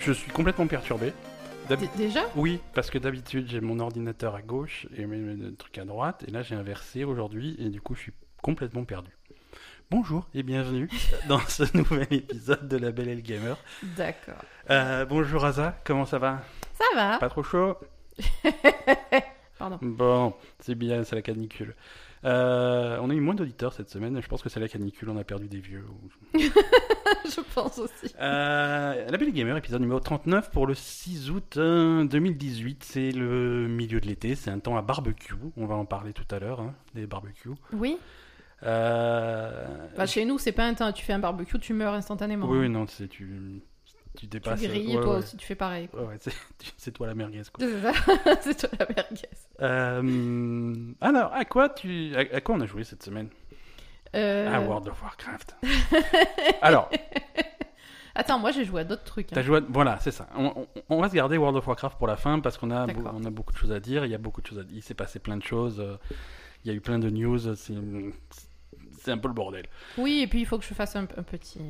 je 0.00 0.12
suis 0.12 0.30
complètement 0.30 0.66
perturbé. 0.66 1.12
D'habi- 1.68 1.88
Déjà? 1.96 2.22
Oui, 2.34 2.58
parce 2.74 2.90
que 2.90 2.98
d'habitude 2.98 3.46
j'ai 3.48 3.60
mon 3.60 3.78
ordinateur 3.78 4.34
à 4.34 4.42
gauche 4.42 4.86
et 4.96 5.06
mes, 5.06 5.18
mes 5.18 5.54
trucs 5.54 5.78
à 5.78 5.84
droite, 5.84 6.24
et 6.26 6.30
là 6.30 6.42
j'ai 6.42 6.54
inversé 6.56 7.04
aujourd'hui, 7.04 7.56
et 7.58 7.68
du 7.68 7.80
coup 7.80 7.94
je 7.94 8.00
suis 8.00 8.12
complètement 8.42 8.84
perdu. 8.84 9.10
Bonjour 9.90 10.28
et 10.34 10.42
bienvenue 10.42 10.88
dans 11.28 11.40
ce 11.40 11.64
nouvel 11.76 12.06
épisode 12.10 12.66
de 12.68 12.76
La 12.76 12.90
Belle 12.92 13.08
et 13.08 13.14
le 13.14 13.20
Gamer. 13.20 13.56
D'accord. 13.96 14.42
Euh, 14.70 15.04
bonjour 15.04 15.44
Aza, 15.44 15.76
comment 15.84 16.06
ça 16.06 16.18
va? 16.18 16.42
Ça 16.74 16.84
va 16.94 17.18
Pas 17.18 17.28
trop 17.28 17.42
chaud? 17.42 17.76
Pardon. 19.58 19.78
Bon, 19.82 20.34
c'est 20.60 20.74
bien, 20.74 21.04
c'est 21.04 21.14
la 21.16 21.22
canicule. 21.22 21.74
Euh, 22.24 22.98
on 23.00 23.10
a 23.10 23.14
eu 23.14 23.20
moins 23.20 23.34
d'auditeurs 23.34 23.72
cette 23.74 23.90
semaine, 23.90 24.20
je 24.20 24.26
pense 24.28 24.42
que 24.42 24.48
c'est 24.48 24.60
la 24.60 24.68
canicule, 24.68 25.08
on 25.10 25.18
a 25.18 25.24
perdu 25.24 25.48
des 25.48 25.60
vieux. 25.60 25.84
Je 27.36 27.40
pense 27.54 27.78
aussi. 27.78 28.14
Euh, 28.20 29.06
la 29.10 29.16
Belle 29.18 29.32
Gamer, 29.32 29.56
épisode 29.56 29.80
numéro 29.80 30.00
39 30.00 30.50
pour 30.50 30.66
le 30.66 30.74
6 30.74 31.30
août 31.30 31.54
euh, 31.56 32.04
2018. 32.04 32.84
C'est 32.84 33.10
le 33.12 33.66
milieu 33.68 34.00
de 34.00 34.06
l'été, 34.06 34.34
c'est 34.34 34.50
un 34.50 34.58
temps 34.58 34.76
à 34.76 34.82
barbecue. 34.82 35.34
On 35.56 35.66
va 35.66 35.74
en 35.76 35.84
parler 35.84 36.12
tout 36.12 36.26
à 36.34 36.38
l'heure, 36.38 36.60
hein, 36.60 36.74
des 36.94 37.06
barbecues. 37.06 37.50
Oui 37.72 37.96
Euh, 38.62 39.66
bah, 39.96 40.06
Chez 40.06 40.24
nous, 40.24 40.38
c'est 40.38 40.52
pas 40.52 40.64
un 40.66 40.74
temps. 40.74 40.92
Tu 40.92 41.04
fais 41.04 41.12
un 41.12 41.18
barbecue, 41.18 41.58
tu 41.58 41.72
meurs 41.72 41.94
instantanément. 41.94 42.46
oui, 42.48 42.58
oui, 42.60 42.68
non, 42.68 42.86
c'est 42.86 43.08
tu, 43.08 43.62
tu 43.84 43.94
Tu 44.22 44.26
dépasses. 44.26 44.60
grilles, 44.60 44.96
ouais, 44.96 45.02
toi 45.02 45.12
ouais. 45.14 45.18
aussi, 45.18 45.36
tu 45.36 45.46
fais 45.46 45.54
pareil. 45.54 45.88
Ouais, 45.94 46.18
c'est, 46.76 46.90
toi 46.92 47.06
la 47.06 47.14
merguez. 47.14 47.42
C'est 47.58 47.80
ça. 47.80 47.92
c'est 48.42 48.56
toi 48.58 48.68
la 48.78 48.86
merguez. 48.94 49.28
Euh, 49.62 50.92
alors, 51.00 51.32
à 51.32 51.44
quoi 51.44 51.68
tu, 51.68 52.14
à, 52.16 52.20
à 52.36 52.40
quoi 52.40 52.54
on 52.56 52.60
a 52.60 52.66
joué 52.66 52.84
cette 52.84 53.02
semaine? 53.02 53.28
Euh, 54.16 54.52
À 54.54 54.60
World 54.60 54.88
of 54.88 55.00
Warcraft. 55.02 55.56
alors, 56.62 56.90
Attends, 58.14 58.38
moi 58.40 58.50
j'ai 58.50 58.64
joué 58.64 58.80
à 58.80 58.84
d'autres 58.84 59.04
trucs. 59.04 59.32
hein. 59.36 59.40
Joué 59.42 59.58
à- 59.58 59.62
Voilà, 59.68 59.98
c'est 60.00 60.10
ça. 60.10 60.28
On, 60.36 60.46
on- 60.56 60.66
on 60.88 61.00
va 61.00 61.08
se 61.08 61.14
garder 61.14 61.38
World 61.38 61.56
of 61.56 61.66
Warcraft 61.66 61.96
pour 61.96 62.08
la 62.08 62.16
fin 62.16 62.40
parce 62.40 62.58
qu'on 62.58 62.70
a, 62.72 62.86
on 63.14 63.24
a 63.24 63.30
beaucoup 63.30 63.52
de 63.52 63.58
choses 63.58 63.70
à 63.72 63.78
dire. 63.80 64.04
Il 64.04 64.10
y 64.10 64.14
a 64.14 64.18
beaucoup 64.18 64.40
de 64.42 64.46
choses 64.46 64.58
à 64.58 64.64
dire. 64.64 64.76
Il 64.76 64.82
s'est 64.82 64.94
passé 64.94 65.20
plein 65.20 65.36
de 65.36 65.44
choses. 65.44 65.78
euh, 65.80 65.96
Il 66.64 66.68
y 66.68 66.74
a 66.74 66.76
eu 66.76 66.80
plein 66.80 66.98
de 66.98 67.08
news. 67.08 67.38
C'est, 67.54 69.12
un 69.12 69.18
peu 69.18 69.28
le 69.28 69.34
bordel. 69.34 69.66
Oui, 69.96 70.20
et 70.22 70.26
puis 70.26 70.40
il 70.40 70.46
faut 70.46 70.58
que 70.58 70.64
je 70.64 70.74
fasse 70.74 70.96
un, 70.96 71.04
un 71.04 71.22
petit, 71.22 71.60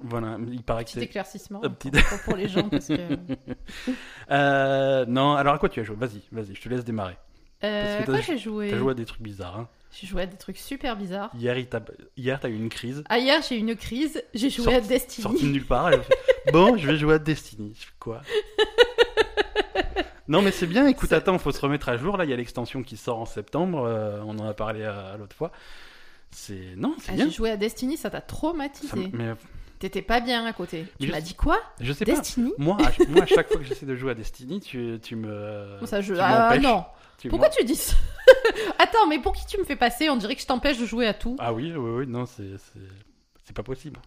Voilà, 0.00 0.36
il 0.50 0.62
paraît 0.62 0.84
que 0.84 0.88
petit 0.90 0.98
c'est. 0.98 1.04
éclaircissement 1.04 1.60
Un 1.62 1.70
petit- 1.70 1.90
pour, 1.90 2.22
pour 2.24 2.36
les 2.36 2.48
gens. 2.48 2.68
Parce 2.68 2.88
que... 2.88 2.94
Euh, 4.30 5.04
non, 5.06 5.34
alors 5.34 5.54
à 5.54 5.58
quoi 5.58 5.68
tu 5.68 5.80
as 5.80 5.84
joué? 5.84 5.96
Vas-y, 5.96 6.22
vas-y, 6.32 6.54
je 6.54 6.60
te 6.62 6.68
laisse 6.68 6.84
démarrer. 6.84 7.16
Euh, 7.64 7.96
Parce 7.96 8.06
que 8.06 8.10
quoi 8.12 8.20
j'ai 8.20 8.38
joué 8.38 8.70
T'as 8.70 8.78
joué 8.78 8.92
à 8.92 8.94
des 8.94 9.04
trucs 9.04 9.22
bizarres. 9.22 9.58
Hein. 9.58 9.68
J'ai 9.92 10.06
joué 10.06 10.22
à 10.22 10.26
des 10.26 10.36
trucs 10.36 10.56
super 10.58 10.96
bizarres. 10.96 11.30
Hier, 11.36 11.58
il 11.58 11.66
t'a... 11.66 11.80
Hier, 12.16 12.38
t'as 12.38 12.48
eu 12.48 12.54
une 12.54 12.68
crise. 12.68 13.02
Ah, 13.08 13.18
hier, 13.18 13.40
j'ai 13.48 13.56
eu 13.56 13.58
une 13.58 13.74
crise. 13.76 14.22
J'ai 14.34 14.48
joué 14.50 14.64
Sorti- 14.66 14.76
à 14.76 14.80
Destiny. 14.80 15.22
Sortie 15.22 15.44
de 15.46 15.50
nulle 15.52 15.66
part. 15.66 15.88
elle 15.88 16.00
a 16.00 16.02
fait, 16.02 16.14
bon, 16.52 16.76
je 16.76 16.86
vais 16.86 16.96
jouer 16.96 17.14
à 17.14 17.18
Destiny. 17.18 17.74
Je 17.78 17.86
fais 17.86 17.92
quoi? 17.98 18.20
Non, 20.28 20.42
mais 20.42 20.52
c'est 20.52 20.66
bien. 20.68 20.86
Écoute, 20.86 21.08
C'est- 21.08 21.16
attends, 21.16 21.38
faut 21.38 21.50
se 21.50 21.60
remettre 21.60 21.88
à 21.88 21.96
jour. 21.96 22.16
Là, 22.16 22.24
il 22.24 22.30
y 22.30 22.32
a 22.32 22.36
l'extension 22.36 22.84
qui 22.84 22.96
sort 22.96 23.18
en 23.18 23.26
septembre. 23.26 23.84
euh, 23.84 24.20
on 24.24 24.38
en 24.38 24.46
a 24.46 24.54
parlé 24.54 24.84
à, 24.84 25.08
à 25.08 25.16
l'autre 25.16 25.34
fois. 25.34 25.50
C'est 26.30 26.76
non, 26.76 26.94
c'est 27.00 27.10
Ah, 27.10 27.14
bien. 27.16 27.24
j'ai 27.24 27.32
joué 27.32 27.50
à 27.50 27.56
Destiny, 27.56 27.96
ça 27.96 28.10
t'a 28.10 28.18
Ça 28.18 28.22
traumatisé. 28.22 28.96
m- 28.96 29.10
mais 29.12 29.32
T'étais 29.80 30.02
pas 30.02 30.20
bien 30.20 30.44
à 30.46 30.52
côté. 30.52 30.82
Mais 30.82 30.90
Tu 31.00 31.06
je- 31.08 31.12
m'as 31.12 31.20
dit 31.20 31.34
quoi? 31.34 31.58
je 31.80 31.92
sais 31.92 32.04
pas. 32.04 32.12
Destiny? 32.12 32.52
Moi, 32.58 32.76
à, 32.78 32.92
moi, 33.08 33.22
à 33.22 33.26
chaque 33.26 33.48
fois 33.48 33.56
que 33.60 33.64
j'essaie 33.66 33.86
de 33.86 33.96
jouer 33.96 34.12
à 34.12 34.14
Destiny, 34.14 34.60
tu, 34.60 34.98
tu 35.02 35.16
me. 35.16 35.78
Ça, 35.86 36.00
je... 36.00 36.14
tu 36.14 36.20
Ah 36.20 36.44
m'empêches. 36.50 36.62
non 36.62 36.84
Tu 37.18 37.28
Pourquoi 37.28 37.48
tu 37.48 37.64
dis 37.64 37.74
ça? 37.76 37.94
Attends, 38.78 39.06
mais 39.08 39.18
pour 39.18 39.32
qui 39.34 39.44
tu 39.46 39.58
me 39.58 39.64
fais 39.64 39.76
passer? 39.76 40.08
On 40.10 40.16
dirait 40.16 40.36
que 40.36 40.42
je 40.42 40.46
t'empêche 40.46 40.78
de 40.78 40.86
jouer 40.86 41.06
à 41.06 41.14
tout. 41.14 41.34
Ah 41.40 41.52
oui, 41.52 41.72
oui, 41.74 41.90
oui, 42.00 42.06
non, 42.06 42.26
c'est 42.26 42.44
pas 43.54 43.62
possible. 43.62 43.98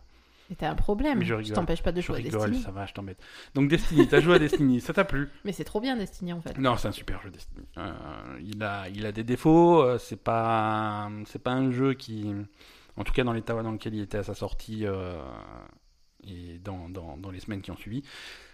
Mais 0.49 0.55
t'as 0.57 0.69
un 0.69 0.75
problème. 0.75 1.19
Mais 1.19 1.25
je 1.25 1.33
rigole. 1.33 1.53
t'empêche 1.55 1.81
pas 1.81 1.91
de 1.91 2.01
Je 2.01 2.05
jouer 2.07 2.15
à 2.15 2.17
rigole, 2.19 2.41
Destiny. 2.51 2.61
ça 2.63 2.71
va, 2.71 2.85
je 2.85 2.93
t'embête. 2.93 3.17
Donc 3.55 3.69
Destiny, 3.69 4.07
t'as 4.07 4.19
joué 4.19 4.35
à 4.35 4.39
Destiny, 4.39 4.79
ça 4.81 4.93
t'a 4.93 5.05
plu? 5.05 5.29
Mais 5.45 5.53
c'est 5.53 5.63
trop 5.63 5.79
bien 5.79 5.95
Destiny 5.95 6.33
en 6.33 6.41
fait. 6.41 6.57
Non, 6.59 6.75
c'est 6.77 6.87
un 6.89 6.91
super 6.91 7.21
jeu 7.23 7.29
Destiny. 7.31 7.65
Euh, 7.77 7.91
il 8.41 8.61
a, 8.61 8.89
il 8.89 9.05
a 9.05 9.11
des 9.11 9.23
défauts. 9.23 9.81
euh, 9.81 9.97
c'est 9.97 10.21
pas, 10.21 11.09
c'est 11.25 11.41
pas 11.41 11.51
un 11.51 11.71
jeu 11.71 11.93
qui, 11.93 12.31
en 12.97 13.03
tout 13.03 13.13
cas 13.13 13.23
dans 13.23 13.33
l'état 13.33 13.61
dans 13.61 13.71
lequel 13.71 13.93
il 13.95 14.01
était 14.01 14.17
à 14.19 14.23
sa 14.23 14.33
sortie 14.35 14.85
euh, 14.85 15.17
et 16.25 16.59
dans, 16.59 16.89
dans, 16.89 17.17
dans 17.17 17.31
les 17.31 17.39
semaines 17.39 17.61
qui 17.61 17.71
ont 17.71 17.75
suivi, 17.75 18.01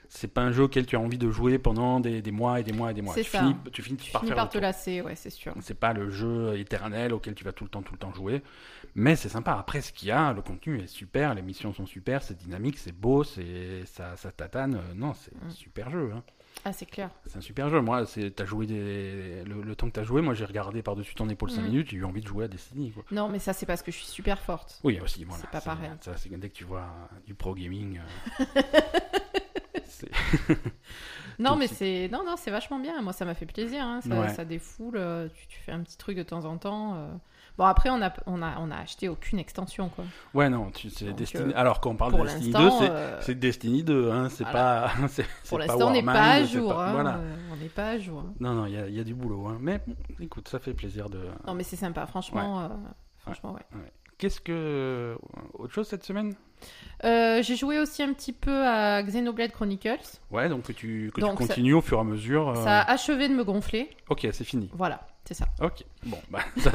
c'est 0.08 0.28
pas 0.34 0.42
un 0.42 0.52
jeu 0.52 0.64
auquel 0.64 0.88
tu 0.88 0.96
as 0.96 1.00
envie 1.00 1.20
de 1.20 1.30
jouer 1.30 1.60
pendant 1.60 2.00
des, 2.00 2.24
des 2.24 2.32
mois 2.32 2.60
et 2.60 2.64
des 2.64 2.72
mois 2.72 2.90
et 2.90 2.94
des 2.96 3.04
mois. 3.04 3.14
Tu 3.14 3.24
ça. 3.24 3.40
finis, 3.42 3.56
tu 3.72 3.84
finis 3.84 3.98
Tu 3.98 4.12
par 4.12 4.22
finis 4.24 4.34
te 4.50 4.58
lasser, 4.58 5.02
ouais, 5.02 5.16
c'est 5.16 5.30
sûr. 5.30 5.54
C'est 5.62 5.80
pas 5.80 5.94
le 5.94 6.10
jeu 6.10 6.58
éternel 6.58 7.14
auquel 7.14 7.36
tu 7.36 7.44
vas 7.44 7.52
tout 7.52 7.64
le 7.64 7.70
temps, 7.70 7.84
tout 7.84 7.94
le 7.94 8.00
temps 8.00 8.12
jouer. 8.12 8.42
Mais 8.96 9.16
c'est 9.16 9.30
sympa. 9.30 9.54
Après, 9.54 9.82
ce 9.82 9.94
qu'il 9.94 10.08
y 10.08 10.12
a, 10.12 10.34
le 10.34 10.42
contenu 10.42 10.80
est 10.82 10.88
super, 10.88 11.36
les 11.36 11.44
missions 11.44 11.74
sont 11.74 11.86
super, 11.86 12.24
c'est 12.24 12.36
dynamique, 12.36 12.80
c'est 12.80 12.92
beau, 12.92 13.24
c'est 13.24 13.86
ça, 13.86 14.16
ça 14.18 14.32
tatane. 14.32 14.76
Euh, 14.76 14.94
Non, 14.96 15.14
c'est 15.14 15.32
un 15.44 15.46
Mm. 15.48 15.52
super 15.52 15.90
jeu. 15.92 16.12
hein. 16.16 16.24
Ah, 16.66 16.74
c'est 16.74 16.86
clair. 16.86 17.10
C'est 17.26 17.38
un 17.38 17.42
super 17.42 17.70
jeu. 17.70 17.80
Moi, 17.82 18.06
c'est 18.06 18.32
t'as 18.32 18.46
joué 18.46 18.66
des... 18.68 19.44
le, 19.46 19.62
le 19.62 19.76
temps 19.76 19.88
que 19.88 19.94
t'as 19.94 20.04
joué, 20.04 20.22
moi 20.22 20.34
j'ai 20.34 20.46
regardé 20.46 20.82
par-dessus 20.84 21.16
ton 21.16 21.30
épaule 21.30 21.50
5 21.52 21.62
Mm. 21.62 21.66
minutes, 21.66 21.90
j'ai 21.90 21.98
eu 21.98 22.04
envie 22.06 22.22
de 22.22 22.28
jouer 22.28 22.46
à 22.46 22.48
Destiny. 22.48 22.92
Quoi. 22.92 23.04
Non, 23.12 23.30
mais 23.30 23.40
ça, 23.40 23.54
c'est 23.54 23.66
parce 23.66 23.82
que 23.82 23.92
je 23.92 23.98
suis 23.98 24.08
super 24.08 24.40
forte. 24.42 24.80
Oui, 24.84 25.00
aussi. 25.02 25.24
Voilà, 25.24 25.42
C'est 25.42 25.50
pas 25.52 25.62
pareil. 25.62 25.90
Ça, 26.02 26.18
c'est 26.18 26.30
dès 26.30 26.50
que 26.50 26.56
tu 26.56 26.66
vois 26.66 26.88
du 27.26 27.34
pro 27.34 27.56
gaming. 27.56 28.00
euh, 28.00 28.62
Non, 31.40 31.56
mais 31.56 31.68
c'est 31.68 32.10
non, 32.12 32.24
non, 32.26 32.36
c'est 32.38 32.52
vachement 32.52 32.80
bien. 32.80 33.02
Moi, 33.02 33.14
ça 33.14 33.24
m'a 33.26 33.34
fait 33.34 33.46
plaisir. 33.46 33.82
hein. 33.84 34.02
Ça, 34.02 34.20
Ouais. 34.20 34.30
ça 34.34 34.44
défoule. 34.46 34.98
euh, 34.98 35.30
Tu, 35.34 35.48
tu 35.48 35.60
fais 35.60 35.72
un 35.72 35.82
petit 35.82 35.98
truc 35.98 36.18
de 36.18 36.24
temps 36.24 36.44
en 36.46 36.58
temps. 36.58 36.96
euh. 36.96 37.08
Bon, 37.60 37.66
après, 37.66 37.90
on 37.90 38.02
a, 38.02 38.10
on 38.26 38.42
a, 38.42 38.58
on 38.60 38.72
a 38.72 38.78
acheté 38.78 39.10
aucune 39.10 39.38
extension, 39.38 39.90
quoi. 39.90 40.06
ouais, 40.34 40.50
non, 40.50 40.72
tu, 40.72 40.90
c'est 40.90 41.12
Destiny. 41.12 41.52
euh, 41.54 41.58
Alors 41.58 41.82
quand 41.82 41.90
on 41.92 41.96
parle 41.98 42.14
de 42.14 42.22
Destiny 42.24 42.54
2, 42.54 42.58
l'instant, 42.58 42.80
c'est, 42.80 42.90
euh, 42.90 43.22
c'est 43.22 43.36
Destiny 43.38 43.84
2, 43.84 44.10
hein, 44.12 44.30
c'est 44.30 44.46
voilà. 44.46 44.88
pas. 44.98 45.08
c'est, 45.10 45.24
c'est 45.44 45.50
pour 45.50 45.58
pas 45.60 45.66
l'instant, 45.68 45.88
on 45.90 45.92
n'est 45.92 46.02
pas 46.02 46.14
à 46.32 46.44
jour. 46.46 46.74
pas- 46.74 46.88
hein, 46.88 46.92
Voilà. 46.94 47.16
euh, 47.18 47.36
On 47.52 47.58
n'est 47.58 47.68
pas 47.68 47.90
à 47.90 48.00
jour. 48.00 48.24
Non, 48.40 48.54
non, 48.54 48.66
il 48.66 48.74
y 48.74 48.78
a, 48.78 48.88
il 48.88 48.96
y 48.96 49.00
a 49.02 49.04
du 49.04 49.14
boulot. 49.14 49.46
Hein. 49.48 49.58
Mais 49.60 49.82
écoute, 50.22 50.48
ça 50.48 50.60
fait 50.60 50.74
plaisir 50.74 51.10
de. 51.10 51.20
Non, 51.46 51.54
mais 51.54 51.64
c'est 51.64 51.76
sympa, 51.76 52.06
franchement. 52.06 52.62
euh, 52.62 52.68
franchement, 53.18 53.52
ouais. 53.54 53.92
Qu'est-ce 54.20 54.40
que. 54.42 55.18
Autre 55.54 55.74
chose 55.74 55.88
cette 55.88 56.04
semaine? 56.04 56.36
Euh, 57.06 57.42
j'ai 57.42 57.56
joué 57.56 57.80
aussi 57.80 58.04
un 58.04 58.12
petit 58.14 58.34
peu 58.34 58.68
à 58.68 59.02
Xenoblade 59.02 59.52
Chronicles. 59.54 59.98
Ouais, 60.30 60.50
donc 60.50 60.64
que 60.64 60.74
tu, 60.74 61.10
que 61.16 61.22
Donc, 61.22 61.38
tu 61.38 61.44
ça- 61.44 61.48
continues 61.48 61.74
au 61.74 61.82
fur 61.82 61.98
et 61.98 62.02
à 62.02 62.04
mesure. 62.04 62.50
euh, 62.50 62.56
Ça 62.64 62.82
a 62.82 62.92
achevé 62.92 63.30
de 63.30 63.34
me 63.34 63.46
gonfler. 63.46 63.90
Ok, 64.10 64.28
c'est 64.34 64.44
fini. 64.44 64.70
Voilà, 64.74 65.08
c'est 65.24 65.36
ça. 65.36 65.46
Ok, 65.62 65.86
bon, 66.06 66.18
bah, 66.30 66.40
ça 66.58 66.72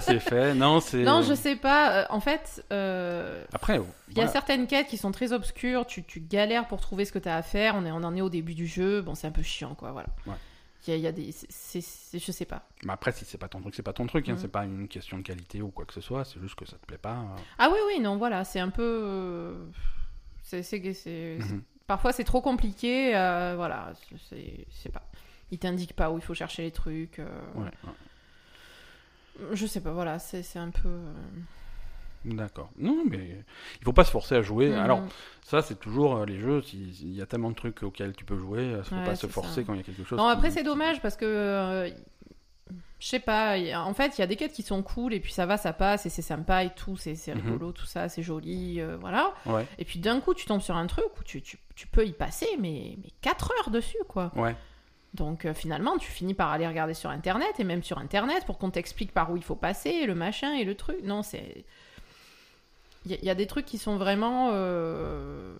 c'est, 0.00 0.18
fait. 0.18 0.54
Non, 0.54 0.80
c'est. 0.80 1.04
Non, 1.04 1.22
je 1.22 1.32
sais 1.34 1.54
pas. 1.54 1.92
euh, 1.92 2.04
en 2.10 2.18
fait, 2.18 2.64
euh, 2.72 3.44
Après, 3.52 3.80
il 4.10 4.18
y 4.18 4.20
a 4.20 4.26
certaines 4.26 4.66
quêtes 4.66 4.88
qui 4.88 4.96
sont 4.96 5.12
très 5.12 5.32
obscures. 5.32 5.86
Tu, 5.86 6.02
tu 6.02 6.18
galères 6.18 6.66
pour 6.66 6.80
trouver 6.80 7.04
ce 7.04 7.12
que 7.12 7.20
tu 7.20 7.28
as 7.28 7.36
à 7.36 7.42
faire. 7.42 7.76
On, 7.76 7.86
est, 7.86 7.92
on 7.92 8.02
en 8.02 8.16
est 8.16 8.20
au 8.22 8.30
début 8.30 8.54
du 8.54 8.66
jeu. 8.66 9.00
Bon, 9.02 9.14
c'est 9.14 9.28
un 9.28 9.32
peu 9.32 9.42
chiant, 9.42 9.76
quoi. 9.76 9.92
Voilà. 9.92 10.08
Ouais. 10.26 10.34
Il 10.86 10.90
y 10.90 10.94
a, 10.94 10.96
il 10.96 11.02
y 11.02 11.06
a 11.06 11.12
des. 11.12 11.30
je 11.30 12.32
sais 12.32 12.44
pas. 12.44 12.66
Mais 12.84 12.92
après, 12.92 13.12
si 13.12 13.24
c'est 13.24 13.38
pas 13.38 13.48
ton 13.48 13.60
truc, 13.60 13.74
c'est 13.74 13.82
pas 13.84 13.92
ton 13.92 14.06
truc. 14.06 14.28
Hein. 14.28 14.32
Mhm. 14.32 14.38
C'est 14.38 14.48
pas 14.48 14.64
une 14.64 14.88
question 14.88 15.18
de 15.18 15.22
qualité 15.22 15.62
ou 15.62 15.68
quoi 15.70 15.84
que 15.84 15.92
ce 15.92 16.00
soit. 16.00 16.24
C'est 16.24 16.40
juste 16.40 16.56
que 16.56 16.66
ça 16.66 16.76
te 16.76 16.84
plaît 16.86 16.98
pas. 16.98 17.18
euh. 17.18 17.36
Ah 17.58 17.68
oui, 17.70 17.78
oui, 17.86 18.00
non, 18.00 18.16
voilà. 18.16 18.44
C'est 18.44 18.58
un 18.60 18.70
peu. 18.70 18.82
euh, 18.82 19.64
C'est. 20.42 21.38
Mhm. 21.40 21.62
Parfois, 21.86 22.12
c'est 22.12 22.24
trop 22.24 22.40
compliqué. 22.40 23.14
euh, 23.16 23.54
voilà. 23.56 23.92
C'est. 24.28 24.66
Sais 24.70 24.88
pas. 24.88 25.02
Il 25.52 25.58
t'indique 25.58 25.94
pas 25.94 26.10
où 26.10 26.16
il 26.18 26.22
faut 26.24 26.34
chercher 26.34 26.62
les 26.62 26.70
trucs. 26.72 27.18
euh, 27.20 27.28
Ouais, 27.54 27.70
ouais. 27.84 29.54
Je 29.54 29.66
sais 29.66 29.80
pas, 29.80 29.92
voilà. 29.92 30.18
C'est 30.18 30.42
c'est 30.42 30.58
un 30.58 30.70
peu. 30.70 30.90
Euh, 32.26 32.34
D'accord. 32.34 32.70
Non, 32.78 33.02
mais 33.08 33.38
il 33.80 33.84
faut 33.84 33.92
pas 33.92 34.04
se 34.04 34.10
forcer 34.10 34.34
à 34.36 34.42
jouer. 34.42 34.74
Alors, 34.74 35.02
ça, 35.42 35.62
c'est 35.62 35.78
toujours 35.78 36.16
euh, 36.16 36.26
les 36.26 36.38
jeux. 36.38 36.62
Il 36.72 37.14
y 37.14 37.22
a 37.22 37.26
tellement 37.26 37.50
de 37.50 37.56
trucs 37.56 37.82
auxquels 37.82 38.14
tu 38.14 38.24
peux 38.24 38.38
jouer. 38.38 38.74
Il 38.78 38.82
faut 38.84 38.94
Ouais, 38.96 39.04
pas 39.04 39.14
se 39.16 39.26
forcer 39.26 39.60
ça. 39.62 39.64
quand 39.64 39.74
il 39.74 39.78
y 39.78 39.80
a 39.80 39.84
quelque 39.84 40.04
chose. 40.04 40.18
Non, 40.18 40.26
après, 40.26 40.50
c'est 40.50 40.62
dommage 40.62 41.00
parce 41.00 41.16
que. 41.16 41.24
euh, 41.24 41.90
je 43.00 43.08
sais 43.08 43.18
pas, 43.18 43.56
en 43.80 43.92
fait, 43.94 44.16
il 44.16 44.20
y 44.20 44.24
a 44.24 44.28
des 44.28 44.36
quêtes 44.36 44.52
qui 44.52 44.62
sont 44.62 44.80
cool 44.84 45.12
et 45.12 45.18
puis 45.18 45.32
ça 45.32 45.44
va, 45.44 45.56
ça 45.56 45.72
passe 45.72 46.06
et 46.06 46.08
c'est 46.08 46.22
sympa 46.22 46.62
et 46.62 46.70
tout, 46.70 46.96
c'est 46.96 47.16
Mhm. 47.34 47.34
rigolo, 47.34 47.72
tout 47.72 47.84
ça, 47.84 48.08
c'est 48.08 48.22
joli, 48.22 48.80
euh, 48.80 48.96
voilà. 49.00 49.34
Ouais, 49.44 49.66
Et 49.78 49.84
puis 49.84 49.98
d'un 49.98 50.20
coup, 50.20 50.34
tu 50.34 50.46
tombes 50.46 50.60
sur 50.60 50.76
un 50.76 50.86
truc 50.86 51.06
où 51.18 51.24
tu, 51.24 51.42
tu, 51.42 51.58
tu 51.74 51.88
peux 51.88 52.06
y 52.06 52.12
passer, 52.12 52.46
mais, 52.60 52.96
mais 53.02 53.10
4 53.20 53.50
heures 53.58 53.70
dessus, 53.70 53.98
quoi. 54.08 54.30
ouais. 54.36 54.54
Donc 55.14 55.44
euh, 55.46 55.52
finalement, 55.52 55.98
tu 55.98 56.10
finis 56.12 56.32
par 56.32 56.52
aller 56.52 56.66
regarder 56.66 56.94
sur 56.94 57.10
Internet 57.10 57.50
et 57.58 57.64
même 57.64 57.82
sur 57.82 57.98
Internet 57.98 58.46
pour 58.46 58.56
qu'on 58.56 58.70
t'explique 58.70 59.12
par 59.12 59.30
où 59.32 59.36
il 59.36 59.42
faut 59.42 59.56
passer, 59.56 60.06
le 60.06 60.14
machin 60.14 60.54
et 60.54 60.62
le 60.64 60.74
truc. 60.76 61.02
Non, 61.02 61.22
c'est. 61.22 61.64
Il 63.04 63.10
y, 63.10 63.14
a- 63.14 63.18
il 63.18 63.24
y 63.24 63.30
a 63.30 63.34
des 63.34 63.46
trucs 63.46 63.66
qui 63.66 63.78
sont 63.78 63.96
vraiment 63.96 64.50
euh, 64.52 65.54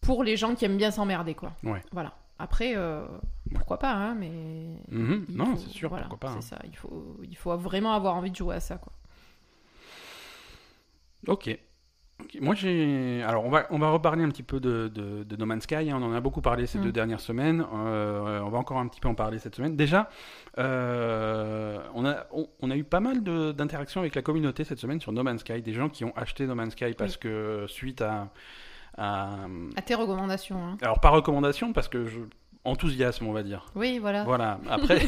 pour 0.00 0.24
les 0.24 0.36
gens 0.36 0.54
qui 0.54 0.64
aiment 0.64 0.76
bien 0.76 0.90
s'emmerder, 0.90 1.34
quoi. 1.34 1.52
Ouais. 1.62 1.82
Voilà. 1.92 2.12
Après, 2.38 2.74
euh, 2.76 3.06
pourquoi 3.54 3.78
pas, 3.78 3.92
hein, 3.92 4.14
mais. 4.14 4.30
Mhm. 4.90 5.26
Non, 5.30 5.56
c'est 5.56 5.70
sûr, 5.70 5.88
voilà, 5.88 6.06
pourquoi 6.08 6.28
pas. 6.30 6.34
hein. 6.36 6.40
C'est 6.40 6.50
ça, 6.54 6.58
il 6.64 6.76
faut, 6.76 7.16
il 7.22 7.36
faut 7.36 7.56
vraiment 7.56 7.92
avoir 7.94 8.14
envie 8.14 8.30
de 8.30 8.36
jouer 8.36 8.56
à 8.56 8.60
ça, 8.60 8.76
quoi. 8.76 8.92
Ok. 11.28 11.58
Moi, 12.40 12.54
j'ai. 12.54 13.22
Alors, 13.22 13.44
on 13.44 13.50
va, 13.50 13.66
on 13.70 13.78
va 13.78 13.90
reparler 13.90 14.24
un 14.24 14.28
petit 14.30 14.42
peu 14.42 14.58
de, 14.58 14.88
de, 14.88 15.22
de 15.22 15.36
No 15.36 15.44
Man's 15.46 15.64
Sky. 15.64 15.90
hein. 15.90 15.98
On 16.00 16.02
en 16.02 16.12
a 16.14 16.20
beaucoup 16.20 16.40
parlé 16.40 16.66
ces 16.66 16.78
Mm. 16.78 16.82
deux 16.82 16.92
dernières 16.92 17.20
semaines. 17.20 17.64
Euh, 17.74 18.40
on 18.40 18.48
va 18.48 18.58
encore 18.58 18.78
un 18.78 18.86
petit 18.88 19.00
peu 19.00 19.08
en 19.08 19.14
parler 19.14 19.38
cette 19.38 19.54
semaine. 19.54 19.76
Déjà, 19.76 20.08
euh, 20.58 21.78
on, 21.94 22.04
a, 22.06 22.26
on, 22.32 22.48
on 22.60 22.70
a 22.70 22.76
eu 22.76 22.84
pas 22.84 23.00
mal 23.00 23.22
d'interactions 23.22 24.00
avec 24.00 24.14
la 24.14 24.22
communauté 24.22 24.64
cette 24.64 24.78
semaine 24.78 25.00
sur 25.00 25.12
No 25.12 25.22
Man's 25.22 25.40
Sky. 25.40 25.62
Des 25.62 25.72
gens 25.74 25.88
qui 25.88 26.04
ont 26.04 26.12
acheté 26.16 26.46
No 26.46 26.54
Man's 26.54 26.72
Sky 26.72 26.94
parce 26.96 27.16
que 27.16 27.66
suite 27.68 28.00
à, 28.02 28.28
à- 28.98 29.46
À 29.76 29.82
tes 29.82 29.94
recommandations. 29.94 30.56
hein. 30.58 30.78
Alors, 30.82 31.00
pas 31.00 31.10
recommandation, 31.10 31.72
parce 31.72 31.88
que 31.88 32.06
je. 32.06 32.20
Enthousiasme, 32.64 33.24
on 33.28 33.32
va 33.32 33.44
dire. 33.44 33.66
Oui, 33.76 33.98
voilà. 34.00 34.24
Voilà, 34.24 34.58
après. 34.68 34.98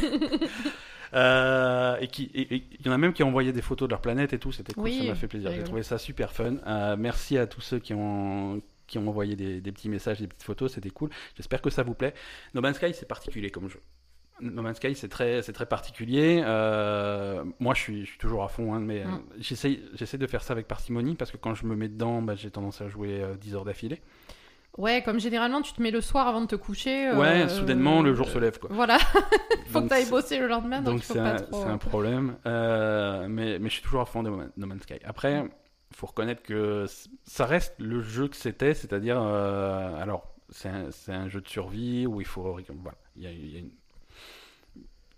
Euh, 1.14 1.96
et 2.00 2.08
qui, 2.08 2.30
il 2.34 2.86
y 2.86 2.88
en 2.88 2.92
a 2.92 2.98
même 2.98 3.12
qui 3.12 3.22
ont 3.22 3.28
envoyé 3.28 3.52
des 3.52 3.62
photos 3.62 3.88
de 3.88 3.92
leur 3.92 4.00
planète 4.00 4.32
et 4.32 4.38
tout, 4.38 4.52
c'était 4.52 4.74
cool, 4.74 4.84
Oui, 4.84 4.98
ça 5.02 5.04
m'a 5.08 5.14
fait 5.14 5.28
plaisir. 5.28 5.50
J'ai 5.52 5.64
trouvé 5.64 5.82
ça 5.82 5.98
super 5.98 6.32
fun. 6.32 6.56
Euh, 6.66 6.96
merci 6.98 7.38
à 7.38 7.46
tous 7.46 7.60
ceux 7.60 7.78
qui 7.78 7.94
ont, 7.94 8.60
qui 8.86 8.98
ont 8.98 9.08
envoyé 9.08 9.36
des, 9.36 9.60
des 9.60 9.72
petits 9.72 9.88
messages, 9.88 10.20
des 10.20 10.26
petites 10.26 10.42
photos, 10.42 10.72
c'était 10.74 10.90
cool. 10.90 11.10
J'espère 11.36 11.62
que 11.62 11.70
ça 11.70 11.82
vous 11.82 11.94
plaît. 11.94 12.14
No 12.54 12.60
Man's 12.60 12.76
Sky, 12.76 12.92
c'est 12.94 13.08
particulier 13.08 13.50
comme 13.50 13.68
jeu. 13.68 13.80
No 14.40 14.62
Man's 14.62 14.76
Sky, 14.76 14.94
c'est 14.94 15.08
très, 15.08 15.42
c'est 15.42 15.52
très 15.52 15.66
particulier. 15.66 16.42
Euh, 16.44 17.42
moi, 17.58 17.74
je 17.74 17.80
suis, 17.80 18.04
je 18.04 18.10
suis 18.10 18.18
toujours 18.18 18.44
à 18.44 18.48
fond, 18.48 18.72
hein, 18.74 18.78
mais 18.80 19.04
Mm. 19.04 19.22
j'essaie, 19.38 19.80
j'essaie 19.94 20.18
de 20.18 20.26
faire 20.28 20.42
ça 20.42 20.52
avec 20.52 20.68
parcimonie 20.68 21.14
parce 21.16 21.30
que 21.32 21.36
quand 21.36 21.54
je 21.54 21.66
me 21.66 21.74
mets 21.74 21.88
dedans, 21.88 22.22
bah, 22.22 22.34
j'ai 22.36 22.50
tendance 22.50 22.80
à 22.80 22.88
jouer 22.88 23.20
euh, 23.22 23.34
10 23.34 23.54
heures 23.56 23.64
d'affilée. 23.64 24.00
Ouais, 24.78 25.02
comme 25.02 25.18
généralement, 25.20 25.60
tu 25.60 25.72
te 25.74 25.82
mets 25.82 25.90
le 25.90 26.00
soir 26.00 26.26
avant 26.28 26.40
de 26.40 26.46
te 26.46 26.56
coucher. 26.56 27.10
Ouais, 27.12 27.42
euh, 27.42 27.48
soudainement, 27.48 28.00
le 28.00 28.14
jour 28.14 28.28
se 28.28 28.38
lève, 28.38 28.58
quoi. 28.58 28.70
Voilà, 28.72 28.98
faut 29.66 29.80
Donc, 29.80 29.84
que 29.84 29.88
t'ailles 29.88 30.04
c'est- 30.04 30.10
bosser 30.10 30.38
le 30.38 30.46
lendemain, 30.46 30.80
donc, 30.80 31.02
c'est 31.04 31.18
un, 31.18 31.34
trop. 31.36 31.62
c'est 31.62 31.68
un 31.68 31.78
problème. 31.78 32.36
Euh, 32.46 33.26
mais, 33.28 33.58
mais 33.58 33.68
je 33.68 33.74
suis 33.74 33.82
toujours 33.82 34.00
à 34.00 34.06
fond 34.06 34.22
de 34.22 34.30
No 34.30 34.66
Man's 34.66 34.82
Sky. 34.84 35.00
Après, 35.04 35.34
il 35.90 35.96
faut 35.96 36.06
reconnaître 36.06 36.42
que 36.42 36.86
ça 37.24 37.44
reste 37.44 37.74
le 37.78 38.00
jeu 38.00 38.28
que 38.28 38.36
c'était, 38.36 38.72
c'est-à-dire, 38.72 39.20
euh, 39.20 40.00
alors, 40.00 40.32
c'est 40.50 40.68
un, 40.68 40.88
un 41.08 41.28
jeu 41.28 41.40
de 41.40 41.48
survie 41.48 42.06
où 42.06 42.20
il 42.20 42.26
faut, 42.26 42.42
voilà, 42.42 42.96
il 43.16 43.22
y 43.24 43.26
a- 43.26 43.30
il 43.32 43.52
y 43.52 43.56
a 43.56 43.58
une- 43.58 43.70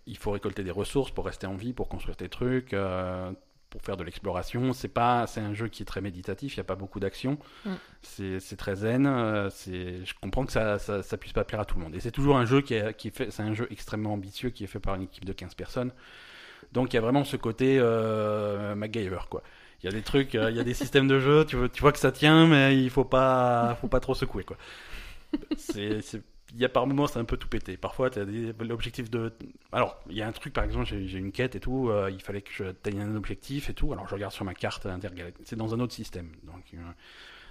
il 0.07 0.17
faut 0.17 0.31
récolter 0.33 0.65
des 0.65 0.71
ressources 0.71 1.11
pour 1.11 1.27
rester 1.27 1.47
en 1.47 1.55
vie, 1.55 1.73
pour 1.73 1.89
construire 1.89 2.17
tes 2.17 2.29
trucs, 2.29 2.73
euh, 2.73 3.31
pour 3.71 3.83
faire 3.83 3.97
de 3.97 4.05
l'exploration. 4.05 4.73
C'est 4.73 4.89
pas, 4.89 5.27
c'est 5.27 5.41
un 5.41 5.55
jeu 5.55 5.69
qui 5.69 5.83
est 5.83 5.87
très 5.87 6.01
méditatif. 6.01 6.55
Il 6.55 6.59
n'y 6.59 6.63
a 6.63 6.65
pas 6.65 6.75
beaucoup 6.77 7.01
d'action. 7.01 7.39
Mm. 7.65 7.71
C'est 8.03 8.41
c'est 8.41 8.57
très 8.57 8.77
zen. 8.77 9.07
euh, 9.07 9.49
c'est, 9.51 10.05
je 10.05 10.15
comprends 10.21 10.45
que 10.45 10.53
ça, 10.53 10.79
ça, 10.79 11.03
ça 11.03 11.17
puisse 11.17 11.33
pas 11.33 11.45
plaire 11.45 11.61
à 11.61 11.65
tout 11.65 11.77
le 11.79 11.85
monde. 11.85 11.95
Et 11.95 12.01
c'est 12.01 12.11
toujours 12.11 12.37
un 12.37 12.45
jeu 12.45 12.61
qui 12.61 12.75
est, 12.75 12.97
qui 12.97 13.09
est 13.09 13.17
fait. 13.17 13.31
C'est 13.31 13.43
un 13.43 13.55
jeu 13.55 13.67
extrêmement 13.71 14.13
ambitieux 14.13 14.51
qui 14.51 14.65
est 14.65 14.67
fait 14.67 14.81
par 14.81 14.97
une 14.97 15.03
équipe 15.03 15.25
de 15.25 15.33
15 15.33 15.55
personnes. 15.55 15.93
Donc 16.73 16.93
il 16.93 16.97
y 16.97 16.99
a 16.99 17.03
vraiment 17.03 17.25
ce 17.25 17.37
côté 17.37 17.79
euh, 17.81 18.75
MacGyver 18.75 19.21
quoi. 19.31 19.43
Il 19.83 19.87
y 19.87 19.89
a 19.89 19.93
des 19.93 20.03
trucs, 20.03 20.35
euh, 20.35 20.51
il 20.51 20.57
y 20.57 20.61
a 20.61 20.65
des 20.65 20.75
systèmes 20.75 21.09
de 21.09 21.19
jeu. 21.19 21.45
Tu, 21.47 21.57
vois- 21.57 21.69
tu 21.69 21.81
vois 21.81 21.93
que 21.93 21.99
ça 21.99 22.13
tient, 22.13 22.47
mais 22.47 22.77
il 22.77 22.91
faut 22.91 23.05
pas, 23.05 23.77
faut 23.81 23.89
pas 23.89 24.01
trop 24.01 24.15
secouer 24.15 24.45
quoi. 24.45 24.57
C'est- 25.57 26.01
il 26.53 26.61
y 26.61 26.65
a 26.65 26.69
par 26.69 26.87
moments 26.87 27.07
c'est 27.07 27.19
un 27.19 27.25
peu 27.25 27.37
tout 27.37 27.49
pété. 27.49 27.77
Parfois 27.77 28.11
tu 28.11 28.19
as 28.21 28.25
l'objectif 28.65 29.11
de. 29.11 29.33
Alors 29.73 30.01
il 30.09 30.17
y 30.17 30.23
a 30.23 30.27
un 30.27 30.33
truc 30.33 30.53
par 30.53 30.65
exemple 30.65 30.87
j'ai, 30.87 31.19
une 31.19 31.33
quête 31.33 31.57
et 31.57 31.61
tout. 31.61 31.89
euh, 31.91 32.11
il 32.11 32.21
fallait 32.21 32.43
que 32.43 32.51
je 32.53 32.65
atteigne 32.65 33.01
un 33.01 33.17
objectif 33.17 33.71
et 33.71 33.75
tout. 33.75 33.93
Alors 33.93 34.09
je 34.09 34.15
regarde 34.15 34.33
sur 34.33 34.45
ma 34.45 34.55
carte 34.55 34.87
intergalactique. 34.87 35.45
C'est 35.47 35.57
dans 35.57 35.75
un 35.75 35.81
autre 35.81 35.95
système. 35.95 36.33
Donc 36.45 36.65
euh, 36.75 36.79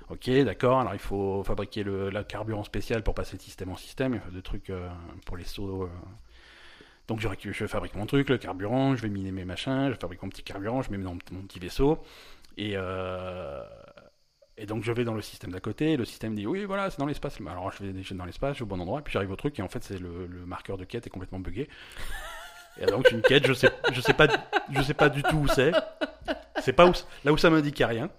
Ok, 0.10 0.30
d'accord. 0.44 0.80
Alors 0.80 0.94
il 0.94 1.00
faut 1.00 1.44
fabriquer 1.44 1.84
le 1.84 2.24
carburant 2.24 2.64
spécial 2.64 3.04
pour 3.04 3.14
passer 3.14 3.38
de 3.38 3.42
système 3.42 3.70
en 3.70 3.78
système. 3.78 4.14
Il 4.14 4.28
a 4.28 4.36
des 4.36 4.42
trucs 4.42 4.70
euh, 4.70 4.90
pour 5.26 5.38
les 5.38 5.44
sauts. 5.44 5.90
Donc 7.08 7.22
je 7.22 7.66
fabrique 7.66 7.96
mon 7.96 8.06
truc, 8.06 8.30
le 8.30 8.38
carburant, 8.38 8.96
je 8.96 9.02
vais 9.02 9.10
miner 9.10 9.32
mes 9.32 9.44
machins, 9.44 9.90
je 9.90 9.96
fabrique 10.00 10.22
mon 10.22 10.30
petit 10.30 10.44
carburant, 10.44 10.84
je 10.84 10.92
mets 10.92 11.00
dans 11.00 11.14
mon 11.32 11.42
petit 11.42 11.58
vaisseau. 11.58 11.98
Et, 12.56 12.74
euh, 12.76 13.64
et 14.60 14.66
donc 14.66 14.84
je 14.84 14.92
vais 14.92 15.04
dans 15.04 15.14
le 15.14 15.22
système 15.22 15.52
d'à 15.52 15.60
côté. 15.60 15.98
Le 15.98 16.06
système 16.06 16.36
dit 16.36 16.46
oui, 16.46 16.66
voilà, 16.66 16.90
c'est 16.90 17.00
dans 17.00 17.06
l'espace. 17.06 17.38
Alors 17.42 17.72
je 17.72 17.84
vais 17.84 18.16
dans 18.16 18.26
l'espace, 18.26 18.56
je 18.56 18.60
vais 18.60 18.64
au 18.64 18.68
bon 18.68 18.80
endroit. 18.80 19.02
Puis 19.02 19.14
j'arrive 19.14 19.32
au 19.32 19.36
truc 19.36 19.58
et 19.60 19.62
en 19.62 19.68
fait 19.68 19.84
c'est 19.84 19.98
le, 19.98 20.28
le 20.28 20.46
marqueur 20.46 20.78
de 20.78 20.86
quête 20.86 21.08
est 21.08 21.10
complètement 21.10 21.40
buggé. 21.40 21.70
Et 22.80 22.86
donc 22.86 23.12
une 23.12 23.22
quête, 23.22 23.46
je 23.46 23.54
sais, 23.54 23.72
je 23.92 24.02
sais 24.02 24.14
pas, 24.14 24.28
je 24.72 24.82
sais 24.82 24.94
pas 24.94 25.10
du 25.10 25.24
tout 25.24 25.38
où 25.38 25.48
c'est. 25.48 25.72
C'est 26.62 26.74
pas 26.74 26.88
où, 26.88 26.94
là 27.26 27.34
où 27.34 27.38
ça 27.38 27.50
m'indique 27.50 27.76
qu'il 27.76 27.84
y 27.84 27.86
a 27.86 27.88
rien. 27.88 28.10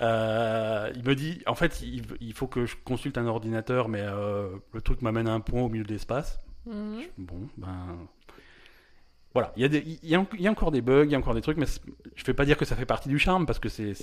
Euh, 0.00 0.90
il 0.94 1.04
me 1.04 1.14
dit, 1.14 1.42
en 1.46 1.54
fait, 1.54 1.80
il, 1.82 2.02
il 2.20 2.32
faut 2.32 2.46
que 2.46 2.66
je 2.66 2.76
consulte 2.84 3.18
un 3.18 3.26
ordinateur, 3.26 3.88
mais 3.88 4.00
euh, 4.02 4.48
le 4.72 4.80
truc 4.80 5.02
m'amène 5.02 5.28
à 5.28 5.32
un 5.32 5.40
point 5.40 5.62
au 5.62 5.68
milieu 5.68 5.84
de 5.84 5.92
l'espace. 5.92 6.40
Mhm. 6.66 7.02
Bon, 7.18 7.48
ben. 7.56 7.98
Voilà, 9.34 9.52
il 9.56 9.62
y, 9.62 9.64
a 9.64 9.68
des, 9.68 9.80
il, 9.80 10.08
y 10.08 10.14
a, 10.14 10.24
il 10.34 10.40
y 10.40 10.46
a 10.46 10.50
encore 10.50 10.70
des 10.70 10.80
bugs, 10.80 11.04
il 11.04 11.10
y 11.10 11.14
a 11.16 11.18
encore 11.18 11.34
des 11.34 11.40
trucs, 11.40 11.56
mais 11.56 11.66
je 11.66 12.22
ne 12.22 12.26
vais 12.26 12.34
pas 12.34 12.44
dire 12.44 12.56
que 12.56 12.64
ça 12.64 12.76
fait 12.76 12.86
partie 12.86 13.08
du 13.08 13.18
charme 13.18 13.46
parce 13.46 13.58
que 13.58 13.68
c'est, 13.68 13.94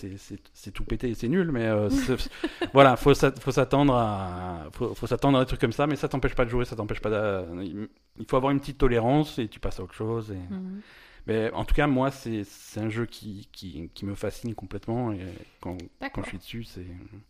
tout 0.73 0.83
pété 0.83 1.09
et 1.09 1.13
c'est 1.13 1.29
nul, 1.29 1.53
mais 1.53 1.67
euh, 1.67 1.89
voilà, 2.73 2.97
faut, 2.97 3.13
faut 3.15 3.51
s'attendre 3.51 3.95
à, 3.95 4.67
faut, 4.73 4.93
faut 4.93 5.07
s'attendre 5.07 5.37
à 5.37 5.41
des 5.41 5.47
trucs 5.47 5.61
comme 5.61 5.71
ça, 5.71 5.87
mais 5.87 5.95
ça 5.95 6.09
t'empêche 6.09 6.35
pas 6.35 6.43
de 6.43 6.49
jouer, 6.49 6.65
ça 6.65 6.75
t'empêche 6.75 6.99
pas 6.99 7.09
de, 7.09 7.87
il 8.19 8.25
faut 8.27 8.35
avoir 8.35 8.51
une 8.51 8.59
petite 8.59 8.77
tolérance 8.77 9.39
et 9.39 9.47
tu 9.47 9.61
passes 9.61 9.79
à 9.79 9.83
autre 9.83 9.93
chose. 9.93 10.31
Et... 10.31 10.53
Mhm. 10.53 10.81
Mais 11.27 11.51
en 11.53 11.65
tout 11.65 11.75
cas, 11.75 11.87
moi, 11.87 12.11
c'est, 12.11 12.43
un 12.77 12.89
jeu 12.89 13.05
qui, 13.05 13.47
qui, 13.51 13.89
qui 13.93 14.05
me 14.05 14.15
fascine 14.15 14.53
complètement 14.55 15.13
et 15.13 15.19
quand, 15.61 15.77
quand 16.13 16.23
je 16.23 16.29
suis 16.29 16.37
dessus, 16.39 16.63
c'est, 16.63 16.85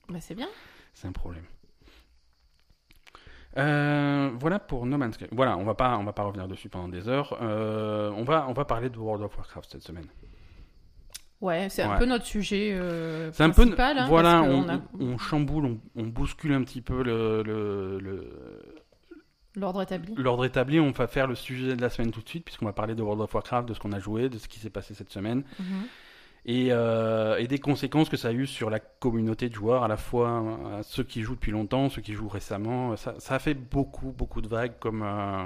Bah, 0.09 0.21
c'est 0.21 0.35
bien. 0.35 0.49
c'est 0.93 1.07
un 1.07 1.11
problème. 1.11 1.43
Euh, 3.57 4.31
voilà 4.39 4.59
pour 4.59 4.85
No 4.85 4.97
Man's 4.97 5.15
Sky. 5.15 5.25
Voilà, 5.31 5.57
on 5.57 5.63
va 5.63 5.73
pas, 5.73 5.97
on 5.97 6.03
va 6.03 6.13
pas 6.13 6.23
revenir 6.23 6.47
dessus 6.47 6.69
pendant 6.69 6.87
des 6.87 7.07
heures. 7.09 7.37
Euh, 7.41 8.11
on 8.15 8.23
va, 8.23 8.45
on 8.47 8.53
va 8.53 8.65
parler 8.65 8.89
de 8.89 8.97
World 8.97 9.23
of 9.23 9.35
Warcraft 9.37 9.71
cette 9.71 9.83
semaine. 9.83 10.07
Ouais, 11.41 11.69
c'est 11.69 11.81
un 11.81 11.97
peu 11.97 12.05
notre 12.05 12.25
sujet 12.25 12.71
euh, 12.73 13.31
C'est 13.33 13.43
un 13.43 13.49
peu, 13.49 13.63
principal. 13.63 13.97
hein, 13.97 14.05
voilà, 14.07 14.43
on, 14.43 14.63
on 14.65 14.69
a- 14.69 14.79
on 14.99 15.17
chamboule, 15.17 15.65
on, 15.65 15.79
on 15.95 16.03
bouscule 16.05 16.53
un 16.53 16.63
petit 16.63 16.81
peu 16.81 17.01
le, 17.03 17.41
le- 17.43 17.99
le- 17.99 18.75
L'ordre 19.55 19.81
établi. 19.81 20.13
l'ordre 20.15 20.45
établi. 20.45 20.79
On 20.79 20.91
va 20.91 21.07
faire 21.07 21.25
le 21.27 21.33
sujet 21.35 21.75
de 21.75 21.81
la 21.81 21.89
semaine 21.89 22.11
tout 22.11 22.21
de 22.21 22.29
suite, 22.29 22.45
puisqu'on 22.45 22.65
va 22.67 22.73
parler 22.73 22.93
de 22.95 23.01
World 23.01 23.21
of 23.21 23.33
Warcraft, 23.33 23.67
de 23.67 23.73
ce 23.73 23.79
qu'on 23.79 23.91
a 23.91 23.99
joué, 23.99 24.29
de 24.29 24.37
ce 24.37 24.47
qui 24.47 24.59
s'est 24.59 24.69
passé 24.69 24.93
cette 24.93 25.09
semaine, 25.11 25.43
Mhm. 25.59 25.65
Et, 26.45 26.69
euh, 26.71 27.37
et 27.37 27.47
des 27.47 27.59
conséquences 27.59 28.09
que 28.09 28.17
ça 28.17 28.29
a 28.29 28.31
eu 28.31 28.47
sur 28.47 28.69
la 28.69 28.79
communauté 28.79 29.47
de 29.49 29.53
joueurs, 29.53 29.83
à 29.83 29.87
la 29.87 29.97
fois 29.97 30.41
euh, 30.41 30.81
ceux 30.83 31.03
qui 31.03 31.21
jouent 31.21 31.35
depuis 31.35 31.51
longtemps, 31.51 31.89
ceux 31.89 32.01
qui 32.01 32.13
jouent 32.13 32.29
récemment. 32.29 32.95
Ça, 32.97 33.15
ça 33.19 33.35
a 33.35 33.39
fait 33.39 33.53
beaucoup, 33.53 34.11
beaucoup 34.11 34.41
de 34.41 34.47
vagues, 34.47 34.73
comme, 34.79 35.03
euh, 35.03 35.45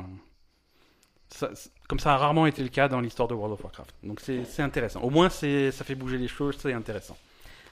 ça, 1.30 1.50
comme 1.90 2.00
ça 2.00 2.14
a 2.14 2.18
rarement 2.18 2.46
été 2.46 2.64
le 2.64 2.70
cas 2.70 2.88
dans 2.88 3.02
l'histoire 3.02 3.28
de 3.28 3.34
World 3.34 3.54
of 3.54 3.64
Warcraft. 3.64 3.94
Donc 4.04 4.20
c'est 4.22 4.62
intéressant. 4.62 5.02
Au 5.02 5.10
moins, 5.10 5.30
ça 5.30 5.72
fait 5.72 5.96
bouger 5.96 6.18
les 6.18 6.28
choses, 6.28 6.56
c'est 6.60 6.74
intéressant. 6.74 7.18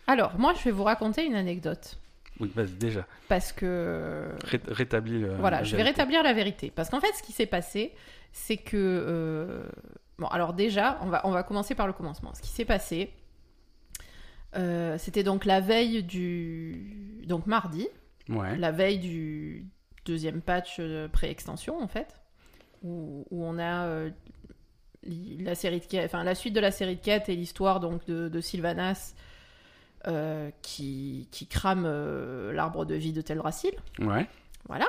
Alors, 0.08 0.38
moi, 0.38 0.54
je 0.58 0.64
vais 0.66 0.72
vous 0.72 0.84
raconter 0.84 1.26
une 1.26 1.36
anecdote. 1.36 1.98
Oui, 2.40 2.52
déjà, 2.80 3.06
Parce 3.30 3.54
que. 3.54 4.28
Ré- 4.44 4.60
rétablis. 4.68 5.24
Voilà, 5.40 5.64
je 5.64 5.76
vais 5.76 5.84
rétablir 5.84 6.24
la 6.24 6.34
vérité. 6.34 6.72
Parce 6.76 6.90
qu'en 6.90 7.00
fait, 7.00 7.14
ce 7.16 7.22
qui 7.22 7.32
s'est 7.32 7.46
passé, 7.46 7.94
c'est 8.32 8.58
que. 8.58 9.64
Bon, 10.24 10.30
alors 10.30 10.54
déjà, 10.54 10.98
on 11.02 11.08
va, 11.08 11.20
on 11.26 11.32
va 11.32 11.44
commencer 11.44 11.76
par 11.76 11.86
le 11.86 11.92
commencement. 11.92 12.34
Ce 12.34 12.42
qui 12.42 12.48
s'est 12.48 12.64
passé, 12.64 13.12
euh, 14.56 14.98
c'était 14.98 15.22
donc 15.24 15.44
la 15.44 15.60
veille 15.60 16.02
du. 16.02 17.22
Donc 17.28 17.46
mardi, 17.46 17.90
Ouais. 18.30 18.56
la 18.56 18.72
veille 18.72 19.00
du 19.00 19.66
deuxième 20.06 20.42
patch 20.42 20.78
euh, 20.80 21.10
pré-extension, 21.10 21.78
en 21.82 21.90
fait, 21.90 22.16
où, 22.84 23.26
où 23.32 23.44
on 23.44 23.60
a. 23.60 23.86
euh, 23.86 24.10
la, 25.06 25.56
série 25.56 25.82
de 25.82 26.06
enfin, 26.06 26.24
la 26.24 26.36
suite 26.36 26.54
de 26.54 26.62
la 26.62 26.72
série 26.72 26.96
de 26.96 27.02
quêtes 27.02 27.28
et 27.28 27.36
l'histoire 27.36 27.82
donc 27.82 28.06
de, 28.06 28.30
de 28.30 28.40
Sylvanas 28.40 29.16
euh, 30.08 30.50
qui, 30.62 31.28
qui 31.32 31.48
crame 31.48 31.84
l'arbre 32.54 32.86
de 32.86 32.96
vie 32.96 33.12
de 33.12 33.20
Teldrassil. 33.20 33.74
Ouais. 34.00 34.26
Voilà. 34.70 34.88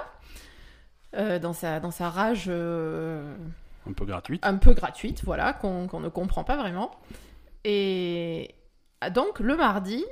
Dans, 1.41 1.53
sa, 1.53 1.81
dans 1.81 1.91
sa 1.91 2.09
rage 2.11 2.49
Un 3.87 3.93
peu 3.93 4.05
gratuite. 4.05 4.45
un 4.47 4.57
peu 4.57 4.73
gratuite, 4.73 5.23
voilà, 5.25 5.53
qu'on 5.53 6.01
ne 6.01 6.09
comprend 6.09 6.45
pas 6.45 6.57
vraiment. 6.57 6.91
Et 7.65 8.55
donc, 9.13 9.41
le 9.41 9.57
mardi, 9.57 10.05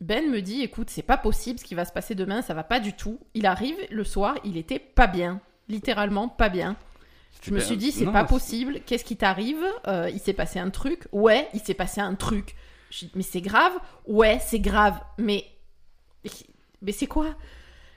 Ben 0.00 0.30
me 0.30 0.40
dit 0.42 0.62
écoute, 0.62 0.90
c'est 0.90 1.02
pas 1.02 1.16
possible 1.16 1.58
ce 1.58 1.64
qui 1.64 1.74
va 1.74 1.84
se 1.84 1.92
passer 1.92 2.14
demain, 2.14 2.42
ça 2.42 2.54
va 2.54 2.64
pas 2.64 2.80
du 2.80 2.92
tout. 2.92 3.18
Il 3.34 3.46
arrive 3.46 3.76
le 3.90 4.04
soir, 4.04 4.36
il 4.44 4.56
était 4.56 4.78
pas 4.78 5.06
bien. 5.06 5.40
Littéralement 5.68 6.28
pas 6.28 6.48
bien. 6.48 6.76
Je 7.42 7.52
me 7.52 7.60
suis 7.60 7.76
dit, 7.76 7.92
c'est 7.92 8.06
pas 8.06 8.24
possible. 8.24 8.80
Qu'est-ce 8.86 9.04
qui 9.04 9.16
t'arrive? 9.16 9.62
Euh, 9.86 10.08
Il 10.12 10.20
s'est 10.20 10.32
passé 10.32 10.58
un 10.58 10.70
truc. 10.70 11.06
Ouais, 11.12 11.48
il 11.54 11.60
s'est 11.60 11.74
passé 11.74 12.00
un 12.00 12.14
truc. 12.14 12.54
J'ai 12.90 13.06
dit, 13.06 13.12
mais 13.14 13.22
c'est 13.22 13.40
grave? 13.40 13.72
Ouais, 14.06 14.38
c'est 14.40 14.60
grave. 14.60 14.98
Mais. 15.18 15.44
Mais 16.82 16.92
c'est 16.92 17.06
quoi? 17.06 17.34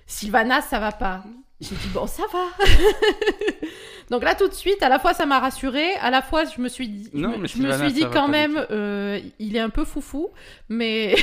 Sylvana, 0.08 0.62
ça 0.62 0.80
va 0.80 0.92
pas. 0.92 1.24
J'ai 1.62 1.76
dit, 1.76 1.88
bon, 1.94 2.08
ça 2.08 2.24
va. 2.32 2.46
Donc 4.10 4.24
là, 4.24 4.34
tout 4.34 4.48
de 4.48 4.54
suite, 4.54 4.82
à 4.82 4.90
la 4.90 4.98
fois, 4.98 5.14
ça 5.14 5.26
m'a 5.26 5.40
rassurée, 5.40 5.94
à 6.02 6.10
la 6.10 6.22
fois, 6.22 6.46
je 6.46 6.60
me 6.62 6.70
suis 6.70 6.88
dit, 6.88 7.10
je 7.14 7.18
Non, 7.20 7.38
me, 7.38 7.48
je 7.48 7.52
suis 7.52 7.94
dit 7.94 8.02
quand 8.14 8.28
même, 8.28 8.66
euh, 8.72 9.20
il 9.40 9.56
est 9.56 9.60
un 9.60 9.70
peu 9.70 9.84
foufou, 9.86 10.30
mais. 10.70 11.16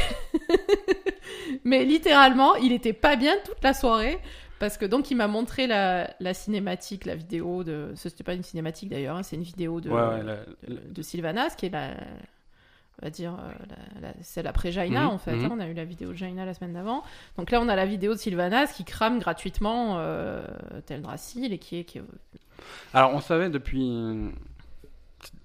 mais 1.64 1.84
littéralement, 1.84 2.54
il 2.56 2.72
était 2.72 2.92
pas 2.92 3.16
bien 3.16 3.34
toute 3.44 3.62
la 3.62 3.74
soirée. 3.74 4.18
Parce 4.58 4.78
que 4.78 4.86
donc 4.86 5.10
il 5.10 5.16
m'a 5.16 5.28
montré 5.28 5.66
la, 5.66 6.08
la 6.18 6.32
cinématique, 6.32 7.04
la 7.04 7.14
vidéo 7.14 7.62
de. 7.62 7.92
Ce 7.94 8.08
c'était 8.08 8.24
pas 8.24 8.32
une 8.32 8.42
cinématique 8.42 8.88
d'ailleurs, 8.88 9.16
hein, 9.16 9.22
c'est 9.22 9.36
une 9.36 9.42
vidéo 9.42 9.82
de, 9.82 9.90
Ouais, 9.90 10.00
ouais, 10.00 10.22
la- 10.22 10.36
de, 10.66 10.80
de 10.94 11.02
Sylvanas, 11.02 11.50
qui 11.56 11.66
est 11.66 11.70
la. 11.70 11.90
On 13.02 13.06
va 13.06 13.10
dire 13.10 13.34
euh, 14.02 14.12
celle 14.22 14.46
après 14.46 14.72
Jaina 14.72 15.02
Mhm, 15.04 15.08
en 15.10 15.18
fait. 15.18 15.34
mhm. 15.36 15.44
hein, 15.44 15.48
on 15.52 15.60
a 15.60 15.66
eu 15.68 15.74
la 15.74 15.84
vidéo 15.84 16.10
de 16.12 16.16
Jaina 16.16 16.44
la 16.46 16.54
semaine 16.54 16.72
d'avant. 16.72 17.02
Donc 17.36 17.50
là 17.50 17.60
on 17.60 17.68
a 17.68 17.76
la 17.76 17.84
vidéo 17.86 18.14
de 18.14 18.18
Sylvanas 18.18 18.68
qui 18.68 18.84
crame 18.84 19.18
gratuitement 19.18 19.96
euh, 19.98 20.42
Teldrassil 20.86 21.52
et 21.52 21.58
qui 21.58 21.78
est. 21.80 21.84
Qui 21.84 21.98
est... 21.98 22.02
Alors, 22.94 23.12
on 23.12 23.20
savait 23.20 23.50
depuis. 23.50 24.30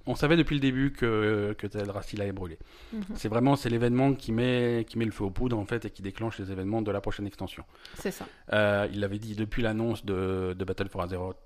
on 0.08 0.16
savait 0.16 0.38
depuis 0.38 0.56
le 0.56 0.62
début 0.62 0.92
que, 0.94 1.54
que 1.58 1.68
Teldrassil 1.68 2.22
allait 2.22 2.32
brûler. 2.32 2.58
Mhm. 2.94 3.02
C'est 3.16 3.28
vraiment 3.28 3.56
c'est 3.56 3.70
l'événement 3.70 4.14
qui 4.14 4.32
met, 4.32 4.86
qui 4.88 4.98
met 4.98 5.06
le 5.06 5.12
feu 5.12 5.26
aux 5.26 5.30
poudres 5.30 5.60
en 5.60 5.66
fait 5.66 5.86
et 5.86 5.90
qui 5.90 6.02
déclenche 6.02 6.40
les 6.40 6.52
événements 6.52 6.82
de 6.82 6.92
la 6.92 7.02
prochaine 7.02 7.28
extension. 7.28 7.64
C'est 7.96 8.12
ça. 8.12 8.26
Euh, 8.54 8.88
il 8.94 9.00
l'avait 9.02 9.20
dit 9.20 9.36
depuis 9.36 9.62
l'annonce 9.62 10.06
de, 10.06 10.56
de 10.58 10.66
Battle 10.66 10.88
for 10.90 11.02
Azeroth 11.02 11.38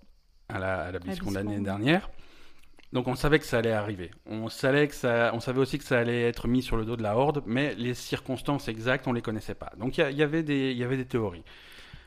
à 0.50 0.60
la, 0.60 0.82
à 0.82 0.92
la 0.92 1.00
BlizzCon 1.00 1.32
l'année 1.32 1.60
dernière. 1.60 2.10
Donc 2.96 3.10
on 3.10 3.16
savait 3.16 3.40
que 3.40 3.46
ça 3.46 3.58
allait 3.58 3.74
arriver. 3.74 4.10
On 4.26 4.48
savait, 4.48 4.88
que 4.88 4.96
ça, 4.96 5.32
on 5.34 5.42
savait 5.42 5.60
aussi 5.60 5.78
que 5.78 5.84
ça 5.84 6.00
allait 6.00 6.30
être 6.30 6.48
mis 6.48 6.64
sur 6.64 6.78
le 6.78 6.86
dos 6.86 6.96
de 6.96 7.04
la 7.04 7.18
Horde, 7.18 7.44
mais 7.46 7.76
les 7.76 7.94
circonstances 7.94 8.70
exactes, 8.70 9.06
on 9.06 9.12
les 9.12 9.22
connaissait 9.22 9.54
pas. 9.54 9.70
Donc 9.78 9.98
il 9.98 10.12
y, 10.12 10.24
avait 10.24 10.44
des, 10.44 10.72
il 10.72 10.78
y 10.78 10.84
avait 10.86 10.96
des 10.96 11.04
théories. 11.04 11.44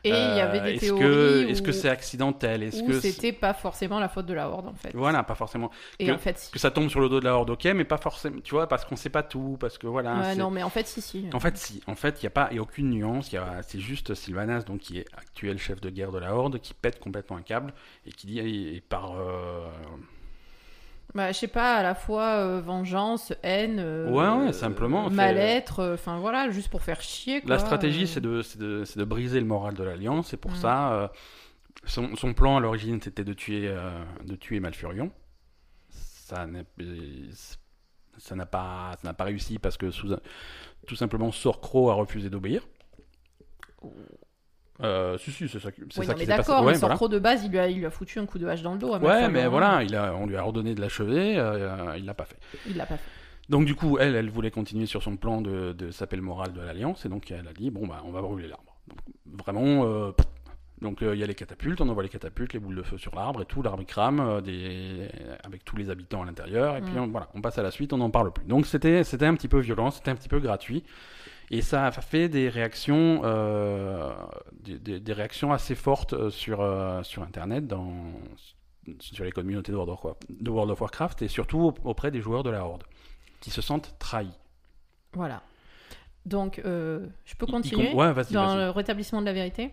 Et 0.02 0.08
il 0.08 0.14
y 0.14 0.40
avait 0.40 0.60
des 0.60 0.70
est-ce 0.70 0.80
théories 0.80 1.02
que, 1.02 1.46
Est-ce 1.50 1.60
que 1.60 1.72
c'est 1.72 1.90
accidentel? 1.90 2.62
Est-ce 2.62 2.82
que 2.82 2.98
c'était 3.00 3.32
pas 3.34 3.52
forcément 3.52 4.00
la 4.00 4.08
faute 4.08 4.24
de 4.24 4.32
la 4.32 4.48
Horde 4.48 4.68
en 4.68 4.72
fait? 4.72 4.92
voilà, 4.94 5.22
pas 5.24 5.34
forcément 5.34 5.70
Et 5.98 6.06
que- 6.06 6.12
en 6.12 6.16
fait, 6.16 6.38
si. 6.38 6.50
que 6.50 6.58
ça 6.58 6.70
tombe 6.70 6.88
sur 6.88 7.00
le 7.00 7.10
dos 7.10 7.20
de 7.20 7.24
la 7.26 7.34
Horde, 7.34 7.50
ok, 7.50 7.64
mais 7.74 7.84
pas 7.84 7.98
forcément, 7.98 8.40
tu 8.42 8.54
vois, 8.54 8.66
parce 8.66 8.86
qu'on 8.86 8.96
sait 8.96 9.10
pas 9.10 9.22
tout, 9.22 9.58
parce 9.60 9.76
que 9.76 9.86
voilà. 9.86 10.18
Ouais, 10.20 10.36
non, 10.36 10.50
mais 10.50 10.62
en 10.62 10.70
fait, 10.70 10.86
si, 10.86 11.02
si. 11.02 11.26
En 11.34 11.40
fait, 11.40 11.58
si. 11.58 11.82
En 11.86 11.96
fait, 11.96 12.22
il 12.22 12.24
n'y 12.24 12.28
a 12.28 12.30
pas, 12.30 12.48
il 12.50 12.56
y 12.56 12.58
a 12.60 12.62
aucune 12.62 12.88
nuance. 12.88 13.30
Il 13.30 13.34
y 13.34 13.38
a, 13.38 13.62
c'est 13.62 13.80
juste 13.80 14.14
Sylvanas, 14.14 14.62
donc 14.62 14.78
qui 14.80 15.00
est 15.00 15.06
actuel 15.14 15.58
chef 15.58 15.82
de 15.82 15.90
guerre 15.90 16.12
de 16.12 16.18
la 16.18 16.34
Horde, 16.34 16.60
qui 16.60 16.72
pète 16.72 16.98
complètement 16.98 17.36
un 17.36 17.42
câble 17.42 17.74
et 18.06 18.12
qui 18.12 18.26
dit, 18.28 18.38
et, 18.38 18.76
et 18.76 18.80
par, 18.80 19.12
euh, 19.18 19.68
Bah, 21.14 21.32
je 21.32 21.38
sais 21.38 21.48
pas, 21.48 21.76
à 21.76 21.82
la 21.82 21.94
fois 21.94 22.36
euh, 22.36 22.60
vengeance, 22.60 23.32
haine, 23.42 23.78
euh, 23.78 24.10
Ouais, 24.10 24.46
ouais, 24.46 24.52
simplement, 24.52 25.08
mal-être, 25.10 25.80
euh, 25.80 25.94
enfin 25.94 26.18
voilà, 26.18 26.50
juste 26.50 26.68
pour 26.68 26.82
faire 26.82 27.00
chier. 27.00 27.40
Quoi. 27.40 27.50
la 27.50 27.58
stratégie, 27.58 28.06
c'est 28.06 28.20
de, 28.20 28.42
de, 28.58 28.84
de 28.96 29.04
briser 29.04 29.40
le 29.40 29.46
moral 29.46 29.74
de 29.74 29.82
l'alliance. 29.84 30.34
Et 30.34 30.36
pour 30.36 30.50
Mm. 30.52 30.56
ça, 30.56 31.12
son, 31.84 32.14
son 32.16 32.34
plan 32.34 32.58
à 32.58 32.60
l'origine, 32.60 33.00
c'était 33.00 33.24
de 33.24 33.32
tuer, 33.32 33.74
de 34.24 34.34
tuer 34.36 34.60
Malfurion. 34.60 35.10
Ça 35.90 36.46
n'a, 36.46 36.60
ça 38.18 38.34
n'a 38.34 38.46
pas, 38.46 38.92
ça 39.02 39.14
pas 39.14 39.24
réussi 39.24 39.58
parce 39.58 39.78
que 39.78 39.90
sous, 39.90 40.14
tout 40.86 40.96
simplement 40.96 41.32
Sorcro 41.32 41.90
a 41.90 41.94
refusé 41.94 42.28
d'obéir. 42.28 42.68
Euh, 44.82 45.18
si, 45.18 45.32
si, 45.32 45.48
c'est 45.48 45.58
ça, 45.58 45.72
qui- 45.72 45.82
c'est 45.90 46.00
Oui, 46.00 46.06
ça 46.06 46.12
non, 46.12 46.18
mais 46.18 46.26
d'accord, 46.26 46.64
Ouais, 46.64 46.72
mais 46.72 46.78
voilà. 46.78 46.94
Sorcro 46.94 47.08
de 47.08 47.18
base, 47.18 47.44
il 47.44 47.50
lui, 47.50 47.58
a, 47.58 47.68
il 47.68 47.78
lui 47.78 47.86
a 47.86 47.90
foutu 47.90 48.18
un 48.20 48.26
coup 48.26 48.38
de 48.38 48.46
hache 48.46 48.62
dans 48.62 48.72
le 48.74 48.78
dos. 48.78 48.94
à 48.94 48.98
Ouais, 48.98 49.28
mais 49.28 49.42
hein. 49.42 49.48
voilà, 49.48 49.82
il 49.82 49.94
a, 49.96 50.14
on 50.14 50.26
lui 50.26 50.36
a 50.36 50.44
ordonné 50.44 50.74
de 50.74 50.80
l'achever, 50.80 51.36
euh, 51.38 51.94
il 51.96 52.04
l'a 52.04 52.14
pas 52.14 52.24
fait. 52.26 52.38
Il 52.68 52.76
l'a 52.76 52.86
pas 52.86 52.96
fait. 52.96 53.02
Donc 53.48 53.64
du 53.64 53.74
coup, 53.74 53.98
elle, 53.98 54.14
elle 54.14 54.30
voulait 54.30 54.50
continuer 54.50 54.86
sur 54.86 55.02
son 55.02 55.16
plan 55.16 55.40
de, 55.40 55.72
de 55.72 55.90
saper 55.90 56.16
le 56.16 56.22
moral 56.22 56.52
de 56.52 56.60
l'Alliance, 56.60 57.04
et 57.06 57.08
donc 57.08 57.30
elle 57.30 57.48
a 57.48 57.52
dit, 57.52 57.70
bon 57.70 57.86
bah 57.86 58.02
on 58.04 58.10
va 58.12 58.20
brûler 58.20 58.46
l'arbre. 58.46 58.76
Donc, 58.86 58.98
vraiment, 59.44 59.84
euh, 59.86 60.12
donc 60.82 60.98
il 61.00 61.14
y 61.18 61.24
a 61.24 61.26
les 61.26 61.34
catapultes, 61.34 61.80
on 61.80 61.88
envoie 61.88 62.02
les 62.04 62.08
catapultes, 62.08 62.52
les 62.52 62.60
boules 62.60 62.76
de 62.76 62.82
feu 62.82 62.98
sur 62.98 63.14
l'arbre, 63.16 63.42
et 63.42 63.46
tout, 63.46 63.62
l'arbre 63.62 63.82
crame, 63.84 64.40
des... 64.42 65.08
avec 65.42 65.64
tous 65.64 65.76
les 65.76 65.90
habitants 65.90 66.22
à 66.22 66.26
l'intérieur, 66.26 66.76
et 66.76 66.82
puis 66.82 66.92
Mm. 66.92 66.98
on, 66.98 67.06
voilà, 67.08 67.28
on 67.34 67.40
passe 67.40 67.58
à 67.58 67.62
la 67.62 67.70
suite, 67.70 67.92
on 67.92 67.98
n'en 67.98 68.10
parle 68.10 68.32
plus. 68.32 68.44
Donc 68.44 68.66
c'était 68.66 69.02
c'était 69.02 69.26
un 69.26 69.34
petit 69.34 69.48
peu 69.48 69.58
violent, 69.60 69.90
c'était 69.90 70.10
un 70.10 70.14
petit 70.14 70.28
peu 70.28 70.38
gratuit, 70.40 70.84
et 71.50 71.62
ça 71.62 71.86
a 71.86 71.90
fait 71.92 72.28
des 72.28 72.48
réactions, 72.48 73.22
euh, 73.24 74.12
des, 74.60 74.78
des- 74.78 75.00
des 75.00 75.12
réactions 75.12 75.52
assez 75.52 75.74
fortes 75.74 76.12
euh, 76.12 76.30
sur, 76.30 76.60
euh, 76.60 77.02
sur 77.02 77.22
Internet, 77.22 77.66
dans, 77.66 77.92
sur 79.00 79.24
les 79.24 79.32
communautés 79.32 79.72
de 79.72 79.76
World, 79.76 79.92
of 79.92 80.04
Warcraft, 80.04 80.26
de 80.42 80.50
World 80.50 80.70
of 80.72 80.80
Warcraft, 80.80 81.22
et 81.22 81.28
surtout 81.28 81.72
auprès 81.84 82.10
des 82.10 82.20
joueurs 82.20 82.42
de 82.42 82.50
la 82.50 82.64
Horde, 82.64 82.84
qui 83.40 83.50
se 83.50 83.62
sentent 83.62 83.94
trahis. 83.98 84.30
Voilà. 85.14 85.42
Donc, 86.26 86.60
euh, 86.64 87.06
je 87.24 87.34
peux 87.36 87.46
continuer 87.46 87.92
Ouais, 87.94 88.12
dans 88.30 88.54
le 88.56 88.68
rétablissement 88.70 89.20
de 89.20 89.26
la 89.26 89.32
vérité. 89.32 89.70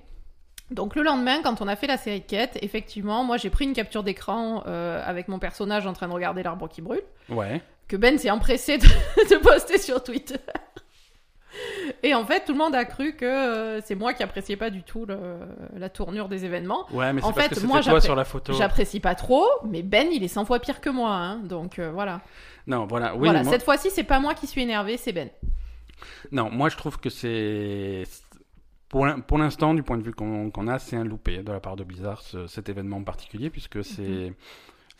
Donc 0.71 0.95
le 0.95 1.03
lendemain, 1.03 1.43
quand 1.43 1.61
on 1.61 1.67
a 1.67 1.75
fait 1.75 1.85
la 1.85 1.97
série 1.97 2.21
de 2.21 2.25
quêtes, 2.25 2.57
effectivement, 2.63 3.23
moi 3.23 3.37
j'ai 3.37 3.51
pris 3.51 3.65
une 3.65 3.73
capture 3.73 4.01
d'écran 4.01 4.63
euh, 4.65 4.99
avec 5.05 5.27
mon 5.27 5.37
personnage 5.37 5.85
en 5.85 5.93
train 5.93 6.07
de 6.07 6.13
regarder 6.13 6.41
l'arbre 6.41 6.67
qui 6.67 6.81
brûle, 6.81 7.03
Ouais. 7.29 7.61
que 7.87 7.95
Ben 7.95 8.17
s'est 8.17 8.31
empressé 8.31 8.79
de, 8.79 8.83
de 9.29 9.37
poster 9.43 9.77
sur 9.77 10.03
Twitter. 10.03 10.39
Et 12.03 12.13
en 12.13 12.25
fait, 12.25 12.45
tout 12.45 12.51
le 12.51 12.57
monde 12.57 12.75
a 12.75 12.85
cru 12.85 13.15
que 13.15 13.25
euh, 13.25 13.81
c'est 13.81 13.95
moi 13.95 14.13
qui 14.13 14.23
appréciais 14.23 14.57
pas 14.57 14.69
du 14.69 14.83
tout 14.83 15.05
le- 15.05 15.39
la 15.77 15.89
tournure 15.89 16.27
des 16.29 16.45
événements. 16.45 16.85
Ouais, 16.91 17.13
mais 17.13 17.21
c'est 17.21 17.27
En 17.27 17.31
parce 17.33 17.43
fait, 17.43 17.49
que 17.49 17.55
c'était 17.55 17.67
moi, 17.67 17.81
toi 17.81 17.93
j'appré- 17.93 18.01
sur 18.05 18.15
la 18.15 18.25
photo. 18.25 18.53
J'apprécie 18.53 18.99
pas 18.99 19.15
trop, 19.15 19.45
mais 19.67 19.81
Ben 19.83 20.07
il 20.11 20.23
est 20.23 20.27
100 20.27 20.45
fois 20.45 20.59
pire 20.59 20.81
que 20.81 20.89
moi, 20.89 21.11
hein, 21.11 21.37
donc 21.39 21.79
euh, 21.79 21.91
voilà. 21.91 22.21
Non, 22.67 22.85
voilà. 22.85 23.13
Oui, 23.13 23.19
voilà, 23.25 23.43
moi... 23.43 23.51
cette 23.51 23.63
fois-ci 23.63 23.89
c'est 23.91 24.03
pas 24.03 24.19
moi 24.19 24.33
qui 24.33 24.47
suis 24.47 24.61
énervé, 24.61 24.97
c'est 24.97 25.11
Ben. 25.13 25.29
non, 26.31 26.49
moi 26.49 26.69
je 26.69 26.77
trouve 26.77 26.99
que 26.99 27.09
c'est 27.09 28.03
pour 28.89 29.05
l'in- 29.05 29.19
pour 29.19 29.37
l'instant, 29.37 29.73
du 29.73 29.83
point 29.83 29.97
de 29.97 30.03
vue 30.03 30.13
qu'on 30.13 30.49
qu'on 30.51 30.67
a, 30.67 30.79
c'est 30.79 30.95
un 30.95 31.03
loupé 31.03 31.37
de 31.43 31.51
la 31.51 31.59
part 31.59 31.75
de 31.75 31.83
Blizzard 31.83 32.21
ce- 32.21 32.47
cet 32.47 32.69
événement 32.69 32.97
en 32.97 33.03
particulier, 33.03 33.49
puisque 33.49 33.83
c'est 33.83 34.33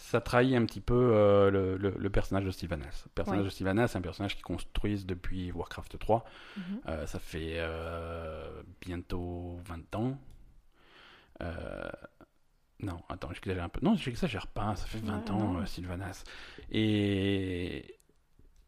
ça 0.06 0.22
trahit 0.22 0.56
un 0.56 0.66
petit 0.66 0.82
peu 0.82 0.94
euh, 1.14 1.50
le, 1.50 1.78
le- 1.78 1.96
le 1.98 2.10
personnage 2.10 2.46
de 2.46 2.52
Sylvanas. 2.52 3.04
Le 3.06 3.12
personnage 3.16 3.40
Ouais. 3.42 3.46
de 3.46 3.50
Sylvanas, 3.50 3.88
c'est 3.90 3.98
un 3.98 4.02
personnage 4.02 4.36
qui 4.36 4.42
construisent 4.44 5.06
depuis 5.06 5.52
Warcraft 5.52 5.98
3. 5.98 6.24
Mhm. 6.58 6.64
Euh, 6.88 7.06
ça 7.08 7.20
fait 7.20 7.56
euh, 7.58 8.62
bientôt 8.82 9.58
20 9.66 9.96
ans. 9.96 10.18
Non, 12.82 13.02
attends, 13.10 13.30
j'exagère 13.34 13.64
un 13.64 13.70
peu. 13.70 13.80
Non, 13.82 13.96
j'exagère 13.96 14.48
pas, 14.48 14.76
ça 14.76 14.86
fait 14.86 15.00
20 15.00 15.24
Ouais, 15.30 15.32
ans, 15.32 15.66
Sylvanas. 15.66 16.24
Et, 16.72 17.95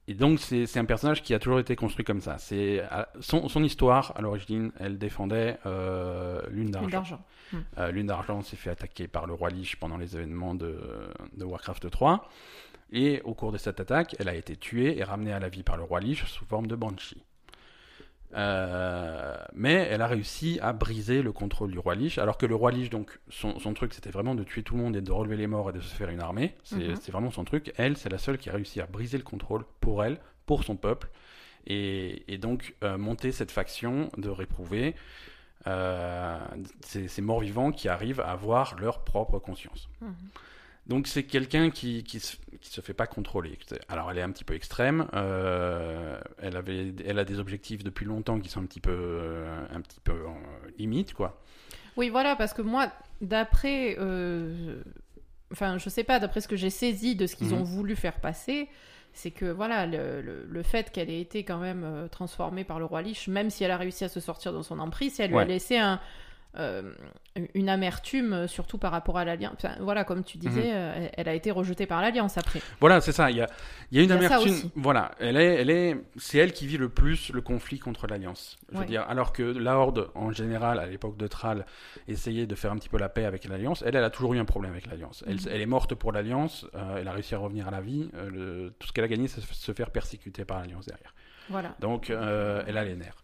et 0.10 0.14
donc, 0.14 0.40
c'est 0.40 0.78
un 0.78 0.86
personnage 0.86 1.22
qui 1.22 1.34
a 1.34 1.40
toujours 1.40 1.60
été 1.60 1.76
construit 1.76 2.06
comme 2.06 2.22
ça. 2.22 2.38
C'est 2.38 2.82
son, 3.20 3.50
son 3.50 3.62
histoire, 3.62 4.14
à 4.16 4.22
l'origine, 4.22 4.72
elle 4.80 4.98
défendait 4.98 5.58
euh, 5.66 6.42
Lune 6.50 6.72
d'Argent. 6.72 6.90
d'argent. 6.90 7.26
Euh, 7.78 7.92
Lune 7.92 8.08
d'Argent 8.08 8.42
s'est 8.42 8.56
fait 8.56 8.70
attaquer 8.70 9.10
par 9.10 9.28
le 9.28 9.34
roi 9.34 9.50
Lich 9.50 9.76
pendant 9.78 9.98
les 9.98 10.16
événements 10.16 10.56
de, 10.56 10.80
de 11.36 11.44
Warcraft 11.44 11.90
3. 11.90 12.30
Et 12.94 13.22
au 13.26 13.34
cours 13.34 13.52
de 13.52 13.58
cette 13.58 13.82
attaque, 13.82 14.16
elle 14.18 14.30
a 14.30 14.36
été 14.36 14.56
tuée 14.56 14.98
et 14.98 15.04
ramenée 15.04 15.34
à 15.34 15.40
la 15.40 15.50
vie 15.50 15.64
par 15.64 15.76
le 15.76 15.84
roi 15.84 16.00
Lich 16.00 16.24
sous 16.24 16.46
forme 16.46 16.68
de 16.68 16.76
Banshee. 16.78 17.22
Euh, 18.36 19.38
mais 19.54 19.74
elle 19.74 20.02
a 20.02 20.08
réussi 20.08 20.60
à 20.62 20.74
briser 20.74 21.22
le 21.22 21.32
contrôle 21.32 21.72
du 21.72 21.80
roi 21.80 21.96
Lich, 21.96 22.18
alors 22.18 22.38
que 22.38 22.46
le 22.46 22.56
roi 22.56 22.72
Lich, 22.72 22.90
donc, 22.90 23.20
son, 23.30 23.58
son 23.60 23.74
truc, 23.74 23.94
c'était 23.94 24.10
vraiment 24.12 24.36
de 24.36 24.44
tuer 24.44 24.64
tout 24.64 24.76
le 24.76 24.84
monde 24.84 24.96
et 24.96 25.02
de 25.02 25.12
relever 25.12 25.38
les 25.38 25.48
morts 25.48 25.70
et 25.70 25.74
de 25.74 25.80
se 25.80 25.94
faire 25.96 26.10
une 26.10 26.20
armée. 26.22 26.56
C'est 26.64 26.76
Mhm. 26.90 26.96
vraiment 27.12 27.32
son 27.32 27.46
truc. 27.46 27.74
Elle, 27.78 27.96
c'est 27.98 28.10
la 28.10 28.18
seule 28.18 28.38
qui 28.38 28.50
a 28.50 28.54
réussi 28.54 28.82
à 28.82 28.86
briser 28.86 29.18
le 29.18 29.24
contrôle 29.24 29.64
pour 29.80 30.04
elle, 30.04 30.20
pour 30.46 30.64
son 30.66 30.76
peuple, 30.76 31.10
et, 31.66 32.24
et 32.34 32.38
donc 32.38 32.76
euh, 32.84 32.98
monter 32.98 33.32
cette 33.32 33.52
faction 33.52 34.10
de 34.18 34.30
réprouvés, 34.30 34.96
euh, 35.66 36.38
ces, 36.82 37.08
ces 37.08 37.22
morts 37.22 37.40
vivants 37.42 37.72
qui 37.72 37.90
arrivent 37.90 38.22
à 38.22 38.32
avoir 38.32 38.78
leur 38.80 39.04
propre 39.04 39.40
conscience. 39.40 39.90
Mhm. 40.02 40.14
Donc 40.88 41.08
c'est 41.08 41.24
quelqu'un 41.24 41.70
qui, 41.70 42.04
qui, 42.04 42.20
se, 42.20 42.38
qui 42.62 42.70
se 42.72 42.82
fait 42.82 42.94
pas 42.94 43.08
contrôler. 43.08 43.58
Alors 43.90 44.10
elle 44.10 44.18
est 44.18 44.22
un 44.22 44.32
petit 44.32 44.46
peu 44.46 44.54
extrême. 44.56 45.08
euh, 45.14 46.18
elle 46.40 46.56
avait, 46.56 46.94
elle 47.06 47.20
a 47.20 47.26
des 47.26 47.40
objectifs 47.40 47.84
depuis 47.84 48.06
longtemps 48.06 48.40
qui 48.40 48.50
sont 48.50 48.62
un 48.62 48.66
petit 48.66 48.80
peu, 48.80 48.92
euh, 48.96 49.66
un 49.74 49.82
petit 49.82 50.00
peu 50.00 50.26
en 50.26 50.38
limite 50.78 51.14
quoi. 51.14 51.42
Oui, 51.98 52.10
voilà, 52.10 52.36
parce 52.36 52.54
que 52.54 52.62
moi, 52.62 52.92
d'après. 53.22 53.96
euh, 54.00 54.82
Enfin, 55.54 55.78
je 55.78 55.88
sais 55.90 56.04
pas, 56.04 56.20
d'après 56.20 56.42
ce 56.42 56.48
que 56.50 56.58
j'ai 56.58 56.70
saisi 56.70 57.16
de 57.16 57.26
ce 57.26 57.38
qu'ils 57.38 57.54
Mhm. 57.54 57.62
ont 57.62 57.64
voulu 57.64 57.96
faire 57.96 58.20
passer, 58.20 58.68
c'est 59.14 59.32
que 59.32 59.46
voilà, 59.46 59.86
le, 59.86 60.22
le- 60.22 60.46
le 60.46 60.62
fait 60.64 60.92
qu'elle 60.92 61.10
ait 61.10 61.22
été 61.22 61.46
quand 61.46 61.58
même 61.60 61.84
euh, 61.86 62.10
transformée 62.10 62.66
par 62.66 62.80
le 62.80 62.86
roi 62.86 63.02
Lich, 63.02 63.30
même 63.30 63.50
si 63.50 63.64
elle 63.64 63.72
a 63.72 63.78
réussi 63.78 64.04
à 64.04 64.10
se 64.10 64.20
sortir 64.20 64.52
de 64.52 64.62
son 64.62 64.78
emprise, 64.80 65.22
elle 65.22 65.32
lui 65.32 65.38
a 65.38 65.46
laissé 65.46 65.78
un. 65.78 66.02
Euh, 66.60 66.94
une 67.54 67.70
amertume, 67.70 68.34
euh, 68.34 68.48
surtout 68.48 68.78
par 68.78 68.92
rapport 68.92 69.18
à 69.18 69.26
l'Alliance. 69.26 69.54
Enfin, 69.58 69.76
voilà, 69.80 70.04
comme 70.04 70.24
tu 70.24 70.38
disais, 70.38 70.62
Mhm. 70.62 70.74
euh, 70.74 71.08
elle, 71.14 71.30
a 71.30 71.34
été 71.34 71.52
rejetée 71.52 71.86
par 71.86 72.02
l'Alliance 72.02 72.38
après. 72.38 72.62
Voilà, 72.80 73.00
c'est 73.02 73.12
ça. 73.12 73.30
Il 73.30 73.38
y 73.38 73.42
a, 73.42 73.48
il 73.92 73.98
y 73.98 74.02
a 74.02 74.04
une 74.04 74.10
Il 74.10 74.22
y 74.22 74.26
a 74.26 74.30
ça 74.30 74.36
amertume. 74.38 74.70
Voilà, 74.76 75.12
elle 75.20 75.38
est, 75.38 75.56
elle 75.62 75.70
est, 75.70 75.98
c'est 76.18 76.40
elle 76.40 76.52
qui 76.54 76.66
vit 76.66 76.78
le 76.78 76.90
plus 76.90 77.32
le 77.32 77.42
conflit 77.42 77.78
contre 77.80 78.08
l'Alliance. 78.08 78.58
Je 78.72 78.78
veux 78.80 78.86
dire, 78.86 79.06
alors 79.08 79.34
que 79.34 79.44
la 79.44 79.78
Horde, 79.78 80.10
en 80.16 80.32
général, 80.32 80.80
à 80.80 80.86
l'époque 80.88 81.18
de 81.18 81.28
Thrall, 81.28 81.66
essayait 82.08 82.48
de 82.48 82.56
faire 82.56 82.72
un 82.72 82.78
petit 82.78 82.90
peu 82.90 82.98
la 82.98 83.10
paix 83.10 83.26
avec 83.26 83.46
l'Alliance. 83.46 83.84
Elle, 83.86 83.96
elle 83.96 84.04
a 84.04 84.10
toujours 84.10 84.34
eu 84.34 84.40
un 84.40 84.46
problème 84.46 84.72
avec 84.72 84.88
l'Alliance. 84.88 85.24
Elle, 85.28 85.36
Mhm. 85.36 85.48
elle 85.52 85.62
est 85.62 85.66
morte 85.68 85.94
pour 85.96 86.12
l'Alliance. 86.12 86.66
euh, 86.76 86.98
elle 87.00 87.08
a 87.08 87.12
réussi 87.12 87.36
à 87.36 87.38
revenir 87.38 87.68
à 87.68 87.72
la 87.72 87.82
vie. 87.82 88.10
euh, 88.16 88.30
le- 88.30 88.74
tout 88.80 88.88
ce 88.88 88.94
qu'elle 88.94 89.04
a 89.04 89.08
gagné, 89.08 89.28
c'est 89.28 89.42
se 89.42 89.72
faire 89.74 89.92
persécuter 89.92 90.44
par 90.46 90.60
l'Alliance 90.60 90.86
derrière. 90.86 91.14
Voilà. 91.50 91.76
Donc, 91.80 92.10
elle 92.10 92.78
a 92.78 92.84
les 92.84 92.96
nerfs. 92.96 93.16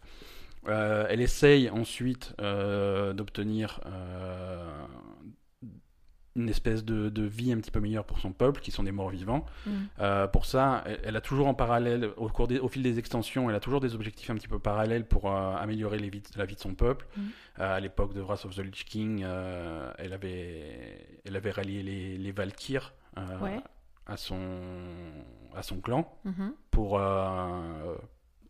Euh, 0.68 1.06
elle 1.10 1.20
essaye 1.20 1.68
ensuite 1.70 2.34
euh, 2.40 3.12
d'obtenir 3.12 3.80
euh, 3.86 4.86
une 6.36 6.48
espèce 6.48 6.84
de, 6.84 7.10
de 7.10 7.22
vie 7.22 7.52
un 7.52 7.58
petit 7.58 7.70
peu 7.70 7.78
meilleure 7.78 8.04
pour 8.04 8.18
son 8.18 8.32
peuple, 8.32 8.60
qui 8.60 8.72
sont 8.72 8.82
des 8.82 8.90
morts 8.90 9.10
vivants. 9.10 9.44
Euh, 10.00 10.26
pour 10.26 10.46
ça, 10.46 10.82
elle, 10.86 11.00
elle 11.04 11.16
a 11.16 11.20
toujours 11.20 11.46
en 11.46 11.54
parallèle, 11.54 12.10
au, 12.16 12.28
cours 12.28 12.48
des- 12.48 12.58
au 12.58 12.66
fil 12.66 12.82
des 12.82 12.98
extensions, 12.98 13.48
elle 13.48 13.54
a 13.54 13.60
toujours 13.60 13.78
des 13.80 13.94
objectifs 13.94 14.30
un 14.30 14.34
petit 14.34 14.48
peu 14.48 14.58
parallèles 14.58 15.06
pour 15.06 15.30
améliorer 15.30 15.98
les 15.98 16.10
vies- 16.10 16.22
la 16.36 16.44
vie 16.44 16.56
de 16.56 16.60
son 16.60 16.74
peuple. 16.74 17.06
Euh, 17.60 17.76
à 17.76 17.78
l'époque 17.78 18.14
de 18.14 18.20
Wrath 18.20 18.44
of 18.46 18.56
the 18.56 18.60
Lich 18.64 18.84
King, 18.84 19.24
elle, 19.98 20.12
avait, 20.12 21.20
elle 21.24 21.36
avait 21.36 21.52
rallié 21.52 21.82
les, 21.84 22.18
les 22.18 22.32
Ouais. 23.40 23.60
à, 24.06 24.16
son, 24.16 24.40
à 25.54 25.62
son 25.62 25.80
clan 25.80 26.18
Mhm. 26.24 26.52
pour, 26.72 26.98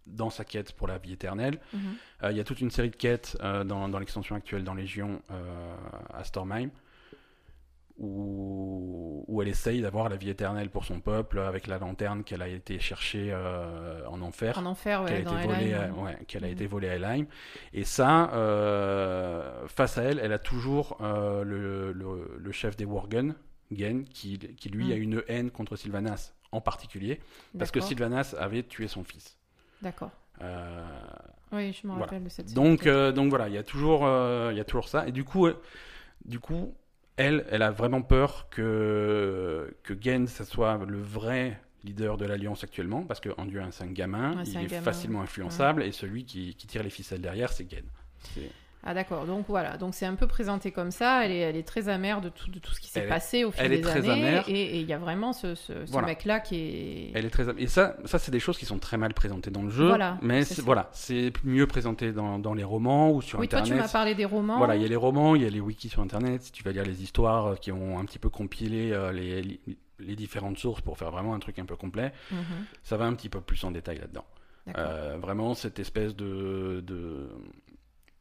dans 0.07 0.31
sa 0.31 0.45
quête 0.45 0.73
pour 0.73 0.87
la 0.89 0.99
vie 0.99 1.13
éternelle. 1.13 1.59
Mhm. 1.73 1.81
Euh, 2.25 2.31
Il 2.33 2.37
y 2.37 2.41
a 2.41 2.45
toute 2.45 2.61
une 2.61 2.71
série 2.71 2.91
de 2.91 2.97
quêtes 2.97 3.37
euh, 3.43 3.65
dans, 3.65 3.89
dans 3.89 3.99
l'extension 3.99 4.35
actuelle 4.37 4.65
dans 4.65 4.75
Légion 4.75 5.21
euh, 5.31 5.77
à 6.13 6.25
Stormheim 6.25 6.71
où, 7.97 9.25
où 9.29 9.41
elle 9.43 9.49
essaye 9.49 9.81
d'avoir 9.81 10.09
la 10.09 10.17
vie 10.17 10.29
éternelle 10.31 10.69
pour 10.69 10.85
son 10.85 11.01
peuple 11.01 11.39
avec 11.39 11.67
la 11.69 11.79
lanterne 11.79 12.25
qu'elle 12.25 12.43
a 12.43 12.49
été 12.49 12.79
chercher 12.81 13.29
euh, 13.33 14.05
en 14.09 14.21
enfer. 14.21 14.59
En 14.59 14.67
enfer, 14.67 15.03
ouais, 15.03 15.09
qu'elle 15.09 15.29
a, 15.29 15.43
été 15.43 15.47
volée 15.49 15.75
à, 15.75 15.93
ouais. 15.93 16.13
a 16.35 16.39
Mhm. 16.41 16.45
été 16.53 16.67
volée 16.67 16.89
à 16.89 16.95
Helheim. 16.97 17.27
Et 17.73 17.85
ça, 17.85 18.31
face 19.69 19.97
à 19.99 20.03
elle, 20.03 20.19
elle 20.19 20.33
a 20.33 20.39
toujours 20.41 20.99
le, 21.01 21.93
le- 21.93 22.37
le 22.37 22.53
chef 22.53 22.77
des 22.77 22.85
Worgen, 22.85 23.35
Gen, 23.71 24.05
qui, 24.05 24.39
qui 24.39 24.69
lui 24.69 24.87
Mhm. 24.87 24.93
a 24.93 24.97
une 24.97 25.23
haine 25.29 25.51
contre 25.51 25.77
Sylvanas 25.77 26.33
en 26.53 26.61
particulier, 26.61 27.21
parce 27.59 27.71
que. 27.71 27.81
Sylvanas 27.81 28.35
avait 28.39 28.63
tué 28.63 28.87
son 28.89 29.05
fils. 29.05 29.39
D'accord. 29.85 30.11
Euh, 30.43 30.83
Oui, 31.53 31.73
je 31.73 31.87
me 31.87 31.93
Voilà. 31.93 32.07
rappelle 32.07 32.25
de 32.25 32.29
cette 32.29 32.53
donc, 32.55 32.87
euh, 32.87 33.13
donc 33.13 33.29
voilà, 33.31 33.49
il 33.49 33.55
y 33.55 33.59
a 33.59 33.63
toujours, 33.63 34.05
euh, 34.05 34.49
il 34.53 34.57
y 34.57 34.61
a 34.61 34.65
toujours 34.65 34.89
ça. 34.89 35.07
Et 35.07 35.13
du 35.13 35.23
coup, 35.25 35.47
du 36.25 36.41
coup, 36.41 36.75
elle, 37.17 37.47
elle 37.51 37.63
a 37.63 37.71
vraiment 37.71 38.03
peur 38.03 38.49
que 38.51 39.77
que 39.85 40.27
ça 40.27 40.45
soit 40.45 40.79
le 40.87 41.01
vrai 41.01 41.61
leader 41.85 42.17
de 42.17 42.25
l'alliance 42.25 42.65
actuellement, 42.65 43.05
parce 43.05 43.21
que 43.21 43.29
Anduin, 43.37 43.71
c'est 43.71 43.85
un 43.85 43.93
gamin, 43.93 44.37
Ouais, 44.37 44.43
il 44.47 44.57
un 44.57 44.63
est 44.63 44.67
gamin, 44.67 44.83
facilement 44.83 45.23
influençable, 45.23 45.83
et 45.83 45.93
celui 45.93 46.25
qui, 46.25 46.55
qui 46.57 46.67
tire 46.67 46.83
les 46.83 46.91
ficelles 46.91 47.21
derrière, 47.21 47.53
c'est 47.53 47.71
Gen. 47.71 47.85
Ah 48.87 48.93
d'accord, 48.93 49.25
donc 49.25 49.47
voilà, 49.49 49.77
donc 49.79 49.95
c'est 49.95 50.05
un 50.05 50.15
peu 50.15 50.27
présenté 50.27 50.71
comme 50.71 50.91
ça, 50.91 51.25
elle 51.25 51.31
est, 51.33 51.39
elle 51.39 51.57
est 51.57 51.67
très 51.67 51.89
amère 51.89 52.21
de 52.21 52.29
tout, 52.29 52.51
de 52.51 52.59
tout 52.59 52.75
ce 52.75 52.81
qui 52.81 52.89
s'est 52.91 53.05
est- 53.05 53.09
passé 53.09 53.45
au 53.45 53.51
fil 53.51 53.63
elle 53.65 53.73
est 53.73 53.77
des 53.77 53.83
très 53.83 54.09
années, 54.11 54.29
amère. 54.29 54.45
et 54.47 54.79
il 54.81 54.87
y 54.87 54.93
a 54.93 54.99
vraiment 54.99 55.33
ce, 55.33 55.55
ce, 55.55 55.87
ce 55.87 55.91
Voilà. 55.91 56.09
mec-là 56.09 56.41
qui 56.41 56.57
est... 56.57 57.13
Elle 57.15 57.25
est 57.25 57.31
très 57.31 57.45
et 57.59 57.67
ça, 57.67 57.97
ça 58.05 58.19
c'est 58.19 58.31
des 58.31 58.41
choses 58.41 58.59
qui 58.59 58.67
sont 58.67 58.79
très 58.79 58.99
mal 58.99 59.15
présentées 59.15 59.51
dans 59.51 59.63
le 59.63 59.71
jeu, 59.71 59.89
Voilà, 59.89 60.19
mais 60.21 60.45
c'est 60.45 60.61
voilà, 60.61 60.91
c'est 60.93 61.33
mieux 61.45 61.67
présenté 61.67 62.13
dans, 62.13 62.39
dans 62.39 62.53
les 62.53 62.65
romans 62.65 63.11
ou 63.11 63.23
sur 63.23 63.39
Oui, 63.39 63.49
toi 63.49 63.61
internet. 63.61 63.79
tu 63.81 63.87
m'as 63.87 63.91
parlé 63.93 64.15
des 64.15 64.27
romans. 64.27 64.59
Voilà, 64.59 64.77
il 64.77 64.83
y 64.83 64.85
a 64.85 64.89
les 64.89 64.97
romans, 64.97 65.35
il 65.35 65.43
y 65.43 65.47
a 65.47 65.51
les 65.51 65.61
wikis 65.61 65.89
sur 65.89 66.03
Internet. 66.03 66.43
Si 66.43 66.53
tu 66.53 66.63
vas 66.63 66.73
lire 66.73 66.85
les 66.85 67.03
histoires 67.03 67.47
euh, 67.47 67.55
qui 67.55 67.73
ont 67.73 67.99
un 67.99 68.05
petit 68.05 68.19
peu 68.19 68.29
compilé 68.29 68.93
euh, 68.93 69.13
les, 69.13 69.43
les, 69.43 69.61
les 70.01 70.15
différentes 70.17 70.59
sources 70.59 70.83
pour 70.83 70.99
faire 70.99 71.11
vraiment 71.11 71.35
un 71.35 71.39
truc 71.39 71.59
un 71.59 71.65
peu 71.65 71.77
complet, 71.77 72.13
Mhm, 72.31 72.39
ça 72.83 72.97
va 72.99 73.07
un 73.07 73.15
petit 73.15 73.31
peu 73.31 73.41
plus 73.41 73.65
en 73.65 73.71
détail 73.71 73.99
là-dedans. 73.99 74.27
Euh, 74.79 75.17
vraiment, 75.21 75.53
cette 75.55 75.79
espèce 75.79 76.17
de, 76.17 76.83
de, 76.87 77.29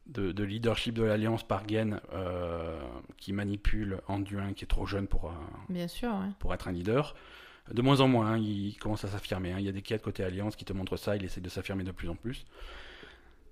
de, 0.06 0.32
de 0.32 0.44
leadership 0.44 0.94
de 0.94 1.02
l'Alliance 1.02 1.42
par 1.42 1.66
Gen 1.68 2.00
euh, 2.12 2.78
qui 3.16 3.32
manipule 3.32 4.00
Anduin, 4.08 4.52
qui 4.52 4.64
est 4.64 4.68
trop 4.68 4.86
jeune 4.86 5.06
pour, 5.06 5.26
euh, 5.26 5.32
Bien 5.68 5.88
sûr, 5.88 6.10
ouais. 6.10 6.30
pour 6.38 6.52
être 6.54 6.68
un 6.68 6.72
leader. 6.72 7.14
De 7.72 7.80
moins 7.80 8.00
en 8.00 8.08
moins, 8.08 8.32
hein, 8.32 8.36
il 8.38 8.76
commence 8.78 9.04
à 9.04 9.08
s'affirmer. 9.08 9.52
hein. 9.52 9.56
Il 9.58 9.64
y 9.64 9.68
a 9.68 9.72
des 9.72 9.80
quêtes 9.80 10.02
côté 10.02 10.22
Alliance 10.22 10.54
qui 10.56 10.66
te 10.66 10.74
montrent 10.74 10.98
ça, 10.98 11.16
il 11.16 11.24
essaie 11.24 11.40
de 11.40 11.48
s'affirmer 11.48 11.82
de 11.84 11.92
plus 11.92 12.10
en 12.10 12.14
plus. 12.14 12.44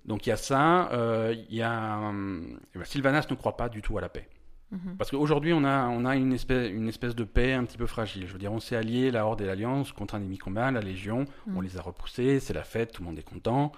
Donc 0.05 0.25
il 0.27 0.29
y 0.29 0.33
a 0.33 0.37
ça, 0.37 0.91
euh, 0.91 1.33
il 1.49 1.55
y 1.55 1.61
a... 1.63 1.97
ben, 2.11 2.83
Sylvanas 2.83 3.25
ne 3.29 3.35
croit 3.35 3.57
pas 3.57 3.69
du 3.69 3.81
tout 3.81 3.97
à 3.97 4.01
la 4.01 4.09
paix. 4.09 4.27
Mhm. 4.71 4.97
Parce 4.97 5.09
qu'aujourd'hui, 5.11 5.53
on 5.53 5.63
a, 5.63 5.87
on 5.87 6.03
a 6.05 6.15
une, 6.15 6.33
espèce, 6.33 6.69
une 6.71 6.87
espèce 6.87 7.15
de 7.15 7.23
paix 7.23 7.53
un 7.53 7.63
petit 7.63 7.77
peu 7.77 7.85
fragile. 7.87 8.27
Je 8.27 8.33
veux 8.33 8.39
dire, 8.39 8.51
on 8.51 8.59
s'est 8.59 8.75
allié, 8.75 9.11
la 9.11 9.25
Horde 9.25 9.41
et 9.41 9.45
l'Alliance, 9.45 9.91
contre 9.91 10.15
un 10.15 10.19
ennemi 10.19 10.37
commun, 10.37 10.71
la 10.71 10.81
Légion. 10.81 11.25
Mm. 11.47 11.57
On 11.57 11.61
les 11.61 11.77
a 11.77 11.81
repoussés, 11.81 12.39
c'est 12.39 12.53
la 12.53 12.63
fête, 12.63 12.91
tout 12.91 13.01
le 13.01 13.07
monde 13.07 13.17
est 13.19 13.23
content. 13.23 13.71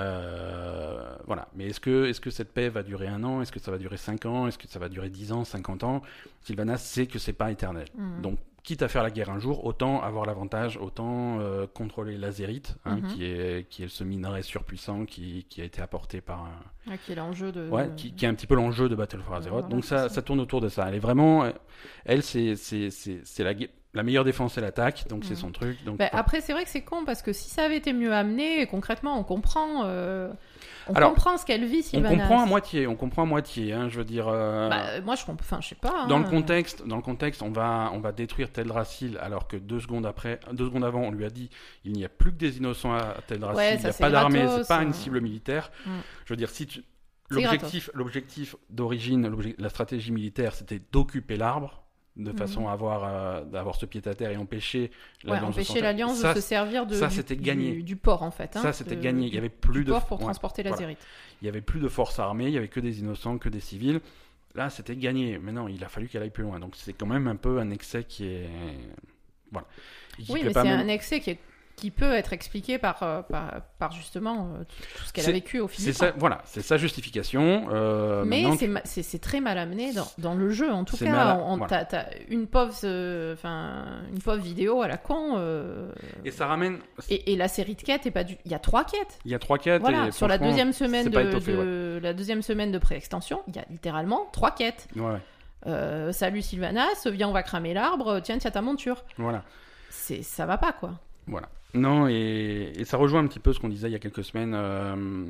Euh, 0.00 1.14
voilà. 1.26 1.48
Mais 1.54 1.66
est-ce 1.68 1.80
que, 1.80 2.06
est 2.06 2.18
que 2.20 2.30
cette 2.30 2.52
paix 2.52 2.68
va 2.68 2.82
durer 2.82 3.08
un 3.08 3.22
an? 3.24 3.40
Est-ce 3.42 3.52
que 3.52 3.60
ça 3.60 3.70
va 3.70 3.78
durer 3.78 3.96
5 3.96 4.26
ans? 4.26 4.46
Est-ce 4.46 4.58
que 4.58 4.68
ça 4.68 4.78
va 4.78 4.88
durer 4.88 5.08
10 5.10 5.32
ans, 5.32 5.44
50 5.44 5.84
ans? 5.84 6.02
Sylvanas 6.42 6.78
sait 6.78 7.06
que 7.06 7.18
c'est 7.18 7.32
pas 7.32 7.50
éternel. 7.50 7.86
Mhm. 7.96 8.22
Donc, 8.22 8.38
quitte 8.62 8.82
à 8.82 8.88
faire 8.88 9.02
la 9.02 9.10
guerre 9.10 9.30
un 9.30 9.38
jour, 9.38 9.64
autant 9.64 10.02
avoir 10.02 10.26
l'avantage, 10.26 10.76
autant 10.76 11.38
euh, 11.40 11.66
contrôler 11.66 12.18
l'azérite, 12.18 12.76
hein, 12.84 12.96
Mhm. 12.96 13.08
qui, 13.08 13.24
est, 13.24 13.68
qui 13.70 13.84
est 13.84 13.88
ce 13.88 14.04
minerai 14.04 14.42
surpuissant 14.42 15.06
qui, 15.06 15.46
qui 15.48 15.62
a 15.62 15.64
été 15.64 15.80
apporté 15.80 16.20
par 16.20 16.46
Ah, 16.86 16.98
qui 16.98 17.12
est 17.12 17.14
l'enjeu 17.14 17.52
de... 17.52 17.68
Ouais, 17.70 17.88
qui, 17.96 18.12
qui 18.12 18.26
est 18.26 18.28
un 18.28 18.34
petit 18.34 18.46
peu 18.46 18.54
l'enjeu 18.56 18.88
de 18.90 18.94
Battle 18.94 19.20
for 19.20 19.34
Azeroth. 19.36 19.60
Voilà, 19.62 19.74
Donc 19.74 19.84
ça, 19.86 20.08
ça. 20.10 20.20
tourne 20.22 20.40
autour 20.40 20.60
de 20.60 20.68
ça. 20.68 20.86
Elle 20.88 20.94
est 20.96 20.98
vraiment, 21.00 21.46
elle, 22.04 22.22
c'est 22.22 22.54
la 23.38 23.54
gue- 23.54 23.70
la 23.92 24.02
meilleure 24.04 24.24
défense, 24.24 24.54
c'est 24.54 24.60
l'attaque. 24.60 25.06
Donc 25.08 25.24
c'est 25.24 25.34
son 25.34 25.50
truc. 25.50 25.82
Donc 25.84 25.98
Bah, 25.98 26.08
après, 26.12 26.40
c'est 26.40 26.52
vrai 26.52 26.64
que 26.64 26.70
c'est 26.70 26.82
con 26.82 27.04
parce 27.04 27.22
que 27.22 27.32
si 27.32 27.50
ça 27.50 27.64
avait 27.64 27.76
été 27.76 27.92
mieux 27.92 28.12
amené, 28.12 28.66
concrètement, 28.66 29.18
on 29.18 29.24
comprend, 29.24 29.84
euh, 29.84 30.30
on 30.86 30.94
Alors, 30.94 31.10
comprend 31.10 31.36
ce 31.36 31.44
qu'elle 31.44 31.64
vit, 31.64 31.80
on 31.80 31.82
Sylvanas. 31.82 32.16
comprend 32.16 32.42
à 32.42 32.46
moitié. 32.46 32.86
On 32.86 32.94
comprend 32.94 33.22
à 33.22 33.26
moitié. 33.26 33.72
Hein, 33.72 33.88
je 33.88 33.98
veux 33.98 34.04
dire. 34.04 34.28
euh, 34.28 34.68
Bah, 34.68 35.00
moi, 35.00 35.16
je 35.16 35.24
comprends. 35.24 35.44
Enfin, 35.44 35.60
je 35.60 35.68
sais 35.68 35.74
pas. 35.74 36.06
dans 36.06 36.16
hein. 36.16 36.22
le 36.22 36.28
contexte, 36.30 36.86
dans 36.86 36.96
le 36.96 37.02
contexte, 37.02 37.42
on 37.42 37.50
va, 37.50 37.90
on 37.92 37.98
va 37.98 38.12
détruire 38.12 38.52
Teldrassil 38.52 39.18
alors 39.20 39.48
que 39.48 39.56
deux 39.56 39.80
secondes 39.80 40.06
après, 40.06 40.38
deux 40.52 40.66
secondes 40.66 40.84
avant, 40.84 41.02
on 41.02 41.10
lui 41.10 41.24
a 41.24 41.30
dit 41.30 41.50
il 41.84 41.92
n'y 41.92 42.04
a 42.04 42.08
plus 42.08 42.30
que 42.32 42.36
des 42.38 42.58
innocents 42.58 42.94
à 42.94 43.16
Teldrassil, 43.26 43.56
Ouais, 43.58 43.74
il 43.76 43.80
n'y 43.80 43.86
a 43.86 43.92
pas 43.92 44.10
d'armée, 44.10 44.46
c'est 44.58 44.68
pas 44.68 44.82
une 44.82 44.90
hein. 44.90 44.92
cible 44.92 45.20
militaire. 45.20 45.70
Mm. 45.84 45.90
Je 46.26 46.32
veux 46.32 46.36
dire, 46.36 46.50
si 46.50 46.66
tu, 46.66 46.84
l'objectif, 47.28 47.90
l'objectif 47.94 48.54
d'origine, 48.68 49.30
la 49.58 49.68
stratégie 49.68 50.12
militaire, 50.12 50.54
c'était 50.54 50.80
d'occuper 50.92 51.36
l'arbre 51.36 51.82
de 52.16 52.30
Mhm. 52.32 52.36
façon 52.36 52.68
à 52.68 52.72
avoir, 52.72 53.04
euh, 53.04 53.44
d'avoir 53.44 53.76
ce 53.76 53.86
pied 53.86 54.02
à 54.04 54.14
terre 54.14 54.30
et 54.30 54.36
empêcher 54.36 54.90
Ouais, 55.24 55.30
l'alliance 55.80 56.18
de 56.18 56.22
Ça, 56.22 56.34
se 56.34 56.40
servir 56.40 56.84
de, 56.86 56.94
ça, 56.94 57.08
du, 57.36 57.42
gagné. 57.42 57.82
Du, 57.82 57.96
port, 57.96 58.22
en 58.22 58.30
fait. 58.30 58.56
hein, 58.56 58.62
Ça, 58.62 58.72
c'était 58.72 58.96
gagné. 58.96 59.28
Il 59.28 59.34
y 59.34 59.38
avait 59.38 59.48
plus 59.48 59.84
de 59.84 59.90
port 59.92 60.06
pour 60.06 60.18
ouais. 60.18 60.24
transporter 60.24 60.62
la 60.62 60.70
voilà. 60.70 60.86
Il 61.40 61.46
y 61.46 61.48
avait 61.48 61.60
plus 61.60 61.80
de 61.80 61.88
forces 61.88 62.18
armées, 62.18 62.46
il 62.46 62.52
y 62.52 62.58
avait 62.58 62.68
que 62.68 62.80
des 62.80 62.98
innocents, 63.00 63.38
que 63.38 63.48
des 63.48 63.60
civils. 63.60 64.00
Là, 64.54 64.68
c'était 64.68 64.96
gagné. 64.96 65.38
Mais 65.38 65.52
non, 65.52 65.68
il 65.68 65.82
a 65.84 65.88
fallu 65.88 66.08
qu'elle 66.08 66.22
aille 66.22 66.30
plus 66.30 66.42
loin. 66.42 66.58
Donc, 66.58 66.74
c'est 66.76 66.92
quand 66.92 67.06
même 67.06 67.28
un 67.28 67.36
peu 67.36 67.58
un 67.60 67.70
excès 67.70 68.04
qui 68.04 68.26
est. 68.26 68.48
Voilà. 69.52 69.66
Oui, 70.28 70.40
mais 70.44 70.52
c'est 70.52 70.62
même- 70.64 70.80
un 70.80 70.88
excès 70.88 71.20
qui, 71.20 71.30
est- 71.30 71.38
qui 71.80 71.90
peut 71.90 72.12
être 72.12 72.32
expliqué 72.32 72.78
par, 72.78 73.02
euh, 73.02 73.22
par, 73.22 73.54
par 73.78 73.92
justement 73.92 74.50
euh, 74.54 74.64
tout 74.96 75.04
ce 75.04 75.12
qu'elle 75.12 75.28
a 75.28 75.32
vécu 75.32 75.60
au 75.60 75.66
fil 75.68 75.82
C'est 75.84 75.90
du 75.92 75.96
ça, 75.96 76.12
temps. 76.12 76.18
voilà, 76.18 76.42
c'est 76.44 76.60
sa 76.62 76.76
justification. 76.76 77.68
euh, 77.72 78.22
Mais 78.26 78.44
c'est 78.84 79.02
c'est 79.02 79.18
très 79.18 79.40
mal 79.40 79.56
amené 79.58 79.92
dans, 79.94 80.06
dans 80.18 80.34
le 80.34 80.50
jeu, 80.50 80.70
en 80.70 80.84
tout 80.84 80.96
cas. 80.96 81.10
mal- 81.10 81.38
On- 81.42 81.56
voilà. 81.56 81.86
une 82.28 82.46
pauvre, 82.46 82.74
euh, 82.84 83.34
une 84.12 84.20
pauvre 84.20 84.36
vidéo 84.42 84.82
à 84.82 84.88
la 84.88 84.98
con. 84.98 85.36
euh, 85.38 85.90
Et 86.24 86.30
ça 86.30 86.46
ramène. 86.46 86.78
et, 87.08 87.32
et 87.32 87.36
la 87.36 87.48
série 87.48 87.74
de 87.74 87.82
quêtes 87.82 88.04
est 88.06 88.10
pas 88.10 88.24
du. 88.24 88.36
Il 88.44 88.50
y 88.52 88.54
a 88.54 88.58
trois 88.58 88.84
quêtes. 88.84 89.18
Il 89.24 89.30
y 89.30 89.34
a 89.34 89.38
trois 89.38 89.58
quêtes. 89.58 89.80
Voilà, 89.80 90.08
et 90.08 90.12
sur 90.12 90.28
la 90.28 90.36
deuxième 90.38 90.72
semaine 90.72 91.06
de, 91.08 91.14
pas 91.14 91.22
étoffé, 91.22 91.52
de- 91.52 91.98
la 92.02 92.12
deuxième 92.12 92.42
semaine 92.42 92.70
de 92.72 92.78
pré-extension, 92.78 93.42
il 93.48 93.56
y 93.56 93.58
a 93.58 93.64
littéralement 93.70 94.26
trois 94.32 94.50
quêtes. 94.50 94.86
Ouais, 94.96 96.12
salut 96.12 96.42
Sylvanas, 96.42 97.06
viens 97.06 97.28
on 97.28 97.32
va 97.32 97.42
cramer 97.42 97.74
l'arbre, 97.74 98.20
tiens 98.20 98.38
tiens 98.38 98.50
ta 98.50 98.60
monture. 98.62 99.04
voilà. 99.16 99.42
Ça 99.90 100.44
va 100.46 100.58
pas 100.58 100.72
quoi. 100.72 100.92
Voilà. 101.26 101.48
Non, 101.72 102.08
et, 102.08 102.72
et 102.76 102.84
ça 102.84 102.96
rejoint 102.96 103.20
un 103.22 103.26
petit 103.28 103.38
peu 103.38 103.52
ce 103.52 103.60
qu'on 103.60 103.68
disait 103.68 103.88
il 103.88 103.92
y 103.92 103.96
a 103.96 104.00
quelques 104.00 104.24
semaines 104.24 104.54
euh, 104.54 105.24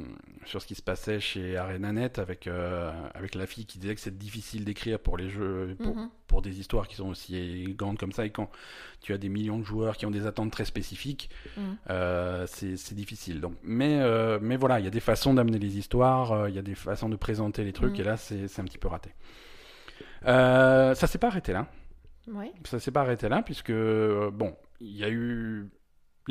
sur 0.47 0.63
ce 0.63 0.67
qui 0.67 0.75
se 0.75 0.83
passait 0.83 1.21
chez 1.21 1.57
ArenaNet 1.59 2.19
avec, 2.19 2.47
euh, 2.47 2.91
avec 3.15 3.35
la 3.35 3.47
fille 3.47 3.67
qui 3.67 3.79
disait 3.79 3.95
que 3.95 4.01
c'est 4.01 4.17
difficile 4.17 4.65
d'écrire 4.65 4.99
pour 4.99 5.19
les 5.19 5.29
jeux, 5.29 5.77
pour, 5.83 5.95
Mhm. 5.95 6.09
pour 6.27 6.41
des 6.43 6.59
histoires 6.59 6.89
qui 6.89 6.97
sont 6.97 7.09
aussi 7.11 7.75
grandes 7.77 7.99
comme 7.99 8.13
ça. 8.13 8.25
Et 8.25 8.31
quand 8.31 8.51
tu 9.03 9.13
as 9.13 9.19
des 9.19 9.29
millions 9.29 9.59
de 9.59 9.65
joueurs 9.65 9.97
qui 9.99 10.07
ont 10.07 10.11
des 10.11 10.27
attentes 10.27 10.51
très 10.51 10.65
spécifiques, 10.65 11.29
Mhm. 11.59 11.77
euh, 11.91 12.47
c'est 12.47 12.95
difficile. 12.95 13.41
Donc, 13.41 13.55
mais, 13.63 14.01
mais 14.41 14.57
voilà, 14.57 14.79
il 14.81 14.85
y 14.85 14.89
a 14.89 14.91
des 14.91 15.01
façons 15.01 15.35
d'amener 15.35 15.59
les 15.59 15.77
histoires, 15.77 16.49
il 16.49 16.55
y 16.55 16.59
a 16.59 16.63
des 16.63 16.75
façons 16.75 17.09
de 17.11 17.17
présenter 17.17 17.65
les 17.65 17.73
trucs, 17.73 17.95
Mhm. 17.95 18.01
et 18.01 18.05
là, 18.05 18.17
c'est 18.17 18.49
c'est 18.49 18.63
un 18.63 18.65
petit 18.65 18.79
peu 18.79 18.89
raté. 18.89 19.11
Ça 20.25 20.95
s'est 21.07 21.19
pas 21.19 21.29
arrêté 21.29 21.53
là. 21.53 21.67
Ouais. 22.29 22.53
Ça 22.65 22.79
s'est 22.79 22.91
pas 22.93 23.01
arrêté 23.01 23.29
là, 23.29 23.43
puisque, 23.43 23.73
bon, 23.73 24.55
il 24.81 24.97
y 24.97 25.05
a 25.05 25.11
eu. 25.11 25.69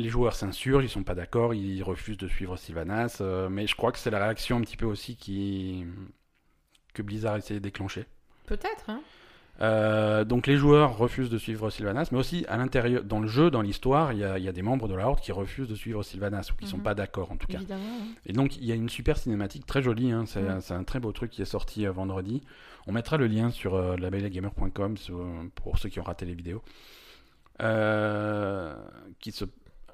Les 0.00 0.08
joueurs 0.08 0.34
s'insurgent, 0.34 0.84
ils 0.84 0.88
sont 0.88 1.02
pas 1.02 1.14
d'accord, 1.14 1.52
ils 1.54 1.82
refusent 1.82 2.16
de 2.18 2.28
suivre 2.28 2.56
Sylvanas, 2.56 3.18
euh, 3.20 3.48
mais 3.48 3.66
je 3.66 3.74
crois 3.76 3.92
que 3.92 3.98
c'est 3.98 4.10
la 4.10 4.18
réaction 4.24 4.56
un 4.56 4.60
petit 4.62 4.76
peu 4.76 4.86
aussi 4.86 5.16
qui. 5.16 5.84
que 6.94 7.02
Blizzard 7.02 7.36
essaie 7.36 7.54
de 7.54 7.58
déclencher. 7.60 8.06
Peut-être. 8.46 8.88
Hein. 8.88 9.00
Euh, 9.60 10.24
donc 10.24 10.46
les 10.46 10.56
joueurs 10.56 10.96
refusent 10.96 11.28
de 11.28 11.36
suivre 11.36 11.68
Sylvanas, 11.68 12.08
mais 12.12 12.18
aussi 12.18 12.46
à 12.48 12.56
l'intérieur, 12.56 13.04
dans 13.04 13.20
le 13.20 13.28
jeu, 13.28 13.50
dans 13.50 13.60
l'histoire, 13.60 14.14
il 14.14 14.16
y, 14.18 14.42
y 14.42 14.48
a 14.48 14.52
des 14.52 14.62
membres 14.62 14.88
de 14.88 14.94
la 14.94 15.06
Horde 15.06 15.20
qui 15.20 15.32
refusent 15.32 15.68
de 15.68 15.74
suivre 15.74 16.02
Sylvanas, 16.02 16.48
ou 16.50 16.56
qui 16.56 16.66
sont 16.66 16.78
Mhm. 16.78 16.82
pas 16.82 16.94
d'accord 16.94 17.30
en 17.30 17.36
tout 17.36 17.46
cas. 17.46 17.58
Évidemment. 17.58 17.82
hein. 18.00 18.06
Et 18.24 18.32
donc 18.32 18.56
il 18.56 18.64
y 18.64 18.72
a 18.72 18.74
une 18.74 18.88
super 18.88 19.18
cinématique 19.18 19.66
très 19.66 19.82
jolie, 19.82 20.12
hein, 20.12 20.24
c'est 20.26 20.40
Mm. 20.40 20.60
c'est 20.62 20.72
un 20.74 20.84
très 20.84 20.98
beau 20.98 21.12
truc 21.12 21.30
qui 21.30 21.42
est 21.42 21.52
sorti 21.56 21.86
euh, 21.86 21.92
vendredi. 21.92 22.42
On 22.86 22.92
mettra 22.92 23.18
le 23.18 23.26
lien 23.26 23.50
sur 23.50 23.74
euh, 23.74 23.96
labellegamer.com 23.98 24.94
pour 25.54 25.78
ceux 25.78 25.90
qui 25.90 26.00
ont 26.00 26.04
raté 26.04 26.24
les 26.24 26.34
vidéos. 26.34 26.62
Qui 29.18 29.32
se 29.32 29.44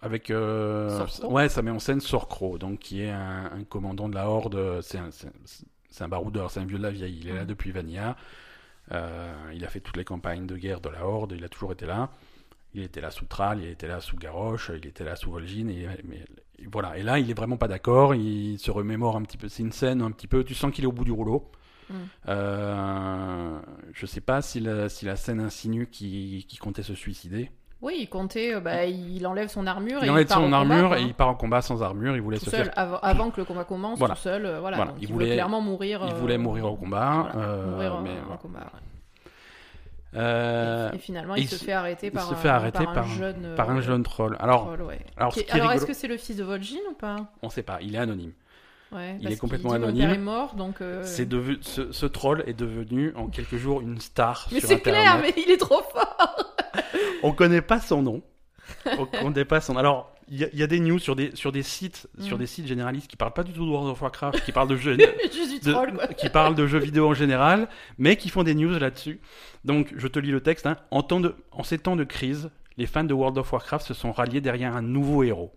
avec 0.07 0.31
euh, 0.31 1.07
ouais 1.29 1.49
ça 1.49 1.61
met 1.63 1.71
en 1.71 1.79
scène 1.79 2.01
Sorcro 2.01 2.59
donc 2.59 2.79
qui 2.79 3.03
est 3.03 3.11
un, 3.11 3.51
un 3.53 3.65
commandant 3.65 4.09
de 4.09 4.15
la 4.15 4.29
Horde 4.29 4.81
c'est 4.83 4.99
un, 4.99 5.11
un 6.01 6.09
baroudeur 6.09 6.51
c'est 6.51 6.61
un 6.61 6.65
vieux 6.67 6.79
de 6.79 6.83
la 6.83 6.91
vieille 6.91 7.19
il 7.21 7.29
est 7.29 7.35
là 7.35 7.45
Mm. 7.45 7.47
depuis 7.47 7.73
Vanilla 7.73 8.17
Euh, 8.93 9.35
il 9.53 9.65
a 9.65 9.69
fait 9.69 9.81
toutes 9.81 9.97
les 9.97 10.05
campagnes 10.05 10.47
de 10.47 10.57
guerre 10.57 10.81
de 10.81 10.89
la 10.89 11.05
Horde 11.05 11.33
il 11.37 11.45
a 11.45 11.49
toujours 11.49 11.73
été 11.73 11.87
là 11.87 12.11
il 12.75 12.83
était 12.83 13.01
là 13.01 13.11
sous 13.11 13.25
Thrall, 13.25 13.61
il 13.63 13.69
était 13.71 13.89
là 13.89 14.01
sous 14.01 14.17
Garrosh, 14.17 14.71
il 14.77 14.87
était 14.87 15.03
là 15.03 15.17
sous 15.17 15.31
Vol'jin, 15.31 15.69
et, 15.69 15.89
mais, 16.05 16.23
et 16.59 16.67
voilà. 16.71 16.99
Et 16.99 17.03
là, 17.03 17.19
il 17.19 17.31
est 17.31 17.35
vraiment 17.35 17.57
pas 17.57 17.69
d'accord, 17.69 18.15
il 18.15 18.59
se 18.59 18.71
remémore 18.71 19.17
un 19.17 19.23
petit 19.23 19.39
peu. 19.39 19.49
C'est 19.49 19.63
une 19.63 19.73
scène 19.73 20.03
un 20.03 20.11
petit 20.11 20.27
peu. 20.27 20.45
Tu 20.45 20.55
sens 20.55 20.71
qu'il 20.73 20.85
est 20.85 20.87
au 20.87 20.93
bout 20.93 21.05
du 21.05 21.11
rouleau. 21.13 21.51
Mm. 21.89 21.95
Euh, 22.29 23.59
je 23.95 24.05
sais 24.07 24.21
pas 24.21 24.43
si 24.43 24.61
la, 24.61 24.89
si 24.91 25.07
la 25.07 25.17
scène 25.17 25.41
insinue 25.41 25.87
qu'il 25.87 26.45
qu'il 26.47 26.59
comptait 26.59 26.83
se 26.83 26.95
suicider. 26.95 27.51
Oui, 27.83 27.97
il 28.01 28.09
comptait. 28.09 28.55
euh, 28.55 28.61
bah, 28.61 28.85
il 28.87 29.27
enlève 29.27 29.49
son 29.49 29.67
armure. 29.67 30.03
et 30.03 30.07
Il 30.07 30.11
enlève 30.11 30.27
part 30.27 30.39
son 30.39 30.45
combat, 30.45 30.57
armure 30.59 30.89
quoi, 30.89 30.99
et 30.99 31.03
hein. 31.03 31.07
il 31.09 31.15
part 31.15 31.29
en 31.29 31.35
combat 31.35 31.61
sans 31.63 31.83
armure. 31.83 32.17
Il 32.17 32.23
voulait 32.23 32.39
tout 32.39 32.47
se 32.47 32.51
seul 32.51 32.65
faire. 32.65 32.73
avant, 32.77 32.99
avant 32.99 33.31
que 33.31 33.39
le 33.41 33.45
combat 33.45 33.65
commence, 33.65 33.99
Voilà. 33.99 34.15
tout 34.15 34.21
seul. 34.23 34.47
euh, 34.47 34.61
voilà. 34.61 34.77
Voilà, 34.79 34.93
Donc, 34.93 35.01
il 35.03 35.09
il, 35.09 35.13
voulait- 35.13 35.33
clairement 35.35 35.61
mourir. 35.61 36.01
Il 36.07 36.13
euh, 36.13 36.17
voulait 36.17 36.39
mourir 36.39 36.65
au 36.73 36.77
combat. 36.77 37.29
voilà, 37.33 37.49
euh, 37.49 37.71
mourir 37.71 37.95
euh, 37.97 38.01
mais 38.03 38.33
en 38.33 38.37
combat. 38.39 38.61
ouais. 38.61 38.81
Euh, 40.15 40.91
Et 40.93 40.99
finalement, 40.99 41.35
il 41.35 41.43
il 41.43 41.49
se 41.49 41.59
se- 41.59 41.65
fait 41.65 41.73
arrêter 41.73 42.07
il 42.07 42.13
par 42.13 42.25
se 42.25 42.33
un, 42.33 42.37
fait 42.37 42.49
arrêter 42.49 42.85
par 42.85 42.89
un 42.91 42.95
par- 42.95 43.07
jeune. 43.09 43.55
par 43.57 43.71
un 43.71 43.81
jeune 43.83 44.03
troll. 44.03 44.37
Alors, 44.41 44.65
troll, 44.67 44.83
ouais. 44.83 45.01
alors, 45.19 45.35
ce 45.35 45.41
alors, 45.51 45.73
est-ce 45.73 45.85
que 45.85 45.93
c'est 45.93 46.09
le 46.09 46.17
fils 46.17 46.37
de 46.37 46.45
Vol'jin 46.45 46.79
ou 46.91 46.95
pas? 46.95 47.17
On 47.43 47.51
sait 47.51 47.63
pas, 47.63 47.79
il 47.83 47.95
est 47.95 47.99
anonyme. 47.99 48.33
Ouais, 48.93 49.17
Il 49.21 49.31
est 49.31 49.37
complètement 49.37 49.71
dit, 49.71 49.77
anonyme. 49.77 50.03
Mon 50.05 50.09
père 50.09 50.15
est 50.15 50.23
mort, 50.23 50.55
donc. 50.55 50.81
euh, 50.81 51.03
C'est 51.05 51.27
devenu, 51.29 51.59
ce, 51.61 51.93
ce 51.93 52.07
troll 52.07 52.45
est 52.47 52.55
devenu 52.55 53.13
en 53.17 53.27
quelques 53.27 53.57
jours 53.57 53.83
une 53.83 54.01
star 54.01 54.47
Mais 54.53 54.61
c'est 54.61 54.81
clair, 54.81 55.19
mais 55.21 55.35
il 55.37 55.51
est 55.51 55.57
trop 55.59 55.83
fort. 55.93 56.46
On 57.23 57.33
connaît 57.33 57.63
pas 57.63 57.81
son 57.81 58.03
nom. 58.03 58.23
on 58.99 59.07
connaît 59.07 59.45
pas 59.45 59.61
son. 59.61 59.77
Alors, 59.77 60.13
il 60.29 60.39
y, 60.39 60.45
a- 60.45 60.49
il 60.53 60.59
y 60.59 60.63
a 60.63 60.67
des 60.67 60.81
news 60.81 60.99
sur 60.99 61.15
des 61.15 61.35
sur 61.37 61.53
des 61.53 61.63
sites 61.63 62.09
sur 62.21 62.37
Mm. 62.37 62.41
des 62.41 62.47
sites 62.47 62.67
généralistes 62.67 63.07
qui 63.09 63.17
parlent 63.17 63.33
pas 63.33 63.45
du 63.45 63.53
tout 63.53 63.65
de 63.65 63.71
World 63.71 63.89
of 63.91 64.03
Warcraft, 64.03 64.45
qui 64.45 64.51
parlent 64.51 64.69
de 64.69 64.77
jeux 64.77 64.97
Juste 65.33 65.63
du 65.63 65.69
de- 65.69 65.73
troll, 65.73 65.93
quoi. 65.95 66.09
qui 66.09 66.29
parlent 66.31 66.57
de 66.57 66.67
jeux 66.67 66.81
vidéo 66.81 67.09
en 67.09 67.15
général, 67.15 67.69
mais 67.99 68.17
qui 68.17 68.29
font 68.29 68.43
des 68.43 68.55
news 68.57 68.77
là-dessus. 68.79 69.21
Donc, 69.65 69.93
je 69.97 70.09
te 70.09 70.19
lis 70.19 70.33
le 70.33 70.41
texte. 70.41 70.67
hein. 70.67 70.77
En, 70.91 71.03
temps 71.05 71.21
de, 71.21 71.37
en 71.53 71.63
ces 71.63 71.79
temps 71.79 71.95
de 71.97 72.03
crise, 72.05 72.51
les 72.77 72.87
fans 72.87 73.05
de 73.05 73.15
World 73.15 73.39
of 73.39 73.53
Warcraft 73.53 73.87
se 73.87 73.95
sont 73.95 74.11
ralliés 74.11 74.41
derrière 74.41 74.75
un 74.75 74.83
nouveau 74.83 75.23
héros. 75.23 75.53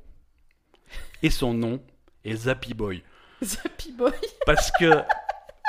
Et 1.23 1.29
son 1.31 1.53
nom 1.55 1.81
est 2.23 2.35
Zappy 2.35 2.73
Boy. 2.75 3.03
Zappy 3.43 3.91
Boy. 3.93 4.12
Parce 4.45 4.71
que, 4.79 4.91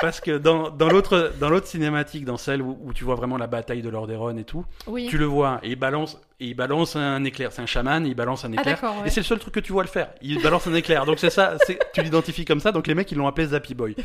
parce 0.01 0.19
que 0.19 0.37
dans, 0.37 0.69
dans 0.69 0.89
l'autre 0.89 1.31
dans 1.39 1.49
l'autre 1.49 1.67
cinématique, 1.67 2.25
dans 2.25 2.37
celle 2.37 2.61
où, 2.61 2.77
où 2.83 2.93
tu 2.93 3.03
vois 3.03 3.15
vraiment 3.15 3.37
la 3.37 3.47
bataille 3.47 3.81
de 3.81 3.89
Lordaeron 3.89 4.37
et 4.37 4.43
tout, 4.43 4.65
Oui. 4.87 5.07
tu 5.09 5.17
le 5.17 5.25
vois 5.25 5.59
et 5.63 5.69
il 5.69 5.75
balance 5.75 6.19
et 6.39 6.47
il 6.47 6.55
balance 6.55 6.95
un 6.95 7.23
éclair. 7.23 7.51
C'est 7.51 7.61
un 7.61 7.67
chaman, 7.67 8.03
et 8.03 8.09
il 8.09 8.15
balance 8.15 8.43
un 8.45 8.51
Ah, 8.57 8.61
éclair. 8.61 8.81
ouais. 8.83 8.89
Et 9.07 9.09
c'est 9.11 9.19
le 9.19 9.25
seul 9.25 9.37
truc 9.37 9.53
que 9.53 9.59
tu 9.59 9.71
vois 9.73 9.83
le 9.83 9.89
faire. 9.89 10.09
Il 10.23 10.41
balance 10.41 10.65
un 10.65 10.73
éclair. 10.73 11.05
Donc 11.05 11.19
c'est 11.19 11.29
ça, 11.29 11.55
tu 11.93 12.01
l'identifies 12.01 12.45
comme 12.45 12.59
ça. 12.59 12.71
Donc 12.71 12.87
les 12.87 12.95
mecs 12.95 13.11
ils 13.11 13.17
l'ont 13.17 13.27
appelé 13.27 13.45
Zappy 13.47 13.75
Boy. 13.75 13.95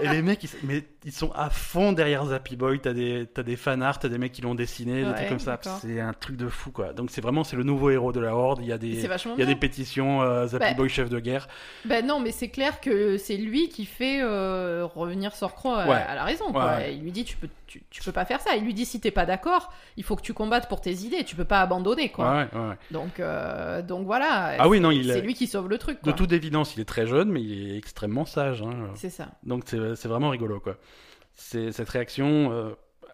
et 0.00 0.08
les 0.08 0.22
mecs 0.22 0.44
ils, 0.44 0.50
mais 0.62 0.84
ils 1.04 1.10
sont 1.12 1.32
à 1.32 1.50
fond 1.50 1.92
derrière 1.92 2.24
Zappy 2.26 2.54
Boy. 2.56 2.78
T'as 2.80 2.92
des 2.92 3.26
t'as 3.34 3.42
des 3.42 3.56
fan 3.56 3.82
art, 3.82 3.98
t'as 3.98 4.08
des 4.08 4.18
mecs 4.18 4.30
qui 4.32 4.42
l'ont 4.42 4.54
dessiné, 4.54 5.04
des 5.04 5.12
trucs 5.12 5.28
comme 5.28 5.38
ça. 5.40 5.58
C'est 5.80 5.98
un 6.00 6.12
truc 6.12 6.36
de 6.36 6.46
fou 6.48 6.70
quoi. 6.70 6.92
Donc 6.92 7.10
c'est 7.10 7.20
vraiment 7.20 7.42
c'est 7.42 7.56
le 7.56 7.64
nouveau 7.64 7.90
héros 7.90 8.12
de 8.12 8.20
la 8.20 8.34
Horde. 8.34 8.60
Il 8.62 8.68
y 8.68 8.72
a 8.72 8.78
des 8.78 8.88
il 9.04 9.38
y 9.40 9.42
a 9.42 9.46
des 9.46 9.56
pétitions 9.56 10.22
euh, 10.22 10.46
Zappy 10.46 10.64
Bah, 10.66 10.74
Boy 10.74 10.88
chef 10.88 11.08
de 11.10 11.18
guerre. 11.18 11.48
Ben 11.84 12.06
non, 12.06 12.20
mais 12.20 12.30
c'est 12.30 12.48
clair 12.50 12.80
que 12.80 13.16
c'est 13.16 13.36
lui 13.36 13.68
qui 13.68 13.86
fait 13.86 14.20
euh, 14.22 14.86
revenir 15.00 15.34
Sorcro 15.34 15.70
à, 15.74 15.86
Ouais. 15.86 15.94
à 15.96 16.14
la 16.14 16.24
raison. 16.24 16.52
Quoi. 16.52 16.76
Ouais. 16.76 16.94
Il 16.94 17.02
lui 17.02 17.10
dit 17.12 17.24
tu 17.24 17.36
peux, 17.36 17.48
tu, 17.66 17.82
tu 17.90 18.02
peux 18.02 18.12
pas 18.12 18.24
faire 18.24 18.40
ça. 18.40 18.54
Il 18.56 18.64
lui 18.64 18.74
dit 18.74 18.84
si 18.86 19.00
t'es 19.00 19.10
pas 19.10 19.26
d'accord, 19.26 19.72
il 19.96 20.04
faut 20.04 20.14
que 20.16 20.22
tu 20.22 20.32
combattes 20.32 20.68
pour 20.68 20.80
tes 20.80 20.92
idées. 20.92 21.24
Tu 21.24 21.34
peux 21.36 21.44
pas 21.44 21.60
abandonner 21.60 22.10
quoi. 22.10 22.46
Ouais. 22.52 22.76
Donc 22.92 23.18
euh, 23.20 23.82
donc 23.82 24.06
voilà. 24.06 24.54
Ah 24.58 24.68
oui, 24.68 24.80
non, 24.80 24.90
il 24.90 25.06
c'est 25.10 25.18
est- 25.18 25.22
lui 25.22 25.34
qui 25.34 25.46
sauve 25.46 25.68
le 25.68 25.78
truc. 25.78 26.02
De 26.04 26.12
toute 26.12 26.32
évidence, 26.32 26.74
il 26.76 26.80
est 26.80 26.84
très 26.84 27.06
jeune, 27.06 27.30
mais 27.30 27.42
il 27.42 27.72
est 27.72 27.76
extrêmement 27.78 28.24
sage. 28.24 28.62
hein. 28.62 28.90
C'est 28.94 29.10
ça. 29.10 29.28
Donc 29.42 29.64
c'est 29.66 30.06
vraiment 30.08 30.28
rigolo, 30.30 30.60
quoi. 30.60 30.76
C'est 31.34 31.72
cette 31.72 31.88
réaction, 31.88 32.52
euh, 32.52 32.70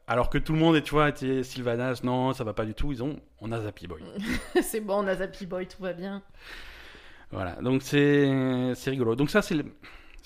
alors 0.08 0.30
que 0.30 0.38
tout 0.38 0.52
le 0.52 0.58
monde, 0.58 0.74
est, 0.76 0.82
tu 0.82 0.92
vois, 0.92 1.08
était 1.08 1.42
Sylvanas, 1.42 2.00
non, 2.02 2.32
ça 2.32 2.44
va 2.44 2.52
pas 2.54 2.64
du 2.64 2.74
tout. 2.74 2.90
Ils 2.92 3.02
ont, 3.02 3.20
on 3.40 3.52
a 3.52 3.60
Zappy 3.60 3.86
Boy. 3.86 4.02
c'est 4.62 4.80
bon, 4.80 5.04
on 5.04 5.06
a 5.06 5.14
Zappy 5.16 5.46
Boy, 5.46 5.66
tout 5.66 5.82
va 5.82 5.92
bien. 5.92 6.22
voilà. 7.30 7.52
Donc 7.62 7.82
c'est 7.82 8.72
c'est 8.74 8.90
rigolo. 8.90 9.14
Donc 9.16 9.30
ça, 9.30 9.42
c'est 9.42 9.54
le- 9.54 9.64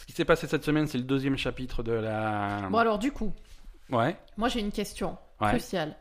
ce 0.00 0.06
qui 0.06 0.12
s'est 0.12 0.24
passé 0.24 0.46
cette 0.46 0.64
semaine, 0.64 0.86
c'est 0.86 0.98
le 0.98 1.04
deuxième 1.04 1.36
chapitre 1.36 1.82
de 1.82 1.92
la. 1.92 2.68
Bon 2.70 2.78
alors 2.78 2.98
du 2.98 3.12
coup, 3.12 3.32
Ouais. 3.90 4.16
moi 4.36 4.48
j'ai 4.48 4.60
une 4.60 4.72
question 4.72 5.16
Ouais. 5.40 5.50
cruciale. 5.50 5.94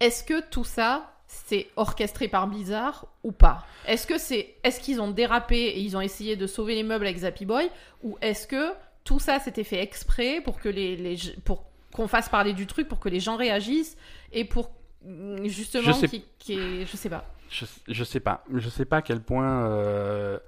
Est-ce 0.00 0.24
que 0.24 0.40
tout 0.50 0.64
ça 0.64 1.12
c'est 1.28 1.68
orchestré 1.76 2.28
par 2.28 2.46
Blizzard 2.46 3.06
ou 3.24 3.32
pas? 3.32 3.64
Est-ce 3.86 4.06
que 4.06 4.16
c'est 4.18 4.54
est-ce 4.62 4.80
qu'ils 4.80 5.00
ont 5.00 5.10
dérapé 5.10 5.56
et 5.56 5.80
ils 5.80 5.96
ont 5.96 6.00
essayé 6.00 6.36
de 6.36 6.46
sauver 6.46 6.74
les 6.74 6.82
meubles 6.82 7.04
avec 7.06 7.18
Zappy 7.18 7.44
Boy? 7.46 7.68
Ou 8.02 8.16
est-ce 8.20 8.46
que 8.46 8.72
tout 9.04 9.18
ça 9.18 9.38
s'était 9.40 9.64
fait 9.64 9.82
exprès 9.82 10.40
pour 10.40 10.58
que 10.60 10.68
les, 10.68 10.96
les 10.96 11.16
pour 11.44 11.64
qu'on 11.94 12.08
fasse 12.08 12.28
parler 12.28 12.52
du 12.52 12.66
truc 12.66 12.88
pour 12.88 13.00
que 13.00 13.08
les 13.08 13.20
gens 13.20 13.36
réagissent 13.36 13.96
et 14.32 14.44
pour 14.44 14.70
mm, 15.04 15.46
justement 15.46 15.92
Je 15.92 16.06
sais- 16.06 16.22
qui 16.38 16.84
je 16.86 16.96
sais 16.96 17.08
pas. 17.10 17.24
Je, 17.50 17.64
je 17.88 18.04
sais 18.04 18.20
pas. 18.20 18.44
Je 18.54 18.68
sais 18.68 18.84
pas 18.84 18.98
à 18.98 19.02
quel 19.02 19.20
point 19.22 19.66
euh, 19.66 20.38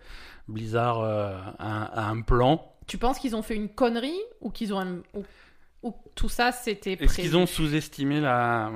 Blizzard 0.48 1.00
euh, 1.00 1.36
a, 1.58 1.84
a 1.84 2.08
un 2.08 2.20
plan. 2.22 2.72
Tu 2.88 2.98
penses 2.98 3.18
qu'ils 3.18 3.36
ont 3.36 3.42
fait 3.42 3.54
une 3.54 3.68
connerie 3.68 4.18
ou 4.40 4.50
qu'ils 4.50 4.74
ont 4.74 4.80
un- 4.80 5.02
ou, 5.14 5.24
ou 5.82 5.94
tout 6.16 6.28
ça 6.28 6.50
c'était 6.52 6.94
Est-ce 6.94 7.14
qu'ils 7.16 7.36
ont 7.36 7.46
sous-estimé 7.46 8.20
la. 8.20 8.70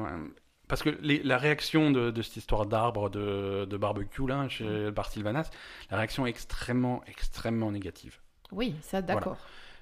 Parce 0.68 0.83
que 0.83 0.90
les- 1.03 1.22
la 1.22 1.37
réaction 1.37 1.90
de, 1.90 2.11
de 2.11 2.22
cette 2.22 2.37
histoire 2.37 2.64
d'arbre 2.66 3.11
de, 3.11 3.66
de 3.68 3.77
barbecue 3.77 4.27
là, 4.27 4.48
chez 4.48 4.90
Bar 4.90 5.11
Sylvanas, 5.11 5.51
la 5.90 5.96
réaction 5.98 6.27
est 6.27 6.31
extrêmement, 6.31 7.03
extrêmement 7.07 7.70
négative. 7.72 8.18
Oui, 8.53 8.75
ça 8.83 9.03
d'accord. 9.03 9.37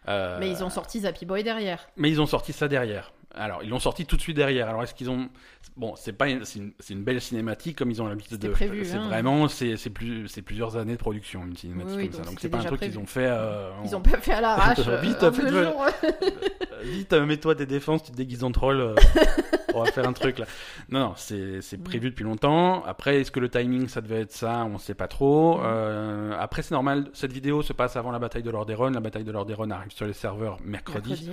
Euh, 0.09 0.39
Mais 0.41 0.51
ils 0.51 0.65
ont 0.65 0.71
sorti 0.71 1.01
Zappy 1.01 1.27
Boy 1.27 1.45
derrière. 1.45 1.89
mais 1.97 2.09
ils 2.11 2.21
ont 2.21 2.27
sorti 2.27 2.53
ça 2.53 2.69
derrière. 2.69 3.13
Alors, 3.35 3.63
ils 3.63 3.69
l'ont 3.71 3.79
sorti 3.79 4.07
tout 4.07 4.17
de 4.17 4.21
suite 4.21 4.37
derrière. 4.37 4.69
Alors, 4.69 4.83
est-ce 4.83 4.95
qu'ils 4.95 5.09
ont. 5.09 5.29
Bon, 5.77 5.95
c'est 5.97 6.13
pas 6.13 6.29
une- 6.29 6.45
c'est 6.45 6.93
une, 6.93 7.03
belle 7.05 7.21
cinématique 7.21 7.77
comme 7.79 7.91
ils 7.91 8.03
ont 8.03 8.09
l'habitude 8.09 8.39
de 8.39 8.49
prévu, 8.49 8.85
C'est 8.85 8.97
hein. 8.97 9.07
vraiment. 9.09 9.47
C'est 9.49 9.77
plus, 9.91 10.27
plusieurs 10.45 10.77
années 10.77 10.95
de 10.95 10.99
production, 10.99 11.45
une 11.47 11.57
cinématique 11.57 11.97
Oui, 11.97 12.09
comme 12.11 12.25
ça. 12.25 12.29
donc 12.29 12.41
c'est 12.41 12.49
pas 12.49 12.59
un 12.59 12.65
truc 12.65 12.81
qu'ils 12.81 12.99
ont 12.99 13.07
fait. 13.07 13.27
euh, 13.29 13.71
Ils 13.85 13.95
ont 13.95 14.01
pas 14.01 14.19
fait 14.19 14.33
à 14.33 14.41
l'arrache. 14.41 14.79
Vite, 15.03 15.23
euh, 15.23 15.33
jours. 15.73 15.87
Euh, 16.03 16.83
Vite, 16.83 17.13
mets-toi 17.13 17.55
tes 17.55 17.67
défenses, 17.67 18.03
tu 18.03 18.11
te 18.11 18.17
déguises 18.17 18.43
en 18.43 18.51
troll. 18.51 18.81
euh, 18.81 18.95
on 19.75 19.85
va 19.85 19.93
faire 19.93 20.09
un 20.09 20.13
truc 20.13 20.39
là. 20.41 20.47
Non, 20.89 20.99
non, 21.01 21.13
c'est 21.17 21.61
c'est 21.63 21.79
prévu 21.79 22.11
depuis 22.11 22.25
longtemps. 22.25 22.83
Après, 22.85 23.21
est-ce 23.21 23.31
que 23.31 23.39
le 23.41 23.49
timing 23.49 23.87
ça 23.87 24.01
devait 24.01 24.23
être 24.23 24.33
ça? 24.33 24.65
On 24.65 24.79
sait 24.79 24.95
pas 24.95 25.07
trop. 25.09 25.59
Mm. 25.59 26.33
Après, 26.39 26.63
c'est 26.63 26.75
normal. 26.75 27.09
Cette 27.13 27.33
vidéo 27.33 27.63
se 27.63 27.73
passe 27.73 27.95
avant 27.97 28.11
la 28.11 28.19
bataille 28.19 28.43
de 28.43 28.51
Lordaeron. 28.51 28.91
La 28.91 29.01
bataille 29.01 29.25
de 29.25 29.31
Lordaeron 29.33 29.71
arrive 29.71 29.93
sur 29.93 30.07
les 30.07 30.13
serveurs 30.15 30.59
mercredi, 30.65 31.11
Mercredi. 31.11 31.31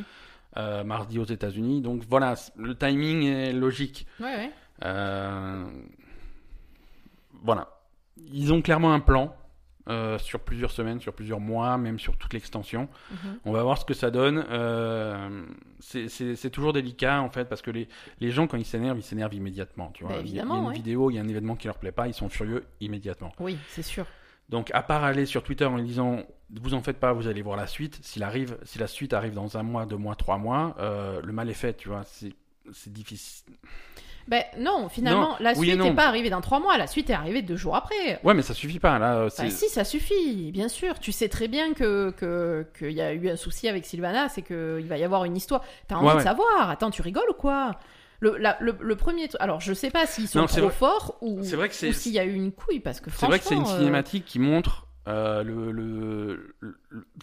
Euh, 0.57 0.83
mardi 0.83 1.19
aux 1.19 1.25
États-Unis. 1.25 1.81
Donc 1.81 2.03
voilà, 2.09 2.33
le 2.57 2.75
timing 2.75 3.23
est 3.23 3.53
logique. 3.53 4.07
Ouais, 4.19 4.25
ouais. 4.35 4.51
Euh, 4.83 5.65
Voilà. 7.43 7.69
Ils 8.33 8.51
ont 8.53 8.61
clairement 8.61 8.93
un 8.93 8.99
plan. 8.99 9.35
euh, 9.89 10.17
sur 10.17 10.41
plusieurs 10.41 10.71
semaines, 10.71 10.99
sur 10.99 11.13
plusieurs 11.13 11.39
mois, 11.39 11.77
même 11.77 11.97
sur 11.97 12.17
toute 12.17 12.33
l'extension. 12.33 12.89
Mhm. 13.09 13.39
On 13.45 13.53
va 13.53 13.63
voir 13.63 13.77
ce 13.77 13.85
que 13.85 13.93
ça 13.93 14.11
donne. 14.11 14.43
C'est- 15.79 16.49
toujours 16.49 16.73
délicat 16.73 17.21
en 17.21 17.29
fait 17.29 17.45
parce 17.45 17.61
que 17.61 17.71
les, 17.71 17.87
les 18.19 18.31
gens 18.31 18.47
quand 18.47 18.57
ils 18.57 18.65
s'énervent, 18.65 18.97
ils 18.99 19.03
s'énervent 19.03 19.33
immédiatement. 19.33 19.91
Tu 19.93 20.03
vois, 20.03 20.15
Bah, 20.17 20.21
il, 20.25 20.33
y 20.35 20.41
a, 20.41 20.43
une 20.43 20.65
ouais. 20.67 20.73
vidéo, 20.73 21.09
il 21.09 21.15
y 21.15 21.19
a 21.19 21.21
un 21.21 21.27
événement 21.29 21.55
qui 21.55 21.67
leur 21.67 21.77
plaît 21.77 21.93
pas, 21.93 22.07
ils 22.09 22.13
sont 22.13 22.27
furieux 22.27 22.65
immédiatement. 22.81 23.31
Oui, 23.39 23.57
c'est 23.69 23.81
sûr. 23.81 24.05
Donc 24.49 24.71
à 24.73 24.81
part 24.83 25.05
aller 25.05 25.25
sur 25.25 25.41
Twitter 25.41 25.63
en 25.65 25.77
disant 25.79 26.21
vous 26.61 26.73
en 26.73 26.81
faites 26.81 26.99
pas, 26.99 27.13
vous 27.13 27.27
allez 27.27 27.41
voir 27.41 27.57
la 27.57 27.67
suite. 27.67 27.99
S'il 28.03 28.23
arrive, 28.23 28.57
si 28.63 28.79
la 28.79 28.87
suite 28.87 29.13
arrive 29.13 29.33
dans 29.33 29.57
un 29.57 29.63
mois, 29.63 29.85
deux 29.85 29.97
mois, 29.97 30.15
trois 30.15 30.37
mois, 30.37 30.75
euh, 30.79 31.21
le 31.23 31.33
mal 31.33 31.49
est 31.49 31.53
fait. 31.53 31.73
Tu 31.75 31.89
vois, 31.89 32.03
c'est 32.05 32.93
difficile. 32.93 33.53
Ben 34.29 34.43
non, 34.59 34.89
finalement, 34.89 35.29
Non, 35.29 35.35
la 35.39 35.53
oui 35.53 35.69
suite 35.69 35.79
n'est 35.79 35.95
pas 35.95 36.05
arrivée 36.07 36.29
dans 36.29 36.41
trois 36.41 36.59
mois, 36.59 36.77
la 36.77 36.87
suite 36.87 37.09
est 37.09 37.13
arrivée 37.13 37.41
deux 37.41 37.55
jours 37.55 37.77
après. 37.77 38.19
Ouais, 38.25 38.33
mais 38.33 38.41
ça 38.41 38.53
suffit 38.53 38.79
pas 38.79 38.99
là. 38.99 39.29
c'est- 39.29 39.49
si, 39.49 39.69
ça 39.69 39.85
suffit, 39.85 40.51
bien 40.51 40.67
sûr. 40.67 40.99
Tu 40.99 41.13
sais 41.13 41.29
très 41.29 41.47
bien 41.47 41.73
que 41.73 42.11
que- 42.11 42.67
qu'il 42.77 42.91
y 42.91 42.99
a 42.99 43.13
eu 43.13 43.29
un 43.29 43.37
souci 43.37 43.69
avec 43.69 43.85
Sylvana, 43.85 44.27
c'est 44.27 44.41
qu'il 44.41 44.85
va 44.85 44.97
y 44.97 45.03
avoir 45.05 45.23
une 45.23 45.37
histoire. 45.37 45.63
T'as 45.87 45.95
envie 45.95 46.07
Ouais, 46.07 46.11
de 46.13 46.17
ouais. 46.17 46.23
savoir. 46.25 46.69
Attends, 46.69 46.91
tu 46.91 47.01
rigoles 47.01 47.29
ou 47.29 47.35
quoi? 47.35 47.71
Le, 48.19 48.35
la- 48.35 48.57
le, 48.59 48.75
le 48.81 48.95
premier... 48.97 49.29
Alors, 49.39 49.61
je 49.61 49.73
sais 49.73 49.91
pas 49.91 50.05
s'ils 50.07 50.27
sont 50.27 50.39
Non, 50.39 50.45
trop 50.47 50.71
forts 50.71 51.17
ou, 51.21 51.39
que 51.39 51.91
s'il 51.93 52.11
y 52.11 52.19
a 52.19 52.25
eu 52.25 52.33
une 52.33 52.51
couille, 52.51 52.79
parce 52.81 52.99
que 52.99 53.09
C'est 53.11 53.27
vrai 53.27 53.37
que 53.39 53.45
c'est 53.45 53.55
une 53.55 53.61
euh, 53.61 53.77
cinématique 53.77 54.25
qui 54.25 54.39
montre 54.39 54.86
euh, 55.07 55.41
le, 55.43 55.71
le, 55.71 56.55
le- 56.59 56.77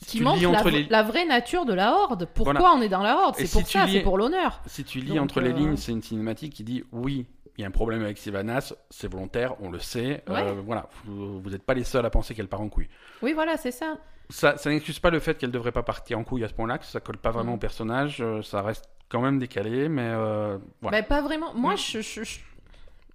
qui 0.06 0.20
montre 0.22 0.64
la, 0.64 0.70
les 0.70 0.84
la 0.86 1.02
vraie 1.02 1.26
nature 1.26 1.64
de 1.66 1.74
la 1.74 1.92
Horde. 1.92 2.26
Pourquoi 2.34 2.54
Voilà. 2.54 2.72
on 2.74 2.80
est 2.82 2.88
dans 2.88 3.02
la 3.02 3.16
Horde? 3.16 3.34
C'est 3.36 3.46
si 3.46 3.52
pour 3.58 3.66
ça, 3.68 3.86
lis- 3.86 3.92
c'est 3.92 4.00
pour 4.00 4.16
l'honneur. 4.18 4.60
Si 4.66 4.84
tu 4.84 5.00
lis 5.00 5.14
Donc, 5.14 5.24
entre 5.24 5.40
les 5.40 5.50
euh, 5.50 5.54
lignes, 5.54 5.76
c'est 5.76 5.92
une 5.92 6.02
cinématique 6.02 6.52
qui 6.54 6.64
dit 6.64 6.84
oui, 6.92 7.26
il 7.56 7.60
y 7.60 7.64
a 7.64 7.68
un 7.68 7.72
problème 7.72 8.02
avec 8.02 8.18
Sylvanas, 8.18 8.72
c'est 8.90 9.06
volontaire, 9.10 9.54
on 9.60 9.70
le 9.70 9.78
sait. 9.78 10.24
euh, 10.30 10.54
voilà, 10.64 10.88
vous 11.04 11.42
n'êtes 11.50 11.62
pas 11.64 11.74
les 11.74 11.84
seuls 11.84 12.04
à 12.06 12.10
penser 12.10 12.34
qu'elle 12.34 12.48
part 12.48 12.60
en 12.62 12.68
couille. 12.68 12.88
Oui, 13.22 13.32
voilà, 13.32 13.56
c'est 13.56 13.70
ça. 13.70 13.98
Ça, 14.30 14.56
ça 14.56 14.70
n'excuse 14.70 14.98
pas 14.98 15.10
le 15.10 15.20
fait 15.20 15.36
qu'elle 15.36 15.50
devrait 15.52 15.70
pas 15.72 15.82
partir 15.82 16.18
en 16.18 16.24
couille 16.24 16.42
à 16.44 16.48
ce 16.48 16.54
point-là, 16.54 16.78
que 16.78 16.86
ça 16.86 16.98
colle 17.00 17.18
pas 17.18 17.30
vraiment 17.30 17.52
Mm. 17.52 17.56
au 17.56 17.58
personnage, 17.58 18.24
ça 18.42 18.62
reste 18.62 18.86
quand 19.10 19.20
même 19.20 19.38
décalé, 19.38 19.88
mais 19.90 20.12
voilà. 20.80 21.00
Bah, 21.00 21.02
pas 21.02 21.20
vraiment. 21.20 21.52
Moi, 21.54 21.74
Mm. 21.74 21.76
je, 21.76 22.00
je, 22.00 22.24
je, 22.24 22.38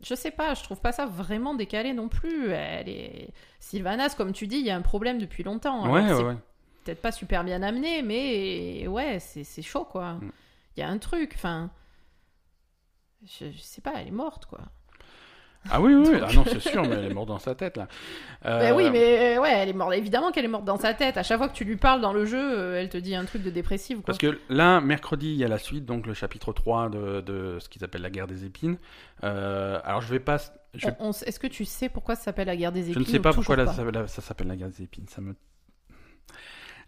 je 0.02 0.16
sais 0.16 0.32
pas, 0.32 0.54
je 0.54 0.64
trouve 0.64 0.80
pas 0.80 0.92
ça 0.92 1.06
vraiment 1.06 1.54
décalé 1.54 1.94
non 1.94 2.08
plus. 2.08 2.52
Elle 2.52 2.90
est... 2.90 3.30
Sylvanas, 3.60 4.16
comme 4.16 4.32
tu 4.32 4.48
dis, 4.48 4.58
il 4.58 4.66
y 4.66 4.72
a 4.72 4.76
un 4.76 4.82
problème 4.82 5.20
depuis 5.20 5.44
longtemps. 5.44 5.84
Alors, 5.84 5.96
ouais, 5.96 6.14
ouais, 6.14 6.24
ouais. 6.24 6.38
peut-être 6.86 7.02
pas 7.02 7.12
super 7.12 7.44
bien 7.44 7.62
amené, 7.62 8.02
mais 8.02 8.88
ouais, 8.88 9.20
c'est 9.20 9.44
c'est 9.44 9.62
chaud, 9.62 9.86
quoi. 9.86 10.14
Mm. 10.14 10.32
Il 10.76 10.80
y 10.80 10.84
a 10.84 10.90
un 10.90 10.98
truc, 10.98 11.34
enfin... 11.36 11.70
Je, 13.26 13.52
je 13.52 13.60
sais 13.60 13.82
pas, 13.82 13.94
elle 13.98 14.08
est 14.08 14.12
morte, 14.12 14.46
quoi. 14.46 14.62
Ah 15.69 15.82
oui, 15.82 15.93
oui, 15.93 16.08
ah 16.24 16.32
non, 16.34 16.43
c'est 16.48 16.60
sûr, 16.62 16.82
mais 16.84 16.95
elle 16.95 17.12
est 17.12 17.13
morte 17.13 17.28
dans 17.28 17.38
sa 17.39 17.54
tête 17.56 17.78
là. 17.78 17.88
Euh, 18.45 18.74
oui, 18.74 18.89
mais 18.89 19.36
euh, 19.38 19.41
ouais, 19.41 19.52
elle 19.52 19.67
est 19.67 19.74
morte. 19.74 19.93
Évidemment 19.93 20.32
qu'elle 20.32 20.45
est 20.45 20.50
morte 20.50 20.63
dans 20.63 20.78
sa 20.78 20.93
tête. 20.93 21.17
À 21.17 21.24
chaque 21.24 21.38
fois 21.39 21.50
que 21.50 21.54
tu 21.54 21.65
lui 21.65 21.76
parles 21.76 22.00
dans 22.00 22.13
le 22.13 22.24
jeu, 22.24 22.39
euh, 22.39 22.80
elle 22.80 22.88
te 22.88 22.95
dit 22.98 23.13
un 23.13 23.26
truc 23.26 23.43
de 23.43 23.50
dépressif, 23.50 23.98
quoi. 23.98 24.06
Parce 24.06 24.17
que 24.17 24.39
là, 24.48 24.80
mercredi, 24.80 25.28
il 25.28 25.36
y 25.36 25.43
a 25.43 25.50
la 25.50 25.58
suite, 25.58 25.84
donc 25.86 26.08
le 26.08 26.13
chapitre 26.13 26.54
3 26.54 26.88
de, 26.89 27.19
de 27.19 27.58
ce 27.60 27.67
qu'ils 27.67 27.84
appellent 27.84 28.02
la 28.02 28.10
guerre 28.10 28.28
des 28.28 28.45
épines. 28.45 28.78
Euh, 29.26 29.82
alors 29.84 30.02
je 30.02 30.08
vais 30.08 30.22
pas. 30.22 30.38
Je, 30.74 30.88
Est-ce 31.26 31.38
que 31.41 31.48
tu 31.48 31.65
sais 31.65 31.89
pourquoi 31.89 32.15
ça 32.15 32.24
s'appelle 32.24 32.48
la 32.48 32.56
guerre 32.56 32.72
des 32.72 32.84
je 32.86 32.91
épines 32.91 33.02
ne 33.02 33.08
sais 33.08 33.19
pas 33.19 33.34
pourquoi 33.34 33.58
la- 33.58 33.65
ça, 33.67 33.84
ça 34.08 34.22
s'appelle 34.22 34.48
la 34.48 34.56
guerre 34.56 34.69
des 34.69 34.84
épines. 34.84 35.08
Ça 35.10 35.19
me... 35.19 35.36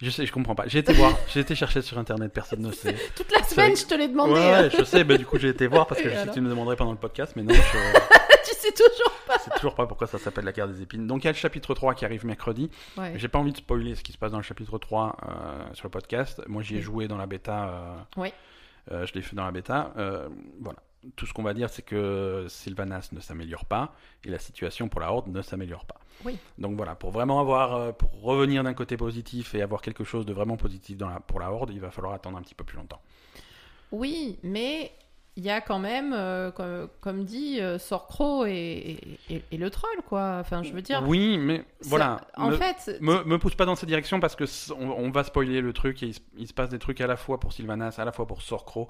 Je 0.02 0.10
sais, 0.10 0.26
je 0.26 0.32
comprends 0.32 0.56
pas. 0.56 0.64
J'ai 0.68 0.80
été 0.80 0.94
voir, 0.94 1.14
j'ai 1.28 1.42
été 1.42 1.54
chercher 1.56 1.82
sur 1.82 1.98
internet, 2.00 2.32
personne 2.34 2.62
ne 2.62 2.72
sait. 2.72 2.96
Toute 3.16 3.32
la 3.32 3.44
semaine, 3.44 3.76
je 3.76 3.86
te 3.86 3.94
l'ai 3.94 4.08
demandé. 4.08 4.34
Ouais, 4.34 4.40
hein. 4.54 4.62
ouais, 4.64 4.70
je 4.78 4.84
sais, 4.84 5.04
bah, 5.04 5.16
du 5.18 5.26
coup 5.26 5.38
j'ai 5.38 5.50
été 5.50 5.68
voir 5.68 5.86
parce 5.88 6.02
que 6.02 6.08
Et 6.08 6.10
je 6.10 6.16
sais 6.16 6.18
que 6.18 6.24
alors 6.24 6.34
tu 6.36 6.42
me 6.42 6.50
demanderais 6.50 6.76
pendant 6.76 6.92
le 6.92 6.98
podcast, 6.98 7.34
mais 7.36 7.44
non, 7.44 7.54
je 7.54 7.62
tu 8.50 8.56
sais 8.56 8.72
toujours 8.72 9.14
pas. 9.28 9.38
sais 9.38 9.52
toujours 9.58 9.76
pas 9.76 9.86
pourquoi 9.86 10.08
ça 10.08 10.18
s'appelle 10.18 10.46
la 10.46 10.52
guerre 10.52 10.68
des 10.68 10.82
épines. 10.82 11.06
Donc 11.06 11.24
il 11.24 11.26
y 11.26 11.30
a 11.30 11.32
le 11.32 11.38
chapitre 11.38 11.74
3 11.76 11.94
qui 11.94 12.06
arrive 12.06 12.26
mercredi. 12.26 12.72
Ouais. 12.98 13.14
J'ai 13.16 13.28
pas 13.28 13.38
envie 13.38 13.52
de 13.52 13.58
spoiler 13.58 13.94
ce 13.96 14.02
qui 14.04 14.12
se 14.12 14.18
passe 14.18 14.32
dans 14.32 14.38
le 14.40 14.44
chapitre 14.44 14.78
3 14.80 15.16
euh, 15.30 15.74
sur 15.74 15.86
le 15.86 15.92
podcast. 15.92 16.42
Moi 16.48 16.64
j'y 16.64 16.74
ai 16.74 16.78
Oui. 16.78 16.84
joué 16.84 17.08
dans 17.08 17.18
la 17.18 17.28
bêta. 17.28 17.68
euh, 17.70 17.96
Oui. 18.18 18.34
euh, 18.92 19.06
je 19.06 19.14
l'ai 19.14 19.22
fait 19.22 19.36
dans 19.36 19.46
la 19.46 19.52
bêta. 19.52 19.94
Euh, 19.98 20.28
voilà. 20.60 20.80
Tout 21.16 21.26
ce 21.26 21.34
qu'on 21.34 21.42
va 21.44 21.54
dire, 21.56 21.70
c'est 21.70 21.82
que 21.82 22.46
Sylvanas 22.48 23.10
ne 23.12 23.20
s'améliore 23.20 23.66
pas 23.66 23.94
et 24.24 24.30
la 24.30 24.38
situation 24.38 24.88
pour 24.88 25.02
la 25.02 25.12
Horde 25.12 25.28
ne 25.30 25.42
s'améliore 25.42 25.86
pas. 25.86 26.00
Oui. 26.26 26.38
Donc 26.60 26.76
voilà, 26.78 26.94
pour 26.94 27.10
vraiment 27.10 27.40
avoir, 27.40 27.76
euh, 27.76 27.92
pour 27.92 28.12
revenir 28.22 28.64
d'un 28.64 28.76
côté 28.76 28.98
positif 28.98 29.56
et 29.56 29.64
avoir 29.64 29.82
quelque 29.82 30.04
chose 30.04 30.26
de 30.28 30.34
vraiment 30.34 30.58
positif 30.58 30.98
dans 30.98 31.10
la, 31.10 31.20
pour 31.20 31.40
la 31.40 31.52
Horde, 31.52 31.72
il 31.74 31.80
va 31.80 31.90
falloir 31.90 32.14
attendre 32.14 32.38
un 32.38 32.42
petit 32.44 32.54
peu 32.54 32.64
plus 32.64 32.78
longtemps. 32.78 33.02
Oui, 33.92 34.38
mais 34.44 34.92
il 35.38 35.44
y 35.44 35.50
a 35.50 35.60
quand 35.62 35.80
même, 35.80 36.14
euh, 36.14 36.52
comme, 36.52 36.88
comme 37.00 37.24
dit, 37.24 37.60
euh, 37.62 37.80
Sorcro 37.80 38.46
et, 38.46 38.52
et, 38.52 39.36
et- 39.36 39.44
et 39.52 39.58
le 39.58 39.70
troll, 39.70 39.90
quoi. 40.08 40.38
Enfin, 40.42 40.62
je 40.62 40.72
veux 40.74 40.82
dire. 40.82 41.02
Oui, 41.08 41.38
mais 41.38 41.64
voilà. 41.84 42.22
En 42.36 42.50
me, 42.50 42.58
fait, 42.58 42.98
me, 43.02 43.24
me 43.24 43.38
pousse 43.40 43.56
pas 43.56 43.66
dans 43.66 43.76
cette 43.76 43.88
direction 43.90 44.20
parce 44.20 44.36
que 44.36 44.44
on, 44.74 44.90
on 44.92 45.10
va 45.10 45.24
spoiler 45.24 45.62
le 45.62 45.74
truc 45.74 46.04
et 46.04 46.08
il, 46.08 46.14
se- 46.14 46.20
il 46.38 46.48
se 46.48 46.54
passe 46.54 46.70
des 46.70 46.80
trucs 46.80 47.02
à 47.02 47.08
la 47.08 47.16
fois 47.16 47.40
pour 47.40 47.54
Sylvanas, 47.54 47.96
à 47.98 48.06
la 48.06 48.12
fois 48.12 48.28
pour 48.28 48.42
Sorcro. 48.42 48.90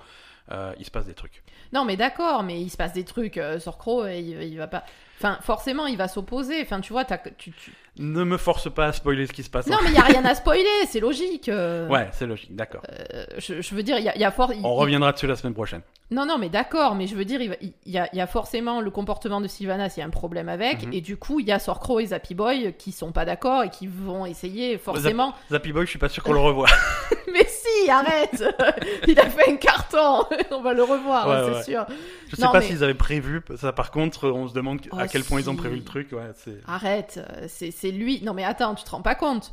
Euh, 0.51 0.73
il 0.79 0.85
se 0.85 0.91
passe 0.91 1.05
des 1.05 1.13
trucs. 1.13 1.43
non, 1.73 1.85
mais 1.85 1.95
d'accord, 1.97 2.43
mais 2.43 2.59
il 2.61 2.69
se 2.69 2.77
passe 2.77 2.93
des 2.93 3.05
trucs. 3.05 3.37
Euh, 3.37 3.59
Sorcro, 3.59 4.05
il, 4.07 4.41
il 4.43 4.57
va 4.57 4.67
pas. 4.67 4.83
Enfin, 5.17 5.37
forcément, 5.41 5.85
il 5.85 5.97
va 5.97 6.07
s'opposer. 6.07 6.61
Enfin, 6.61 6.81
tu 6.81 6.91
vois, 6.93 7.05
tu, 7.05 7.51
tu- 7.51 7.71
Ne 7.99 8.23
me 8.23 8.37
force 8.37 8.73
pas 8.73 8.87
à 8.87 8.91
spoiler 8.91 9.27
ce 9.27 9.33
qui 9.33 9.43
se 9.43 9.49
passe. 9.51 9.67
Non, 9.67 9.77
mais 9.83 9.89
il 9.91 9.95
y 9.95 9.99
a 9.99 10.03
rien 10.03 10.25
à 10.25 10.33
spoiler, 10.35 10.65
c'est 10.89 10.99
logique. 10.99 11.47
euh, 11.47 11.87
Ouais, 11.87 12.09
c'est 12.11 12.25
logique, 12.25 12.55
d'accord. 12.55 12.81
euh, 13.13 13.25
je, 13.37 13.61
je 13.61 13.75
veux 13.75 13.83
dire, 13.83 13.97
il 13.99 14.03
y 14.03 14.09
a, 14.09 14.17
y 14.17 14.23
a 14.23 14.33
On 14.37 14.51
il- 14.51 14.65
reviendra 14.65 15.11
dessus 15.13 15.27
la 15.27 15.35
semaine 15.35 15.53
prochaine. 15.53 15.81
Non, 16.09 16.25
non, 16.25 16.37
mais 16.39 16.49
d'accord, 16.49 16.95
mais 16.95 17.05
je 17.07 17.15
veux 17.15 17.23
dire, 17.23 17.39
il, 17.41 17.49
va- 17.49 17.55
il 17.61 17.73
y, 17.85 17.97
a, 17.99 18.09
il 18.11 18.17
y 18.17 18.21
a 18.21 18.27
forcément 18.27 18.81
le 18.81 18.89
comportement 18.91 19.39
de 19.39 19.47
Sylvanas, 19.47 19.93
il 19.95 19.99
y 19.99 20.03
a 20.03 20.05
un 20.07 20.09
problème 20.09 20.49
avec, 20.49 20.85
Mhm. 20.87 20.93
et 20.93 21.01
du 21.01 21.15
coup, 21.17 21.39
il 21.39 21.47
y 21.47 21.51
a 21.51 21.59
Sorcro 21.59 21.99
et 21.99 22.07
Zappy 22.07 22.33
Boy 22.33 22.73
qui 22.77 22.91
sont 22.91 23.11
pas 23.11 23.23
d'accord 23.23 23.63
et 23.63 23.69
qui 23.69 23.85
vont 23.87 24.25
essayer 24.25 24.77
forcément. 24.79 25.33
Zappy 25.51 25.71
Boy, 25.71 25.85
je 25.85 25.91
suis 25.91 25.99
pas 25.99 26.09
sûr 26.09 26.23
qu'on 26.23 26.33
le 26.33 26.39
revoit. 26.39 26.67
mais 27.31 27.45
si, 27.83 27.89
arrête 27.89 28.43
Il 29.07 29.19
a 29.19 29.29
fait 29.29 29.51
un 29.51 29.55
carton 29.57 30.25
On 30.51 30.61
va 30.61 30.73
le 30.73 30.83
revoir, 30.83 31.27
Ouais, 31.27 31.35
hein, 31.35 31.43
c'est 31.45 31.57
ouais. 31.57 31.63
sûr. 31.63 31.85
Je 32.29 32.35
sais 32.35 32.41
Non, 32.43 32.51
pas 32.51 32.59
mais- 32.59 32.65
s'ils 32.65 32.83
avaient 32.83 32.93
prévu. 32.93 33.41
Ça, 33.57 33.71
par 33.73 33.91
contre, 33.91 34.29
on 34.29 34.47
se 34.47 34.53
demande 34.53 34.79
à 34.97 35.07
quel 35.07 35.23
point 35.23 35.39
ils 35.39 35.49
ont 35.49 35.55
prévu 35.55 35.77
le 35.77 35.83
truc. 35.83 36.11
Ouais. 36.11 36.31
Arrête, 36.67 37.19
c'est 37.47 37.91
lui. 37.91 38.21
Non, 38.23 38.33
mais 38.33 38.43
attends, 38.43 38.75
tu 38.75 38.83
te 38.83 38.89
rends 38.91 39.01
pas 39.01 39.15
compte 39.15 39.51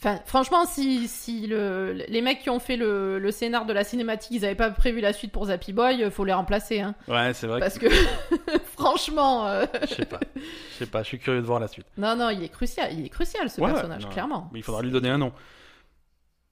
Enfin, 0.00 0.18
franchement, 0.26 0.66
si, 0.66 1.06
si 1.08 1.46
le, 1.46 1.92
les 2.08 2.20
mecs 2.20 2.40
qui 2.40 2.50
ont 2.50 2.58
fait 2.58 2.76
le, 2.76 3.18
le 3.20 3.30
scénar 3.30 3.64
de 3.64 3.72
la 3.72 3.84
cinématique, 3.84 4.32
ils 4.32 4.44
avaient 4.44 4.56
pas 4.56 4.68
prévu 4.70 5.00
la 5.00 5.12
suite 5.14 5.30
pour 5.32 5.46
Zappy 5.46 5.72
Boy, 5.72 6.02
euh, 6.02 6.10
faut 6.10 6.24
les 6.24 6.32
remplacer, 6.32 6.80
hein. 6.80 6.94
Ouais, 7.08 7.32
c'est 7.32 7.46
vrai. 7.46 7.60
Parce 7.60 7.78
que, 7.78 7.86
franchement, 8.76 9.46
euh, 9.46 9.64
Je 9.88 9.94
sais 9.94 10.04
pas. 10.04 10.20
Je 10.34 10.78
sais 10.78 10.86
pas. 10.86 11.02
Je 11.02 11.08
suis 11.08 11.18
curieux 11.18 11.40
de 11.40 11.46
voir 11.46 11.60
la 11.60 11.68
suite. 11.68 11.86
non, 11.96 12.16
non, 12.16 12.28
il 12.30 12.42
est 12.42 12.48
crucial, 12.48 12.92
il 12.92 13.06
est 13.06 13.08
crucial 13.08 13.48
ce 13.48 13.60
Ouais, 13.60 13.72
personnage, 13.72 14.02
non. 14.04 14.10
clairement. 14.10 14.50
Mais 14.52 14.58
il 14.58 14.62
faudra 14.62 14.82
lui 14.82 14.90
donner 14.90 15.08
un 15.10 15.18
nom. 15.18 15.32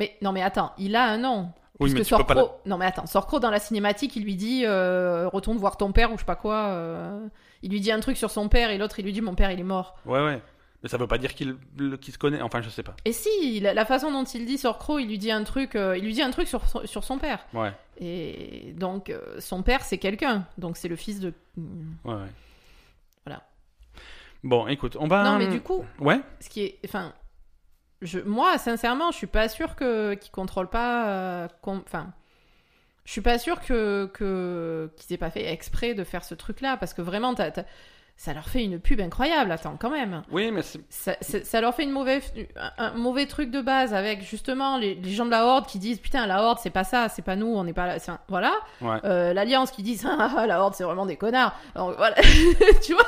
Mais 0.03 0.17
non, 0.21 0.33
mais 0.33 0.43
attends, 0.43 0.73
il 0.79 0.97
a 0.97 1.05
un 1.05 1.19
nom. 1.19 1.51
Oui, 1.79 1.93
mais 1.95 2.03
tu 2.05 2.15
peux 2.15 2.25
pas. 2.25 2.35
Sorcro... 2.35 2.61
Non, 2.67 2.77
mais 2.77 2.87
attends, 2.87 3.07
Sorcro 3.07 3.39
dans 3.39 3.51
la 3.51 3.61
cinématique, 3.61 4.17
il 4.17 4.25
lui 4.25 4.35
dit 4.35 4.65
euh, 4.67 5.29
retourne 5.29 5.57
voir 5.59 5.77
ton 5.77 5.93
père 5.93 6.11
ou 6.11 6.15
je 6.15 6.21
sais 6.21 6.25
pas 6.25 6.35
quoi. 6.37 6.57
euh, 6.71 7.27
Il 7.63 7.71
lui 7.71 7.81
dit 7.81 7.93
un 7.93 8.01
truc 8.01 8.17
sur 8.17 8.31
son 8.33 8.49
père 8.49 8.71
et 8.71 8.79
l'autre 8.79 8.99
il 8.99 9.05
lui 9.05 9.13
dit 9.13 9.21
mon 9.21 9.35
père 9.35 9.51
il 9.53 9.61
est 9.61 9.65
mort. 9.65 9.97
Ouais, 10.07 10.21
ouais. 10.25 10.43
Mais 10.83 10.89
ça 10.89 10.97
veut 10.99 11.07
pas 11.07 11.19
dire 11.19 11.33
qu'il 11.35 11.57
qu'il 12.01 12.13
se 12.13 12.19
connaît. 12.19 12.43
Enfin, 12.43 12.61
je 12.61 12.69
sais 12.69 12.83
pas. 12.83 12.97
Et 13.05 13.13
si, 13.13 13.61
la, 13.61 13.73
la 13.75 13.85
façon 13.85 14.11
dont 14.11 14.25
il 14.25 14.45
dit 14.47 14.59
Sorcro, 14.59 14.99
il 14.99 15.07
lui 15.07 15.19
dit 15.19 15.31
un 15.31 15.45
truc, 15.45 15.77
euh, 15.77 15.97
il 15.97 16.05
lui 16.05 16.13
dit 16.13 16.23
un 16.23 16.31
truc 16.33 16.49
sur, 16.49 16.67
son- 16.67 16.85
sur 16.87 17.05
son 17.05 17.19
père. 17.19 17.47
Ouais. 17.55 17.73
Et 17.99 18.75
donc 18.77 19.09
euh, 19.11 19.21
son 19.39 19.63
père 19.63 19.83
c'est 19.83 19.99
quelqu'un, 19.99 20.45
donc 20.59 20.77
c'est 20.77 20.89
le 20.89 20.97
fils 20.97 21.21
de. 21.21 21.33
Ouais, 22.05 22.15
ouais. 22.15 22.31
Voilà. 23.25 23.43
Bon, 24.45 24.67
écoute, 24.67 24.97
on 24.99 25.07
va. 25.07 25.23
Non, 25.23 25.39
mais 25.39 25.47
du 25.47 25.61
coup, 25.61 25.85
Ouais. 26.01 26.21
ce 26.41 26.49
qui 26.49 26.63
est, 26.65 26.79
enfin, 26.85 27.13
je, 28.03 28.19
moi 28.21 28.59
sincèrement, 28.59 29.11
je 29.11 29.17
suis 29.17 29.27
pas 29.27 29.49
sûr 29.49 29.75
que 29.77 30.15
qu'ils 30.15 30.33
contrôlent 30.33 30.69
pas, 30.71 31.09
euh, 31.09 31.49
enfin. 31.65 32.13
Je 33.05 33.11
suis 33.11 33.21
pas 33.21 33.37
sûr 33.39 33.61
que 33.61 34.09
que 34.15 34.89
qu'ils 34.97 35.13
aient 35.15 35.19
pas 35.19 35.31
fait 35.31 35.53
exprès 35.53 35.95
de 35.95 36.05
faire 36.05 36.23
ce 36.23 36.35
truc-là 36.37 36.77
parce 36.77 36.95
que 36.95 37.03
vraiment, 37.03 37.35
ça 38.17 38.33
leur 38.33 38.49
fait 38.49 38.63
une 38.63 38.79
pub 38.79 39.01
incroyable. 39.01 39.51
Attends, 39.51 39.77
quand 39.77 39.91
même. 39.91 40.23
Oui, 40.31 40.53
mais 40.53 40.63
c'est. 40.63 40.79
Ça, 40.89 41.17
ça- 41.21 41.61
leur 41.61 41.75
fait 41.75 41.83
une 41.83 41.91
mauvaise, 41.91 42.33
un, 42.57 42.71
un 42.79 42.91
mauvais 42.93 43.27
truc 43.27 43.51
de 43.51 43.61
base 43.61 43.93
avec 43.93 44.23
justement 44.23 44.79
les, 44.79 44.95
les 44.95 45.11
gens 45.11 45.25
de 45.27 45.33
la 45.33 45.45
Horde 45.47 45.67
qui 45.67 45.81
disent 45.81 45.99
putain 45.99 46.29
la 46.29 46.45
Horde 46.45 46.61
c'est 46.63 46.71
pas 46.71 46.85
ça, 46.85 47.09
c'est 47.09 47.23
pas 47.23 47.35
nous, 47.35 47.49
on 47.49 47.65
n'est 47.65 47.73
pas 47.73 47.87
là. 47.89 47.97
un- 48.07 48.19
Voilà. 48.29 48.53
Ouais. 48.81 48.99
Euh, 49.05 49.33
L'Alliance 49.35 49.73
qui 49.73 49.83
disent 49.83 50.07
ah, 50.09 50.45
la 50.47 50.61
Horde 50.61 50.75
c'est 50.77 50.85
vraiment 50.85 51.05
des 51.07 51.17
connards. 51.17 51.57
Alors, 51.75 51.95
voilà. 51.97 52.15
tu 52.85 52.93
vois. 52.93 53.03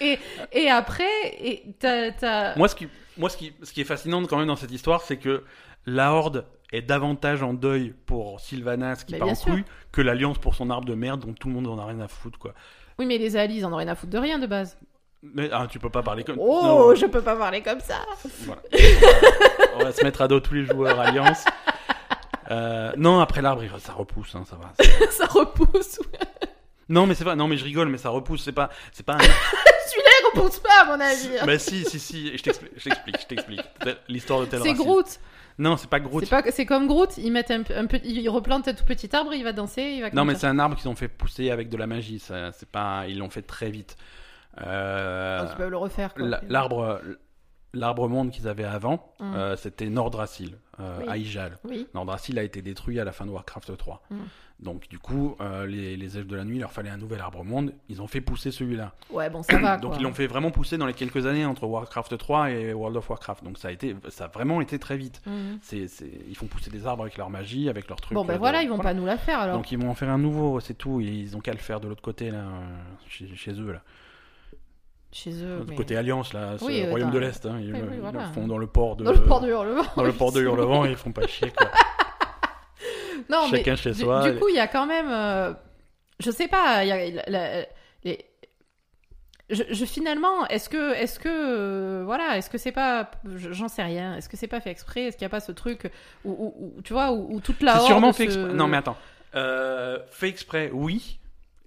Et, 0.00 0.18
et 0.52 0.68
après, 0.70 1.04
et 1.38 1.62
t'as, 1.78 2.10
t'as- 2.12 2.56
Moi, 2.56 2.68
ce 2.68 2.74
qui, 2.74 2.88
moi 3.16 3.28
ce, 3.30 3.36
qui, 3.36 3.52
ce 3.62 3.72
qui 3.72 3.80
est 3.80 3.84
fascinant 3.84 4.24
quand 4.26 4.38
même 4.38 4.48
dans 4.48 4.56
cette 4.56 4.72
histoire, 4.72 5.02
c'est 5.02 5.16
que 5.16 5.44
la 5.86 6.12
Horde 6.12 6.44
est 6.72 6.82
davantage 6.82 7.42
en 7.42 7.54
deuil 7.54 7.94
pour 8.06 8.40
Sylvanas 8.40 9.04
qui 9.06 9.16
part 9.16 9.28
en 9.28 9.34
couille 9.34 9.64
que 9.92 10.00
l'Alliance 10.02 10.38
pour 10.38 10.54
son 10.54 10.70
arbre 10.70 10.86
de 10.86 10.94
merde 10.94 11.20
dont 11.20 11.32
tout 11.32 11.48
le 11.48 11.54
monde 11.54 11.66
en 11.68 11.78
a 11.78 11.86
rien 11.86 12.00
à 12.00 12.08
foutre, 12.08 12.38
quoi. 12.38 12.54
Oui, 12.98 13.06
mais 13.06 13.18
les 13.18 13.36
alliés, 13.36 13.56
ils 13.58 13.66
en 13.66 13.72
ont 13.72 13.76
rien 13.76 13.88
à 13.88 13.94
foutre 13.94 14.12
de 14.12 14.18
rien 14.18 14.38
de 14.38 14.46
base. 14.46 14.76
Mais 15.22 15.48
ah, 15.52 15.66
tu 15.70 15.78
peux 15.78 15.88
pas 15.90 16.02
parler 16.02 16.22
comme 16.24 16.36
Oh, 16.38 16.60
Non, 16.64 16.94
je 16.94 17.06
peux 17.06 17.22
pas 17.22 17.34
parler 17.36 17.62
comme 17.62 17.80
ça. 17.80 17.96
voilà. 18.40 18.62
On 19.76 19.84
va 19.84 19.92
se 19.92 20.04
mettre 20.04 20.20
à 20.22 20.28
dos 20.28 20.40
tous 20.40 20.54
les 20.54 20.64
joueurs 20.64 20.98
Alliance. 21.00 21.44
Euh, 22.50 22.92
non, 22.98 23.20
après 23.20 23.40
l'arbre, 23.40 23.62
ça 23.78 23.92
repousse, 23.92 24.34
hein, 24.34 24.44
ça 24.48 24.56
va. 24.56 24.72
ça 25.10 25.26
repousse. 25.26 25.98
Non, 26.88 27.06
mais 27.06 27.14
c'est 27.14 27.24
pas. 27.24 27.34
Non, 27.36 27.48
mais 27.48 27.56
je 27.56 27.64
rigole, 27.64 27.88
mais 27.88 27.98
ça 27.98 28.10
repousse. 28.10 28.42
C'est 28.44 28.52
pas. 28.52 28.70
C'est 28.92 29.04
pas. 29.06 29.14
Un... 29.14 29.18
Celui-là, 29.86 30.10
il 30.20 30.38
repousse 30.38 30.58
pas, 30.60 30.82
à 30.82 30.84
mon 30.86 31.00
avis. 31.00 31.28
bah 31.46 31.58
si, 31.58 31.84
si, 31.84 31.98
si. 31.98 32.36
Je 32.36 32.42
t'explique. 32.42 32.72
Je 32.76 32.84
t'explique. 32.88 33.16
Je 33.20 33.26
t'explique. 33.26 33.60
L'histoire 34.08 34.46
de. 34.46 34.58
C'est 34.58 34.72
Groot. 34.74 35.20
Non, 35.58 35.76
c'est 35.76 35.88
pas 35.88 36.00
Groot. 36.00 36.24
C'est 36.50 36.66
comme 36.66 36.86
Groot. 36.88 37.16
Ils 37.18 37.30
mettent 37.30 37.50
un, 37.52 37.62
peu- 37.62 37.76
un 37.76 37.86
peu, 37.86 38.00
ils 38.04 38.28
replantent 38.28 38.66
un 38.68 38.74
tout 38.74 38.84
petit 38.84 39.14
arbre, 39.14 39.32
il 39.34 39.44
va 39.44 39.52
danser, 39.52 39.82
il 39.82 40.00
va. 40.02 40.10
Non, 40.10 40.24
mais 40.24 40.34
c'est 40.34 40.46
un 40.48 40.58
arbre 40.58 40.76
qu'ils 40.76 40.88
ont 40.88 40.96
fait 40.96 41.08
pousser 41.08 41.50
avec 41.50 41.68
de 41.68 41.76
la 41.76 41.86
magie. 41.86 42.18
Ça, 42.18 42.50
c'est 42.52 42.68
pas. 42.68 43.04
Ils 43.08 43.18
l'ont 43.18 43.30
fait 43.30 43.42
très 43.42 43.70
vite. 43.70 43.96
Euh, 44.60 45.38
ça. 45.40 45.44
Ah, 45.46 45.52
ils 45.52 45.56
peuvent 45.56 45.70
le 45.70 45.76
refaire. 45.76 46.12
L'arbre. 46.48 47.00
L'arbre 47.76 48.08
monde 48.08 48.30
qu'ils 48.30 48.46
avaient 48.46 48.62
avant, 48.62 49.12
Mm. 49.18 49.34
euh, 49.34 49.56
c'était 49.56 49.88
Nordrassil, 49.88 50.56
euh, 50.78 50.98
Oui. 51.00 51.06
à 51.08 51.16
Ijal. 51.16 51.58
Oui. 51.64 51.88
Nordrassil 51.92 52.38
a 52.38 52.44
été 52.44 52.62
détruit 52.62 53.00
à 53.00 53.04
la 53.04 53.10
fin 53.10 53.26
de 53.26 53.30
Warcraft 53.32 53.76
3. 53.76 54.00
Mm. 54.10 54.16
Donc 54.64 54.88
du 54.88 54.98
coup, 54.98 55.36
euh, 55.42 55.66
les, 55.66 55.94
les 55.96 56.16
elfes 56.16 56.26
de 56.26 56.36
la 56.36 56.44
nuit, 56.44 56.56
il 56.56 56.60
leur 56.60 56.72
fallait 56.72 56.88
un 56.88 56.96
nouvel 56.96 57.20
arbre 57.20 57.44
monde. 57.44 57.74
Ils 57.90 58.00
ont 58.00 58.06
fait 58.06 58.22
pousser 58.22 58.50
celui-là. 58.50 58.94
Ouais, 59.10 59.28
bon, 59.28 59.42
ça 59.42 59.58
va. 59.58 59.76
Donc 59.76 59.92
quoi. 59.92 60.00
ils 60.00 60.04
l'ont 60.04 60.14
fait 60.14 60.26
vraiment 60.26 60.50
pousser 60.50 60.78
dans 60.78 60.86
les 60.86 60.94
quelques 60.94 61.26
années 61.26 61.44
entre 61.44 61.66
Warcraft 61.66 62.16
3 62.16 62.50
et 62.50 62.72
World 62.72 62.96
of 62.96 63.10
Warcraft. 63.10 63.44
Donc 63.44 63.58
ça 63.58 63.68
a 63.68 63.70
été, 63.72 63.94
ça 64.08 64.24
a 64.24 64.28
vraiment 64.28 64.62
été 64.62 64.78
très 64.78 64.96
vite. 64.96 65.20
Mhm. 65.26 65.58
C'est, 65.60 65.86
c'est- 65.86 66.10
ils 66.28 66.34
font 66.34 66.46
pousser 66.46 66.70
des 66.70 66.86
arbres 66.86 67.02
avec 67.02 67.18
leur 67.18 67.28
magie, 67.28 67.68
avec 67.68 67.88
leurs 67.88 68.00
trucs. 68.00 68.14
Bon, 68.14 68.24
ben 68.24 68.30
euh, 68.30 68.34
de- 68.36 68.38
voilà, 68.40 68.62
ils 68.62 68.68
vont 68.70 68.78
pas 68.78 68.94
nous 68.94 69.04
la 69.04 69.18
faire 69.18 69.38
alors. 69.38 69.56
Donc 69.56 69.70
ils 69.70 69.78
vont 69.78 69.90
en 69.90 69.94
faire 69.94 70.08
un 70.08 70.16
nouveau, 70.18 70.58
c'est 70.60 70.72
tout. 70.74 70.98
Ils 71.00 71.36
ont 71.36 71.40
qu'à 71.40 71.52
le 71.52 71.58
faire 71.58 71.78
de 71.80 71.88
l'autre 71.88 72.02
côté 72.02 72.30
là, 72.30 72.38
euh, 72.38 72.76
chez, 73.06 73.28
chez 73.36 73.52
eux 73.60 73.70
là. 73.72 73.82
Chez 75.12 75.30
eux. 75.44 75.60
Du 75.60 75.70
mais- 75.70 75.76
côté 75.76 75.96
Alliance 75.96 76.32
là, 76.32 76.54
c'est 76.58 76.64
Oui, 76.64 76.80
le 76.80 76.86
euh, 76.86 76.90
Royaume 76.90 77.10
dans- 77.10 77.14
de 77.14 77.18
l'Est. 77.20 77.46
hein. 77.46 77.58
Ils, 77.60 77.72
Oui, 77.72 77.78
le- 77.80 77.84
oui, 77.86 77.92
ils 77.96 78.00
voilà. 78.00 78.26
le 78.26 78.32
font 78.32 78.46
dans 78.48 78.58
le 78.58 78.66
port 78.66 78.96
de. 78.96 79.04
Dans 79.04 79.12
le 79.12 79.22
port 79.22 79.40
de 79.40 79.48
Hurlevent. 79.50 79.84
dans 79.96 80.02
le 80.02 80.12
port 80.12 80.32
de 80.32 80.40
Hurlevent, 80.40 80.86
ils 80.86 80.96
font 80.96 81.12
pas 81.12 81.26
chier 81.26 81.52
quoi. 81.56 81.68
Non, 83.28 83.48
mais 83.50 83.62
chez 83.76 83.92
du, 83.92 84.00
soi. 84.00 84.30
du 84.30 84.38
coup, 84.38 84.48
il 84.48 84.54
y 84.56 84.60
a 84.60 84.66
quand 84.68 84.86
même. 84.86 85.08
euh, 85.10 85.52
je 86.20 86.30
sais 86.30 86.48
pas, 86.48 86.84
y 86.84 86.92
a. 86.92 87.10
la- 87.10 87.24
la- 87.28 87.66
les- 88.04 88.24
je, 89.50 89.62
je- 89.70 89.84
finalement, 89.84 90.46
est-ce 90.48 90.68
que, 90.70 90.94
est-ce 90.94 91.18
que, 91.18 91.28
euh, 91.28 92.02
voilà, 92.04 92.38
est-ce 92.38 92.48
que 92.48 92.56
c'est 92.56 92.72
pas, 92.72 93.10
je- 93.36 93.52
j'en 93.52 93.68
sais 93.68 93.82
rien, 93.82 94.16
est-ce 94.16 94.28
que 94.28 94.36
c'est 94.38 94.46
pas 94.48 94.60
fait 94.60 94.70
exprès, 94.70 95.02
est-ce 95.02 95.16
qu'il 95.18 95.24
n'y 95.24 95.30
a 95.30 95.30
pas 95.30 95.40
ce 95.40 95.52
truc 95.52 95.90
où, 96.24 96.30
où- 96.30 96.54
où, 96.78 96.82
tu 96.82 96.92
vois, 96.94 97.12
où, 97.12 97.34
où 97.34 97.40
toute 97.40 97.62
la 97.62 97.78
C'est 97.80 97.86
sûrement 97.86 98.12
se- 98.12 98.16
fait 98.18 98.24
exprès. 98.24 98.52
Non 98.54 98.66
mais 98.68 98.78
attends, 98.78 98.96
Euh, 99.34 99.98
fait 100.10 100.28
exprès, 100.28 100.70
oui. 100.72 101.18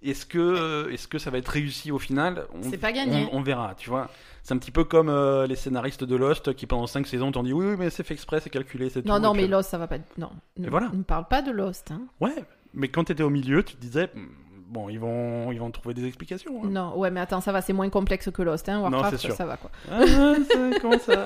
Est-ce 0.04 0.26
que, 0.28 0.90
est-ce 0.92 1.08
que 1.08 1.18
ça 1.18 1.32
va 1.32 1.40
être 1.40 1.48
réussi 1.48 1.92
au 1.92 1.98
final? 2.00 2.46
On- 2.54 2.70
C'est 2.70 2.78
pas 2.78 2.92
gagné. 2.92 3.28
On, 3.32 3.38
on 3.38 3.42
verra, 3.42 3.74
tu 3.76 3.90
vois. 3.90 4.10
C'est 4.44 4.54
un 4.54 4.58
petit 4.60 4.72
peu 4.72 4.84
comme 4.84 5.10
euh, 5.10 5.48
les 5.48 5.56
scénaristes 5.56 6.04
de 6.04 6.16
Lost 6.16 6.54
qui 6.54 6.68
pendant 6.68 6.86
5 6.88 7.06
saisons 7.08 7.32
t'ont 7.32 7.44
dit 7.44 7.52
oui, 7.52 7.66
oui, 7.72 7.76
mais 7.78 7.90
c'est 7.90 8.04
fait 8.04 8.14
exprès, 8.14 8.40
c'est 8.40 8.50
calculé, 8.52 8.90
c'est 8.90 9.02
tout. 9.02 9.08
Non, 9.10 9.20
non, 9.20 9.34
Et 9.34 9.38
mais 9.38 9.44
puis- 9.44 9.52
Lost, 9.52 9.70
ça 9.72 9.78
va 9.78 9.88
pas. 9.88 9.98
Non, 10.18 10.30
ne, 10.58 10.70
voilà. 10.70 10.90
ne 10.94 11.02
parle 11.04 11.28
pas 11.28 11.42
de 11.42 11.52
Lost. 11.52 11.92
Hein. 11.92 12.02
Ouais, 12.22 12.36
mais 12.74 12.88
quand 12.90 13.06
t'étais 13.06 13.24
au 13.24 13.30
milieu, 13.32 13.64
tu 13.64 13.76
te 13.76 13.82
disais 13.82 14.10
hmm, 14.14 14.28
bon, 14.70 14.88
ils 14.88 15.00
vont, 15.00 15.52
ils 15.52 15.60
vont 15.60 15.72
trouver 15.72 15.96
des 15.96 16.06
explications. 16.06 16.64
hein. 16.64 16.70
Non, 16.70 16.96
ouais, 16.98 17.10
mais 17.12 17.20
attends, 17.20 17.42
ça 17.42 17.52
va, 17.52 17.62
c'est 17.62 17.74
moins 17.74 17.90
complexe 17.90 18.30
que 18.32 18.42
Lost. 18.44 18.70
Hein. 18.70 18.78
Non, 18.78 18.92
Warcraft, 19.00 19.16
c'est 19.18 19.28
sûr. 19.28 19.36
ça 19.36 19.46
va 19.48 19.58
quoi. 19.58 19.72
Ah, 19.92 20.04
comment 20.82 21.00
ça? 21.00 21.26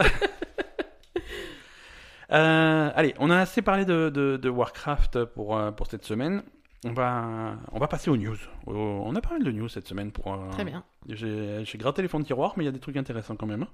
Euh, 2.32 2.90
Allez, 2.96 3.14
on 3.20 3.30
a 3.30 3.38
assez 3.40 3.62
parlé 3.62 3.84
de, 3.86 4.10
de- 4.10 4.38
de 4.38 4.50
Warcraft 4.50 5.26
pour, 5.26 5.58
euh, 5.58 5.72
pour 5.72 5.88
cette 5.88 6.06
semaine. 6.06 6.44
On 6.84 6.94
va, 6.94 7.88
passer 7.88 8.10
aux 8.10 8.17
news. 8.17 8.38
On 8.65 9.15
a 9.15 9.22
pas 9.22 9.32
mal 9.32 9.44
de 9.44 9.52
news 9.52 9.70
cette 9.70 9.88
semaine. 9.88 10.12
Pour, 10.12 10.34
euh, 10.34 10.50
Très 10.52 10.65
bien. 10.65 10.84
J'ai, 11.08 11.63
j'ai 11.63 11.78
gratté 11.78 12.02
les 12.02 12.08
fonds 12.08 12.20
de 12.20 12.26
tiroir, 12.26 12.54
mais 12.58 12.63
il 12.63 12.65
y 12.65 12.70
a 12.70 12.72
des 12.72 12.80
trucs 12.80 12.98
intéressants 12.98 13.36
quand 13.36 13.46
même. 13.46 13.63
Hein. 13.63 13.67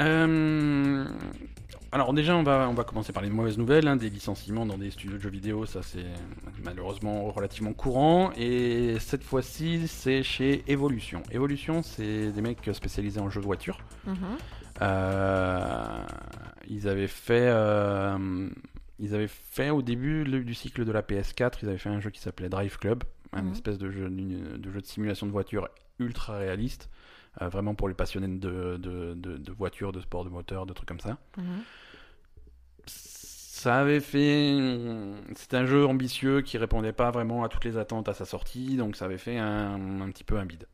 Euh, 0.00 1.04
alors 1.92 2.12
déjà, 2.14 2.36
on 2.36 2.44
va, 2.44 2.68
on 2.70 2.74
va 2.74 2.84
commencer 2.84 3.12
par 3.12 3.22
les 3.22 3.30
mauvaises 3.30 3.58
nouvelles. 3.58 3.88
hein. 3.88 3.96
Des 3.96 4.10
licenciements 4.10 4.64
dans 4.64 4.78
des 4.78 4.90
studios 4.92 5.16
de 5.16 5.22
jeux 5.22 5.30
vidéo, 5.30 5.66
ça 5.66 5.82
c'est 5.82 6.04
malheureusement 6.62 7.30
relativement 7.32 7.72
courant. 7.72 8.30
Et 8.36 8.96
cette 9.00 9.24
fois-ci, 9.24 9.88
c'est 9.88 10.22
chez 10.22 10.62
Evolution. 10.68 11.22
Evolution, 11.32 11.82
c'est 11.82 12.30
des 12.30 12.40
mecs 12.42 12.68
spécialisés 12.72 13.18
en 13.20 13.28
jeux 13.28 13.40
de 13.40 13.46
voiture. 13.46 13.78
Mhm. 14.06 14.14
Euh, 14.82 15.98
ils 16.68 16.86
avaient 16.88 17.08
fait, 17.08 17.48
euh, 17.48 18.48
ils 19.00 19.14
avaient 19.14 19.26
fait 19.28 19.70
au 19.70 19.82
début 19.82 20.22
le- 20.24 20.44
du 20.44 20.54
cycle 20.54 20.84
de 20.84 20.92
la 20.92 21.02
PS4, 21.02 21.58
ils 21.62 21.68
avaient 21.68 21.78
fait 21.78 21.88
un 21.90 22.00
jeu 22.00 22.10
qui 22.10 22.20
s'appelait 22.20 22.48
Drive 22.48 22.78
Club, 22.78 23.02
un 23.32 23.42
Mhm. 23.42 23.52
espèce 23.52 23.78
de 23.78 23.90
jeu, 23.90 24.08
de 24.08 24.70
jeu 24.72 24.80
de 24.80 24.86
simulation 24.86 25.26
de 25.26 25.32
voiture 25.32 25.68
ultra 25.98 26.38
réaliste, 26.38 26.88
euh, 27.40 27.48
vraiment 27.48 27.74
pour 27.74 27.88
les 27.88 27.94
passionnés 27.94 28.28
de, 28.28 28.76
de, 28.76 29.14
de, 29.14 29.36
de 29.36 29.52
voitures, 29.52 29.92
de 29.92 30.00
sport 30.00 30.24
de 30.24 30.30
moteur, 30.30 30.66
de 30.66 30.72
trucs 30.72 30.88
comme 30.88 31.00
ça. 31.00 31.18
Mhm. 31.36 31.62
Ça 32.86 33.78
avait 33.80 34.00
fait, 34.00 34.56
c'est 35.34 35.52
un 35.52 35.66
jeu 35.66 35.86
ambitieux 35.86 36.40
qui 36.40 36.56
répondait 36.56 36.94
pas 36.94 37.10
vraiment 37.10 37.44
à 37.44 37.48
toutes 37.50 37.66
les 37.66 37.76
attentes 37.76 38.08
à 38.08 38.14
sa 38.14 38.24
sortie, 38.24 38.76
donc 38.76 38.96
ça 38.96 39.04
avait 39.04 39.18
fait 39.18 39.36
un, 39.36 40.00
un 40.00 40.10
petit 40.10 40.24
peu 40.24 40.38
un 40.38 40.46
bide. 40.46 40.66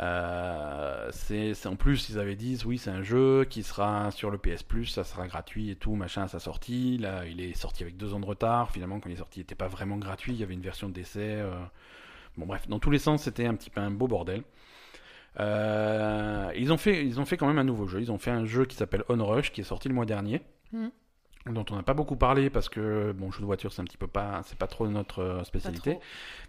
Euh, 0.00 1.10
c'est 1.12 1.66
en 1.66 1.76
plus 1.76 2.08
ils 2.08 2.18
avaient 2.18 2.34
dit 2.34 2.58
oui 2.64 2.78
c'est 2.78 2.90
un 2.90 3.02
jeu 3.02 3.44
qui 3.44 3.62
sera 3.62 4.10
sur 4.10 4.30
le 4.30 4.38
PS 4.38 4.62
Plus 4.62 4.86
ça 4.86 5.04
sera 5.04 5.28
gratuit 5.28 5.70
et 5.70 5.76
tout 5.76 5.94
machin 5.94 6.22
à 6.22 6.28
sa 6.28 6.38
sortie 6.38 6.96
là 6.96 7.26
il 7.26 7.42
est 7.42 7.52
sorti 7.52 7.82
avec 7.82 7.98
deux 7.98 8.14
ans 8.14 8.18
de 8.18 8.24
retard 8.24 8.70
finalement 8.70 9.00
quand 9.00 9.10
il 9.10 9.12
est 9.12 9.16
sorti 9.16 9.40
il 9.40 9.42
n'était 9.42 9.54
pas 9.54 9.68
vraiment 9.68 9.98
gratuit 9.98 10.32
il 10.32 10.40
y 10.40 10.42
avait 10.42 10.54
une 10.54 10.62
version 10.62 10.88
d'essai 10.88 11.36
euh. 11.36 11.54
bon 12.38 12.46
bref 12.46 12.66
dans 12.68 12.78
tous 12.78 12.90
les 12.90 12.98
sens 12.98 13.24
c'était 13.24 13.46
un 13.46 13.54
petit 13.54 13.68
peu 13.68 13.82
un 13.82 13.90
beau 13.90 14.08
bordel 14.08 14.42
ils 15.38 16.72
ont 16.72 16.76
fait 16.76 17.04
ils 17.04 17.18
ont 17.20 17.24
fait 17.24 17.36
quand 17.36 17.46
même 17.46 17.58
un 17.58 17.64
nouveau 17.64 17.86
jeu 17.86 18.00
ils 18.00 18.12
ont 18.12 18.18
fait 18.18 18.30
un 18.30 18.44
jeu 18.44 18.64
qui 18.66 18.76
s'appelle 18.76 19.02
On 19.08 19.24
Rush 19.24 19.52
qui 19.52 19.60
est 19.62 19.64
sorti 19.64 19.88
le 19.88 19.94
mois 19.94 20.04
dernier 20.06 20.42
Mhm. 20.72 20.90
Dont 21.46 21.64
on 21.70 21.76
n'a 21.76 21.82
pas 21.82 21.94
beaucoup 21.94 22.16
parlé 22.16 22.50
parce 22.50 22.68
que 22.68 23.12
bon 23.12 23.32
jeu 23.32 23.40
de 23.40 23.46
voiture 23.46 23.72
c'est 23.72 23.82
un 23.82 23.84
petit 23.84 23.96
peu 23.96 24.06
pas 24.06 24.42
c'est 24.44 24.56
pas 24.58 24.68
trop 24.68 24.86
notre 24.86 25.18
euh, 25.20 25.44
spécialité 25.44 25.94
trop. 25.94 26.02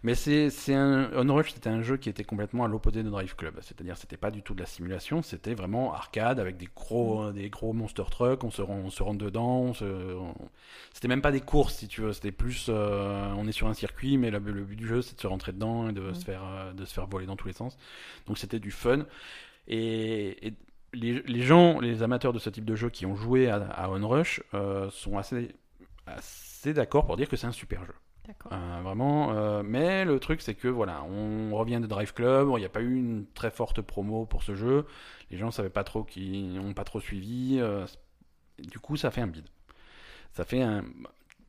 mais 0.03 0.13
c'est 0.15 0.49
c'est 0.51 0.75
un 0.75 1.10
On 1.15 1.34
Rush, 1.34 1.53
c'était 1.53 1.69
un 1.69 1.82
jeu 1.82 1.97
qui 1.97 2.10
était 2.10 2.23
complètement 2.23 2.63
à 2.65 2.67
l'opposé 2.67 3.01
de 3.03 3.10
Drive 3.10 3.36
Club. 3.36 3.58
C'est-à-dire, 3.62 3.97
c'était 3.97 4.17
pas 4.17 4.29
du 4.32 4.43
tout 4.43 4.53
de 4.53 4.60
la 4.60 4.65
simulation, 4.67 5.21
c'était 5.23 5.56
vraiment 5.56 5.93
arcade 5.93 6.39
avec 6.39 6.58
des 6.58 6.67
gros, 6.75 7.32
des 7.32 7.49
gros 7.49 7.73
monster 7.73 8.03
trucks. 8.12 8.43
On 8.43 8.51
se 8.51 8.62
rend, 8.62 8.75
on 8.86 8.89
se 8.91 9.01
rentre 9.03 9.17
dedans. 9.25 9.62
on 9.62 9.73
se- 9.73 9.86
on- 10.15 10.36
C'était 10.93 11.08
même 11.08 11.21
pas 11.21 11.32
des 11.32 11.41
courses, 11.41 11.75
si 11.75 11.88
tu 11.88 12.01
veux. 12.01 12.13
C'était 12.13 12.32
plus, 12.32 12.67
euh, 12.69 13.34
on 13.38 13.47
est 13.47 13.51
sur 13.51 13.67
un 13.67 13.73
circuit, 13.73 14.17
mais 14.17 14.29
le, 14.32 14.39
le 14.39 14.63
but 14.63 14.75
du 14.75 14.88
jeu, 14.88 15.01
c'est 15.01 15.15
de 15.15 15.21
se 15.21 15.27
rentrer 15.27 15.53
dedans 15.53 15.89
et 15.89 15.93
de 15.93 16.12
Mm. 16.12 16.15
se 16.15 16.25
faire, 16.25 16.43
euh, 16.45 16.73
de 16.73 16.86
se 16.86 16.93
faire 16.93 17.08
voler 17.08 17.25
dans 17.25 17.36
tous 17.36 17.47
les 17.47 17.53
sens. 17.53 17.77
Donc, 18.27 18.38
c'était 18.38 18.60
du 18.60 18.71
fun. 18.71 19.06
Et, 19.67 20.47
et 20.47 20.53
les, 20.93 21.21
les 21.23 21.41
gens, 21.41 21.79
les 21.79 22.03
amateurs 22.03 22.34
de 22.34 22.39
ce 22.39 22.49
type 22.49 22.65
de 22.65 22.75
jeu 22.75 22.89
qui 22.89 23.06
ont 23.06 23.15
joué 23.15 23.49
à, 23.49 23.56
à 23.56 23.89
On 23.89 24.08
Rush 24.08 24.41
euh, 24.53 24.89
sont 24.91 25.17
assez, 25.17 25.56
assez 26.06 26.73
d'accord 26.73 27.06
pour 27.06 27.17
dire 27.17 27.27
que 27.27 27.36
c'est 27.36 27.47
un 27.47 27.51
super 27.51 27.84
jeu. 27.86 27.93
Euh, 28.53 28.79
vraiment, 28.82 29.34
euh, 29.34 29.63
mais 29.65 30.06
le 30.06 30.17
truc 30.17 30.41
c'est 30.41 30.53
que 30.53 30.69
voilà, 30.69 31.03
on 31.03 31.53
revient 31.58 31.82
de 31.82 31.88
Drive 31.88 32.13
Club, 32.13 32.47
il 32.56 32.60
n'y 32.60 32.65
a 32.65 32.69
pas 32.69 32.79
eu 32.79 32.95
une 32.95 33.25
très 33.34 33.51
forte 33.51 33.82
promo 33.82 34.25
pour 34.25 34.43
ce 34.43 34.56
jeu, 34.56 34.86
les 35.29 35.38
gens 35.38 35.51
savaient 35.51 35.69
pas 35.69 35.84
trop 35.84 36.06
qui 36.06 36.43
n'ont 36.43 36.73
pas 36.73 36.86
trop 36.86 37.01
suivi, 37.01 37.62
du 38.60 38.79
coup 38.79 38.95
ça 38.95 39.12
fait 39.12 39.19
un 39.19 39.27
bide. 39.27 39.47
Ça 40.32 40.45
fait 40.45 40.62
un. 40.62 40.86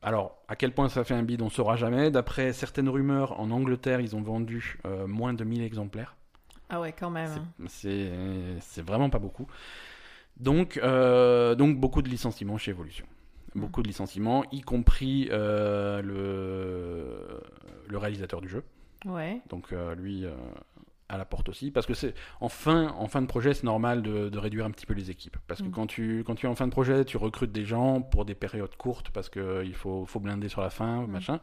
Alors, 0.01 0.37
à 0.49 0.55
quel 0.55 0.73
point 0.73 0.89
ça 0.89 1.03
fait 1.05 1.15
un 1.15 1.23
bide, 1.23 1.41
on 1.41 1.49
saura 1.49 1.77
jamais. 1.77 2.11
D'après 2.11 2.51
certaines 2.51 2.89
rumeurs, 2.89 3.39
en 3.39 3.49
Angleterre, 3.51 4.01
ils 4.01 4.15
ont 4.15 4.21
vendu 4.21 4.77
moins 5.07 5.33
de 5.33 5.43
1000 5.43 5.63
exemplaires. 5.63 6.17
Ah 6.69 6.79
ouais, 6.81 6.93
quand 6.97 7.09
même. 7.09 7.29
C'est- 7.67 8.11
c'est 8.61 8.81
vraiment 8.85 9.09
pas 9.09 9.19
beaucoup. 9.19 9.47
Donc, 10.37 10.77
euh, 10.77 11.55
donc 11.55 11.77
beaucoup 11.79 12.01
de 12.01 12.09
licenciements 12.09 12.57
chez 12.57 12.71
Evolution. 12.71 13.05
Beaucoup 13.53 13.81
de 13.81 13.87
licenciements, 13.87 14.43
y 14.51 14.61
compris 14.61 15.29
euh, 15.31 16.01
le, 16.01 17.41
le 17.87 17.97
réalisateur 17.97 18.41
du 18.41 18.49
jeu. 18.49 18.63
Ouais. 19.05 19.41
Donc 19.49 19.71
euh, 19.71 19.95
lui 19.95 20.25
à 21.07 21.17
la 21.17 21.25
porte 21.25 21.47
aussi. 21.49 21.69
Parce 21.71 21.85
que 21.85 21.93
c'est 21.93 22.13
en 22.41 22.49
fin, 22.49 22.87
en 22.97 23.07
fin 23.07 23.21
de 23.21 23.27
projet, 23.27 23.53
c'est 23.53 23.63
normal 23.63 24.01
de, 24.01 24.27
de 24.29 24.37
réduire 24.39 24.65
un 24.65 24.71
petit 24.71 24.85
peu 24.87 24.93
les 24.95 25.11
équipes. 25.11 25.37
Parce 25.47 25.61
que 25.61 25.67
Mm. 25.67 25.71
quand, 25.71 25.87
tu, 25.87 26.23
quand 26.25 26.35
tu 26.35 26.47
es 26.47 26.49
en 26.49 26.55
fin 26.55 26.65
de 26.65 26.71
projet, 26.71 27.05
tu 27.05 27.15
recrutes 27.17 27.51
des 27.51 27.63
gens 27.63 28.01
pour 28.01 28.25
des 28.25 28.33
périodes 28.35 28.75
courtes 28.75 29.11
parce 29.11 29.29
qu'il 29.29 29.73
faut, 29.75 30.05
faut 30.05 30.19
blinder 30.19 30.49
sur 30.49 30.61
la 30.61 30.69
fin, 30.71 31.03
Mm. 31.03 31.11
machin. 31.11 31.39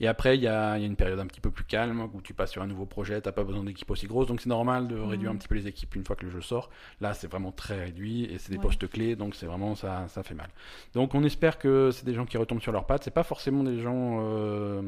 Et 0.00 0.08
après, 0.08 0.36
il 0.36 0.42
y 0.42 0.48
a, 0.48 0.76
il 0.76 0.80
y 0.80 0.84
a 0.84 0.86
une 0.86 0.96
période 0.96 1.18
un 1.20 1.26
petit 1.26 1.40
peu 1.40 1.50
plus 1.50 1.64
calme 1.64 2.08
où 2.12 2.20
tu 2.20 2.34
passes 2.34 2.50
sur 2.52 2.62
un 2.62 2.66
nouveau 2.66 2.86
projet, 2.86 3.20
t'as 3.20 3.32
pas 3.32 3.44
besoin 3.44 3.64
d'équipe 3.64 3.90
aussi 3.90 4.06
grosse, 4.06 4.26
donc 4.26 4.40
c'est 4.40 4.48
normal 4.48 4.88
de 4.88 4.96
réduire 4.96 5.30
Mhm. 5.30 5.36
un 5.36 5.38
petit 5.38 5.48
peu 5.48 5.54
les 5.54 5.66
équipes 5.68 5.94
une 5.94 6.04
fois 6.04 6.16
que 6.16 6.24
le 6.24 6.30
jeu 6.30 6.40
sort. 6.40 6.70
Là, 7.00 7.14
c'est 7.14 7.28
vraiment 7.30 7.52
très 7.52 7.84
réduit 7.84 8.24
et 8.24 8.38
c'est 8.38 8.50
des 8.50 8.56
Ouais. 8.58 8.62
postes 8.64 8.88
clés, 8.88 9.16
donc 9.16 9.34
c'est 9.34 9.46
vraiment 9.46 9.74
ça, 9.74 10.06
ça 10.08 10.22
fait 10.22 10.34
mal. 10.34 10.48
Donc 10.94 11.14
on 11.14 11.22
espère 11.24 11.58
que 11.58 11.90
c'est 11.92 12.04
des 12.04 12.14
gens 12.14 12.26
qui 12.26 12.36
retombent 12.36 12.60
sur 12.62 12.72
leurs 12.72 12.86
pattes. 12.86 13.04
C'est 13.04 13.10
pas 13.14 13.22
forcément 13.22 13.62
des 13.62 13.78
gens 13.80 14.18
euh, 14.22 14.82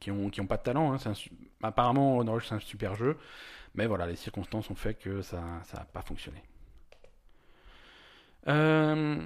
qui 0.00 0.10
ont 0.10 0.30
qui 0.30 0.40
ont 0.40 0.46
pas 0.46 0.56
de 0.56 0.62
talent. 0.62 0.92
hein. 0.92 0.98
Un 1.06 1.12
apparemment 1.66 2.18
On 2.18 2.32
Rush 2.32 2.48
c'est 2.48 2.54
un 2.54 2.60
super 2.60 2.94
jeu, 2.94 3.16
mais 3.74 3.86
voilà, 3.86 4.06
les 4.06 4.16
circonstances 4.16 4.70
ont 4.70 4.74
fait 4.74 4.94
que 4.94 5.22
ça 5.22 5.42
ça 5.64 5.78
a 5.82 5.84
pas 5.84 6.02
fonctionné. 6.02 6.42
Euh, 8.48 9.16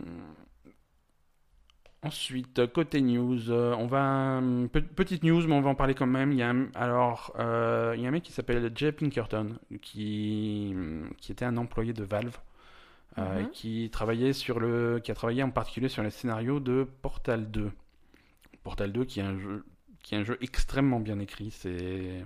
Ensuite, 2.04 2.66
côté 2.72 3.00
news, 3.00 3.48
euh, 3.50 3.76
on 3.78 3.86
va 3.86 4.40
pe- 4.72 4.80
petite 4.80 5.22
news, 5.22 5.46
mais 5.46 5.54
on 5.54 5.60
va 5.60 5.70
en 5.70 5.76
parler 5.76 5.94
quand 5.94 6.06
même. 6.06 6.32
Il 6.32 6.38
y 6.38 6.42
a 6.42 6.50
un, 6.50 6.66
alors, 6.74 7.32
euh, 7.38 7.94
il 7.96 8.02
y 8.02 8.06
a 8.06 8.08
un 8.08 8.10
mec 8.12 8.24
qui 8.24 8.32
s'appelle 8.32 8.72
Jay 8.74 8.90
Pinkerton, 8.90 9.56
qui 9.80 10.74
qui 11.18 11.30
était 11.30 11.44
un 11.44 11.56
employé 11.56 11.92
de 11.92 12.02
Valve, 12.02 12.36
euh, 13.18 13.42
Mhm. 13.42 13.50
qui 13.50 13.88
travaillait 13.92 14.32
sur 14.32 14.58
le, 14.58 14.98
qui 14.98 15.12
a 15.12 15.14
travaillé 15.14 15.44
en 15.44 15.50
particulier 15.50 15.88
sur 15.88 16.02
les 16.02 16.10
scénarios 16.10 16.58
de 16.58 16.88
Portal 17.02 17.48
2. 17.52 17.70
Portal 18.64 18.90
2, 18.92 19.04
qui 19.04 19.20
est 19.20 19.24
un 19.24 19.38
jeu, 19.38 19.64
qui 20.02 20.16
est 20.16 20.18
un 20.18 20.24
jeu 20.24 20.38
extrêmement 20.40 20.98
bien 20.98 21.20
écrit. 21.20 21.52
C'est 21.52 22.24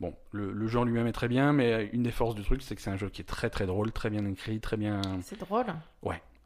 bon, 0.00 0.14
le, 0.32 0.76
en 0.78 0.84
lui-même 0.84 1.06
est 1.06 1.12
très 1.12 1.28
bien, 1.28 1.52
mais 1.52 1.90
une 1.92 2.04
des 2.04 2.10
forces 2.10 2.34
du 2.34 2.42
truc, 2.42 2.62
c'est 2.62 2.74
que 2.74 2.80
c'est 2.80 2.90
un 2.90 2.96
jeu 2.96 3.10
qui 3.10 3.20
est 3.20 3.24
très 3.24 3.50
très 3.50 3.66
drôle, 3.66 3.92
très 3.92 4.08
bien 4.08 4.24
écrit, 4.24 4.60
très 4.60 4.78
bien. 4.78 5.02
C'est 5.20 5.38
drôle. 5.38 5.66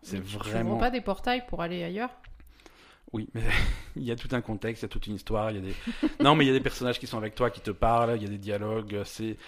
C'est 0.03 0.19
Mais 0.19 0.25
tu- 0.25 0.37
vraiment. 0.37 0.71
ouvres 0.73 0.81
pas 0.81 0.91
des 0.91 1.01
portails 1.01 1.45
pour 1.47 1.63
aller 1.63 1.83
ailleurs? 1.85 2.11
Oui, 3.15 3.29
mais 3.33 3.43
il 3.97 4.03
y 4.03 4.11
a 4.11 4.17
tout 4.17 4.29
un 4.33 4.41
contexte, 4.41 4.83
il 4.83 4.87
y 4.87 4.89
a 4.89 4.89
toute 4.89 5.07
une 5.07 5.15
histoire, 5.15 5.53
il 5.53 5.57
y 5.57 5.59
a 5.59 5.63
des... 5.63 5.75
Non, 6.23 6.35
mais 6.35 6.45
il 6.45 6.49
y 6.49 6.51
a 6.51 6.53
des 6.53 6.61
personnages 6.61 6.99
qui 6.99 7.07
sont 7.07 7.17
avec 7.17 7.37
toi, 7.37 7.49
qui 7.49 7.61
te 7.61 7.71
parlent, 7.71 8.17
il 8.17 8.23
y 8.23 8.27
a 8.27 8.29
des 8.29 8.39
dialogues, 8.39 9.03
c'est 9.05 9.39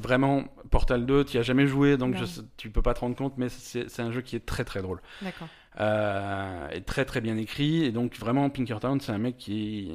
vraiment... 0.00 0.44
Portal 0.70 1.04
2, 1.04 1.24
tu 1.24 1.36
y 1.36 1.40
as 1.40 1.42
jamais 1.42 1.66
joué, 1.66 1.96
donc 1.96 2.16
je 2.16 2.24
tu 2.56 2.70
peux 2.70 2.80
pas 2.80 2.94
te 2.94 3.00
rendre 3.00 3.16
compte, 3.16 3.36
mais 3.36 3.48
c'est 3.48 4.00
un 4.00 4.12
jeu 4.12 4.22
qui 4.22 4.36
est 4.36 4.46
très 4.46 4.64
très 4.64 4.80
drôle. 4.80 5.02
D'accord. 5.20 5.48
Euh, 5.80 6.68
et 6.70 6.82
très 6.82 7.04
très 7.04 7.20
bien 7.20 7.36
écrit, 7.36 7.84
et 7.84 7.92
donc 7.92 8.16
vraiment 8.16 8.48
Pinkerton, 8.50 8.98
c'est 9.00 9.12
un 9.12 9.18
mec 9.18 9.36
qui 9.36 9.90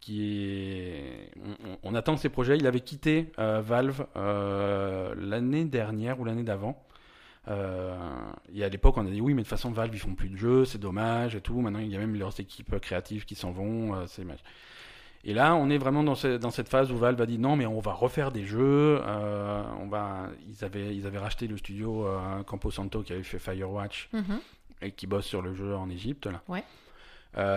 qui 0.00 0.22
est... 0.22 1.30
On 1.82 1.94
attend 1.94 2.16
ses 2.16 2.30
projets, 2.30 2.56
il 2.56 2.66
avait 2.66 2.80
quitté 2.80 3.32
euh, 3.38 3.60
Valve 3.60 4.06
euh, 4.16 5.14
l'année 5.18 5.66
dernière 5.66 6.18
ou 6.20 6.24
l'année 6.24 6.44
d'avant. 6.44 6.82
Euh, 7.48 7.96
et 8.54 8.62
à 8.64 8.68
l'époque, 8.68 8.96
on 8.98 9.06
a 9.06 9.10
dit 9.10 9.20
oui, 9.20 9.32
mais 9.34 9.42
de 9.42 9.46
toute 9.46 9.50
façon, 9.50 9.70
Valve, 9.70 9.94
ils 9.94 9.98
font 10.00 10.14
plus 10.14 10.28
de 10.28 10.36
jeux, 10.36 10.64
c'est 10.64 10.78
dommage 10.78 11.34
et 11.34 11.40
tout. 11.40 11.60
Maintenant, 11.60 11.78
il 11.78 11.88
y 11.88 11.96
a 11.96 11.98
même 11.98 12.14
leurs 12.16 12.38
équipes 12.40 12.78
créatives 12.80 13.24
qui 13.24 13.34
s'en 13.34 13.50
vont, 13.52 13.94
euh, 13.94 14.04
c'est 14.06 14.22
dommage. 14.22 14.42
Et 15.24 15.34
là, 15.34 15.54
on 15.56 15.68
est 15.68 15.78
vraiment 15.78 16.04
dans, 16.04 16.14
ce- 16.14 16.36
dans 16.36 16.50
cette 16.50 16.68
phase 16.68 16.92
où 16.92 16.96
Valve 16.96 17.20
a 17.20 17.26
dit 17.26 17.38
non, 17.38 17.56
mais 17.56 17.66
on 17.66 17.80
va 17.80 17.92
refaire 17.92 18.30
des 18.32 18.44
jeux. 18.44 19.00
euh, 19.02 19.62
on 19.80 19.88
va, 19.88 20.28
ils 20.48 20.64
avaient, 20.64 20.94
ils 20.94 21.06
avaient 21.06 21.18
racheté 21.18 21.46
le 21.48 21.56
studio 21.56 22.06
euh, 22.06 22.42
Campo 22.44 22.70
Santo 22.70 23.02
qui 23.02 23.12
avait 23.12 23.22
fait 23.24 23.38
Firewatch 23.38 24.08
Mhm. 24.12 24.38
et 24.82 24.92
qui 24.92 25.06
bosse 25.06 25.26
sur 25.26 25.42
le 25.42 25.54
jeu 25.54 25.74
en 25.74 25.88
Égypte. 25.90 26.26
Là. 26.26 26.42
Ouais. 26.48 26.64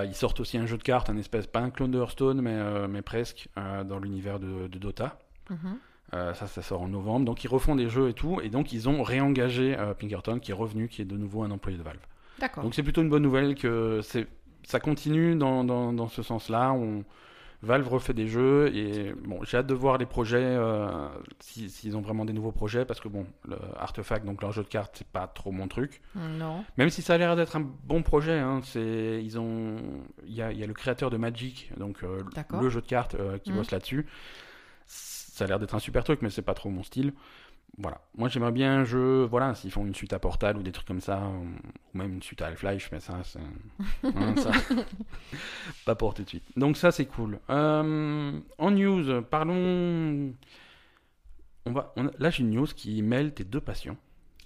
Ils 0.06 0.14
sortent 0.16 0.40
aussi 0.40 0.58
un 0.58 0.66
jeu 0.68 0.78
de 0.78 0.84
cartes, 0.84 1.10
un 1.10 1.18
espèce, 1.18 1.48
pas 1.48 1.60
un 1.60 1.70
clone 1.72 1.92
de 1.92 1.98
Hearthstone, 2.00 2.40
mais, 2.42 2.88
mais 2.88 3.02
presque, 3.02 3.48
dans 3.56 3.98
l'univers 4.00 4.40
de, 4.40 4.68
de 4.68 4.78
Dota. 4.80 5.18
Mhm. 5.50 5.78
Euh, 6.14 6.34
ça, 6.34 6.46
ça 6.48 6.62
sort 6.62 6.82
en 6.82 6.88
novembre. 6.90 7.26
Donc 7.26 7.44
ils 7.44 7.48
refont 7.48 7.76
des 7.76 7.88
jeux 7.88 8.10
et 8.10 8.14
tout. 8.14 8.40
Et 8.44 8.50
donc 8.50 8.74
ils 8.74 8.90
ont 8.90 9.02
réengagé 9.04 9.78
euh, 9.78 9.94
Pinkerton, 9.94 10.40
qui 10.40 10.52
est 10.52 10.56
revenu, 10.56 10.88
qui 10.90 11.02
est 11.02 11.06
de 11.06 11.16
nouveau 11.18 11.44
un 11.44 11.52
employé 11.52 11.78
de 11.78 11.84
Valve. 11.84 12.00
D'accord. 12.40 12.64
Donc 12.64 12.76
c'est 12.76 12.84
plutôt 12.84 13.02
une 13.02 13.10
bonne 13.10 13.24
nouvelle 13.24 13.56
que 13.56 14.02
c'est, 14.04 14.28
ça 14.64 14.80
continue 14.80 15.36
dans, 15.36 15.64
dans, 15.64 15.94
dans 15.94 16.08
ce 16.10 16.22
sens-là. 16.24 16.74
On, 16.74 17.04
Valve 17.64 17.88
refait 17.90 18.16
des 18.16 18.26
jeux 18.28 18.76
et 18.76 19.14
bon, 19.24 19.44
j'ai 19.44 19.58
hâte 19.58 19.68
de 19.68 19.76
voir 19.76 20.00
les 20.00 20.08
projets, 20.08 20.40
euh, 20.42 20.88
si- 21.40 21.70
s'ils 21.70 21.96
ont 21.96 22.02
vraiment 22.02 22.26
des 22.26 22.34
nouveaux 22.34 22.52
projets, 22.52 22.86
parce 22.86 23.00
que 23.00 23.08
bon, 23.08 23.28
le 23.48 23.56
Artefact, 23.78 24.26
donc 24.26 24.42
leur 24.42 24.52
jeu 24.52 24.64
de 24.64 24.68
cartes, 24.68 24.96
c'est 24.98 25.06
pas 25.08 25.28
trop 25.28 25.52
mon 25.52 25.68
truc. 25.68 26.02
Non. 26.16 26.64
Même 26.80 26.90
si 26.90 27.04
ça 27.04 27.14
a 27.14 27.18
l'air 27.20 27.36
d'être 27.36 27.56
un 27.56 27.64
bon 27.84 28.02
projet, 28.02 28.40
hein, 28.40 28.62
c'est, 28.64 29.22
ils 29.24 29.38
ont, 29.40 29.76
il 30.26 30.34
y 30.34 30.42
a, 30.42 30.52
y 30.52 30.64
a 30.64 30.66
le 30.66 30.74
créateur 30.74 31.12
de 31.12 31.18
Magic, 31.18 31.72
donc 31.78 32.02
le 32.02 32.70
jeu 32.72 32.82
de 32.82 32.88
cartes 32.88 33.16
qui 33.44 33.52
Mhm. 33.52 33.58
bosse 33.58 33.70
là-dessus. 33.70 34.08
Ça 35.42 35.46
a 35.46 35.48
l'air 35.48 35.58
d'être 35.58 35.74
un 35.74 35.80
super 35.80 36.04
truc, 36.04 36.22
mais 36.22 36.30
c'est 36.30 36.44
pas 36.44 36.54
trop 36.54 36.70
mon 36.70 36.84
style. 36.84 37.14
Voilà. 37.80 38.00
Moi, 38.16 38.30
j'aimerais 38.30 38.52
bien 38.52 38.82
un 38.82 38.84
jeu, 38.84 39.24
voilà, 39.24 39.56
s'ils 39.56 39.72
font 39.72 39.84
une 39.84 39.96
suite 39.96 40.14
à 40.14 40.20
Portal 40.20 40.56
ou 40.56 40.62
des 40.62 40.72
trucs 40.72 40.86
comme 40.88 41.02
ça, 41.02 41.20
ou 41.20 41.98
même 41.98 42.14
une 42.14 42.22
suite 42.22 42.44
à 42.44 42.46
Half-Life, 42.46 42.90
mais 42.92 43.00
ça, 43.00 43.16
c'est. 43.24 43.40
hein, 44.04 44.36
ça... 44.36 44.52
pas 45.84 45.96
pour 45.96 46.14
tout 46.14 46.22
de 46.22 46.30
suite. 46.30 46.44
Donc, 46.56 46.78
ça, 46.78 46.92
c'est 46.92 47.08
cool. 47.08 47.40
Euh, 47.50 48.40
en 48.60 48.70
news, 48.70 49.24
parlons. 49.24 50.32
On 51.66 51.72
va... 51.72 51.92
on 51.96 52.12
Là, 52.20 52.30
j'ai 52.30 52.44
une 52.44 52.52
news 52.52 52.68
qui 52.68 53.02
mêle 53.02 53.34
tes 53.34 53.44
deux 53.44 53.62
passions 53.62 53.98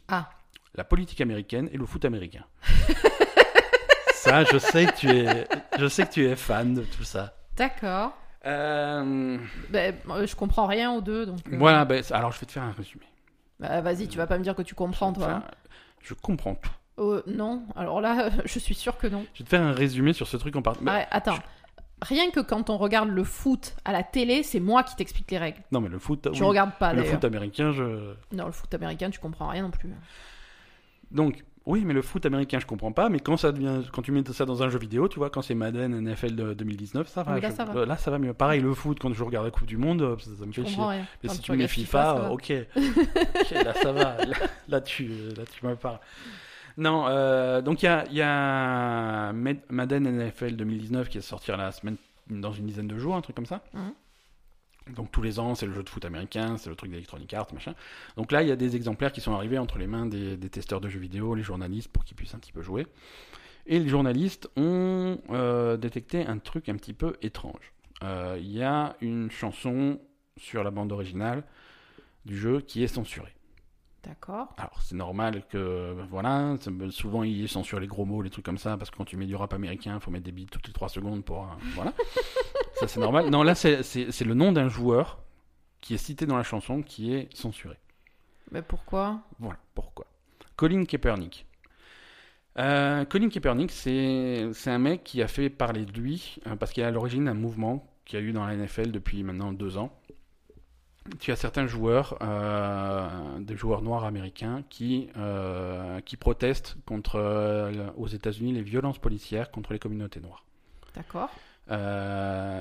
Ah. 0.07 0.29
la 0.75 0.85
politique 0.85 1.19
américaine 1.19 1.67
et 1.73 1.77
le 1.77 1.85
foot 1.85 2.05
américain. 2.05 2.45
ça, 4.13 4.45
je 4.45 4.57
sais 4.57 4.85
que 4.85 4.95
tu 4.95 5.09
es, 5.09 5.45
je 5.77 5.87
sais 5.89 6.05
que 6.05 6.13
tu 6.13 6.25
es 6.25 6.37
fan 6.37 6.73
de 6.73 6.83
tout 6.83 7.03
ça. 7.03 7.35
D'accord. 7.57 8.17
Euh, 8.45 9.37
Ben, 9.69 9.95
euh, 10.09 10.27
je 10.27 10.35
comprends 10.35 10.67
rien 10.67 10.91
aux 10.93 11.01
deux, 11.01 11.25
donc. 11.25 11.39
euh, 11.51 11.57
Voilà, 11.57 11.85
ben, 11.85 12.03
alors 12.11 12.31
je 12.31 12.39
vais 12.39 12.45
te 12.45 12.51
faire 12.51 12.63
un 12.63 12.71
résumé. 12.71 13.05
bah, 13.59 13.81
vas-y, 13.81 14.07
tu 14.07 14.17
vas 14.17 14.27
pas 14.27 14.37
me 14.37 14.43
dire 14.43 14.55
que 14.55 14.61
tu 14.61 14.75
comprends, 14.75 15.13
toi. 15.13 15.29
hein. 15.31 15.43
Je 16.01 16.13
comprends 16.13 16.55
tout. 16.55 16.69
Euh, 16.99 17.23
non, 17.27 17.63
alors 17.75 17.99
là, 18.01 18.29
je 18.45 18.59
suis 18.59 18.75
sûre 18.75 18.97
que 18.97 19.07
non. 19.07 19.25
Je 19.33 19.39
vais 19.39 19.45
te 19.45 19.49
faire 19.49 19.61
un 19.63 19.71
résumé 19.73 20.13
sur 20.13 20.27
ce 20.27 20.37
truc 20.37 20.55
en 20.55 20.61
particulier. 20.61 21.03
Attends. 21.11 21.37
Rien 22.01 22.29
que 22.29 22.41
quand 22.41 22.69
on 22.69 22.77
regarde 22.77 23.09
le 23.09 23.23
foot 23.23 23.75
à 23.85 23.93
la 23.93 24.03
télé, 24.03 24.43
c'est 24.43 24.59
moi 24.59 24.83
qui 24.83 24.95
t'explique 24.97 25.31
les 25.31 25.37
règles. 25.37 25.61
Non, 25.71 25.79
mais 25.81 25.87
le 25.89 25.97
foot, 25.97 26.29
Tu 26.33 26.41
oui, 26.41 26.47
regardes 26.47 26.73
pas, 26.77 26.93
le 26.93 27.03
foot 27.03 27.23
américain, 27.23 27.71
je. 27.71 28.13
Non, 28.33 28.45
le 28.47 28.51
foot 28.51 28.71
américain, 28.73 29.09
tu 29.09 29.19
comprends 29.19 29.47
rien 29.47 29.63
non 29.63 29.71
plus. 29.71 29.89
Donc, 31.11 31.43
oui, 31.65 31.83
mais 31.85 31.93
le 31.93 32.01
foot 32.01 32.25
américain, 32.25 32.59
je 32.59 32.65
comprends 32.65 32.91
pas. 32.91 33.09
Mais 33.09 33.19
quand 33.19 33.37
ça 33.37 33.51
devient, 33.51 33.81
quand 33.91 34.01
tu 34.01 34.11
mets 34.11 34.23
ça 34.31 34.45
dans 34.45 34.61
un 34.63 34.69
jeu 34.69 34.77
vidéo, 34.79 35.07
tu 35.07 35.17
vois, 35.19 35.29
quand 35.29 35.41
c'est 35.41 35.55
Madden 35.55 35.99
NFL 35.99 36.35
de 36.35 36.53
2019, 36.53 37.07
ça 37.07 37.23
va. 37.23 37.33
Oui, 37.35 37.41
là, 37.41 37.49
Je- 37.49 37.55
ça 37.55 37.65
va. 37.65 37.73
euh, 37.75 37.85
Là, 37.85 37.97
ça 37.97 38.11
va 38.11 38.19
mieux. 38.19 38.33
Pareil, 38.33 38.61
le 38.61 38.73
foot, 38.73 38.99
quand 39.01 39.11
je 39.13 39.23
regarde 39.23 39.45
la 39.45 39.51
Coupe 39.51 39.65
du 39.67 39.77
Monde, 39.77 40.01
euh, 40.01 40.15
ça, 40.19 40.29
ça 40.39 40.45
me 40.45 40.51
fait 40.51 40.65
chier. 40.65 40.81
rien. 40.83 41.05
Mais 41.23 41.27
Quand 41.29 41.33
si 41.35 41.41
tu 41.41 41.51
mets 41.53 41.67
FIFA, 41.67 42.13
va. 42.13 42.19
euh, 42.25 42.29
ok. 42.29 42.49
Là, 43.51 43.73
ça 43.73 43.91
va. 43.91 44.17
Là, 44.25 44.35
là, 44.69 44.81
tu, 44.81 45.07
là, 45.07 45.43
tu 45.51 45.65
me 45.65 45.75
parles. 45.75 45.99
Non, 46.77 47.05
euh, 47.07 47.61
donc 47.61 47.81
il 47.83 47.85
y 47.85 47.89
a, 47.89 48.03
y 48.11 48.21
a 48.21 49.31
Madden 49.69 50.03
NFL 50.07 50.55
2019 50.57 51.07
qui 51.09 51.19
est 51.19 51.21
sorti 51.21 51.51
la 51.51 51.71
semaine, 51.71 51.95
dans 52.29 52.51
une 52.51 52.65
dizaine 52.65 52.87
de 52.87 52.97
jours, 52.97 53.15
un 53.15 53.21
truc 53.21 53.35
comme 53.35 53.45
ça. 53.45 53.61
Mhm. 53.73 53.93
Donc 54.93 55.11
tous 55.11 55.21
les 55.21 55.39
ans, 55.39 55.55
c'est 55.55 55.65
le 55.65 55.73
jeu 55.73 55.83
de 55.83 55.89
foot 55.89 56.05
américain, 56.05 56.57
c'est 56.57 56.69
le 56.69 56.75
truc 56.75 56.91
d'Electronic 56.91 57.33
Arts, 57.33 57.47
machin. 57.53 57.73
Donc 58.17 58.31
là, 58.31 58.43
il 58.43 58.49
y 58.49 58.51
a 58.51 58.55
des 58.55 58.75
exemplaires 58.75 59.11
qui 59.11 59.21
sont 59.21 59.33
arrivés 59.33 59.57
entre 59.57 59.77
les 59.77 59.87
mains 59.87 60.05
des, 60.05 60.37
testeurs 60.49 60.79
de 60.79 60.89
jeux 60.89 60.99
vidéo, 60.99 61.33
les 61.33 61.43
journalistes, 61.43 61.89
pour 61.89 62.03
qu'ils 62.05 62.15
puissent 62.15 62.35
un 62.35 62.39
petit 62.39 62.51
peu 62.51 62.61
jouer. 62.61 62.85
Et 63.65 63.79
les 63.79 63.89
journalistes 63.89 64.47
ont 64.57 65.17
euh, 65.31 65.75
détecté 65.75 66.25
un 66.25 66.37
truc 66.37 66.69
un 66.69 66.75
petit 66.75 66.93
peu 66.93 67.15
étrange. 67.23 67.73
Euh, 68.03 68.37
Il 68.39 68.51
y 68.51 68.61
a 68.61 68.95
une 69.01 69.31
chanson 69.31 69.99
sur 70.37 70.63
la 70.63 70.69
bande 70.69 70.91
originale 70.91 71.43
du 72.25 72.37
jeu 72.37 72.61
qui 72.61 72.83
est 72.83 72.87
censurée. 72.87 73.34
D'accord. 74.05 74.53
Alors 74.57 74.79
c'est 74.81 74.95
normal 74.95 75.43
que 75.49 75.95
voilà, 76.09 76.55
c'est- 76.59 76.91
souvent 76.91 77.23
ils 77.23 77.49
censurent 77.49 77.79
les 77.79 77.87
gros 77.87 78.05
mots, 78.05 78.21
les 78.21 78.29
trucs 78.29 78.45
comme 78.45 78.57
ça, 78.59 78.77
parce 78.77 78.91
que 78.91 78.97
quand 78.97 79.05
tu 79.05 79.17
mets 79.17 79.25
du 79.25 79.35
rap 79.35 79.53
américain, 79.53 79.95
il 79.95 79.99
faut 80.01 80.11
mettre 80.11 80.25
des 80.25 80.31
bits 80.31 80.45
toutes 80.45 80.67
les 80.67 80.73
3 80.73 80.89
secondes 80.89 81.23
pour 81.25 81.43
euh, 81.43 81.47
voilà. 81.73 81.91
ça 82.75 82.87
c'est 82.87 82.99
normal. 82.99 83.29
Non 83.29 83.41
là 83.43 83.55
c'est 83.55 83.81
le 84.21 84.33
nom 84.33 84.51
d'un 84.51 84.69
joueur 84.69 85.19
qui 85.81 85.93
est 85.95 85.97
cité 85.97 86.25
dans 86.25 86.37
la 86.37 86.43
chanson 86.43 86.81
qui 86.83 87.13
est 87.13 87.35
censuré. 87.35 87.77
Mais 88.51 88.61
pourquoi? 88.61 89.21
Voilà 89.39 89.57
pourquoi? 89.73 90.05
Colin 90.55 90.85
Kaepernick. 90.85 91.45
Euh, 92.57 93.03
Colin 93.05 93.29
Kaepernick, 93.29 93.71
c'est 93.71 94.49
c'est 94.53 94.69
un 94.71 94.77
mec 94.79 95.03
qui 95.03 95.21
a 95.21 95.27
fait 95.27 95.49
parler 95.49 95.85
de 95.85 95.91
lui 95.99 96.37
euh, 96.47 96.55
parce 96.55 96.71
qu'il 96.71 96.83
est 96.83 96.85
à 96.85 96.91
l'origine 96.91 97.25
d'un 97.25 97.33
mouvement 97.33 97.85
qu'il 98.05 98.19
y 98.19 98.21
a 98.21 98.25
eu 98.25 98.31
dans 98.31 98.45
la 98.45 98.55
NFL 98.55 98.91
depuis 98.91 99.23
maintenant 99.23 99.51
deux 99.51 99.77
ans. 99.77 99.91
Tu 101.19 101.31
as 101.31 101.35
certains 101.35 101.67
joueurs, 101.67 102.17
euh, 102.21 103.07
des 103.39 103.55
joueurs 103.55 103.81
noirs 103.81 104.05
américains, 104.05 104.63
qui, 104.69 105.09
euh, 105.17 106.01
qui 106.01 106.17
protestent 106.17 106.77
contre, 106.85 107.15
euh, 107.17 107.89
aux 107.95 108.07
États-Unis 108.07 108.53
les 108.53 108.63
violences 108.63 108.97
policières 108.97 109.51
contre 109.51 109.73
les 109.73 109.79
communautés 109.79 110.19
noires. 110.19 110.43
D'accord. 110.95 111.29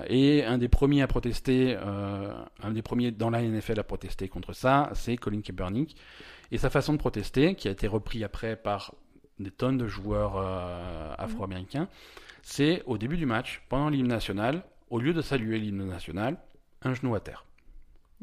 Et 0.09 0.45
un 0.45 0.59
des 0.59 0.69
premiers 0.69 1.03
à 1.03 1.07
protester, 1.07 1.77
un 1.77 2.71
des 2.71 2.81
premiers 2.81 3.11
dans 3.11 3.29
la 3.29 3.43
NFL 3.43 3.79
à 3.79 3.85
protester 3.85 4.29
contre 4.29 4.55
ça, 4.55 4.89
c'est 4.95 5.19
Colin 5.19 5.43
Kaepernick. 5.43 5.95
Et 6.51 6.59
sa 6.59 6.71
façon 6.71 6.93
de 6.93 6.99
protester, 6.99 7.55
qui 7.55 7.69
a 7.69 7.71
été 7.71 7.87
repris 7.87 8.25
après 8.25 8.57
par 8.57 8.95
des 9.39 9.51
tonnes 9.51 9.79
de 9.79 9.87
joueurs 9.87 10.37
euh, 10.37 11.15
afro-américains, 11.19 11.89
c'est 12.43 12.83
au 12.87 12.99
début 12.99 13.17
du 13.17 13.27
match, 13.27 13.63
pendant 13.69 13.89
l'hymne 13.89 14.09
national, 14.09 14.63
au 14.91 14.99
lieu 14.99 15.13
de 15.13 15.23
saluer 15.23 15.59
l'hymne 15.59 15.87
national, 15.87 16.37
un 16.83 16.95
genou 16.95 17.15
à 17.15 17.21
terre. 17.21 17.44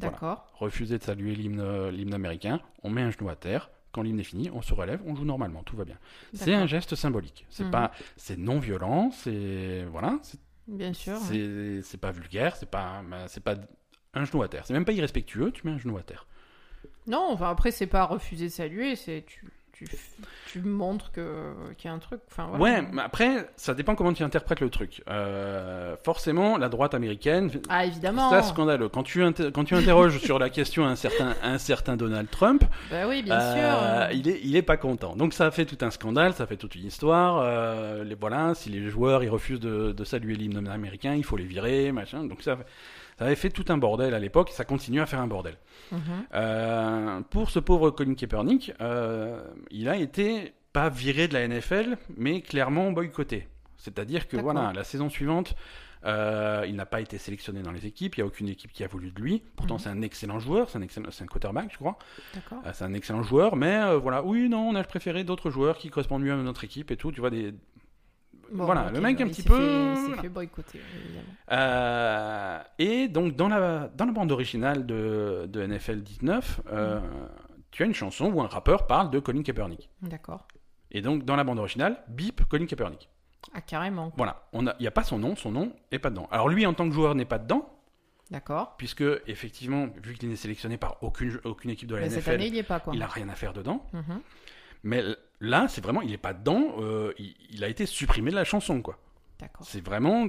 Voilà. 0.02 0.14
D'accord. 0.14 0.52
Refuser 0.56 0.98
de 0.98 1.04
saluer 1.04 1.36
l'hymne 1.36 1.90
l'hymne 1.90 2.14
américain, 2.14 2.60
on 2.84 2.90
met 2.90 3.02
un 3.02 3.12
genou 3.12 3.30
à 3.30 3.36
terre. 3.36 3.70
Quand 3.94 4.04
l'hymne 4.04 4.20
est 4.22 4.24
fini, 4.24 4.50
on 4.54 4.62
se 4.62 4.74
relève, 4.74 5.02
on 5.06 5.16
joue 5.16 5.26
normalement, 5.26 5.64
tout 5.64 5.76
va 5.76 5.84
bien. 5.84 5.98
C'est 6.34 6.54
un 6.54 6.66
geste 6.66 6.96
symbolique. 6.96 7.46
C'est 7.50 7.66
Mhm. 7.66 7.72
pas, 7.72 7.92
c'est 8.16 8.38
non 8.38 8.58
violent, 8.60 9.12
c'est 9.12 9.84
voilà, 9.92 10.18
c'est 10.24 10.40
Bien 10.68 10.94
sûr. 10.94 11.18
c'est 11.18 11.82
c'est 11.84 11.98
pas 12.00 12.12
vulgaire, 12.12 12.56
c'est 12.56 12.70
pas 12.72 13.02
c'est 13.28 13.44
pas 13.44 13.56
un 14.14 14.24
genou 14.24 14.44
à 14.44 14.48
terre. 14.48 14.66
C'est 14.66 14.74
même 14.74 14.86
pas 14.86 14.94
irrespectueux, 14.94 15.52
tu 15.52 15.68
mets 15.68 15.74
un 15.74 15.78
genou 15.78 15.98
à 15.98 16.04
terre. 16.04 16.26
Non, 17.08 17.28
enfin 17.32 17.50
après, 17.50 17.72
c'est 17.72 17.88
pas 17.88 18.06
refuser 18.06 18.46
de 18.46 18.52
saluer, 18.52 18.96
c'est 18.96 19.26
tu, 19.28 19.46
tu, 19.86 19.98
tu 20.52 20.62
montres 20.62 21.12
qu'il 21.12 21.24
y 21.86 21.88
a 21.88 21.92
un 21.94 22.00
truc. 22.00 22.20
Enfin, 22.30 22.48
voilà. 22.54 22.64
Ouais, 22.64 22.88
mais 22.92 23.02
après 23.02 23.50
ça 23.56 23.74
dépend 23.74 23.96
comment 23.96 24.14
tu 24.14 24.24
interprètes 24.24 24.60
le 24.60 24.70
truc. 24.70 25.02
Euh, 25.10 25.96
forcément, 26.04 26.58
la 26.58 26.70
droite 26.70 26.94
américaine, 26.94 27.50
Ah, 27.70 27.86
évidemment. 27.86 28.30
c'est 28.30 28.44
scandaleux. 28.44 28.90
Quand 28.90 29.04
tu 29.04 29.24
quand 29.54 29.64
tu 29.64 29.76
interroges 29.76 30.20
sur 30.20 30.40
la 30.40 30.50
question 30.50 30.86
un 30.86 30.96
certain 30.96 31.36
un 31.44 31.58
certain 31.58 31.96
Donald 31.98 32.30
Trump, 32.30 32.64
Bah 32.90 33.08
oui, 33.08 33.24
bien 33.24 33.40
Euh, 33.40 34.10
sûr. 34.10 34.18
il, 34.18 34.28
est, 34.30 34.40
il 34.44 34.56
est 34.56 34.62
pas 34.62 34.78
content. 34.78 35.16
Donc 35.16 35.34
ça 35.34 35.50
fait 35.52 35.66
tout 35.66 35.78
un 35.86 35.92
scandale, 35.92 36.34
ça 36.34 36.46
fait 36.46 36.58
toute 36.58 36.76
une 36.76 36.86
histoire. 36.86 37.40
Euh, 37.44 38.04
les, 38.04 38.16
voilà, 38.16 38.54
si 38.56 38.70
les 38.70 38.90
joueurs 38.90 39.24
ils 39.24 39.30
refusent 39.30 39.60
de, 39.60 39.92
de 39.92 40.04
saluer 40.04 40.36
l'hymne 40.36 40.68
américain, 40.68 41.14
il 41.16 41.24
faut 41.24 41.38
les 41.38 41.46
virer, 41.46 41.92
machin. 41.92 42.24
Donc 42.24 42.42
ça, 42.42 42.58
ça 43.22 43.28
avait 43.28 43.36
fait 43.36 43.52
tout 43.52 43.66
un 43.70 43.78
bordel 43.78 44.16
à 44.16 44.20
l'époque 44.20 44.50
et 44.50 44.54
ça 44.54 44.66
continue 44.66 45.00
à 45.00 45.06
faire 45.06 45.20
un 45.20 45.28
bordel. 45.28 45.56
Mhm. 45.92 46.00
Euh, 46.34 47.22
pour 47.30 47.52
ce 47.52 47.60
pauvre 47.60 47.92
Colin 47.92 48.16
Kaepernick, 48.16 48.74
euh, 48.82 49.44
il 49.70 49.88
a 49.88 49.96
été 49.96 50.54
pas 50.74 50.90
viré 50.90 51.28
de 51.28 51.34
la 51.34 51.48
NFL, 51.48 51.98
mais 52.18 52.42
clairement 52.42 52.92
boycotté. 52.92 53.48
C'est-à-dire 53.78 54.28
que 54.28 54.38
voilà, 54.38 54.74
la 54.74 54.84
saison 54.84 55.10
suivante, 55.10 55.56
euh, 56.04 56.66
il 56.68 56.76
n'a 56.76 56.88
pas 56.88 57.00
été 57.00 57.20
sélectionné 57.20 57.62
dans 57.62 57.72
les 57.72 57.86
équipes. 57.86 58.16
Il 58.16 58.22
n'y 58.22 58.24
a 58.24 58.26
aucune 58.26 58.50
équipe 58.50 58.72
qui 58.72 58.84
a 58.84 58.88
voulu 58.88 59.12
de 59.12 59.22
lui. 59.22 59.44
Pourtant, 59.56 59.76
Mhm. 59.76 59.80
c'est 59.82 59.90
un 59.90 60.02
excellent 60.02 60.40
joueur, 60.40 60.70
c'est 60.72 60.80
un, 60.80 60.82
excellent, 60.82 61.12
c'est 61.12 61.24
un 61.24 61.28
quarterback, 61.28 61.70
je 61.72 61.78
crois. 61.78 62.00
Euh, 62.66 62.72
c'est 62.74 62.86
un 62.86 62.94
excellent 62.96 63.22
joueur, 63.22 63.56
mais 63.56 63.76
euh, 63.84 63.98
voilà, 64.00 64.24
oui, 64.24 64.50
non, 64.50 64.68
on 64.70 64.74
a 64.76 64.84
préféré 64.84 65.24
d'autres 65.24 65.52
joueurs 65.52 65.78
qui 65.78 65.90
correspondent 65.92 66.24
mieux 66.24 66.34
à 66.34 66.38
notre 66.38 66.64
équipe 66.64 66.90
et 66.90 66.98
tout. 66.98 67.12
Tu 67.12 67.20
vois 67.20 67.30
des. 67.30 67.54
Bon, 68.54 68.66
voilà, 68.66 68.90
le 68.92 69.00
mec 69.02 69.20
un 69.22 69.28
petit 69.28 69.44
peu- 69.44 69.56
fait- 69.56 69.92
Il 69.92 69.96
s'est 69.98 70.06
voilà. 70.08 70.22
fait 70.22 70.30
boycotter, 70.30 70.80
évidemment. 71.04 71.26
Euh, 71.52 72.60
et 72.80 73.08
donc 73.08 73.36
dans 73.36 73.48
la 73.48 73.88
dans 73.96 74.06
la 74.06 74.12
bande 74.12 74.32
originale 74.32 74.86
de, 74.86 75.46
de 75.48 75.62
NFL 75.66 76.02
19, 76.02 76.62
euh, 76.72 77.00
tu 77.72 77.84
as 77.84 77.86
une 77.86 77.94
chanson 77.94 78.26
où 78.32 78.42
un 78.42 78.48
rappeur 78.48 78.88
parle 78.88 79.10
de 79.10 79.20
Colin 79.20 79.42
Kaepernick. 79.44 79.90
D'accord. 80.02 80.48
Et 80.92 81.02
donc 81.02 81.24
dans 81.24 81.36
la 81.36 81.44
bande 81.44 81.60
originale, 81.60 82.04
bip 82.10 82.46
Colin 82.50 82.66
Kaepernick. 82.66 83.10
Ah, 83.54 83.62
carrément. 83.62 84.12
Voilà, 84.18 84.44
il 84.54 84.72
n'y 84.80 84.88
a 84.88 84.92
pas 84.92 85.04
son 85.04 85.18
nom, 85.18 85.36
son 85.36 85.52
nom 85.52 85.74
est 85.92 86.00
pas 86.00 86.10
dedans. 86.10 86.28
Alors 86.32 86.48
lui 86.50 86.66
en 86.66 86.74
tant 86.74 86.88
que 86.88 86.94
joueur 86.94 87.16
n'est 87.16 87.26
pas 87.26 87.40
dedans, 87.40 87.68
D'accord. 88.30 88.76
puisque 88.78 89.04
effectivement, 89.28 89.88
vu 90.04 90.14
qu'il 90.16 90.30
n'est 90.30 90.36
sélectionné 90.36 90.78
par 90.78 90.98
aucune 91.02 91.40
aucune 91.44 91.72
équipe 91.72 91.88
de 91.90 91.96
la 91.96 92.02
Mais 92.02 92.08
NFL, 92.10 92.32
année, 92.36 92.48
il 92.48 92.56
y 92.56 92.60
est 92.60 92.64
pas, 92.64 92.80
quoi. 92.80 92.94
il 92.96 93.02
a 93.02 93.08
rien 93.08 93.30
à 93.30 93.36
faire 93.36 93.54
dedans. 93.54 93.84
Mhm. 93.94 94.22
Mais 94.84 95.04
là, 95.42 95.68
c'est 95.68 95.84
vraiment, 95.84 96.02
il 96.02 96.14
est 96.14 96.18
pas 96.18 96.34
dedans. 96.34 96.76
euh, 96.80 97.12
il, 97.20 97.36
il 97.50 97.64
a 97.64 97.68
été 97.68 97.86
supprimé 97.86 98.32
de 98.32 98.36
la 98.36 98.46
chanson, 98.46 98.82
quoi. 98.82 98.98
D'accord. 99.40 99.66
C'est 99.68 99.84
vraiment 99.84 100.28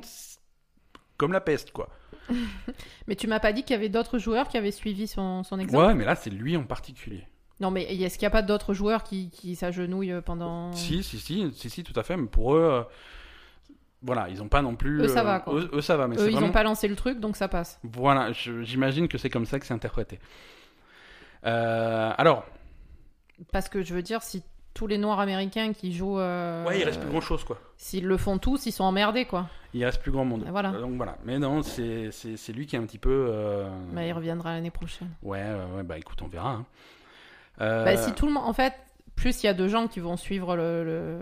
comme 1.16 1.32
la 1.32 1.40
peste, 1.40 1.70
quoi. 1.70 1.88
Mais 3.06 3.14
tu 3.14 3.26
m'as 3.28 3.38
pas 3.40 3.52
dit 3.52 3.62
qu'il 3.62 3.74
y 3.74 3.78
avait 3.78 3.88
d'autres 3.88 4.18
joueurs 4.18 4.48
qui 4.48 4.56
avaient 4.56 4.70
suivi 4.72 5.06
son, 5.06 5.44
son 5.44 5.58
exemple? 5.60 5.84
Ouais, 5.86 5.94
mais 5.94 6.04
là, 6.04 6.16
c'est 6.16 6.30
lui 6.30 6.56
en 6.56 6.64
particulier. 6.64 7.26
Non, 7.60 7.70
mais 7.70 7.82
est-ce 7.84 8.18
qu'il 8.18 8.24
n'y 8.26 8.28
a 8.28 8.30
pas 8.30 8.42
d'autres 8.42 8.74
joueurs 8.74 9.04
qui, 9.04 9.30
qui 9.30 9.54
s'agenouillent 9.54 10.20
pendant? 10.24 10.72
Si, 10.72 11.02
si, 11.04 11.18
si, 11.20 11.52
si, 11.54 11.70
si, 11.70 11.84
tout 11.84 11.98
à 11.98 12.02
fait. 12.02 12.16
Mais 12.16 12.26
pour 12.26 12.54
eux, 12.56 12.62
euh, 12.62 12.82
voilà, 14.02 14.28
ils 14.30 14.42
ont 14.42 14.48
pas 14.48 14.62
non 14.62 14.74
plus. 14.74 15.02
Eux, 15.02 15.08
ça 15.08 15.20
euh, 15.20 15.24
va, 15.24 15.40
quoi. 15.40 15.54
Eux, 15.54 15.70
eux, 15.74 15.80
ça 15.80 15.96
va, 15.96 16.08
mais 16.08 16.16
Eux, 16.16 16.26
ils 16.26 16.32
vraiment. 16.32 16.48
n'ont 16.48 16.52
pas 16.52 16.64
lancé 16.64 16.88
le 16.88 16.96
truc, 16.96 17.20
donc 17.20 17.36
ça 17.36 17.46
passe. 17.48 17.78
Voilà, 17.84 18.32
j'imagine 18.32 19.06
que 19.06 19.16
c'est 19.18 19.30
comme 19.30 19.46
ça 19.46 19.60
que 19.60 19.66
c'est 19.66 19.74
interprété. 19.74 20.18
Euh, 21.44 22.12
alors, 22.16 22.44
Parce 23.52 23.68
que 23.68 23.82
je 23.82 23.94
veux 23.94 24.02
dire, 24.02 24.22
si 24.22 24.42
tous 24.74 24.86
les 24.86 24.98
Noirs 24.98 25.20
américains 25.20 25.72
qui 25.72 25.92
jouent. 25.92 26.18
euh, 26.18 26.64
ouais, 26.66 26.80
il 26.80 26.84
reste 26.84 27.00
plus 27.00 27.10
grand 27.10 27.20
chose, 27.20 27.44
quoi. 27.44 27.58
S'ils 27.76 28.06
le 28.06 28.16
font 28.16 28.38
tous, 28.38 28.66
ils 28.66 28.72
sont 28.72 28.84
emmerdés, 28.84 29.24
quoi. 29.26 29.48
Il 29.74 29.84
reste 29.84 30.00
plus 30.02 30.10
grand 30.12 30.24
monde. 30.24 30.44
Et 30.46 30.50
voilà. 30.50 30.70
Donc 30.72 30.94
voilà. 30.96 31.16
Mais 31.24 31.38
non, 31.38 31.62
c'est 31.62 32.10
c'est- 32.12 32.36
c'est 32.36 32.52
lui 32.52 32.66
qui 32.66 32.76
est 32.76 32.78
un 32.78 32.84
petit 32.86 32.98
peu. 32.98 33.26
euh, 33.30 33.68
Mais 33.92 34.08
il 34.08 34.12
reviendra 34.12 34.52
l'année 34.54 34.70
prochaine. 34.70 35.10
Ouais, 35.22 35.40
ouais, 35.42 35.76
ouais, 35.76 35.82
bah 35.82 35.98
écoute, 35.98 36.20
on 36.22 36.28
verra. 36.28 36.50
hein. 36.52 36.66
Euh, 37.60 37.84
Bah, 37.84 37.96
si 37.96 38.12
tout 38.12 38.26
le 38.26 38.32
monde. 38.32 38.44
En 38.46 38.52
fait, 38.52 38.74
plus 39.16 39.42
il 39.42 39.46
y 39.46 39.48
a 39.48 39.54
de 39.54 39.68
gens 39.68 39.88
qui 39.88 40.00
vont 40.00 40.16
suivre 40.16 40.56
le. 40.56 40.84
le- 40.84 41.20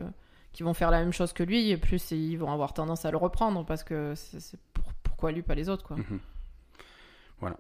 qui 0.53 0.65
vont 0.65 0.75
faire 0.75 0.91
la 0.91 0.99
même 0.99 1.13
chose 1.13 1.33
que 1.33 1.45
lui, 1.45 1.71
et 1.71 1.77
plus 1.77 2.11
ils 2.11 2.35
vont 2.37 2.51
avoir 2.53 2.75
tendance 2.75 3.05
à 3.05 3.13
le 3.13 3.17
reprendre, 3.17 3.65
parce 3.65 3.85
que 3.85 4.15
c'est 4.17 4.41
c'est 4.41 4.59
pour- 4.75 4.93
pourquoi 5.05 5.31
lui, 5.31 5.43
pas 5.43 5.55
les 5.55 5.69
autres, 5.69 5.85
quoi. 5.87 5.97
Mhm. 5.97 6.19
Voilà. 7.41 7.57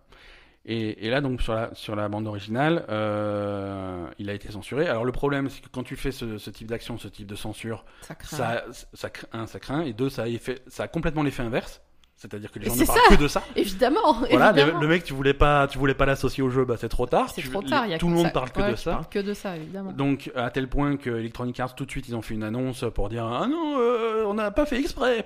Et, 0.67 1.07
et 1.07 1.11
là, 1.11 1.21
donc, 1.23 1.41
sur 1.41 1.55
la, 1.55 1.71
sur 1.75 1.97
la 1.97 2.09
bande 2.09 2.27
originale, 2.27 2.85
euh, 2.91 4.07
il 4.19 4.29
a 4.29 4.35
été 4.35 4.53
censuré. 4.53 4.87
Alors, 4.89 5.05
le 5.07 5.13
problème, 5.13 5.49
c'est 5.49 5.63
que 5.63 5.69
quand 5.73 5.83
tu 5.83 5.97
fais 5.97 6.13
ce, 6.13 6.37
ce 6.37 6.51
type 6.51 6.69
d'action, 6.69 6.99
ce 6.99 7.09
type 7.09 7.27
de 7.27 7.35
censure, 7.35 7.85
Ça 8.03 8.15
craint. 8.15 8.37
ça, 8.37 8.65
ça, 8.93 9.09
un, 9.33 9.47
ça 9.47 9.59
craint, 9.59 9.81
et 9.83 9.93
deux, 9.95 10.11
ça 10.11 10.25
a, 10.25 10.27
effet- 10.29 10.61
ça 10.69 10.83
a 10.83 10.89
complètement 10.89 11.23
l'effet 11.23 11.43
inverse. 11.43 11.81
C'est-à-dire 12.15 12.53
que 12.53 12.59
les 12.59 12.67
gens 12.67 12.77
ne 12.77 12.85
parlent 12.85 12.99
ça. 13.09 13.17
que 13.17 13.23
de 13.23 13.29
ça. 13.29 13.43
Évidemment. 13.57 14.13
Voilà, 14.31 14.53
le, 14.53 14.59
évidemment. 14.59 14.81
le 14.83 14.89
mec, 14.89 15.05
tu 15.05 15.15
voulais 15.15 15.33
pas, 15.33 15.67
tu 15.67 15.79
voulais 15.79 15.95
pas 15.95 16.05
l'associer 16.05 16.43
au 16.43 16.51
jeu, 16.51 16.67
bah 16.67 16.75
c'est 16.79 16.91
trop 16.91 17.07
tard. 17.07 17.31
C'est 17.35 17.41
trop 17.51 17.63
tard. 17.63 17.87
il 17.87 17.93
y 17.93 17.95
a 17.95 17.99
tout 17.99 18.09
le 18.11 18.15
monde 18.15 18.27
ça. 18.27 18.31
parle 18.33 18.51
que 18.53 18.61
Ouais, 18.61 18.71
de 18.73 18.77
ça. 18.77 18.91
parles 18.93 19.09
que 19.09 19.19
de 19.21 19.33
ça, 19.33 19.57
évidemment. 19.57 19.93
Donc 19.93 20.31
à 20.37 20.51
tel 20.51 20.69
point 20.69 20.99
que 20.99 21.09
Electronic 21.09 21.59
Arts 21.59 21.75
tout 21.75 21.87
de 21.87 21.91
suite 21.91 22.07
ils 22.09 22.15
ont 22.15 22.21
fait 22.21 22.35
une 22.35 22.43
annonce 22.43 22.85
pour 22.95 23.09
dire 23.09 23.25
ah 23.25 23.47
non 23.47 23.79
euh, 23.81 24.25
on 24.27 24.35
n'a 24.35 24.51
pas 24.51 24.67
fait 24.67 24.79
exprès. 24.79 25.25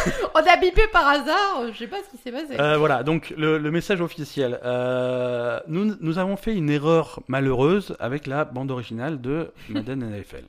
On 0.34 0.38
a 0.38 0.56
bipé 0.56 0.86
par 0.92 1.06
hasard. 1.08 1.64
Je 1.72 1.78
sais 1.78 1.86
pas 1.86 1.98
ce 2.04 2.10
qui 2.10 2.22
s'est 2.22 2.32
passé. 2.32 2.58
Euh, 2.58 2.76
voilà 2.78 3.02
donc 3.02 3.32
le, 3.36 3.58
le 3.58 3.70
message 3.70 4.00
officiel. 4.00 4.58
Euh, 4.64 5.60
nous 5.66 5.94
nous 6.00 6.18
avons 6.18 6.36
fait 6.36 6.54
une 6.54 6.70
erreur 6.70 7.20
malheureuse 7.28 7.96
avec 8.00 8.26
la 8.26 8.44
bande 8.44 8.70
originale 8.70 9.20
de 9.20 9.52
Madden 9.68 10.00
NFL. 10.08 10.44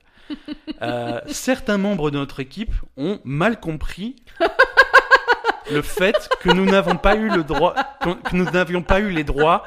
Euh, 0.81 1.19
certains 1.27 1.77
membres 1.77 2.09
de 2.11 2.17
notre 2.17 2.39
équipe 2.39 2.73
ont 2.97 3.19
mal 3.23 3.59
compris 3.59 4.15
le 5.71 5.81
fait 5.81 6.29
que 6.41 6.49
nous 6.49 6.65
n'avons 6.65 6.95
pas 6.95 7.15
eu 7.15 7.29
le 7.29 7.43
droit 7.43 7.75
que 8.01 8.35
nous 8.35 8.45
n'avions 8.45 8.81
pas 8.81 8.99
eu 8.99 9.09
les 9.09 9.23
droits 9.23 9.63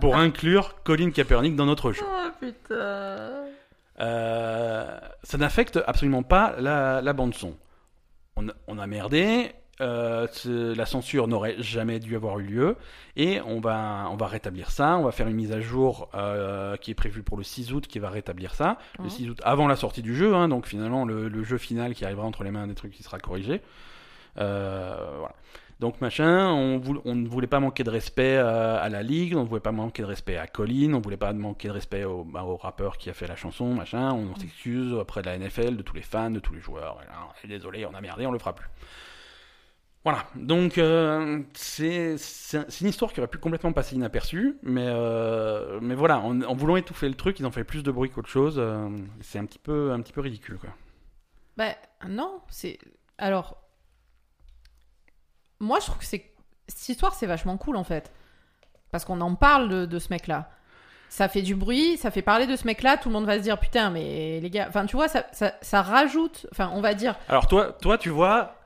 pour 0.00 0.16
inclure 0.16 0.74
Colin 0.84 1.10
Kaepernick 1.10 1.56
dans 1.56 1.66
notre 1.66 1.92
jeu. 1.92 2.02
Oh 2.04 2.28
putain. 2.40 3.30
Euh, 4.00 4.98
ça 5.22 5.38
n'affecte 5.38 5.78
absolument 5.86 6.22
pas 6.22 6.54
la, 6.58 7.00
la 7.00 7.12
bande 7.12 7.34
son. 7.34 7.54
On, 8.42 8.48
a- 8.48 8.54
on 8.68 8.78
a 8.78 8.86
merdé. 8.86 9.52
euh, 9.80 10.26
la 10.76 10.86
censure 10.86 11.26
n'aurait 11.28 11.56
jamais 11.58 11.98
dû 11.98 12.14
avoir 12.14 12.38
eu 12.38 12.44
lieu 12.44 12.76
et 13.16 13.40
on 13.40 13.58
va 13.60 14.06
on 14.10 14.16
va 14.16 14.26
rétablir 14.26 14.70
ça. 14.70 14.96
On 14.98 15.02
va 15.02 15.10
faire 15.12 15.26
une 15.28 15.34
mise 15.34 15.50
à 15.52 15.60
jour 15.60 16.08
euh, 16.14 16.76
qui 16.76 16.90
est 16.90 16.94
prévue 16.94 17.22
pour 17.22 17.36
le 17.36 17.42
6 17.42 17.72
août 17.72 17.86
qui 17.88 17.98
va 17.98 18.10
rétablir 18.10 18.54
ça. 18.54 18.78
Le 18.98 19.04
Mhm. 19.04 19.10
6 19.10 19.30
août 19.30 19.40
avant 19.44 19.66
la 19.66 19.76
sortie 19.76 20.02
du 20.02 20.14
jeu, 20.14 20.34
hein, 20.34 20.48
donc 20.48 20.66
finalement 20.66 21.04
le, 21.04 21.28
le 21.28 21.42
jeu 21.42 21.58
final 21.58 21.94
qui 21.94 22.04
arrivera 22.04 22.26
entre 22.26 22.44
les 22.44 22.50
mains 22.50 22.66
des 22.66 22.74
trucs 22.74 22.92
qui 22.92 23.02
sera 23.02 23.18
corrigé. 23.18 23.60
Euh, 24.38 24.94
voilà. 25.18 25.34
Donc 25.80 26.00
machin, 26.00 26.48
on, 26.50 26.78
voul- 26.78 27.00
on 27.04 27.14
ne 27.16 27.26
voulait 27.26 27.46
pas 27.48 27.58
manquer 27.60 27.82
de 27.84 27.90
respect 27.90 28.36
à 28.36 28.88
la 28.88 29.02
ligue, 29.02 29.34
on 29.36 29.42
ne 29.42 29.48
voulait 29.48 29.60
pas 29.60 29.72
manquer 29.72 30.02
de 30.02 30.06
respect 30.08 30.36
à 30.36 30.46
Colin, 30.46 30.94
on 30.94 30.98
ne 30.98 31.02
voulait 31.02 31.16
pas 31.16 31.32
manquer 31.32 31.68
de 31.68 31.72
respect 31.72 32.04
au, 32.04 32.24
bah, 32.24 32.44
au 32.44 32.56
rappeur 32.56 32.98
qui 32.98 33.10
a 33.10 33.14
fait 33.14 33.26
la 33.26 33.36
chanson, 33.36 33.74
machin. 33.74 34.12
On 34.12 34.34
s'excuse 34.36 34.92
auprès 34.92 35.22
de 35.22 35.26
la 35.26 35.38
NFL, 35.38 35.76
de 35.76 35.82
tous 35.82 35.94
les 35.96 36.02
fans, 36.02 36.30
de 36.30 36.38
tous 36.40 36.54
les 36.54 36.60
joueurs. 36.60 36.98
Désolé, 37.44 37.84
on 37.86 37.94
a 37.94 38.00
merdé, 38.00 38.26
on 38.26 38.30
le 38.32 38.38
fera 38.38 38.54
plus. 38.54 38.68
Voilà, 40.04 40.26
donc 40.34 40.78
euh, 40.78 41.42
c'est 41.54 42.16
une 42.80 42.88
histoire 42.88 43.12
qui 43.12 43.20
aurait 43.20 43.28
pu 43.28 43.38
complètement 43.38 43.72
passer 43.72 43.94
inaperçue, 43.94 44.56
mais, 44.64 44.86
euh, 44.88 45.78
mais 45.80 45.94
voilà, 45.94 46.18
en, 46.18 46.42
en 46.42 46.54
voulant 46.56 46.74
étouffer 46.74 47.08
le 47.08 47.14
truc, 47.14 47.38
ils 47.38 47.46
ont 47.46 47.52
fait 47.52 47.62
plus 47.62 47.84
de 47.84 47.90
bruit 47.92 48.10
qu'autre 48.10 48.28
chose. 48.28 48.56
euh, 48.58 48.88
c'est 49.20 49.38
un 49.38 49.44
petit 49.46 49.60
peu 49.60 49.92
un 49.92 50.00
petit 50.00 50.12
peu 50.12 50.20
ridicule, 50.20 50.58
quoi. 50.58 50.70
Bah 51.56 51.76
non, 52.08 52.40
c'est 52.48 52.78
alors 53.18 53.61
moi 55.62 55.78
je 55.80 55.86
trouve 55.86 55.98
que 55.98 56.04
c'est 56.04 56.24
cette 56.68 56.88
histoire 56.90 57.14
c'est 57.14 57.26
vachement 57.26 57.56
cool 57.56 57.76
en 57.76 57.84
fait 57.84 58.10
parce 58.90 59.04
qu'on 59.06 59.20
en 59.22 59.34
parle 59.34 59.68
de, 59.70 59.86
de 59.86 59.98
ce 59.98 60.08
mec 60.10 60.26
là. 60.26 60.50
Ça 61.08 61.28
fait 61.28 61.42
du 61.42 61.54
bruit, 61.54 61.98
ça 61.98 62.10
fait 62.10 62.22
parler 62.22 62.46
de 62.46 62.56
ce 62.56 62.66
mec 62.66 62.82
là, 62.82 62.96
tout 62.96 63.08
le 63.10 63.12
monde 63.14 63.26
va 63.26 63.36
se 63.36 63.42
dire 63.42 63.58
putain 63.60 63.90
mais 63.90 64.40
les 64.40 64.48
gars, 64.50 64.66
enfin 64.68 64.86
tu 64.86 64.96
vois 64.96 65.08
ça, 65.08 65.26
ça, 65.32 65.52
ça 65.60 65.82
rajoute, 65.82 66.46
enfin 66.52 66.70
on 66.74 66.80
va 66.80 66.94
dire 66.94 67.14
Alors 67.28 67.46
toi, 67.48 67.72
toi, 67.82 67.98
tu 67.98 68.08
vois, 68.08 68.56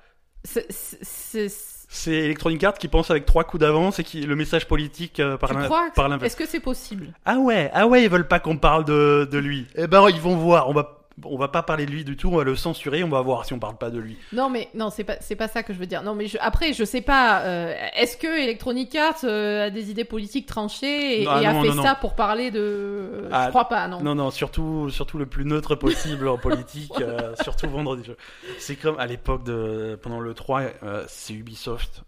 c'est- 0.44 0.66
c'est- 0.70 0.98
c'est- 1.02 1.48
c'est 1.88 2.12
Electronic 2.12 2.62
Arts 2.64 2.74
qui 2.78 2.86
pense 2.88 3.10
avec 3.10 3.26
trois 3.26 3.42
coups 3.44 3.60
d'avance 3.60 3.98
et 4.00 4.04
qui 4.04 4.20
le 4.22 4.34
message 4.36 4.66
politique 4.68 5.18
euh, 5.20 5.36
par 5.36 5.50
tu 5.50 5.56
l'in- 5.56 5.64
crois 5.64 5.90
que- 5.90 5.94
par 5.94 6.08
l'inverse. 6.08 6.26
Est-ce 6.32 6.36
que 6.36 6.46
c'est 6.48 6.60
possible? 6.60 7.12
Ah 7.24 7.38
ouais, 7.38 7.70
ah 7.74 7.86
ouais, 7.86 8.02
ils 8.04 8.10
veulent 8.10 8.28
pas 8.28 8.38
qu'on 8.40 8.58
parle 8.58 8.84
de, 8.84 9.28
de 9.30 9.38
lui. 9.38 9.66
Eh 9.76 9.86
ben 9.88 10.08
ils 10.08 10.20
vont 10.20 10.36
voir, 10.36 10.68
on 10.68 10.72
va 10.72 10.95
on 11.24 11.38
va 11.38 11.48
pas 11.48 11.62
parler 11.62 11.86
de 11.86 11.90
lui 11.90 12.04
du 12.04 12.14
tout, 12.16 12.28
on 12.28 12.36
va 12.36 12.44
le 12.44 12.54
censurer, 12.56 13.02
on 13.02 13.08
va 13.08 13.22
voir 13.22 13.44
si 13.46 13.54
on 13.54 13.58
parle 13.58 13.78
pas 13.78 13.88
de 13.90 13.98
lui. 13.98 14.18
Non, 14.32 14.50
mais 14.50 14.68
non, 14.74 14.90
c'est 14.90 15.02
pas, 15.04 15.16
c'est 15.20 15.34
pas 15.36 15.48
ça 15.48 15.62
que 15.62 15.72
je 15.72 15.78
veux 15.78 15.86
dire. 15.86 16.02
Non, 16.02 16.14
mais 16.14 16.26
je- 16.26 16.36
après, 16.40 16.72
je 16.74 16.84
sais 16.84 17.00
pas. 17.00 17.40
euh, 17.42 17.74
Est-ce 17.94 18.16
que 18.18 18.26
Electronic 18.42 18.94
Arts 18.96 19.24
euh, 19.24 19.66
a 19.66 19.70
des 19.70 19.90
idées 19.90 20.04
politiques 20.04 20.46
tranchées 20.46 21.22
et, 21.22 21.26
a 21.26 21.52
non, 21.54 21.62
fait 21.62 21.68
non, 21.74 21.82
ça 21.82 21.94
pour 21.94 22.14
parler 22.14 22.50
de. 22.50 23.28
Ah, 23.32 23.44
je 23.46 23.48
crois 23.50 23.68
pas, 23.68 23.88
non. 23.88 24.02
Non 24.02 24.14
non, 24.14 24.30
surtout 24.30 24.90
surtout 24.90 25.16
le 25.16 25.26
plus 25.26 25.44
neutre 25.46 25.74
possible 25.74 26.28
en 26.28 26.36
politique, 26.38 26.92
euh, 27.00 27.34
surtout 27.42 27.68
vendredi. 27.70 28.04
jeu. 28.04 28.16
C'est 28.58 28.76
comme 28.76 28.98
à 28.98 29.06
l'époque 29.06 29.44
de 29.44 29.98
pendant 30.02 30.20
le 30.20 30.34
3 30.34 30.62
euh, 30.82 31.04
c'est 31.08 31.32
Ubisoft. 31.34 32.02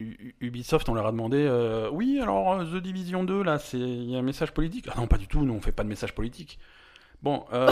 U- 0.00 0.34
Ubisoft, 0.40 0.88
on 0.88 0.94
leur 0.94 1.06
a 1.06 1.12
demandé 1.12 1.48
oui, 1.92 2.18
alors 2.20 2.58
The 2.64 2.76
Division 2.76 3.24
2 3.24 3.42
là, 3.42 3.58
c'est 3.58 3.78
il 3.78 4.10
y 4.10 4.16
a 4.16 4.18
un 4.18 4.22
message 4.22 4.52
politique? 4.52 4.86
Ah 4.90 4.94
non, 4.96 5.06
pas 5.06 5.18
du 5.18 5.28
tout, 5.28 5.44
nous 5.44 5.54
on 5.54 5.60
fait 5.60 5.72
pas 5.72 5.84
de 5.84 5.88
message 5.88 6.14
politique. 6.14 6.58
Bon, 7.24 7.42
euh, 7.54 7.70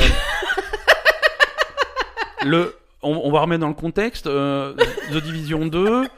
le 2.43 2.75
on, 3.03 3.21
on 3.25 3.31
va 3.31 3.41
remettre 3.41 3.61
dans 3.61 3.69
le 3.69 3.75
contexte 3.75 4.27
euh, 4.27 4.73
The 5.11 5.23
Division 5.23 5.67
2 5.67 6.09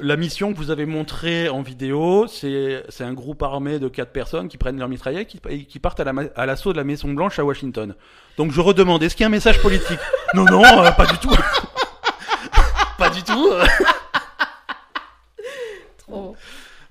la 0.00 0.16
mission 0.16 0.52
que 0.52 0.58
vous 0.58 0.70
avez 0.70 0.84
montrée 0.84 1.48
en 1.48 1.62
vidéo, 1.62 2.26
c'est 2.28 2.84
un 3.00 3.14
groupe 3.14 3.42
armé 3.42 3.78
de 3.78 3.88
quatre 3.88 4.12
personnes 4.12 4.48
qui 4.48 4.58
prennent 4.58 4.78
leur 4.78 4.88
mitraillette 4.88 5.28
qui, 5.28 5.40
et 5.48 5.64
qui 5.64 5.78
partent 5.78 6.00
à 6.00 6.04
la 6.04 6.46
l'assaut 6.46 6.72
de 6.72 6.76
la 6.76 6.84
Maison 6.84 7.08
Blanche 7.08 7.38
à 7.38 7.44
Washington. 7.44 7.94
Donc 8.36 8.52
je 8.52 8.60
redemande, 8.60 9.02
est-ce 9.02 9.16
qu'il 9.16 9.22
y 9.22 9.24
a 9.24 9.28
un 9.28 9.30
message 9.30 9.62
politique? 9.62 9.98
Non, 10.34 10.44
non, 10.44 10.62
euh, 10.62 10.90
pas 10.92 11.06
du 11.06 11.16
tout. 11.16 11.34
pas 12.98 13.08
du 13.08 13.22
tout. 13.22 13.50
Trop. 16.06 16.36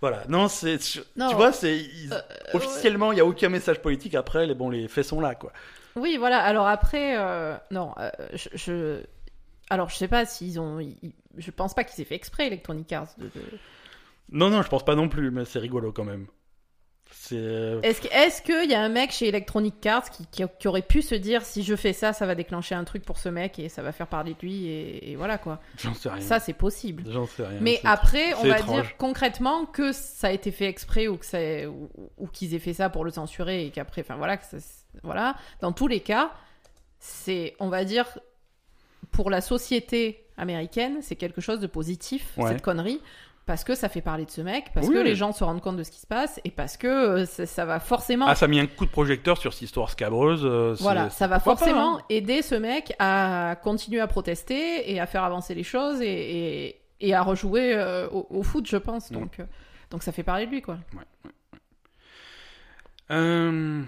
Voilà, 0.01 0.23
non, 0.29 0.47
c'est 0.47 0.77
tu 0.77 0.99
vois, 1.35 1.51
c'est 1.51 1.77
ils- 1.77 2.13
Euh, 2.13 2.19
officiellement 2.53 3.11
il 3.11 3.17
y 3.17 3.21
a 3.21 3.25
aucun 3.25 3.49
message 3.49 3.81
politique. 3.81 4.13
Après, 4.15 4.45
les 4.45 4.53
bon, 4.53 4.69
les 4.69 4.87
faits 4.87 5.05
sont 5.05 5.19
là, 5.19 5.33
quoi. 5.35 5.51
Oui, 5.95 6.17
voilà. 6.17 6.39
Alors 6.43 6.67
après, 6.67 7.17
euh, 7.17 7.55
non, 7.71 7.93
euh, 7.97 8.11
je, 8.33 8.49
je- 8.53 9.03
alors 9.69 9.89
je 9.89 9.95
sais 9.95 10.07
pas 10.07 10.25
s'ils 10.25 10.59
ont, 10.59 10.79
ils- 10.79 11.13
je 11.37 11.49
pense 11.51 11.73
pas 11.73 11.83
qu'ils 11.83 11.99
aient 12.01 12.05
fait 12.05 12.15
exprès 12.15 12.47
Electronic 12.47 12.91
Arts. 12.93 13.09
De, 13.17 13.25
de- 13.25 13.31
Non, 14.31 14.49
non, 14.49 14.61
je 14.61 14.69
pense 14.69 14.85
pas 14.85 14.95
non 14.95 15.09
plus, 15.09 15.31
mais 15.31 15.45
c'est 15.45 15.59
rigolo 15.59 15.91
quand 15.91 16.03
même. 16.03 16.27
Euh, 17.33 17.81
Est-ce 17.81 18.01
que, 18.01 18.07
est-ce 18.07 18.41
qu'il 18.41 18.69
y 18.71 18.73
a 18.73 18.81
un 18.81 18.87
mec 18.89 19.11
chez 19.11 19.27
Electronic 19.27 19.85
Arts 19.85 20.09
qui, 20.09 20.25
qui, 20.27 20.43
qui 20.59 20.67
aurait 20.67 20.81
pu 20.81 21.01
se 21.01 21.13
dire 21.13 21.41
si 21.43 21.61
je 21.63 21.75
fais 21.75 21.91
ça, 21.91 22.13
ça 22.13 22.25
va 22.25 22.35
déclencher 22.35 22.73
un 22.73 22.85
truc 22.85 23.03
pour 23.03 23.17
ce 23.17 23.27
mec 23.27 23.59
et 23.59 23.67
ça 23.67 23.81
va 23.81 23.91
faire 23.91 24.07
parler 24.07 24.33
de 24.33 24.39
lui 24.45 24.67
et, 24.67 25.11
et 25.11 25.15
voilà 25.17 25.37
quoi. 25.37 25.59
j'en 25.77 25.93
sais 25.93 26.07
rien. 26.09 26.21
Ça 26.21 26.39
c'est 26.39 26.53
possible. 26.53 27.03
J'en 27.09 27.27
sais 27.27 27.45
rien. 27.45 27.59
Mais 27.59 27.81
après, 27.83 28.33
on 28.35 28.43
va 28.47 28.59
étrange. 28.59 28.81
dire 28.81 28.97
concrètement 28.97 29.65
que 29.65 29.91
ça 29.91 30.27
a 30.27 30.31
été 30.31 30.51
fait 30.51 30.67
exprès 30.67 31.07
ou 31.09 31.17
que 31.17 31.65
ou, 31.67 31.89
ou 32.17 32.27
qu'ils 32.27 32.53
aient 32.55 32.59
fait 32.59 32.73
ça 32.73 32.89
pour 32.89 33.03
le 33.03 33.11
censurer 33.11 33.65
et 33.65 33.71
qu'après, 33.71 34.01
enfin 34.01 34.15
voilà, 34.15 34.37
que 34.37 34.45
ça- 34.45 34.57
voilà. 35.03 35.35
Dans 35.59 35.73
tous 35.73 35.87
les 35.87 35.99
cas, 35.99 36.31
c'est, 36.99 37.55
on 37.59 37.67
va 37.67 37.83
dire, 37.83 38.05
pour 39.11 39.29
la 39.29 39.41
société 39.41 40.23
américaine, 40.37 40.99
c'est 41.01 41.15
quelque 41.15 41.41
chose 41.41 41.59
de 41.59 41.67
positif 41.67 42.31
Ouais. 42.37 42.49
cette 42.51 42.61
connerie. 42.61 43.01
Parce 43.47 43.63
que 43.63 43.73
ça 43.75 43.87
fait 43.89 44.01
parler 44.01 44.25
de 44.25 44.29
ce 44.29 44.41
mec, 44.41 44.71
parce 44.73 44.87
Oui, 44.87 44.93
que 44.93 44.99
oui. 44.99 45.05
les 45.05 45.15
gens 45.15 45.31
se 45.31 45.43
rendent 45.43 45.61
compte 45.61 45.77
de 45.77 45.83
ce 45.83 45.89
qui 45.89 45.99
se 46.01 46.05
passe, 46.05 46.39
et 46.43 46.51
parce 46.51 46.75
que 46.77 46.87
euh, 46.87 47.25
ça, 47.25 47.65
va 47.65 47.79
forcément 47.79 48.25
Ah, 48.27 48.35
ça 48.35 48.45
a 48.45 48.47
mis 48.49 48.59
un 48.59 48.67
coup 48.67 48.85
de 48.85 48.91
projecteur 48.91 49.37
sur 49.37 49.53
cette 49.53 49.61
histoire 49.63 49.89
scabreuse. 49.89 50.41
euh, 50.43 50.75
voilà, 50.81 51.09
ça 51.09 51.27
va 51.27 51.37
pas, 51.37 51.55
forcément 51.55 51.97
hein. 51.97 52.01
aider 52.09 52.41
ce 52.41 52.55
mec 52.55 52.93
à 52.99 53.55
continuer 53.63 54.01
à 54.01 54.07
protester 54.07 54.91
et 54.91 54.99
à 54.99 55.07
faire 55.07 55.23
avancer 55.23 55.55
les 55.55 55.63
choses 55.63 56.01
et, 56.01 56.67
et, 56.67 56.81
et 56.99 57.13
à 57.15 57.21
rejouer 57.21 57.73
euh, 57.73 58.09
au, 58.09 58.27
au 58.29 58.43
foot, 58.43 58.67
je 58.67 58.77
pense. 58.77 59.11
Mm. 59.11 59.13
Donc, 59.15 59.39
euh, 59.39 59.45
donc 59.91 60.03
ça 60.03 60.11
fait 60.11 60.23
parler 60.23 60.45
de 60.45 60.51
lui, 60.51 60.61
quoi. 60.61 60.77
Euh, 63.11 63.81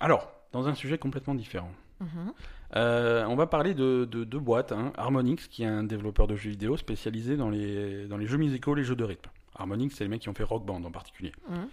Alors, 0.00 0.30
dans 0.52 0.68
un 0.68 0.74
sujet 0.74 0.98
complètement 0.98 1.34
différent. 1.34 1.70
Mhm. 2.00 2.32
Euh, 2.76 3.24
on 3.26 3.36
va 3.36 3.46
parler 3.46 3.74
de 3.74 4.04
de 4.04 4.24
deux 4.24 4.38
boîtes. 4.38 4.72
Hein. 4.72 4.92
Harmonix, 4.96 5.48
qui 5.48 5.62
est 5.62 5.66
un 5.66 5.84
développeur 5.84 6.26
de 6.26 6.36
jeux 6.36 6.50
vidéo 6.50 6.76
spécialisé 6.76 7.36
dans 7.36 7.50
les, 7.50 8.06
dans 8.06 8.16
les 8.16 8.26
jeux 8.26 8.38
musicaux, 8.38 8.74
les 8.74 8.84
jeux 8.84 8.96
de 8.96 9.04
rythme. 9.04 9.30
Harmonix, 9.56 9.94
c'est 9.94 10.04
les 10.04 10.10
mecs 10.10 10.22
qui 10.22 10.28
ont 10.28 10.34
fait 10.34 10.44
Rock 10.44 10.64
Band 10.64 10.82
en 10.84 10.90
particulier. 10.90 11.32
Mhm. 11.48 11.68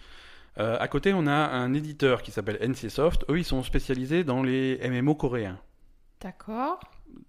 Euh, 0.59 0.77
à 0.79 0.87
côté, 0.87 1.13
on 1.13 1.27
a 1.27 1.31
un 1.33 1.73
éditeur 1.73 2.21
qui 2.21 2.31
s'appelle 2.31 2.57
NCSoft. 2.61 3.25
Eux, 3.29 3.39
ils 3.39 3.45
sont 3.45 3.63
spécialisés 3.63 4.23
dans 4.23 4.43
les 4.43 4.79
MMO 4.87 5.15
coréens. 5.15 5.57
D'accord. 6.21 6.79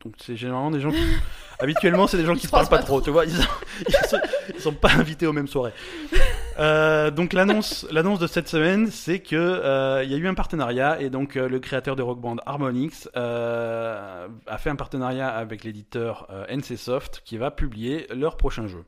Donc 0.05 0.15
c'est 0.19 0.37
généralement 0.37 0.71
des 0.71 0.81
gens 0.81 0.91
qui... 0.91 1.03
Habituellement, 1.59 2.07
c'est 2.07 2.17
des 2.17 2.25
gens 2.25 2.35
qui 2.35 2.43
se 2.43 2.49
se 2.49 2.51
parlent 2.51 2.69
pas 2.69 2.83
trop, 2.83 3.01
tu 3.01 3.11
vois. 3.11 3.25
Ils 3.25 3.33
sont, 3.33 3.49
ils 3.89 4.09
sont, 4.09 4.21
ils 4.55 4.61
sont 4.61 4.75
pas 4.75 4.93
invités 4.95 5.27
aux 5.27 5.33
mêmes 5.33 5.47
soirées. 5.47 5.73
Euh, 6.59 7.11
donc 7.11 7.33
l'annonce, 7.33 7.87
l'annonce 7.91 8.19
de 8.19 8.27
cette 8.27 8.49
semaine, 8.49 8.91
c'est 8.91 9.21
que 9.21 9.37
euh, 9.37 10.03
il 10.05 10.11
y 10.11 10.15
a 10.15 10.19
eu 10.19 10.27
un 10.27 10.35
partenariat 10.35 11.01
et 11.01 11.11
donc 11.11 11.37
euh, 11.37 11.49
le 11.49 11.61
créateur 11.61 11.97
de 11.97 12.03
Rock 12.03 12.21
Band 12.21 12.37
Harmonix 12.47 13.09
a 13.15 14.59
fait 14.59 14.71
un 14.71 14.77
partenariat 14.77 15.29
avec 15.29 15.65
l'éditeur 15.65 16.29
NCSoft 16.51 17.23
qui 17.25 17.37
va 17.37 17.51
publier 17.51 18.07
leur 18.15 18.37
prochain 18.37 18.67
jeu. 18.67 18.85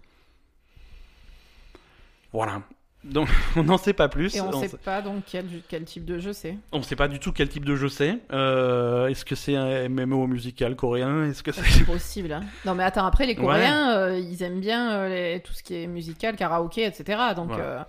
Voilà. 2.32 2.62
Donc 3.04 3.28
on 3.56 3.62
n'en 3.64 3.76
sait 3.78 3.92
pas 3.92 4.08
plus. 4.08 4.34
Et 4.34 4.40
on, 4.40 4.48
On 4.48 4.60
sait 4.66 4.76
pas 4.78 5.02
donc 5.02 5.24
quel, 5.26 5.44
quel 5.68 5.84
type 5.84 6.04
de 6.04 6.18
jeu 6.18 6.32
c'est. 6.32 6.56
on 6.72 6.82
sait 6.82 6.96
pas 6.96 7.06
du 7.08 7.18
tout 7.18 7.32
quel 7.32 7.48
type 7.48 7.64
de 7.64 7.76
jeu 7.76 7.88
c'est. 7.88 8.18
Euh, 8.32 9.08
est-ce 9.08 9.24
que 9.24 9.34
c'est 9.34 9.56
un 9.56 9.88
MMO 9.88 10.26
musical 10.26 10.74
coréen? 10.76 11.24
Est-ce 11.26 11.42
que 11.42 11.52
c'est 11.52 11.84
possible. 11.84 12.32
Hein. 12.32 12.42
Non, 12.64 12.74
mais 12.74 12.82
attends, 12.84 13.04
après, 13.06 13.26
les 13.26 13.34
Ouais. 13.34 13.42
Coréens, 13.42 13.96
euh, 13.96 14.18
ils 14.18 14.42
aiment 14.42 14.60
bien 14.60 14.92
euh, 14.92 15.08
les- 15.34 15.40
tout 15.40 15.52
ce 15.52 15.62
qui 15.62 15.74
est 15.82 15.86
musical, 15.86 16.34
karaoké, 16.36 16.84
etc. 16.84 17.20
Donc, 17.36 17.48
Voilà. 17.48 17.88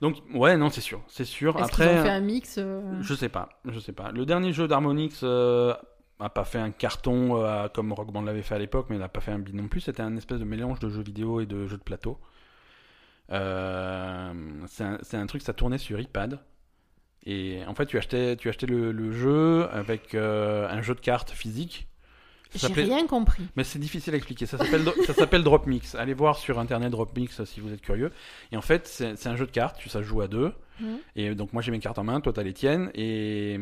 Donc 0.00 0.16
ouais, 0.32 0.56
non, 0.56 0.70
c'est 0.70 0.80
sûr, 0.80 1.00
c'est 1.08 1.24
sûr. 1.24 1.56
est-ce 1.56 1.64
Après, 1.64 1.88
qu'ils 1.88 1.98
ont 1.98 2.02
fait 2.04 2.10
un 2.10 2.20
mix 2.20 2.60
je 3.00 3.14
sais 3.14 3.28
pas, 3.28 3.48
je 3.68 3.78
sais 3.80 3.92
pas. 3.92 4.10
Le 4.12 4.24
dernier 4.26 4.52
jeu 4.52 4.68
d'Harmonix, 4.68 5.24
a 6.20 6.28
pas 6.30 6.44
fait 6.44 6.58
un 6.58 6.70
carton 6.70 7.44
comme 7.74 7.92
Rock 7.92 8.12
Band 8.12 8.22
l'avait 8.22 8.42
fait 8.42 8.54
à 8.54 8.58
l'époque, 8.58 8.86
mais 8.90 8.98
n'a 8.98 9.08
pas 9.08 9.20
fait 9.20 9.30
un 9.32 9.38
bid 9.38 9.54
non 9.54 9.68
plus. 9.68 9.80
C'était 9.82 10.02
un 10.02 10.16
espèce 10.16 10.38
de 10.40 10.44
mélange 10.44 10.78
de 10.80 10.88
jeux 10.88 11.02
vidéo 11.02 11.40
et 11.40 11.46
de 11.46 11.66
jeux 11.66 11.76
de 11.78 11.82
plateau. 11.82 12.18
Euh, 13.30 14.32
c'est 14.66 15.16
un, 15.16 15.26
truc, 15.26 15.42
ça 15.42 15.52
tournait 15.52 15.78
sur 15.78 16.00
iPad. 16.00 16.40
Et 17.24 17.60
en 17.66 17.74
fait, 17.74 17.86
tu 17.86 17.98
achetais, 17.98 18.36
tu 18.36 18.48
achetais 18.48 18.66
le, 18.66 18.92
le 18.92 19.12
jeu 19.12 19.68
avec 19.72 20.14
euh, 20.14 20.68
un 20.68 20.80
jeu 20.82 20.94
de 20.94 21.00
cartes 21.00 21.30
physique. 21.30 21.88
J'ai 22.54 22.68
rien 22.72 23.06
compris. 23.06 23.42
mais 23.56 23.64
c'est 23.64 23.78
difficile 23.78 24.14
à 24.14 24.16
expliquer. 24.16 24.46
Ça 24.46 24.56
s'appelle 24.56 24.82
s'appelle 25.14 25.42
Dropmix. 25.42 25.94
Allez 25.94 26.14
voir 26.14 26.38
sur 26.38 26.58
internet 26.58 26.90
Dropmix 26.90 27.44
si 27.44 27.60
vous 27.60 27.72
êtes 27.74 27.82
curieux. 27.82 28.10
Et 28.52 28.56
en 28.56 28.62
fait, 28.62 28.86
c'est 28.86 29.26
un 29.26 29.36
jeu 29.36 29.44
de 29.44 29.50
cartes. 29.50 29.80
Ça 29.88 29.98
se 29.98 30.02
joue 30.04 30.22
à 30.22 30.28
deux. 30.28 30.54
Mhm. 30.80 30.98
Et 31.16 31.34
donc 31.34 31.52
moi 31.52 31.60
j'ai 31.60 31.70
mes 31.72 31.78
cartes 31.80 31.98
en 31.98 32.04
main, 32.04 32.20
toi 32.22 32.32
t'as 32.32 32.42
les 32.42 32.54
tiennes. 32.54 32.90
Et, 32.94 33.58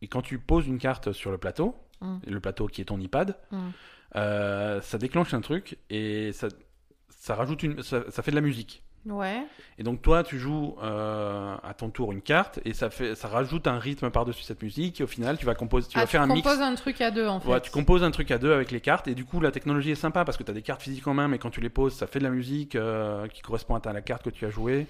et 0.00 0.06
quand 0.08 0.22
tu 0.22 0.38
poses 0.38 0.66
une 0.66 0.78
carte 0.78 1.12
sur 1.12 1.30
le 1.30 1.36
plateau, 1.38 1.74
Mhm. 2.00 2.20
le 2.28 2.40
plateau 2.40 2.66
qui 2.68 2.80
est 2.80 2.84
ton 2.86 2.98
iPad, 3.00 3.36
Mhm. 3.52 3.72
euh, 4.16 4.80
ça 4.80 4.96
déclenche 4.98 5.34
un 5.34 5.40
truc 5.42 5.76
et 5.90 6.32
ça 6.32 6.48
ça 7.28 7.34
rajoute 7.34 7.62
une 7.62 7.82
ça, 7.82 8.04
ça 8.08 8.22
fait 8.22 8.30
de 8.30 8.36
la 8.36 8.42
musique. 8.42 8.82
Ouais. 9.04 9.42
Et 9.78 9.82
donc 9.82 10.00
toi 10.00 10.22
tu 10.22 10.38
joues 10.38 10.76
euh, 10.82 11.56
à 11.62 11.74
ton 11.74 11.90
tour 11.90 12.10
une 12.10 12.22
carte 12.22 12.58
et 12.64 12.72
ça 12.72 12.88
fait 12.88 13.14
ça 13.14 13.28
rajoute 13.28 13.66
un 13.66 13.78
rythme 13.78 14.08
par 14.08 14.24
dessus 14.24 14.42
cette 14.44 14.62
musique. 14.62 15.02
Et 15.02 15.04
au 15.04 15.06
final 15.06 15.36
tu 15.36 15.44
vas 15.44 15.54
composer, 15.54 15.88
tu 15.88 15.98
ah, 15.98 16.00
vas 16.00 16.06
faire 16.06 16.22
un 16.22 16.26
mix. 16.26 16.42
composes 16.42 16.62
un 16.62 16.74
truc 16.74 17.02
à 17.02 17.10
deux 17.10 17.26
en 17.26 17.38
fait. 17.38 17.50
Ouais, 17.50 17.60
tu 17.60 17.70
composes 17.70 18.02
un 18.02 18.10
truc 18.10 18.30
à 18.30 18.38
deux 18.38 18.50
avec 18.50 18.70
les 18.70 18.80
cartes 18.80 19.08
et 19.08 19.14
du 19.14 19.26
coup 19.26 19.42
la 19.42 19.50
technologie 19.50 19.90
est 19.90 19.94
sympa 19.94 20.24
parce 20.24 20.38
que 20.38 20.42
tu 20.42 20.50
as 20.50 20.54
des 20.54 20.62
cartes 20.62 20.82
physiques 20.82 21.06
en 21.06 21.12
main 21.12 21.28
mais 21.28 21.38
quand 21.38 21.50
tu 21.50 21.60
les 21.60 21.68
poses 21.68 21.94
ça 21.94 22.06
fait 22.06 22.18
de 22.18 22.24
la 22.24 22.30
musique 22.30 22.76
euh, 22.76 23.28
qui 23.28 23.42
correspond 23.42 23.74
à 23.76 23.92
la 23.92 24.00
carte 24.00 24.22
que 24.22 24.30
tu 24.30 24.46
as 24.46 24.50
jouée. 24.50 24.86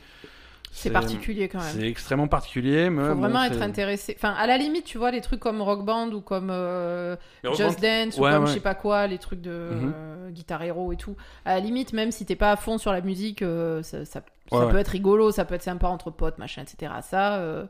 C'est 0.73 0.91
particulier 0.91 1.49
quand 1.49 1.59
même. 1.59 1.75
C'est 1.75 1.89
extrêmement 1.89 2.29
particulier 2.29 2.89
mais 2.91 3.03
Faut 3.09 3.14
bon, 3.14 3.21
vraiment 3.23 3.43
être 3.45 3.61
intéressé. 3.62 4.14
Enfin, 4.16 4.33
à 4.39 4.47
la 4.47 4.59
limite, 4.59 4.85
tu 4.85 4.99
vois, 4.99 5.11
les 5.11 5.21
trucs 5.21 5.41
comme 5.41 5.61
Rock 5.62 5.85
Band 5.85 6.11
ou 6.12 6.21
comme 6.21 6.51
euh, 6.51 7.16
Just 7.43 7.81
Band- 7.81 8.05
Dance 8.07 8.19
Ouais, 8.19 8.29
ou 8.31 8.33
comme 8.33 8.43
ouais. 8.45 8.49
je 8.49 8.55
sais 8.55 8.61
pas 8.61 8.75
quoi, 8.75 9.07
les 9.07 9.19
trucs 9.19 9.41
de 9.41 9.51
euh, 9.53 10.31
Guitar 10.31 10.62
Hero 10.62 10.93
et 10.93 10.97
tout. 10.97 11.16
À 11.45 11.55
la 11.55 11.61
limite, 11.61 11.93
même 11.93 12.12
si 12.12 12.25
t'es 12.27 12.37
pas 12.37 12.53
à 12.53 12.57
fond 12.57 12.79
sur 12.79 12.93
la 12.93 13.01
musique, 13.01 13.43
euh, 13.43 13.83
ça, 13.83 14.05
ça, 14.05 14.23
ça 14.51 14.57
Ouais, 14.66 14.71
peut 14.71 14.79
être 14.79 14.89
rigolo, 14.89 15.31
ça 15.33 15.45
peut 15.45 15.55
être 15.55 15.62
sympa 15.62 15.89
entre 15.89 16.11
potes, 16.11 16.39
machin, 16.39 16.62
etc. 16.62 16.93
Ça, 17.03 17.37
euh, 17.37 17.64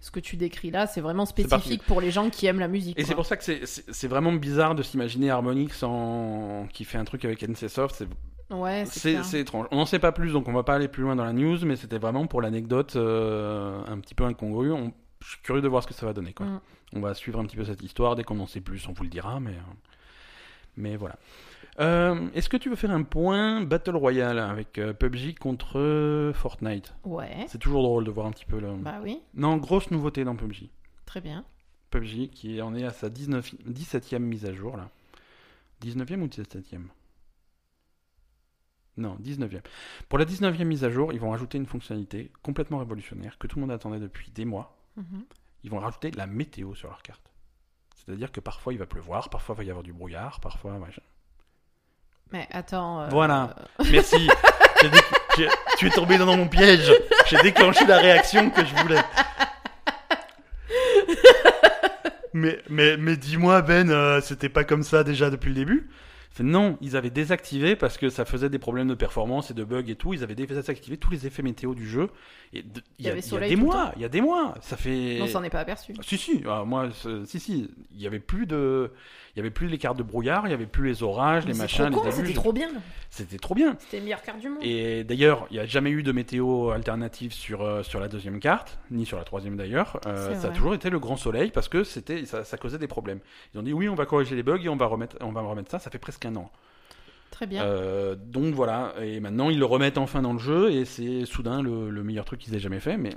ce 0.00 0.10
que 0.10 0.18
tu 0.20 0.36
décris 0.36 0.70
là, 0.72 0.86
c'est 0.88 1.00
vraiment 1.00 1.26
spécifique 1.26 1.84
pour 1.84 2.00
les 2.00 2.10
gens 2.10 2.28
qui 2.28 2.46
aiment 2.46 2.58
la 2.60 2.66
musique. 2.68 2.98
Et 2.98 3.04
c'est 3.04 3.14
pour 3.14 3.24
ça 3.26 3.36
que 3.36 3.44
c'est- 3.44 4.08
vraiment 4.08 4.32
bizarre 4.32 4.74
de 4.74 4.82
s'imaginer 4.82 5.30
Harmonix 5.30 5.82
en... 5.84 6.66
qui 6.72 6.84
fait 6.84 6.98
un 6.98 7.04
truc 7.04 7.24
avec 7.24 7.42
NCSoft. 7.42 8.04
C'est 8.86 9.18
Ouais, 9.18 9.40
étrange. 9.40 9.66
On 9.70 9.76
n'en 9.76 9.86
sait 9.86 9.98
pas 9.98 10.12
plus 10.12 10.32
donc 10.32 10.48
on 10.48 10.52
va 10.52 10.62
pas 10.62 10.74
aller 10.74 10.88
plus 10.88 11.02
loin 11.02 11.16
dans 11.16 11.24
la 11.24 11.32
news 11.32 11.58
mais 11.64 11.76
c'était 11.76 11.98
vraiment 11.98 12.26
pour 12.26 12.40
l'anecdote 12.42 12.96
euh, 12.96 13.82
un 13.86 13.98
petit 14.00 14.14
peu 14.14 14.24
incongrue. 14.24 14.72
On- 14.72 14.92
Je 15.20 15.28
suis 15.30 15.40
curieux 15.42 15.62
de 15.62 15.68
voir 15.68 15.82
ce 15.82 15.88
que 15.88 15.94
ça 15.94 16.04
va 16.06 16.12
donner. 16.12 16.32
Quoi. 16.32 16.46
Mm. 16.46 16.60
On 16.94 17.00
va 17.00 17.14
suivre 17.14 17.38
un 17.40 17.44
petit 17.44 17.56
peu 17.56 17.64
cette 17.64 17.82
histoire. 17.82 18.16
Dès 18.16 18.24
qu'on 18.24 18.38
en 18.40 18.46
sait 18.46 18.60
plus, 18.60 18.86
on 18.88 18.92
vous 18.92 19.04
le 19.04 19.08
dira. 19.08 19.38
Mais, 19.40 19.52
euh, 19.52 19.74
mais 20.76 20.96
voilà. 20.96 21.16
Euh, 21.80 22.28
Est-ce 22.34 22.48
que 22.50 22.56
tu 22.58 22.68
veux 22.68 22.76
faire 22.76 22.90
un 22.90 23.02
point 23.02 23.62
Battle 23.62 23.96
Royale 23.96 24.38
avec 24.38 24.78
euh, 24.78 24.92
PUBG 24.92 25.36
contre 25.38 26.32
Fortnite? 26.34 26.94
Ouais. 27.04 27.46
C'est 27.48 27.58
toujours 27.58 27.82
drôle 27.82 28.04
de 28.04 28.10
voir 28.10 28.26
un 28.26 28.30
petit 28.32 28.44
peu 28.44 28.60
le... 28.60 28.72
Bah 28.76 28.98
oui, 29.02 29.20
Non, 29.34 29.56
grosse 29.56 29.90
nouveauté 29.90 30.24
dans 30.24 30.36
PUBG. 30.36 30.68
très 31.06 31.20
bien. 31.22 31.44
PUBG 31.90 32.28
qui 32.30 32.60
en 32.60 32.74
est 32.74 32.84
à 32.84 32.90
sa 32.90 33.08
19, 33.08 33.54
17e 33.70 34.18
mise 34.18 34.44
à 34.44 34.52
jour 34.52 34.76
là. 34.76 34.88
19e 35.82 36.20
ou 36.20 36.26
17e 36.26 36.82
Non, 38.98 39.16
19e. 39.22 39.60
Pour 40.08 40.18
la 40.18 40.24
19e 40.26 40.64
mise 40.64 40.84
à 40.84 40.90
jour, 40.90 41.12
ils 41.12 41.20
vont 41.20 41.30
rajouter 41.30 41.56
une 41.58 41.66
fonctionnalité 41.66 42.30
complètement 42.42 42.78
révolutionnaire 42.78 43.38
que 43.38 43.46
tout 43.46 43.56
le 43.56 43.62
monde 43.62 43.70
attendait 43.72 43.98
depuis 44.00 44.30
des 44.30 44.44
mois. 44.44 44.76
Mhm. 44.96 45.24
Ils 45.64 45.70
vont 45.70 45.78
rajouter 45.78 46.10
la 46.10 46.26
météo 46.26 46.74
sur 46.74 46.88
leur 46.88 47.02
carte. 47.02 47.22
C'est-à-dire 47.94 48.32
que 48.32 48.40
parfois 48.40 48.72
il 48.72 48.78
va 48.78 48.86
pleuvoir, 48.86 49.30
parfois 49.30 49.54
il 49.54 49.58
va 49.58 49.64
y 49.64 49.70
avoir 49.70 49.82
du 49.84 49.92
brouillard, 49.92 50.40
parfois 50.40 50.72
machin. 50.78 51.02
Mais 52.32 52.46
attends. 52.50 53.02
euh, 53.02 53.08
Voilà. 53.08 53.54
Merci. 53.90 54.26
Dé- 54.82 54.88
j'ai- 55.36 55.48
tu 55.78 55.86
es 55.86 55.90
tombé 55.90 56.18
dans 56.18 56.36
mon 56.36 56.48
piège. 56.48 56.92
J'ai 57.28 57.40
déclenché 57.42 57.86
la 57.86 57.98
réaction 57.98 58.50
que 58.50 58.64
je 58.64 58.74
voulais. 58.76 59.00
Mais, 62.34 62.62
mais, 62.70 62.96
mais 62.96 63.16
dis-moi, 63.18 63.60
Ben, 63.60 63.90
euh, 63.90 64.20
c'était 64.22 64.48
pas 64.48 64.64
comme 64.64 64.82
ça 64.82 65.04
déjà 65.04 65.28
depuis 65.28 65.48
le 65.50 65.54
début? 65.54 65.90
Non, 66.40 66.78
ils 66.80 66.96
avaient 66.96 67.10
désactivé 67.10 67.76
parce 67.76 67.98
que 67.98 68.08
ça 68.08 68.24
faisait 68.24 68.48
des 68.48 68.58
problèmes 68.58 68.88
de 68.88 68.94
performance 68.94 69.50
et 69.50 69.54
de 69.54 69.64
bugs 69.64 69.84
et 69.86 69.96
tout. 69.96 70.14
Ils 70.14 70.22
avaient 70.22 70.34
désactivé 70.34 70.96
tous 70.96 71.10
les 71.10 71.26
effets 71.26 71.42
météo 71.42 71.74
du 71.74 71.86
jeu. 71.86 72.08
Et 72.54 72.62
de- 72.62 72.80
il 72.98 73.04
y, 73.04 73.08
a- 73.08 73.12
avait 73.12 73.20
il 73.20 73.24
y 73.24 73.26
a 73.26 73.30
soleil 73.30 73.50
des 73.50 73.56
mois, 73.56 73.92
il 73.96 74.02
y 74.02 74.04
a 74.04 74.08
des 74.08 74.20
mois. 74.22 74.54
Ça 74.62 74.76
fait. 74.76 75.18
On 75.20 75.26
s'en 75.26 75.42
est 75.42 75.50
pas 75.50 75.60
aperçu. 75.60 75.94
Si 76.02 76.16
si, 76.16 76.42
ah, 76.48 76.64
moi 76.66 76.88
si 77.26 77.38
si, 77.38 77.70
il 77.94 78.00
y 78.00 78.06
avait 78.06 78.18
plus 78.20 78.46
de, 78.46 78.90
il 79.34 79.38
y 79.38 79.40
avait 79.40 79.50
plus 79.50 79.66
les 79.66 79.78
cartes 79.78 79.96
de 79.96 80.02
brouillard, 80.02 80.46
il 80.46 80.50
y 80.50 80.54
avait 80.54 80.66
plus 80.66 80.88
les 80.88 81.02
orages, 81.02 81.46
les 81.46 81.54
Mais 81.54 81.60
machins, 81.60 81.88
les. 82.04 82.12
C'était 82.12 82.34
trop 82.34 82.52
bien. 82.52 82.68
C'était 83.08 83.38
trop 83.38 83.54
bien. 83.54 83.76
C'était 83.78 83.96
le 83.96 84.04
meilleur 84.04 84.20
carte 84.20 84.40
du 84.40 84.48
monde. 84.50 84.62
Et 84.62 85.04
d'ailleurs, 85.04 85.46
il 85.50 85.54
n'y 85.54 85.60
a 85.60 85.64
jamais 85.64 85.90
eu 85.90 86.02
de 86.02 86.12
météo 86.12 86.70
alternative 86.70 87.32
sur, 87.32 87.62
euh, 87.62 87.82
sur 87.82 87.98
la 87.98 88.08
deuxième 88.08 88.40
carte, 88.40 88.78
ni 88.90 89.06
sur 89.06 89.16
la 89.16 89.24
troisième 89.24 89.56
d'ailleurs. 89.56 89.98
Euh, 90.06 90.34
ça 90.38 90.48
a 90.48 90.50
toujours 90.50 90.74
été 90.74 90.90
le 90.90 90.98
grand 90.98 91.16
soleil 91.16 91.50
parce 91.50 91.68
que 91.68 91.82
c'était, 91.82 92.26
ça, 92.26 92.44
ça 92.44 92.58
causait 92.58 92.78
des 92.78 92.88
problèmes. 92.88 93.20
Ils 93.54 93.58
ont 93.58 93.62
dit 93.62 93.72
oui, 93.72 93.88
on 93.88 93.94
va 93.94 94.04
corriger 94.04 94.36
les 94.36 94.42
bugs 94.42 94.60
et 94.62 94.68
on 94.68 94.76
va 94.76 94.86
remettre, 94.86 95.16
on 95.22 95.32
va 95.32 95.40
remettre 95.40 95.70
ça. 95.70 95.78
Ça 95.78 95.90
fait 95.90 95.98
presque 95.98 96.26
un 96.26 96.36
an. 96.36 96.50
Très 97.30 97.46
bien. 97.46 97.64
Euh, 97.64 98.14
donc 98.14 98.54
voilà. 98.54 98.92
Et 99.00 99.18
maintenant, 99.18 99.48
ils 99.48 99.58
le 99.58 99.64
remettent 99.64 99.96
enfin 99.96 100.20
dans 100.20 100.34
le 100.34 100.38
jeu 100.38 100.70
et 100.70 100.84
c'est 100.84 101.24
soudain 101.24 101.62
le, 101.62 101.88
le 101.88 102.02
meilleur 102.02 102.26
truc 102.26 102.40
qu'ils 102.40 102.54
aient 102.54 102.58
jamais 102.60 102.80
fait. 102.80 102.98
Mais 102.98 103.14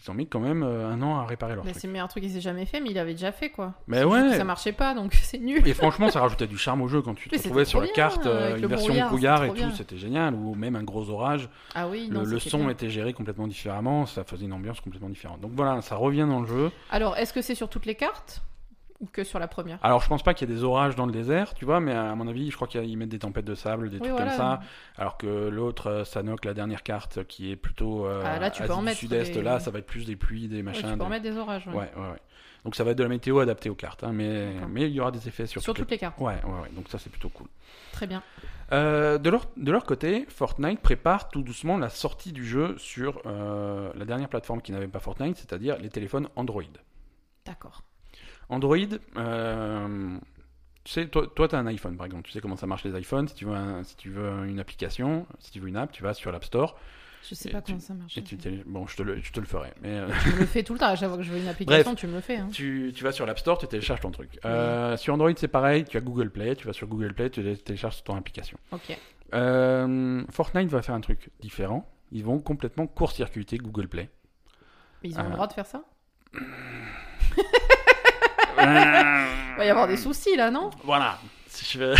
ils 0.00 0.10
ont 0.10 0.14
mis 0.14 0.26
quand 0.26 0.40
même 0.40 0.62
euh, 0.62 0.88
un 0.90 1.02
an 1.02 1.18
à 1.18 1.26
réparer 1.26 1.54
leur 1.54 1.64
Mais 1.64 1.72
truc. 1.72 1.80
c'est 1.80 1.86
le 1.86 1.92
meilleur 1.92 2.08
truc 2.08 2.22
qu'il 2.22 2.32
s'est 2.32 2.40
jamais 2.40 2.66
fait, 2.66 2.80
mais 2.80 2.90
il 2.90 2.98
avait 2.98 3.12
déjà 3.12 3.32
fait 3.32 3.50
quoi. 3.50 3.74
Mais 3.86 4.04
ouais. 4.04 4.36
Ça 4.36 4.44
marchait 4.44 4.72
pas, 4.72 4.94
donc 4.94 5.14
c'est 5.22 5.38
nul. 5.38 5.66
Et 5.66 5.74
franchement, 5.74 6.10
ça 6.10 6.20
rajoutait 6.20 6.46
du 6.46 6.58
charme 6.58 6.82
au 6.82 6.88
jeu 6.88 7.02
quand 7.02 7.14
tu 7.14 7.28
te 7.28 7.36
retrouvais 7.36 7.64
sur 7.64 7.80
la 7.80 7.88
carte, 7.88 8.26
euh, 8.26 8.56
une 8.56 8.66
version 8.66 8.88
brouillard, 8.88 9.08
brouillard 9.08 9.44
et 9.44 9.54
tout, 9.54 9.70
c'était 9.76 9.96
génial. 9.96 10.34
Ou 10.34 10.54
même 10.54 10.76
un 10.76 10.84
gros 10.84 11.10
orage. 11.10 11.48
Ah 11.74 11.88
oui, 11.88 12.08
non, 12.10 12.22
le 12.22 12.38
son 12.38 12.58
bien. 12.58 12.70
était 12.70 12.90
géré 12.90 13.12
complètement 13.12 13.46
différemment, 13.46 14.06
ça 14.06 14.24
faisait 14.24 14.44
une 14.44 14.52
ambiance 14.52 14.80
complètement 14.80 15.08
différente. 15.08 15.40
Donc 15.40 15.52
voilà, 15.54 15.80
ça 15.82 15.96
revient 15.96 16.26
dans 16.28 16.40
le 16.40 16.46
jeu. 16.46 16.70
Alors, 16.90 17.16
est-ce 17.16 17.32
que 17.32 17.42
c'est 17.42 17.54
sur 17.54 17.68
toutes 17.68 17.86
les 17.86 17.94
cartes? 17.94 18.42
Ou 19.00 19.06
que 19.06 19.22
sur 19.24 19.38
la 19.38 19.46
première 19.48 19.78
Alors 19.82 20.00
je 20.02 20.08
pense 20.08 20.22
pas 20.22 20.34
qu'il 20.34 20.48
y 20.48 20.52
ait 20.52 20.54
des 20.56 20.64
orages 20.64 20.96
dans 20.96 21.06
le 21.06 21.12
désert, 21.12 21.54
tu 21.54 21.64
vois, 21.64 21.78
mais 21.80 21.92
à 21.92 22.14
mon 22.14 22.26
avis, 22.26 22.50
je 22.50 22.56
crois 22.56 22.66
qu'ils 22.68 22.96
mettent 22.98 23.08
des 23.10 23.18
tempêtes 23.20 23.44
de 23.44 23.54
sable, 23.54 23.90
des 23.90 23.96
Oui, 23.96 24.00
trucs 24.02 24.12
voilà. 24.12 24.26
comme 24.30 24.36
ça. 24.36 24.60
Alors 24.96 25.16
que 25.16 25.26
l'autre, 25.48 25.86
euh, 25.88 26.04
Sanok, 26.04 26.44
la 26.44 26.54
dernière 26.54 26.82
carte, 26.82 27.24
qui 27.26 27.50
est 27.52 27.56
plutôt 27.56 28.06
euh, 28.06 28.22
Ah, 28.24 28.38
là, 28.38 28.50
tu 28.50 28.58
peux 28.62 28.64
Asie 28.64 28.72
en 28.72 28.78
du 28.80 28.84
mettre 28.86 28.98
Sud-Est, 28.98 29.34
des- 29.34 29.42
là, 29.42 29.60
ça 29.60 29.70
va 29.70 29.78
être 29.78 29.86
plus 29.86 30.04
des 30.06 30.16
pluies, 30.16 30.48
des 30.48 30.56
Ouais, 30.56 30.62
machins. 30.62 30.82
Tu 30.82 30.88
peux 30.90 30.96
des- 30.98 31.04
en 31.04 31.08
mettre 31.08 31.22
des 31.22 31.36
orages. 31.36 31.66
ouais. 31.68 31.74
ouais, 31.74 31.90
ouais, 31.96 32.10
ouais. 32.10 32.18
Donc 32.64 32.74
ça 32.74 32.82
va 32.82 32.90
être 32.90 32.98
de 32.98 33.04
la 33.04 33.08
météo 33.08 33.38
adaptée 33.38 33.70
aux 33.70 33.76
cartes, 33.76 34.02
hein, 34.02 34.10
mais, 34.12 34.52
mais 34.68 34.82
il 34.82 34.92
y 34.92 35.00
aura 35.00 35.12
des 35.12 35.28
effets 35.28 35.46
sur, 35.46 35.62
Sur 35.62 35.72
toutes 35.74 35.84
toutes 35.84 35.90
les 35.92 35.98
cartes. 35.98 36.18
Ouais, 36.18 36.34
ouais, 36.44 36.60
ouais, 36.62 36.68
donc 36.72 36.88
ça 36.88 36.98
c'est 36.98 37.08
plutôt 37.08 37.28
cool. 37.28 37.46
Très 37.92 38.08
bien. 38.08 38.20
Euh, 38.72 39.16
de, 39.16 39.30
leur, 39.30 39.46
de 39.56 39.70
leur 39.70 39.84
côté, 39.84 40.26
Fortnite 40.28 40.80
prépare 40.80 41.28
tout 41.30 41.42
doucement 41.42 41.78
la 41.78 41.88
sortie 41.88 42.32
du 42.32 42.44
jeu 42.44 42.74
sur 42.76 43.22
euh, 43.26 43.90
la 43.94 44.04
dernière 44.04 44.28
plateforme 44.28 44.60
qui 44.60 44.72
n'avait 44.72 44.88
pas 44.88 44.98
Fortnite, 44.98 45.36
c'est-à-dire 45.36 45.78
les 45.78 45.88
téléphones 45.88 46.28
Android. 46.34 46.62
D'accord. 47.46 47.82
Android, 48.48 48.76
euh, 49.16 50.18
tu 50.84 50.92
sais, 50.92 51.06
toi, 51.08 51.26
tu 51.48 51.54
as 51.54 51.58
un 51.58 51.66
iPhone 51.66 51.96
par 51.96 52.06
exemple, 52.06 52.24
tu 52.24 52.32
sais 52.32 52.40
comment 52.40 52.56
ça 52.56 52.66
marche 52.66 52.84
les 52.84 52.98
iPhones. 52.98 53.28
Si 53.28 53.34
tu 53.34 53.44
veux, 53.44 53.54
un- 53.54 53.84
si 53.84 53.96
tu 53.96 54.10
veux 54.10 54.46
une 54.46 54.58
application, 54.60 55.26
si 55.38 55.50
tu 55.50 55.60
veux 55.60 55.68
une 55.68 55.76
app, 55.76 55.92
tu 55.92 56.02
vas 56.02 56.14
sur 56.14 56.32
l'App 56.32 56.44
Store. 56.44 56.78
Je 57.28 57.34
sais 57.34 57.50
pas 57.50 57.60
tu- 57.60 57.72
comment 57.72 57.80
ça 57.80 57.94
marche. 57.94 58.16
Et 58.16 58.22
tu 58.22 58.38
Bon, 58.64 58.86
je 58.86 58.96
te, 58.96 59.02
le, 59.02 59.20
je 59.20 59.32
te 59.32 59.40
le 59.40 59.44
ferai. 59.46 59.72
Mais 59.82 59.98
euh, 59.98 60.08
Tu 60.22 60.30
me 60.30 60.38
le 60.38 60.46
fais 60.46 60.62
tout 60.62 60.72
le 60.72 60.78
temps. 60.78 60.86
À 60.86 60.94
chaque 60.96 61.08
fois 61.08 61.18
que 61.18 61.24
je 61.24 61.32
veux 61.32 61.38
une 61.40 61.48
application, 61.48 61.94
tu 61.94 62.06
me 62.06 62.14
le 62.14 62.20
fais. 62.20 62.36
hein. 62.36 62.48
tu, 62.52 62.92
tu 62.94 63.02
vas 63.04 63.10
sur 63.12 63.26
l'App 63.26 63.38
Store, 63.40 63.58
tu 63.58 63.66
télécharges 63.66 64.00
ton 64.00 64.12
truc. 64.12 64.38
Euh, 64.44 64.96
Sur 64.96 65.14
Android, 65.14 65.32
c'est 65.36 65.48
pareil. 65.48 65.84
Tu 65.84 65.96
as 65.96 66.00
Google 66.00 66.30
Play, 66.30 66.54
tu 66.56 66.66
vas 66.66 66.72
sur 66.72 66.86
Google 66.86 67.12
Play, 67.12 67.28
tu 67.28 67.42
télécharges 67.58 68.02
ton 68.04 68.14
application. 68.16 68.56
Ok. 68.72 68.96
Euh, 69.34 70.22
Fortnite 70.30 70.68
va 70.70 70.80
faire 70.80 70.94
un 70.94 71.00
truc 71.02 71.28
différent. 71.40 71.86
Ils 72.12 72.24
vont 72.24 72.38
complètement 72.38 72.86
court-circuiter 72.86 73.58
Google 73.58 73.88
Play. 73.88 74.08
Mais 75.02 75.10
ils 75.10 75.18
ont 75.20 75.24
le 75.24 75.30
droit 75.32 75.48
de 75.48 75.52
faire 75.52 75.66
ça? 75.66 75.82
Il 78.60 79.56
va 79.58 79.64
y 79.64 79.70
avoir 79.70 79.86
des 79.88 79.96
soucis 79.96 80.36
là, 80.36 80.50
non? 80.50 80.70
Voilà. 80.84 81.18
Si 81.48 81.64
je 81.78 81.84
vais- 81.84 81.94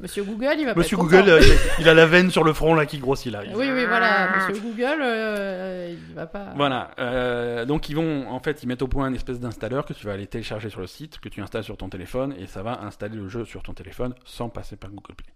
Monsieur 0.00 0.24
Google, 0.24 0.54
il 0.58 0.66
va 0.66 0.74
pas 0.74 0.80
Monsieur 0.80 0.96
être 0.96 1.02
Google, 1.04 1.28
euh, 1.28 1.40
il 1.78 1.88
a 1.88 1.94
la 1.94 2.04
veine 2.06 2.30
sur 2.32 2.42
le 2.42 2.52
front 2.52 2.74
là 2.74 2.84
qui 2.84 2.98
grossit 2.98 3.30
là. 3.32 3.42
Oui, 3.54 3.70
oui, 3.70 3.84
voilà. 3.86 4.30
Monsieur 4.36 4.60
Google, 4.60 4.98
euh, 5.02 5.94
il 6.08 6.14
va 6.14 6.26
pas. 6.26 6.52
Voilà. 6.56 6.90
euh, 6.98 7.64
donc 7.64 7.88
ils 7.88 7.94
vont, 7.94 8.28
en 8.28 8.40
fait, 8.40 8.62
ils 8.64 8.66
mettent 8.66 8.82
au 8.82 8.88
point 8.88 9.06
une 9.08 9.14
espèce 9.14 9.38
d'installeur 9.38 9.84
que 9.84 9.92
tu 9.92 10.04
vas 10.06 10.14
aller 10.14 10.26
télécharger 10.26 10.68
sur 10.68 10.80
le 10.80 10.88
site, 10.88 11.20
que 11.20 11.28
tu 11.28 11.40
installes 11.42 11.62
sur 11.64 11.76
ton 11.76 11.88
téléphone, 11.88 12.34
et 12.38 12.46
ça 12.46 12.62
va 12.64 12.80
installer 12.82 13.14
le 13.16 13.28
jeu 13.28 13.44
sur 13.44 13.62
ton 13.62 13.72
téléphone 13.72 14.14
sans 14.24 14.48
passer 14.48 14.74
par 14.76 14.90
Google 14.90 15.14
Play. 15.14 15.32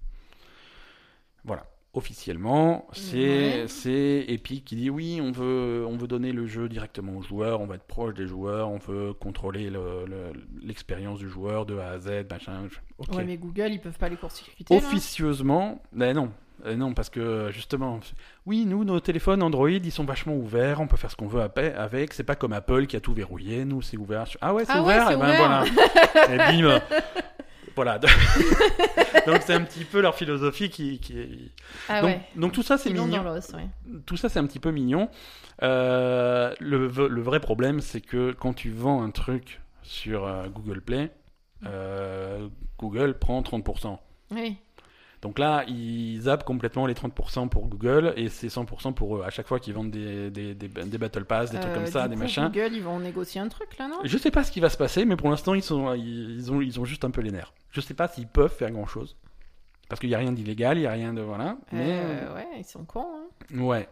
Voilà. 1.45 1.63
Officiellement, 1.99 2.87
c'est 2.93 3.17
Ouais. 3.89 4.25
Epic 4.29 4.65
qui 4.65 4.77
dit 4.77 4.89
oui, 4.89 5.21
on 5.21 5.33
veut, 5.33 5.85
on 5.87 5.97
veut 5.97 6.07
donner 6.07 6.31
le 6.31 6.47
jeu 6.47 6.69
directement 6.69 7.17
aux 7.17 7.23
joueurs, 7.23 7.61
on 7.61 7.67
va 7.67 7.75
être 7.75 7.87
proche 7.89 8.15
des 8.15 8.29
joueurs, 8.29 8.69
on 8.71 8.79
veut 8.79 9.13
contrôler 9.15 9.69
le- 9.69 10.05
le- 10.07 10.33
l'expérience 10.63 11.19
du 11.19 11.29
joueur 11.29 11.67
de 11.67 11.77
A 11.77 11.89
à 11.91 11.99
Z, 11.99 12.09
machin. 12.31 12.69
Ouais, 13.13 13.25
mais 13.25 13.37
Google, 13.37 13.71
ils 13.73 13.81
peuvent 13.81 13.99
pas 13.99 14.09
les 14.09 14.17
court-circuiter. 14.17 14.75
Officieusement, 14.77 15.83
ben 15.93 16.15
non. 16.15 16.31
Euh, 16.67 16.75
non, 16.77 16.93
parce 16.95 17.09
que 17.11 17.51
justement, 17.53 18.01
oui, 18.47 18.65
nous, 18.65 18.85
nos 18.85 18.99
téléphones 19.01 19.43
Android, 19.43 19.71
ils 19.71 19.93
sont 19.93 20.05
vachement 20.05 20.35
ouverts, 20.37 20.81
on 20.81 20.87
peut 20.89 20.97
faire 20.97 21.11
ce 21.11 21.17
qu'on 21.17 21.29
veut 21.29 21.41
avec. 21.43 22.13
C'est 22.15 22.25
pas 22.25 22.35
comme 22.37 22.53
Apple 22.53 22.87
qui 22.87 22.97
a 22.97 23.01
tout 23.01 23.13
verrouillé. 23.13 23.65
Nous, 23.65 23.83
c'est 23.83 23.97
ouvert. 23.97 24.25
Ah 24.41 24.55
ouais, 24.55 24.65
c'est 24.65 24.73
Ah 24.75 24.83
ouvert? 24.83 25.11
et 25.11 25.17
ben 25.17 25.25
ouvert. 25.25 25.37
voilà. 25.37 25.65
et 26.53 26.61
bim. 26.61 26.81
Voilà. 27.79 27.99
donc 29.27 29.43
c'est 29.47 29.55
un 29.55 29.63
petit 29.63 29.85
peu 29.85 30.01
leur 30.01 30.17
philosophie 30.17 30.69
qui. 30.69 30.99
qui... 30.99 31.53
Ah 31.89 32.01
donc, 32.01 32.11
ouais. 32.11 32.21
donc 32.35 32.53
tout 32.53 32.65
ça, 32.65 32.77
c'est 32.77 32.91
mignon. 32.91 33.23
ouais. 33.23 33.69
Tout 34.05 34.17
ça, 34.17 34.29
c'est 34.29 34.41
un 34.41 34.47
petit 34.47 34.59
peu 34.59 34.73
mignon. 34.73 35.09
Euh, 35.63 36.53
le 36.59 37.21
vrai 37.21 37.39
problème, 37.39 37.81
c'est 37.81 38.01
que 38.01 38.33
quand 38.33 38.53
tu 38.53 38.71
vends 38.71 39.01
un 39.01 39.11
truc 39.11 39.61
sur 39.85 40.27
euh, 40.27 40.49
Google 40.49 40.81
Play, 40.81 41.13
euh, 41.67 42.49
Google 42.81 43.15
prend 43.15 43.41
30%. 43.43 43.97
Oui. 44.33 44.57
Donc 45.21 45.39
là, 45.41 45.65
ils 45.67 46.21
zappent 46.21 46.45
complètement 46.45 46.87
les 46.87 46.95
30% 46.95 47.49
pour 47.49 47.67
Google 47.67 48.13
et 48.17 48.29
c'est 48.29 48.47
100% 48.47 48.95
pour 48.95 49.17
eux. 49.17 49.23
À 49.25 49.31
chaque 49.31 49.49
fois 49.49 49.59
qu'ils 49.59 49.75
vendent 49.75 49.91
des, 49.91 50.31
des, 50.31 50.55
des, 50.55 50.69
des 50.69 50.99
Battle 50.99 51.25
Pass, 51.25 51.51
des 51.51 51.59
trucs 51.59 51.73
Euh, 51.73 51.75
comme 51.75 51.87
ça, 51.87 52.05
du 52.05 52.11
des 52.11 52.15
coup, 52.15 52.23
machins. 52.23 52.45
Google, 52.45 52.71
ils 52.75 52.83
vont 52.83 53.01
négocier 53.01 53.41
un 53.41 53.49
truc 53.49 53.77
là, 53.79 53.89
non? 53.89 53.99
Je 54.05 54.17
sais 54.17 54.31
pas 54.31 54.45
ce 54.45 54.53
qui 54.53 54.61
va 54.61 54.71
se 54.71 54.77
passer, 54.77 55.05
mais 55.05 55.17
pour 55.17 55.29
l'instant, 55.31 55.55
ils, 55.55 55.63
sont, 55.63 55.93
ils, 55.95 56.37
ils 56.37 56.53
ont, 56.53 56.61
ils 56.61 56.79
ont 56.79 56.85
juste 56.85 57.05
un 57.05 57.11
peu 57.11 57.21
les 57.21 57.33
nerfs. 57.33 57.53
Je 57.71 57.81
sais 57.81 57.95
pas 57.95 58.07
s'ils 58.07 58.29
peuvent 58.29 58.55
faire 58.55 58.71
grand 58.71 58.87
chose. 58.87 59.17
Parce 59.89 60.01
qu'il 60.01 60.09
n'y 60.11 60.15
a 60.15 60.19
rien 60.19 60.33
d'illégal, 60.33 60.77
il 60.77 60.83
n'y 60.83 60.87
a 60.87 60.93
rien 60.93 61.13
de. 61.15 61.21
Voilà. 61.23 61.57
Mais. 61.73 61.99
Euh, 62.03 62.35
Ouais, 62.35 62.47
ils 62.59 62.65
sont 62.65 62.85
cons. 62.85 63.01
hein. 63.01 63.27
euh, 63.57 63.61
ouais. 63.63 63.89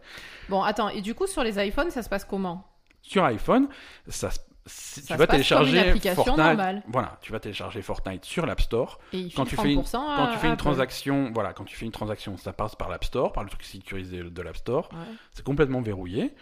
Bon, 0.47 0.61
attends, 0.61 0.89
et 0.89 1.01
du 1.01 1.13
coup, 1.13 1.27
sur 1.27 1.43
les 1.43 1.59
iPhones, 1.65 1.89
ça 1.91 2.03
se 2.03 2.09
passe 2.09 2.23
comment? 2.23 2.63
Sur 3.01 3.25
iPhone, 3.25 3.67
ça, 4.07 4.29
se- 4.31 4.39
si 4.67 5.01
Ça 5.01 5.15
tu 5.15 5.19
vas 5.19 5.27
télécharger 5.27 5.93
Fortnite. 6.13 6.37
normale. 6.37 6.83
Voilà, 6.87 7.17
tu 7.21 7.31
vas 7.31 7.39
télécharger 7.39 7.81
Fortnite 7.81 8.23
sur 8.25 8.45
l'App 8.45 8.61
Store. 8.61 8.99
Et 9.13 9.29
Quand 9.35 9.45
tu 9.45 9.55
fais 9.55 9.73
une- 9.73 9.81
30% 9.81 10.09
à- 10.09 10.15
Quand 10.17 10.31
tu 10.33 10.37
fais 10.37 10.47
une 10.47 10.57
transaction, 10.57 11.31
voilà, 11.33 11.53
quand 11.53 11.63
tu 11.65 11.75
fais 11.75 11.85
une 11.85 11.91
transaction, 11.91 12.37
ça 12.37 12.53
passe 12.53 12.75
par 12.75 12.89
l'App 12.89 13.03
Store, 13.05 13.31
par 13.33 13.43
le 13.43 13.49
truc 13.49 13.63
sécurisé 13.63 14.21
de 14.23 14.41
l'App 14.41 14.57
Store. 14.57 14.89
Ouais. 14.93 14.99
C'est 15.33 15.43
complètement 15.45 15.81
verrouillé. 15.81 16.33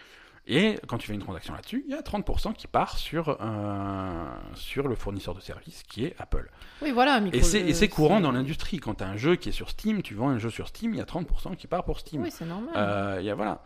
Et 0.48 0.78
quand 0.86 0.96
tu 0.98 1.08
fais 1.08 1.14
une 1.14 1.20
transaction 1.22 1.54
là-dessus, 1.54 1.84
il 1.88 1.92
y 1.92 1.98
a 1.98 2.02
30% 2.02 2.52
qui 2.52 2.68
part 2.68 2.98
sur, 2.98 3.36
euh, 3.40 4.24
sur 4.54 4.86
le 4.86 4.94
fournisseur 4.94 5.34
de 5.34 5.40
service 5.40 5.82
qui 5.82 6.04
est 6.04 6.14
Apple. 6.20 6.48
Oui, 6.82 6.92
voilà. 6.92 7.18
micro- 7.18 7.36
Et 7.36 7.72
c'est 7.74 7.88
courant 7.88 8.20
dans 8.20 8.30
l'industrie. 8.30 8.78
Quand 8.78 8.94
tu 8.94 9.02
as 9.02 9.08
un 9.08 9.16
jeu 9.16 9.34
qui 9.34 9.48
est 9.48 9.52
sur 9.52 9.68
Steam, 9.70 10.02
tu 10.02 10.14
vends 10.14 10.28
un 10.28 10.38
jeu 10.38 10.50
sur 10.50 10.68
Steam, 10.68 10.92
il 10.94 10.98
y 10.98 11.00
a 11.00 11.04
30% 11.04 11.56
qui 11.56 11.66
part 11.66 11.82
pour 11.84 11.98
Steam. 11.98 12.22
Oui, 12.22 12.30
c'est 12.30 12.44
normal. 12.44 12.70
Euh, 12.76 13.20
y 13.22 13.28
a, 13.30 13.34
voilà. 13.34 13.60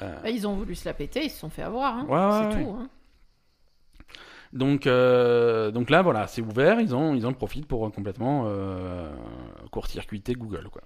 Euh, 0.00 0.22
Là, 0.22 0.30
ils 0.30 0.46
ont 0.46 0.54
voulu 0.54 0.74
se 0.74 0.86
la 0.86 0.94
péter, 0.94 1.24
ils 1.24 1.30
se 1.30 1.38
sont 1.38 1.50
fait 1.50 1.62
avoir. 1.62 1.94
hein. 1.94 2.06
Ouais, 2.08 2.50
c'est 2.50 2.56
ouais. 2.58 2.64
tout. 2.64 2.70
hein. 2.80 2.88
Donc, 4.52 4.86
euh, 4.86 5.70
donc 5.70 5.90
là, 5.90 6.02
voilà, 6.02 6.26
c'est 6.26 6.42
ouvert. 6.42 6.80
Ils, 6.80 6.94
ont, 6.94 7.14
ils 7.14 7.26
en 7.26 7.32
profitent 7.32 7.66
pour 7.66 7.86
euh, 7.86 7.90
complètement 7.90 8.44
euh, 8.46 9.10
court-circuiter 9.70 10.34
Google. 10.34 10.68
Quoi. 10.70 10.82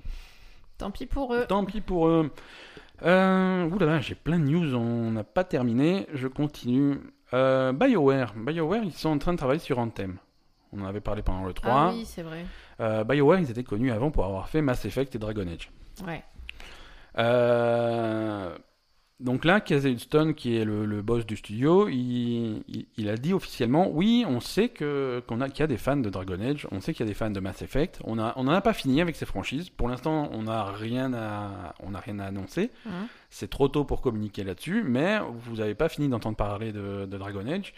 Tant 0.79 0.91
pis 0.91 1.07
pour 1.07 1.35
eux. 1.35 1.47
Tant 1.47 1.65
pis 1.65 1.81
pour 1.81 2.09
eux. 2.09 2.31
Euh, 3.03 3.69
ouh 3.69 3.79
là 3.79 3.87
là, 3.87 4.01
j'ai 4.01 4.15
plein 4.15 4.39
de 4.39 4.45
news, 4.45 4.75
on 4.75 5.11
n'a 5.11 5.25
pas 5.25 5.45
terminé. 5.45 6.07
Je 6.13 6.29
continue. 6.29 6.99
Euh, 7.33 7.73
BioWare. 7.73 8.35
BioWare, 8.35 8.85
ils 8.85 8.93
sont 8.93 9.11
en 9.11 9.19
train 9.19 9.33
de 9.33 9.39
travailler 9.39 9.61
sur 9.61 9.79
Anthem. 9.79 10.19
On 10.73 10.83
en 10.83 10.87
avait 10.87 11.01
parlé 11.01 11.23
pendant 11.23 11.45
le 11.45 11.53
3. 11.53 11.73
Ah 11.73 11.91
oui, 11.93 12.05
c'est 12.05 12.23
vrai. 12.23 12.45
BioWare, 13.05 13.41
ils 13.41 13.51
étaient 13.51 13.65
connus 13.65 13.91
avant 13.91 14.11
pour 14.11 14.25
avoir 14.25 14.49
fait 14.49 14.63
Mass 14.63 14.85
Effect 14.85 15.15
et 15.15 15.19
Dragon 15.19 15.47
Age. 15.47 15.71
Ouais. 16.07 16.23
Euh, 17.19 18.57
donc 19.21 19.45
là, 19.45 19.61
Hudson, 19.69 20.33
qui 20.37 20.57
est 20.57 20.65
le, 20.65 20.85
le 20.87 21.03
boss 21.03 21.27
du 21.27 21.37
studio, 21.37 21.89
il, 21.89 22.63
il- 22.69 22.87
il 22.97 23.09
a 23.09 23.17
dit 23.17 23.33
officiellement 23.33 23.89
oui, 23.91 24.25
on 24.29 24.41
sait 24.41 24.69
que 24.69 25.23
qu'on 25.27 25.41
a 25.41 25.49
qu'il 25.49 25.61
y 25.61 25.63
a 25.63 25.67
des 25.67 25.77
fans 25.77 25.97
de 25.97 26.09
Dragon 26.11 26.41
Age, 26.41 26.67
on 26.73 26.81
sait 26.81 26.93
qu'il 26.95 27.05
y 27.05 27.09
a 27.09 27.11
des 27.11 27.15
fans 27.15 27.31
de 27.31 27.41
Mass 27.41 27.63
Effect. 27.63 28.01
On 28.05 28.19
a 28.19 28.33
on 28.37 28.45
n'en 28.45 28.53
a 28.53 28.61
pas 28.61 28.73
fini 28.73 29.01
avec 29.01 29.17
ces 29.17 29.27
franchises. 29.27 29.69
Pour 29.71 29.89
l'instant, 29.89 30.29
on 30.33 30.43
n'a 30.45 30.65
rien 30.65 31.13
à 31.15 31.75
on 31.81 31.91
n'a 31.91 32.01
rien 32.01 32.19
à 32.19 32.25
annoncer. 32.27 32.71
Hein. 32.87 33.07
C'est 33.31 33.51
trop 33.51 33.69
tôt 33.69 33.85
pour 33.85 34.01
communiquer 34.01 34.43
là-dessus, 34.45 34.83
mais 34.85 35.19
vous 35.45 35.57
n'avez 35.57 35.75
pas 35.75 35.89
fini 35.89 36.09
d'entendre 36.09 36.37
parler 36.37 36.73
de, 36.73 37.07
de 37.07 37.19
Dragon 37.19 37.47
Age. 37.47 37.75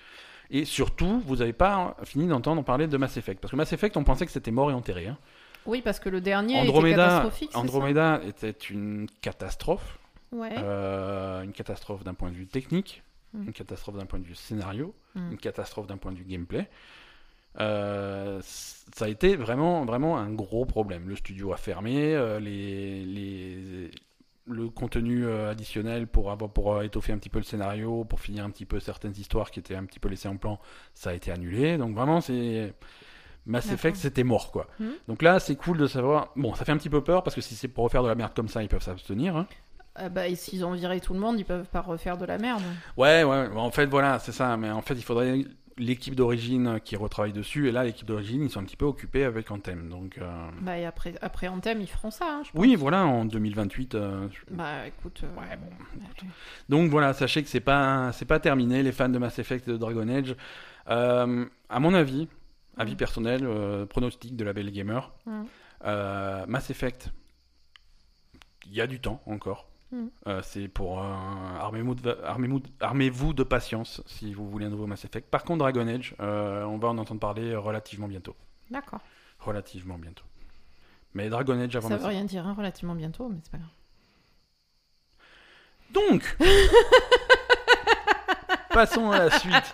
Et 0.51 0.65
surtout, 0.65 1.23
vous 1.27 1.37
n'avez 1.37 1.53
pas 1.55 1.97
fini 2.05 2.27
d'entendre 2.27 2.63
parler 2.63 2.87
de 2.87 2.97
Mass 2.99 3.17
Effect. 3.17 3.41
Parce 3.41 3.51
que 3.53 3.57
Mass 3.57 3.73
Effect, 3.73 3.97
on 3.97 4.05
pensait 4.05 4.27
que 4.27 4.33
c'était 4.33 4.51
mort 4.51 4.71
et 4.71 4.75
enterré. 4.75 5.07
hein. 5.09 5.17
Oui, 5.65 5.81
parce 5.81 5.99
que 6.01 6.09
le 6.09 6.21
dernier 6.21 6.55
était 6.55 6.67
catastrophique. 7.05 7.51
Andromeda 7.57 8.21
était 8.27 8.51
une 8.71 9.07
catastrophe. 9.21 9.99
Ouais. 10.33 10.55
Euh, 10.59 11.43
une 11.43 11.53
catastrophe 11.53 12.05
d'un 12.05 12.15
point 12.15 12.31
de 12.31 12.37
vue 12.37 12.47
technique, 12.47 13.03
Mm. 13.35 13.45
une 13.47 13.53
catastrophe 13.53 13.97
d'un 13.97 14.07
point 14.07 14.19
de 14.19 14.25
vue 14.25 14.35
scénario, 14.35 14.95
Mm. 15.15 15.33
une 15.33 15.39
catastrophe 15.39 15.87
d'un 15.87 15.97
point 15.99 16.13
de 16.13 16.19
vue 16.19 16.25
gameplay. 16.25 16.69
Euh, 17.61 18.41
ça 18.43 19.05
a 19.05 19.09
été 19.09 19.37
vraiment, 19.37 19.85
vraiment 19.85 20.17
un 20.19 20.31
gros 20.31 20.65
problème. 20.65 21.09
Le 21.09 21.17
studio 21.17 21.53
a 21.53 21.57
fermé, 21.57 22.15
euh, 22.15 22.41
les, 22.41 23.05
les- 23.05 23.91
le 24.47 24.69
contenu 24.71 25.29
additionnel 25.29 26.07
pour, 26.09 26.31
avoir, 26.33 26.51
pour 26.51 26.83
étoffer 26.83 27.13
un 27.13 27.19
petit 27.19 27.29
peu 27.29 27.39
le 27.39 27.45
scénario, 27.45 28.05
pour 28.05 28.21
finir 28.21 28.45
un 28.45 28.51
petit 28.51 28.65
peu 28.67 28.81
certaines 28.81 29.13
histoires 29.17 29.51
qui 29.51 29.61
étaient 29.61 29.77
un 29.77 29.85
petit 29.85 30.01
peu 30.01 30.09
laissées 30.09 30.29
en 30.29 30.37
plan, 30.37 30.59
ça 30.95 31.11
a 31.11 31.13
été 31.15 31.31
annulé. 31.31 31.79
Donc 31.79 31.95
vraiment, 31.95 32.21
c'est 32.21 32.75
Mass. 33.47 33.71
Effect, 33.73 33.97
c'était 33.97 34.25
mort 34.25 34.51
quoi. 34.53 34.67
Mm. 34.81 34.87
Donc 35.09 35.23
là, 35.23 35.39
c'est 35.41 35.57
cool 35.57 35.77
de 35.79 35.87
savoir. 35.87 36.33
Bon, 36.37 36.55
ça 36.55 36.65
fait 36.65 36.73
un 36.73 36.77
petit 36.77 36.91
peu 36.91 37.03
peur 37.05 37.23
parce 37.23 37.35
que 37.37 37.41
si 37.41 37.55
c'est 37.55 37.69
pour 37.69 37.85
refaire 37.85 38.03
de 38.03 38.09
la 38.09 38.15
merde 38.15 38.33
comme 38.35 38.49
ça, 38.49 38.63
ils 38.63 38.69
peuvent 38.69 38.83
s'abstenir. 38.83 39.37
hein. 39.37 39.47
Ah 39.95 40.09
bah, 40.09 40.27
et 40.29 40.35
s'ils 40.37 40.65
ont 40.65 40.73
viré 40.73 41.01
tout 41.01 41.13
le 41.13 41.21
monde, 41.21 41.39
ils 41.39 41.45
peuvent 41.45 41.69
pas 41.69 41.83
refaire 41.83 42.17
de 42.17 42.25
la 42.25 42.39
merde. 42.39 42.63
Ouais, 42.97 43.25
ouais, 43.25 43.49
en 43.55 43.71
fait, 43.71 43.87
voilà, 43.87 44.19
c'est 44.19 44.33
ça. 44.33 44.57
Mais 44.57 44.71
en 44.71 44.81
fait, 44.83 44.95
il 44.95 45.03
faudrait 45.05 45.45
l'équipe 45.79 46.15
d'origine 46.15 46.81
qui 46.85 46.97
retravaille 46.97 47.33
dessus. 47.33 47.69
Et 47.69 47.73
là, 47.73 47.85
l'équipe 47.85 48.07
d'origine, 48.07 48.43
ils 48.45 48.51
sont 48.51 48.61
un 48.61 48.65
petit 48.65 48.77
peu 48.77 48.85
occupés 48.87 49.25
avec 49.25 49.51
Anthem. 49.51 49.89
Donc, 49.91 50.17
euh, 50.19 50.49
Bah, 50.63 50.79
et 50.79 50.87
après, 50.87 51.15
après 51.21 51.49
Anthem, 51.49 51.81
ils 51.83 51.87
feront 51.89 52.11
ça. 52.11 52.25
hein, 52.27 52.43
je 52.45 52.51
pense. 52.53 52.61
oui, 52.61 52.75
voilà, 52.75 53.05
en 53.05 53.25
2028. 53.27 53.95
euh, 53.95 54.29
Bah, 54.51 54.87
écoute. 54.87 55.23
euh, 55.25 55.41
Ouais, 55.41 55.57
bon. 55.57 55.69
Donc 56.71 56.91
voilà, 56.91 57.13
sachez 57.13 57.43
que 57.43 57.49
c'est 57.51 57.61
pas, 57.61 58.13
c'est 58.13 58.25
pas 58.27 58.41
terminé. 58.41 58.83
Les 58.83 58.93
fans 58.93 59.09
de 59.11 59.19
Mass 59.19 59.39
Effect 59.39 59.69
et 59.69 59.73
de 59.73 59.77
Dragon 59.77 60.09
Age, 60.09 60.35
à 60.87 61.27
mon 61.81 61.93
avis, 61.95 62.29
avis 62.79 62.95
Mm. 62.95 62.97
personnel, 62.97 63.87
pronostic 63.91 64.37
de 64.37 64.45
la 64.45 64.53
Belle 64.55 64.71
Gamer, 64.71 65.13
Mm. 65.27 65.43
Mass 66.49 66.71
Effect, 66.71 67.11
il 68.67 68.73
y 68.75 68.81
a 68.81 68.87
du 68.87 69.01
temps 69.01 69.21
encore. 69.27 69.69
Mm. 69.93 70.07
Euh, 70.27 70.41
c'est 70.43 70.69
pour 70.69 71.03
euh, 71.03 71.07
armez-vous 71.61 73.33
de, 73.35 73.43
patience 73.43 74.03
si 74.07 74.33
vous 74.33 74.49
voulez 74.49 74.67
un 74.67 74.71
nouveau 74.71 74.87
Mass 74.87 75.05
Effect. 75.05 75.31
Par 75.31 75.45
contre, 75.45 75.59
Dragon 75.59 75.87
Age, 75.87 76.17
euh, 76.21 76.65
on 76.65 76.79
va 76.79 76.89
en 76.89 76.99
entendre 76.99 77.21
parler 77.21 77.55
relativement 77.55 78.09
bientôt. 78.09 78.35
D'accord. 78.71 79.01
Relativement 79.39 79.99
bientôt. 79.99 80.25
Mais 81.15 81.29
Dragon 81.29 81.61
Age 81.61 81.77
avant 81.77 81.91
Ça 81.91 81.99
veut 81.99 82.07
rien 82.07 82.25
dire, 82.25 82.47
hein, 82.47 82.55
relativement 82.57 82.95
bientôt, 82.95 83.29
mais 83.29 83.39
c'est 83.43 83.53
pas 83.53 83.59
grave. 83.59 83.69
Donc, 85.93 86.39
passons 88.71 89.11
à 89.11 89.19
la 89.19 89.39
suite. 89.39 89.73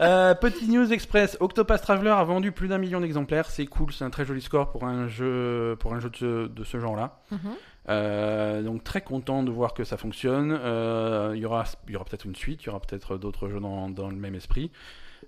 Euh, 0.00 0.34
petit 0.34 0.68
news 0.68 0.92
express, 0.92 1.36
Octopath 1.38 1.82
Traveler 1.82 2.10
a 2.10 2.24
vendu 2.24 2.50
plus 2.50 2.66
d'un 2.66 2.78
million 2.78 3.00
d'exemplaires, 3.00 3.48
c'est 3.48 3.66
cool, 3.66 3.92
c'est 3.92 4.04
un 4.04 4.10
très 4.10 4.24
joli 4.24 4.42
score 4.42 4.72
pour 4.72 4.84
un 4.84 5.06
jeu, 5.06 5.76
pour 5.78 5.94
un 5.94 6.00
jeu 6.00 6.10
de 6.10 6.64
ce, 6.64 6.80
genre-là. 6.80 7.20
Mhm. 7.30 7.54
Euh, 7.88 8.62
donc 8.62 8.82
très 8.82 9.02
content 9.02 9.42
de 9.42 9.50
voir 9.50 9.74
que 9.74 9.84
ça 9.84 9.96
fonctionne. 9.96 10.58
Euh, 10.58 11.32
il 11.34 11.40
y 11.42 11.46
aura, 11.46 11.64
il 11.86 11.92
y 11.92 11.96
aura 11.96 12.04
peut-être 12.04 12.24
une 12.26 12.34
suite, 12.36 12.62
il 12.62 12.66
y 12.66 12.68
aura 12.70 12.80
peut-être 12.80 13.18
d'autres 13.18 13.48
jeux 13.48 13.60
dans, 13.60 13.90
dans 13.90 14.08
le 14.08 14.16
même 14.16 14.34
esprit, 14.34 14.70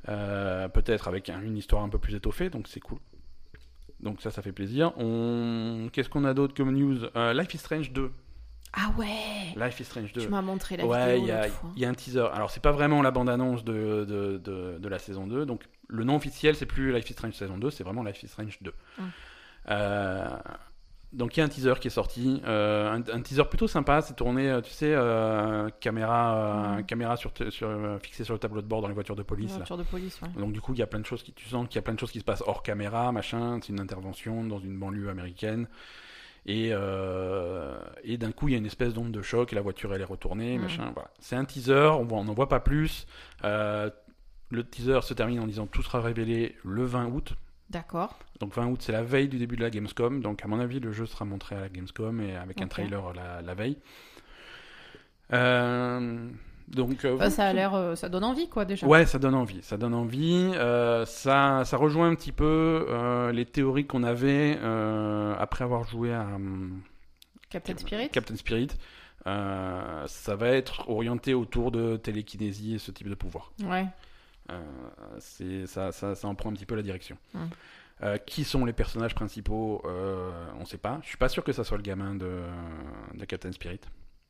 Euh, 0.08 0.68
peut-être 0.68 1.08
avec 1.08 1.30
un- 1.30 1.40
une 1.40 1.56
histoire 1.56 1.82
un 1.82 1.88
peu 1.88 1.98
plus 1.98 2.14
étoffée, 2.14 2.48
donc 2.50 2.68
c'est 2.68 2.80
cool. 2.80 2.98
Donc 4.00 4.20
ça, 4.20 4.30
ça 4.30 4.42
fait 4.42 4.52
plaisir. 4.52 4.92
On... 4.98 5.88
Qu'est-ce 5.92 6.08
qu'on 6.10 6.24
a 6.24 6.34
d'autre 6.34 6.54
comme 6.54 6.70
news? 6.70 6.98
Life 7.34 7.54
is 7.54 7.58
Strange 7.58 7.92
2. 7.92 8.10
Ah 8.74 8.90
ouais 8.98 9.54
Life 9.56 9.80
is 9.80 9.84
Strange 9.84 10.12
2. 10.12 10.20
Tu 10.20 10.28
m'as 10.28 10.42
montré 10.42 10.76
la 10.76 10.84
Ouais, 10.86 11.18
vidéo 11.18 11.34
fois. 11.48 11.70
il 11.76 11.82
y 11.82 11.86
a 11.86 11.88
un 11.88 11.94
teaser. 11.94 12.26
Alors, 12.34 12.50
c'est 12.50 12.60
pas 12.62 12.72
vraiment 12.72 13.00
la 13.00 13.10
bande-annonce 13.10 13.64
de, 13.64 14.04
de, 14.04 14.36
de, 14.38 14.76
de 14.78 14.88
la 14.88 14.98
saison 14.98 15.26
2. 15.26 15.46
Donc, 15.46 15.62
le 15.88 16.04
nom 16.04 16.14
officiel, 16.16 16.54
c'est 16.56 16.66
plus 16.66 16.92
Life 16.92 17.08
is 17.08 17.14
Strange 17.14 17.32
saison 17.34 17.56
2, 17.56 17.70
c'est 17.70 17.84
vraiment 17.84 18.02
Life 18.02 18.22
is 18.22 18.28
Strange 18.28 18.58
2. 18.60 18.70
Mm. 18.98 19.02
Euh, 19.70 20.28
donc, 21.16 21.36
il 21.36 21.40
y 21.40 21.42
a 21.42 21.46
un 21.46 21.48
teaser 21.48 21.74
qui 21.80 21.88
est 21.88 21.90
sorti. 21.90 22.40
euh, 22.46 22.92
un, 22.92 23.00
un 23.12 23.20
teaser 23.22 23.44
plutôt 23.48 23.66
sympa. 23.66 24.02
C'est 24.02 24.14
tourné, 24.14 24.50
euh, 24.50 24.60
tu 24.60 24.70
sais, 24.70 24.92
euh, 24.94 25.68
caméra, 25.80 26.76
euh, 26.78 26.82
caméra 26.82 27.16
sur, 27.16 27.32
sur, 27.50 27.68
fixée 28.02 28.22
sur 28.24 28.34
le 28.34 28.38
tableau 28.38 28.60
de 28.62 28.66
bord 28.66 28.82
dans 28.82 28.88
les 28.88 28.94
voitures 28.94 29.16
de 29.16 29.22
police. 29.22 29.56
de 29.58 29.82
police, 29.82 30.20
ouais. 30.22 30.28
Donc 30.40 30.52
du 30.52 30.60
coup, 30.60 30.72
il 30.74 30.78
y 30.78 30.82
a 30.82 30.86
plein 30.86 31.00
de 31.00 31.06
choses 31.06 31.22
qui 31.22 31.32
tu 31.32 31.48
sens 31.48 31.66
qu'il 31.68 31.76
y 31.76 31.78
a 31.78 31.82
plein 31.82 31.94
de 31.94 31.98
choses 31.98 32.12
qui 32.12 32.20
se 32.20 32.24
passent 32.24 32.44
hors 32.46 32.62
caméra, 32.62 33.10
machin. 33.12 33.58
C'est 33.62 33.72
une 33.72 33.80
intervention 33.80 34.44
dans 34.44 34.58
une 34.58 34.78
banlieue 34.78 35.08
américaine. 35.08 35.68
Et, 36.48 36.68
euh, 36.72 37.76
et 38.04 38.18
d'un 38.18 38.30
coup, 38.30 38.46
il 38.48 38.52
y 38.52 38.54
a 38.54 38.58
une 38.58 38.66
espèce 38.66 38.94
d'onde 38.94 39.10
de 39.10 39.20
choc 39.22 39.52
et 39.52 39.56
la 39.56 39.62
voiture 39.62 39.92
elle 39.94 40.00
est 40.00 40.04
retournée, 40.04 40.58
Mm. 40.58 40.62
machin. 40.62 40.90
Voilà. 40.94 41.10
C'est 41.18 41.34
un 41.34 41.44
teaser, 41.44 41.90
on 41.98 42.04
n'en 42.24 42.34
voit 42.34 42.48
pas 42.48 42.60
plus. 42.60 43.06
Le 43.42 44.62
teaser 44.62 45.00
se 45.02 45.12
termine 45.14 45.40
en 45.40 45.46
disant 45.46 45.66
tout 45.66 45.82
sera 45.82 46.00
révélé 46.00 46.54
le 46.64 46.84
20 46.84 47.06
août. 47.06 47.34
D'accord. 47.70 48.18
Donc 48.40 48.54
20 48.54 48.66
août, 48.66 48.82
c'est 48.82 48.92
la 48.92 49.02
veille 49.02 49.28
du 49.28 49.38
début 49.38 49.56
de 49.56 49.62
la 49.62 49.70
Gamescom. 49.70 50.20
Donc 50.20 50.44
à 50.44 50.48
mon 50.48 50.60
avis, 50.60 50.78
le 50.80 50.92
jeu 50.92 51.06
sera 51.06 51.24
montré 51.24 51.56
à 51.56 51.60
la 51.60 51.68
Gamescom 51.68 52.20
et 52.20 52.36
avec 52.36 52.60
un 52.60 52.68
trailer 52.68 53.12
la, 53.12 53.42
la 53.42 53.54
veille. 53.54 53.76
Euh, 55.32 56.28
donc 56.68 57.04
euh, 57.04 57.16
Bah, 57.16 57.30
ça 57.30 57.46
a 57.46 57.52
l'air, 57.52 57.74
euh, 57.74 57.94
ça 57.96 58.08
donne 58.08 58.24
envie, 58.24 58.48
quoi, 58.48 58.64
déjà. 58.64 58.86
Ouais, 58.86 59.06
ça 59.06 59.18
donne 59.18 59.34
envie. 59.34 59.62
Ça 59.62 59.76
donne 59.76 59.94
envie. 59.94 60.52
Ça, 61.06 61.64
ça 61.64 61.76
rejoint 61.76 62.08
un 62.08 62.14
petit 62.14 62.32
peu 62.32 62.86
les 63.32 63.46
théories 63.46 63.86
qu'on 63.86 64.02
avait 64.04 64.58
après 65.38 65.64
avoir 65.64 65.84
joué 65.84 66.12
à 66.12 66.22
hum, 66.22 66.82
Captain 67.50 67.76
Spirit 67.76 68.10
Captain 68.10 68.36
Spirit, 68.36 68.68
ça 69.24 70.36
va 70.36 70.48
être 70.48 70.88
orienté 70.88 71.34
autour 71.34 71.70
de 71.70 71.96
télékinésie 71.96 72.74
et 72.74 72.78
ce 72.78 72.90
type 72.90 73.08
de 73.08 73.14
pouvoir. 73.14 73.52
Ouais. 73.64 73.86
Euh, 74.50 74.62
c'est 75.18 75.66
ça, 75.66 75.92
ça, 75.92 76.14
ça 76.14 76.28
en 76.28 76.34
prend 76.34 76.50
un 76.50 76.54
petit 76.54 76.66
peu 76.66 76.74
la 76.76 76.82
direction. 76.82 77.16
Euh, 78.02 78.18
qui 78.18 78.44
sont 78.44 78.64
les 78.66 78.74
personnages 78.74 79.14
principaux 79.14 79.80
euh, 79.86 80.30
On 80.56 80.60
ne 80.60 80.64
sait 80.66 80.76
pas. 80.76 80.98
Je 81.02 81.08
suis 81.08 81.16
pas 81.16 81.28
sûr 81.30 81.42
que 81.42 81.52
ça 81.52 81.64
soit 81.64 81.78
le 81.78 81.82
gamin 81.82 82.14
de, 82.14 82.42
de 83.14 83.24
Captain 83.24 83.50
Spirit. 83.52 83.80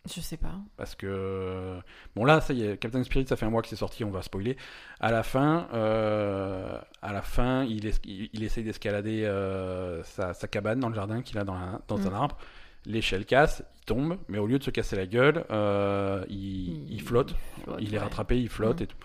Je 0.09 0.21
sais 0.21 0.37
pas. 0.37 0.55
Parce 0.77 0.95
que. 0.95 1.81
Bon, 2.15 2.25
là, 2.25 2.41
ça 2.41 2.53
y 2.53 2.63
est, 2.65 2.77
Captain 2.79 3.03
Spirit, 3.03 3.27
ça 3.27 3.35
fait 3.35 3.45
un 3.45 3.51
mois 3.51 3.63
que 3.63 3.67
c'est 3.69 3.75
sorti, 3.75 4.05
on 4.05 4.11
va 4.11 4.23
spoiler. 4.23 4.57
À 5.01 5.11
la 5.11 5.25
fin, 5.25 5.67
euh, 5.75 6.79
à 7.03 7.13
la 7.13 7.23
fin 7.23 7.65
il, 7.65 7.87
es- 7.87 8.01
il, 8.05 8.31
il 8.33 8.45
essaye 8.45 8.63
d'escalader 8.63 9.25
euh, 9.25 10.05
sa, 10.05 10.33
sa 10.33 10.47
cabane 10.47 10.79
dans 10.79 10.89
le 10.89 10.95
jardin 10.95 11.23
qu'il 11.23 11.37
a 11.39 11.45
dans, 11.45 11.55
la- 11.59 11.81
dans 11.89 12.07
un 12.07 12.11
Mm. 12.11 12.15
arbre. 12.15 12.39
L'échelle 12.85 13.27
casse, 13.27 13.65
il 13.81 13.85
tombe, 13.85 14.17
mais 14.29 14.39
au 14.39 14.47
lieu 14.47 14.61
de 14.61 14.63
se 14.65 14.71
casser 14.71 14.95
la 14.95 15.07
gueule, 15.07 15.45
euh, 15.51 16.25
il, 16.29 16.89
il 16.93 17.03
flotte. 17.03 17.35
flotte, 17.65 17.79
Il 17.81 17.89
est 17.93 17.99
ouais. 17.99 18.05
rattrapé, 18.05 18.41
il 18.41 18.49
flotte 18.49 18.79
Mm. 18.79 18.85
et 18.85 18.87
tout. 18.87 18.97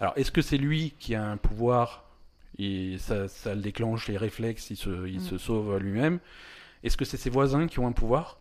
Alors, 0.00 0.12
est-ce 0.16 0.30
que 0.30 0.42
c'est 0.42 0.58
lui 0.58 0.94
qui 0.98 1.14
a 1.14 1.24
un 1.24 1.36
pouvoir 1.36 2.04
et 2.58 2.96
ça, 2.98 3.28
ça 3.28 3.54
le 3.54 3.60
déclenche 3.60 4.08
les 4.08 4.16
réflexes, 4.16 4.70
il 4.70 4.76
se, 4.76 5.06
il 5.08 5.18
Mm. 5.18 5.20
se 5.20 5.38
sauve 5.38 5.78
lui-même 5.78 6.18
Est-ce 6.82 6.96
que 6.96 7.04
c'est 7.04 7.16
ses 7.16 7.30
voisins 7.30 7.66
qui 7.66 7.78
ont 7.80 7.86
un 7.86 7.92
pouvoir? 7.92 8.38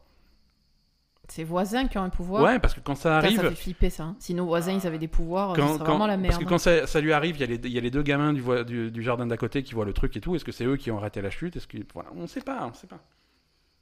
Ses 1.27 1.43
voisins 1.43 1.87
qui 1.87 1.97
ont 1.97 2.03
un 2.03 2.09
pouvoir? 2.09 2.41
Ouais, 2.43 2.57
parce 2.59 2.73
que 2.73 2.79
quand 2.79 2.95
ça 2.95 3.17
arrive, 3.17 3.35
ça 3.41 3.49
fait 3.49 3.55
flipper 3.55 3.89
ça. 3.89 4.03
hein. 4.03 4.15
Si 4.19 4.33
nos 4.33 4.45
voisins 4.45 4.71
ils 4.71 4.87
avaient 4.87 4.97
des 4.97 5.09
pouvoirs, 5.09 5.53
quand, 5.55 5.67
serait 5.67 5.77
quand- 5.79 5.85
vraiment 5.85 6.07
la 6.07 6.15
merde. 6.15 6.31
parce 6.33 6.43
que 6.43 6.47
quand 6.49 6.57
ça, 6.57 6.87
ça 6.87 7.01
lui 7.01 7.11
arrive, 7.11 7.35
il 7.35 7.41
y, 7.41 7.43
a 7.43 7.47
les, 7.47 7.55
il 7.55 7.71
y 7.73 7.77
a 7.77 7.81
les 7.81 7.91
deux 7.91 8.01
gamins 8.03 8.31
du, 8.31 8.39
voi- 8.41 8.63
du, 8.63 8.91
du 8.91 9.03
jardin 9.03 9.25
d'à 9.27 9.35
côté 9.37 9.61
qui 9.63 9.73
voient 9.73 9.83
le 9.85 9.91
truc 9.93 10.15
et 10.15 10.21
tout. 10.21 10.35
Est-ce 10.35 10.45
que 10.45 10.51
c'est 10.53 10.63
eux 10.65 10.77
qui 10.77 10.89
ont 10.89 10.97
arrêté 10.97 11.21
la 11.21 11.29
chute? 11.29 11.55
Est-ce 11.57 11.67
que 11.67 11.77
voilà, 11.93 12.09
on 12.15 12.27
sait 12.27 12.39
pas, 12.41 12.65
on 12.65 12.73
sait 12.73 12.87
pas. 12.87 12.99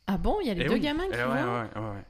Ah 0.08 0.18
bon, 0.18 0.38
il 0.42 0.48
y 0.48 0.52
a 0.52 0.54
les 0.56 0.62
Eh 0.62 0.68
deux 0.68 0.74
oui. 0.74 0.80
gamins 0.80 1.04
Eh 1.08 1.12
qui 1.12 1.18
ouais, 1.18 1.24
voient? 1.24 1.34
ouais, 1.36 1.42
ouais, 1.82 1.90
ouais. 1.96 2.06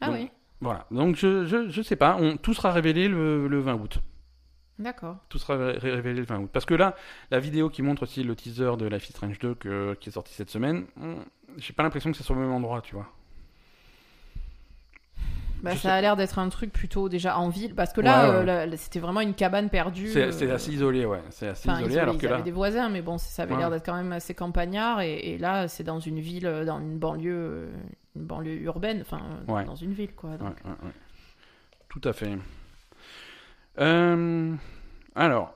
Ah 0.00 0.06
Donc, 0.06 0.14
oui, 0.16 0.30
Voilà. 0.60 0.86
Donc 0.92 1.16
je, 1.16 1.44
je, 1.44 1.68
je 1.68 1.82
sais 1.82 1.96
pas. 1.96 2.16
On, 2.20 2.36
tout 2.36 2.54
sera 2.54 2.70
révélé 2.72 3.08
le, 3.08 3.48
le 3.48 3.58
20 3.58 3.74
août. 3.74 3.98
D'accord. 4.78 5.16
Tout 5.28 5.38
sera 5.38 5.56
ré- 5.56 5.78
révélé 5.78 6.20
le 6.20 6.26
20 6.26 6.38
août. 6.40 6.50
Parce 6.52 6.64
que 6.66 6.74
là, 6.74 6.94
la 7.30 7.40
vidéo 7.40 7.68
qui 7.70 7.82
montre 7.82 8.02
aussi 8.04 8.22
le 8.24 8.34
teaser 8.36 8.76
de 8.78 8.86
Life 8.86 9.08
is 9.08 9.12
Strange 9.12 9.38
2 9.38 9.54
que- 9.54 9.94
qui 10.00 10.08
est 10.08 10.12
sorti 10.12 10.32
cette 10.34 10.50
semaine, 10.50 10.86
j'ai 11.56 11.72
pas 11.72 11.82
l'impression 11.82 12.10
que 12.10 12.16
c'est 12.16 12.24
sur 12.24 12.34
le 12.34 12.40
même 12.40 12.52
endroit, 12.52 12.80
tu 12.82 12.94
vois. 12.94 13.06
Bah, 15.60 15.72
ça 15.72 15.76
sais- 15.76 15.88
a 15.88 16.00
l'air 16.00 16.14
d'être 16.14 16.38
un 16.38 16.48
truc 16.50 16.72
plutôt 16.72 17.08
déjà 17.08 17.36
en 17.36 17.48
ville. 17.48 17.74
Parce 17.74 17.92
que 17.92 18.00
là, 18.00 18.28
Ouais, 18.30 18.44
ouais. 18.44 18.48
euh, 18.50 18.66
là, 18.66 18.76
c'était 18.76 19.00
vraiment 19.00 19.20
une 19.20 19.34
cabane 19.34 19.68
perdue. 19.70 20.06
C'est 20.06 20.22
euh, 20.46 20.54
assez 20.54 20.70
isolé, 20.72 21.04
ouais. 21.04 21.20
C'est 21.30 21.48
assez 21.48 21.68
Enfin, 21.68 21.78
isolé, 21.80 21.90
isolé, 21.94 22.02
alors 22.02 22.14
ils 22.14 22.20
que 22.20 22.26
là. 22.28 22.34
avaient 22.36 22.44
des 22.44 22.52
voisins, 22.52 22.88
mais 22.88 23.02
bon, 23.02 23.18
ça 23.18 23.42
avait 23.42 23.54
Ouais. 23.54 23.58
l'air 23.58 23.70
d'être 23.70 23.84
quand 23.84 23.96
même 23.96 24.12
assez 24.12 24.34
campagnard. 24.34 25.00
Et, 25.00 25.14
et 25.14 25.38
là, 25.38 25.66
c'est 25.66 25.82
dans 25.82 25.98
une 25.98 26.20
ville, 26.20 26.46
euh, 26.46 26.64
dans 26.64 26.78
une 26.78 26.96
banlieue, 26.98 27.70
une 28.14 28.24
banlieue 28.24 28.60
urbaine, 28.62 29.00
enfin, 29.00 29.20
dans 29.48 29.74
une 29.74 29.92
ville, 29.94 30.14
quoi. 30.14 30.36
donc. 30.36 30.48
Ouais, 30.64 30.70
ouais, 30.70 30.76
ouais. 30.84 30.92
Tout 31.88 32.02
à 32.04 32.12
fait. 32.12 32.38
Euh, 33.80 34.54
alors, 35.14 35.54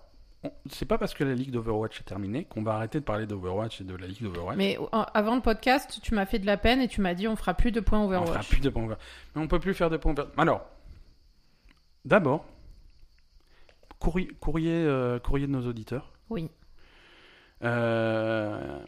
c'est 0.71 0.87
pas 0.87 0.99
parce 0.99 1.15
que 1.15 1.25
la 1.25 1.35
ligue 1.35 1.51
d'Overwatch 1.51 2.01
est 2.01 2.05
terminée 2.05 2.45
qu'on 2.45 2.63
va 2.63 2.75
arrêter 2.75 2.99
de 3.01 3.05
parler 3.05 3.27
d'Overwatch 3.27 3.81
et 3.81 3.85
de 3.85 3.95
la 3.95 4.07
ligue 4.07 4.23
d'Overwatch. 4.23 4.57
Mais 4.57 4.79
avant 4.93 5.35
le 5.37 5.41
podcast, 5.41 6.01
tu 6.03 6.15
m'as 6.15 6.27
fait 6.27 6.39
de 6.39 6.47
la 6.47 6.57
peine 6.57 6.81
et 6.81 6.89
tu 6.89 7.01
m'as 7.01 7.15
dit 7.15 7.29
on 7.29 7.37
fera 7.37 7.55
plus 7.55 7.71
de 7.73 7.81
points 7.81 8.01
on 8.01 8.09
fera 8.09 8.21
Overwatch. 8.23 8.49
plus 8.49 8.61
de 8.61 8.69
points 8.71 8.83
Overwatch. 8.85 9.03
Mais 9.35 9.43
on 9.43 9.49
peut 9.49 9.61
plus 9.61 9.75
faire 9.75 9.91
de 9.91 9.97
points 9.97 10.13
Overwatch. 10.13 10.35
Alors, 10.39 10.67
d'abord, 12.05 12.45
courrier, 13.99 14.29
courrier, 14.41 14.75
euh, 14.75 15.19
courrier 15.21 15.47
de 15.47 15.53
nos 15.53 15.67
auditeurs. 15.67 16.13
Oui. 16.29 16.51
Euh, 17.63 18.79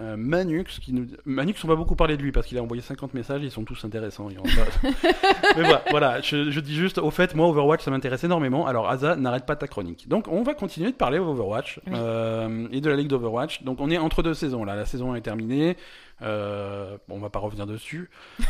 euh, 0.00 0.16
Manux, 0.16 0.64
qui 0.80 0.92
nous... 0.92 1.06
Manux, 1.24 1.54
on 1.64 1.68
va 1.68 1.74
beaucoup 1.76 1.94
parler 1.96 2.16
de 2.16 2.22
lui 2.22 2.32
parce 2.32 2.46
qu'il 2.46 2.56
a 2.58 2.62
envoyé 2.62 2.82
50 2.82 3.12
messages, 3.14 3.42
ils 3.42 3.50
sont 3.50 3.64
tous 3.64 3.84
intéressants. 3.84 4.28
Mais 4.82 5.62
voilà, 5.62 5.82
voilà 5.90 6.20
je, 6.20 6.50
je 6.50 6.60
dis 6.60 6.74
juste, 6.74 6.98
au 6.98 7.10
fait, 7.10 7.34
moi, 7.34 7.46
Overwatch, 7.48 7.82
ça 7.84 7.90
m'intéresse 7.90 8.24
énormément. 8.24 8.66
Alors, 8.66 8.88
Asa, 8.88 9.16
n'arrête 9.16 9.46
pas 9.46 9.56
ta 9.56 9.68
chronique. 9.68 10.08
Donc, 10.08 10.26
on 10.28 10.42
va 10.42 10.54
continuer 10.54 10.90
de 10.90 10.96
parler 10.96 11.18
d'Overwatch 11.18 11.80
Oui. 11.86 11.92
euh, 11.96 12.66
et 12.72 12.80
de 12.80 12.88
la 12.90 12.96
ligue 12.96 13.08
d'Overwatch. 13.08 13.62
Donc, 13.62 13.80
on 13.80 13.90
est 13.90 13.98
entre 13.98 14.22
deux 14.22 14.34
saisons 14.34 14.64
là. 14.64 14.74
La 14.76 14.86
saison 14.86 15.14
est 15.14 15.20
terminée. 15.20 15.76
Euh, 16.22 16.96
bon, 17.08 17.16
on 17.16 17.20
va 17.20 17.30
pas 17.30 17.38
revenir 17.38 17.66
dessus. 17.66 18.10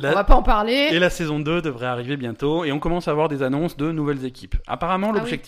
La- 0.00 0.10
On 0.12 0.14
va 0.14 0.24
pas 0.24 0.36
en 0.36 0.42
parler. 0.42 0.88
et 0.90 0.98
la 0.98 1.10
saison 1.10 1.38
2 1.38 1.60
devrait 1.60 1.84
arriver 1.86 2.16
bientôt 2.16 2.64
et 2.64 2.72
on 2.72 2.78
commence 2.78 3.08
à 3.08 3.10
avoir 3.10 3.28
des 3.28 3.42
annonces 3.42 3.76
de 3.76 3.92
nouvelles 3.92 4.24
équipes. 4.24 4.56
Apparemment, 4.66 5.08
Ah 5.14 5.20
oui. 5.22 5.38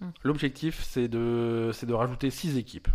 Hmm. 0.00 0.06
l'objectif, 0.24 0.82
c'est 0.82 1.08
de, 1.08 1.70
c'est 1.72 1.86
de 1.86 1.94
rajouter 1.94 2.28
6 2.28 2.58
équipes. 2.58 2.88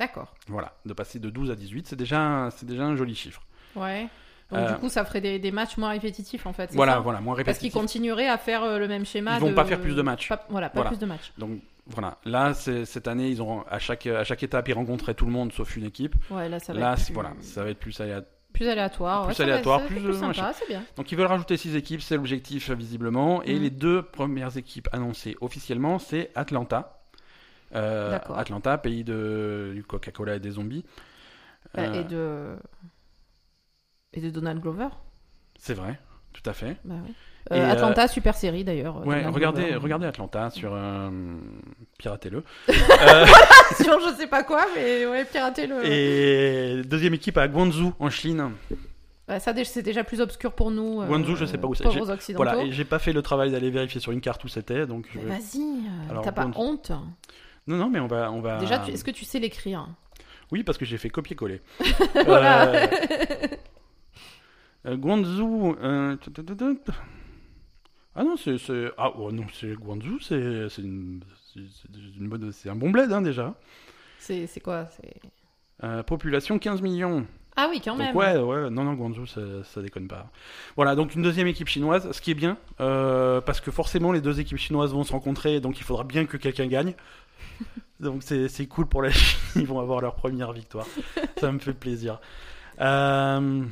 D'accord. 0.00 0.34
Voilà, 0.48 0.72
de 0.84 0.92
passer 0.92 1.18
de 1.20 1.30
12 1.30 1.50
à 1.52 1.54
18, 1.54 1.86
c'est 1.86 1.94
déjà, 1.96 2.48
c'est 2.56 2.66
déjà 2.66 2.82
un 2.84 2.96
joli 2.96 3.14
chiffre. 3.14 3.42
Ouais. 3.76 4.08
Donc, 4.50 4.58
Euh, 4.58 4.72
du 4.72 4.80
coup, 4.80 4.88
ça 4.88 5.04
ferait 5.04 5.20
des, 5.20 5.38
des 5.38 5.52
matchs 5.52 5.76
moins 5.76 5.90
répétitifs, 5.90 6.44
en 6.46 6.52
fait. 6.52 6.70
Voilà, 6.72 6.94
ça 6.94 6.98
voilà, 7.00 7.20
moins 7.20 7.36
Parce 7.44 7.58
qu'ils 7.58 7.70
continueraient 7.70 8.26
à 8.26 8.36
faire 8.38 8.64
euh, 8.64 8.78
le 8.80 8.88
même 8.88 9.06
schéma. 9.06 9.34
Ils 9.36 9.40
vont 9.40 9.50
de- 9.50 9.54
pas 9.54 9.64
faire 9.64 9.80
plus 9.80 9.94
de 9.94 10.02
matchs. 10.02 10.28
Pas- 10.28 10.44
voilà, 10.48 10.68
pas 10.70 10.74
Voilà. 10.80 10.90
plus 10.90 10.98
de 10.98 11.06
matchs. 11.06 11.30
Donc 11.38 11.60
voilà, 11.86 12.18
là, 12.24 12.52
cette 12.54 13.06
année, 13.06 13.28
ils 13.28 13.40
ont 13.42 13.62
à 13.70 13.78
chaque, 13.78 14.06
à 14.08 14.24
chaque 14.24 14.42
étape, 14.42 14.66
ils 14.68 14.72
rencontraient 14.74 15.14
tout 15.14 15.26
le 15.26 15.30
monde 15.30 15.52
sauf 15.52 15.76
une 15.76 15.84
équipe. 15.84 16.16
Ouais, 16.30 16.48
là, 16.48 16.58
ça 16.58 16.72
va 16.72 16.80
là, 16.80 16.92
être 16.94 17.04
plus, 17.04 17.12
voilà, 17.14 17.32
ça 17.40 17.62
va 17.62 17.70
être 17.70 17.78
plus 17.78 18.00
aléa- 18.00 18.24
plus 18.52 18.68
aléatoire. 18.68 19.26
plus 19.28 19.38
ouais, 19.38 19.44
aléatoire, 19.44 19.84
plus, 19.86 19.96
plus 20.00 20.06
euh, 20.08 20.12
sympa, 20.32 20.52
c'est 20.52 20.66
bien. 20.66 20.82
Donc 20.96 21.12
ils 21.12 21.16
veulent 21.18 21.26
rajouter 21.26 21.56
6 21.56 21.76
équipes, 21.76 22.00
c'est 22.02 22.16
l'objectif 22.16 22.70
euh, 22.70 22.74
visiblement. 22.74 23.42
Et 23.44 23.54
Mhm. 23.54 23.62
les 23.62 23.70
deux 23.70 24.02
premières 24.02 24.56
équipes 24.56 24.88
annoncées 24.92 25.36
officiellement, 25.40 25.98
c'est 26.00 26.30
Atlanta. 26.34 26.96
Euh. 27.74 28.18
Atlanta, 28.34 28.78
pays 28.78 29.04
de, 29.04 29.72
du 29.74 29.84
Coca-Cola 29.84 30.36
et 30.36 30.40
des 30.40 30.50
zombies. 30.50 30.84
Euh, 31.78 31.80
Euh, 31.86 32.00
Et 32.00 32.04
de. 32.04 32.56
Et 34.12 34.20
de 34.20 34.30
Donald 34.30 34.60
Glover 34.60 34.88
C'est 35.58 35.74
vrai, 35.74 36.00
tout 36.32 36.42
à 36.48 36.52
fait. 36.52 36.76
Bah 36.84 36.96
oui. 37.06 37.14
Euh, 37.52 37.56
euh, 37.56 37.70
Atlanta, 37.72 38.06
super 38.08 38.34
série 38.36 38.64
d'ailleurs. 38.64 39.06
Ouais, 39.06 39.24
regardez, 39.26 39.62
Glover. 39.62 39.76
regardez 39.76 40.06
Atlanta 40.06 40.50
sur 40.50 40.72
euh, 40.74 41.10
piratez-le. 41.98 42.42
Sur 43.80 43.98
je 44.00 44.14
sais 44.18 44.26
pas 44.26 44.42
quoi, 44.42 44.66
mais 44.74 45.06
ouais, 45.06 45.24
piratez-le. 45.24 45.84
et 45.86 46.82
deuxième 46.84 47.14
équipe 47.14 47.38
à 47.38 47.46
Guangzhou 47.48 47.94
en 47.98 48.10
Chine. 48.10 48.50
Ouais, 49.28 49.38
ça, 49.40 49.54
c'est 49.64 49.82
déjà 49.82 50.02
plus 50.04 50.20
obscur 50.20 50.52
pour 50.52 50.70
nous. 50.72 51.02
Guangzhou, 51.06 51.36
je 51.36 51.44
sais 51.46 51.56
pas 51.56 51.68
où 51.68 51.74
c'est. 51.74 51.86
Occidentaux. 51.86 52.34
Voilà, 52.36 52.62
et 52.64 52.72
j'ai 52.72 52.84
pas 52.84 52.98
fait 52.98 53.12
le 53.12 53.22
travail 53.22 53.52
d'aller 53.52 53.70
vérifier 53.70 54.00
sur 54.00 54.10
une 54.12 54.20
carte 54.20 54.42
où 54.44 54.48
c'était, 54.48 54.86
donc 54.86 55.06
je 55.12 55.18
Mais 55.20 55.24
vais- 55.24 55.30
Vas-y, 55.30 56.22
t'as 56.22 56.32
pas 56.32 56.50
honte 56.56 56.90
non 57.66 57.76
non, 57.76 57.90
mais 57.90 58.00
on 58.00 58.06
va 58.06 58.30
on 58.32 58.40
va. 58.40 58.58
Déjà, 58.58 58.78
tu- 58.78 58.92
est-ce 58.92 59.04
que 59.04 59.10
tu 59.10 59.24
sais 59.24 59.38
l'écrire 59.38 59.88
Oui, 60.52 60.62
parce 60.62 60.78
que 60.78 60.84
j'ai 60.84 60.98
fait 60.98 61.10
copier-coller. 61.10 61.60
Voilà. 62.26 62.68
Euh, 62.68 62.86
euh, 64.86 64.96
Guangzhou. 64.96 65.76
euh. 65.80 66.16
Ah 68.14 68.24
non, 68.24 68.36
c'est 68.36 68.56
ah 68.98 69.12
oh 69.16 69.30
non, 69.30 69.44
c'est 69.52 69.74
Guangzhou, 69.74 70.18
c'est 70.20 70.68
c'est 70.68 70.82
une 70.82 71.20
une 72.18 72.28
bonne 72.28 72.52
un 72.66 72.74
bon 72.74 72.90
bled 72.90 73.12
hein, 73.12 73.22
déjà. 73.22 73.54
C'est 74.18 74.48
quoi 74.62 74.88
Euh, 75.82 76.02
population 76.02 76.58
15 76.58 76.82
millions. 76.82 77.26
Ah 77.56 77.66
oui, 77.70 77.80
quand 77.84 77.96
même. 77.96 78.12
Donc 78.12 78.22
ouais, 78.22 78.36
ouais, 78.38 78.70
non, 78.70 78.84
non, 78.84 78.94
Guangzhou, 78.94 79.26
ça, 79.26 79.40
ça 79.64 79.82
déconne 79.82 80.06
pas. 80.08 80.30
Voilà, 80.76 80.94
donc 80.94 81.14
une 81.14 81.22
deuxième 81.22 81.46
équipe 81.48 81.68
chinoise, 81.68 82.10
ce 82.12 82.20
qui 82.20 82.30
est 82.30 82.34
bien, 82.34 82.56
euh, 82.80 83.40
parce 83.40 83.60
que 83.60 83.70
forcément 83.70 84.12
les 84.12 84.20
deux 84.20 84.40
équipes 84.40 84.58
chinoises 84.58 84.92
vont 84.92 85.04
se 85.04 85.12
rencontrer, 85.12 85.60
donc 85.60 85.78
il 85.78 85.82
faudra 85.82 86.04
bien 86.04 86.26
que 86.26 86.36
quelqu'un 86.36 86.66
gagne. 86.66 86.94
Donc 88.00 88.22
c'est 88.22 88.66
cool 88.66 88.86
pour 88.86 89.02
la 89.02 89.10
Chine, 89.12 89.38
ils 89.56 89.66
vont 89.66 89.78
avoir 89.80 90.00
leur 90.00 90.14
première 90.14 90.52
victoire. 90.52 90.86
ça 91.38 91.52
me 91.52 91.58
fait 91.58 91.74
plaisir. 91.74 92.20
Euh, 92.80 93.64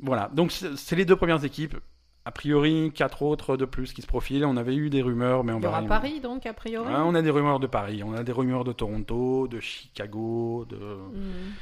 voilà, 0.00 0.30
donc 0.32 0.52
c'est 0.52 0.96
les 0.96 1.04
deux 1.04 1.16
premières 1.16 1.44
équipes. 1.44 1.76
A 2.24 2.32
priori, 2.32 2.90
quatre 2.92 3.22
autres 3.22 3.56
de 3.56 3.64
plus 3.64 3.92
qui 3.92 4.02
se 4.02 4.06
profilent. 4.08 4.44
On 4.44 4.56
avait 4.56 4.74
eu 4.74 4.90
des 4.90 5.00
rumeurs, 5.00 5.44
mais 5.44 5.52
on 5.52 5.58
Il 5.58 5.62
y 5.62 5.62
va 5.62 5.68
aura 5.68 5.82
Paris, 5.82 6.18
donc, 6.20 6.44
a 6.44 6.52
priori. 6.52 6.88
Ouais, 6.88 6.98
on 6.98 7.14
a 7.14 7.22
des 7.22 7.30
rumeurs 7.30 7.60
de 7.60 7.68
Paris, 7.68 8.02
on 8.02 8.14
a 8.14 8.24
des 8.24 8.32
rumeurs 8.32 8.64
de 8.64 8.72
Toronto, 8.72 9.46
de 9.46 9.60
Chicago, 9.60 10.66
de 10.68 10.76
Hmm. 10.76 11.52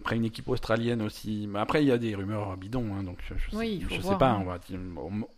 après 0.00 0.16
une 0.16 0.24
équipe 0.24 0.48
australienne 0.48 1.02
aussi. 1.02 1.46
Mais 1.48 1.60
après 1.60 1.84
il 1.84 1.86
y 1.88 1.92
a 1.92 1.98
des 1.98 2.16
rumeurs 2.16 2.56
bidons, 2.56 2.86
hein, 2.98 3.04
donc 3.04 3.18
je, 3.28 3.34
je 3.36 3.56
Oui, 3.56 3.84
je 3.88 3.94
sais 3.94 4.00
voir, 4.00 4.18
pas. 4.18 4.30
hein. 4.30 4.42
On 4.42 4.44
va 4.44 4.58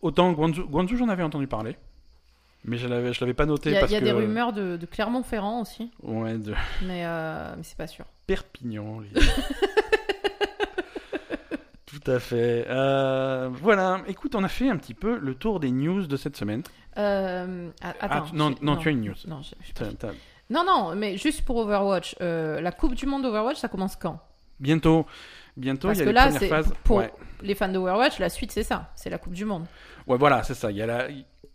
autant 0.00 0.32
Guangzhou, 0.32 0.66
Guangzhou, 0.66 0.96
j'en 0.96 1.08
avais 1.10 1.22
entendu 1.24 1.46
parler, 1.46 1.76
mais 2.64 2.76
je 2.78 2.86
l'avais 2.88 3.12
je 3.12 3.20
l'avais 3.20 3.34
pas 3.34 3.46
noté 3.46 3.70
Il 3.70 3.74
y 3.74 3.76
a, 3.76 3.80
parce 3.80 3.92
y 3.92 3.96
a 3.96 4.00
que 4.00 4.04
des 4.04 4.12
rumeurs 4.12 4.52
de, 4.52 4.76
de 4.76 4.86
Clermont-Ferrand 4.86 5.60
aussi, 5.62 5.90
ouais 6.02 6.38
de 6.38 6.54
mais, 6.82 7.04
euh, 7.06 7.54
mais 7.56 7.62
c'est 7.62 7.76
pas 7.76 7.86
sûr. 7.86 8.04
Perpignan. 8.26 9.00
les- 9.00 9.20
Tout 11.86 12.10
à 12.10 12.20
fait. 12.20 12.66
Euh, 12.68 13.48
voilà. 13.52 14.00
Écoute, 14.06 14.34
on 14.36 14.44
a 14.44 14.48
fait 14.48 14.68
un 14.68 14.76
petit 14.76 14.94
peu 14.94 15.18
le 15.18 15.34
tour 15.34 15.58
des 15.58 15.70
news 15.72 16.06
de 16.06 16.16
cette 16.16 16.36
semaine. 16.36 16.62
Euh, 16.98 17.68
a- 17.82 17.94
attends. 18.00 18.26
tu- 18.30 18.36
non, 18.36 18.54
non, 18.62 18.76
tu 18.76 18.88
as 18.88 18.92
une 18.92 19.00
news. 19.02 19.14
Non, 19.26 19.40
T'as- 19.74 19.92
t'as- 19.98 20.12
non, 20.50 20.64
non, 20.64 20.94
mais 20.94 21.16
juste 21.16 21.42
pour 21.44 21.56
Overwatch, 21.56 22.16
euh, 22.20 22.60
la 22.60 22.70
Coupe 22.72 22.94
du 22.94 23.06
Monde 23.06 23.22
d'Overwatch, 23.22 23.58
ça 23.58 23.68
commence 23.68 23.96
quand? 23.96 24.20
Bientôt, 24.60 25.06
bientôt, 25.56 25.88
Parce 25.88 25.98
il 25.98 26.00
y 26.00 26.02
a 26.02 26.04
que 26.06 26.10
les 26.10 26.14
là, 26.14 26.30
c'est 26.30 26.48
phases. 26.48 26.72
pour 26.84 26.98
Ouais. 26.98 27.12
les 27.42 27.54
fans 27.54 27.68
d'Overwatch, 27.68 28.18
la 28.18 28.28
suite 28.28 28.52
c'est 28.52 28.62
ça, 28.62 28.90
c'est 28.94 29.10
la 29.10 29.18
Coupe 29.18 29.32
du 29.32 29.44
Monde. 29.44 29.64
ouais, 30.06 30.18
voilà, 30.18 30.42
c'est 30.42 30.54
ça. 30.54 30.70
Il 30.70 30.76
y 30.76 30.82
a 30.82 30.86
la, 30.86 31.08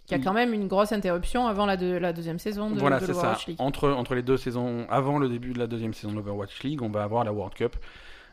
Il 0.07 0.11
y 0.11 0.21
a 0.21 0.23
quand 0.23 0.33
même 0.33 0.53
une 0.53 0.67
grosse 0.67 0.91
interruption 0.91 1.47
avant 1.47 1.65
la, 1.65 1.77
de- 1.77 1.97
la 1.97 2.13
deuxième 2.13 2.37
saison 2.39 2.69
de, 2.69 2.79
voilà, 2.79 2.99
de 2.99 3.05
c'est 3.07 3.13
ça. 3.13 3.19
l'Overwatch 3.21 3.47
League. 3.47 3.57
Entre, 3.59 3.89
entre 3.89 4.13
les 4.15 4.21
deux 4.21 4.37
saisons, 4.37 4.85
avant 4.89 5.17
le 5.17 5.27
début 5.29 5.53
de 5.53 5.59
la 5.59 5.65
deuxième 5.67 5.93
saison 5.93 6.11
de 6.11 6.17
l'Overwatch 6.17 6.61
League, 6.63 6.81
on 6.83 6.89
va 6.89 7.03
avoir 7.03 7.23
la 7.23 7.33
World 7.33 7.53
Cup 7.55 7.75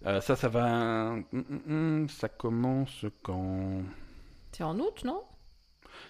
Euh, 0.05 0.21
ça, 0.21 0.35
ça 0.37 0.49
va. 0.49 1.13
hum, 1.13 1.25
hum, 1.69 2.07
ça 2.09 2.29
commence 2.29 3.07
quand? 3.23 3.83
C'est 4.51 4.65
en 4.65 4.79
août, 4.79 5.03
non? 5.05 5.23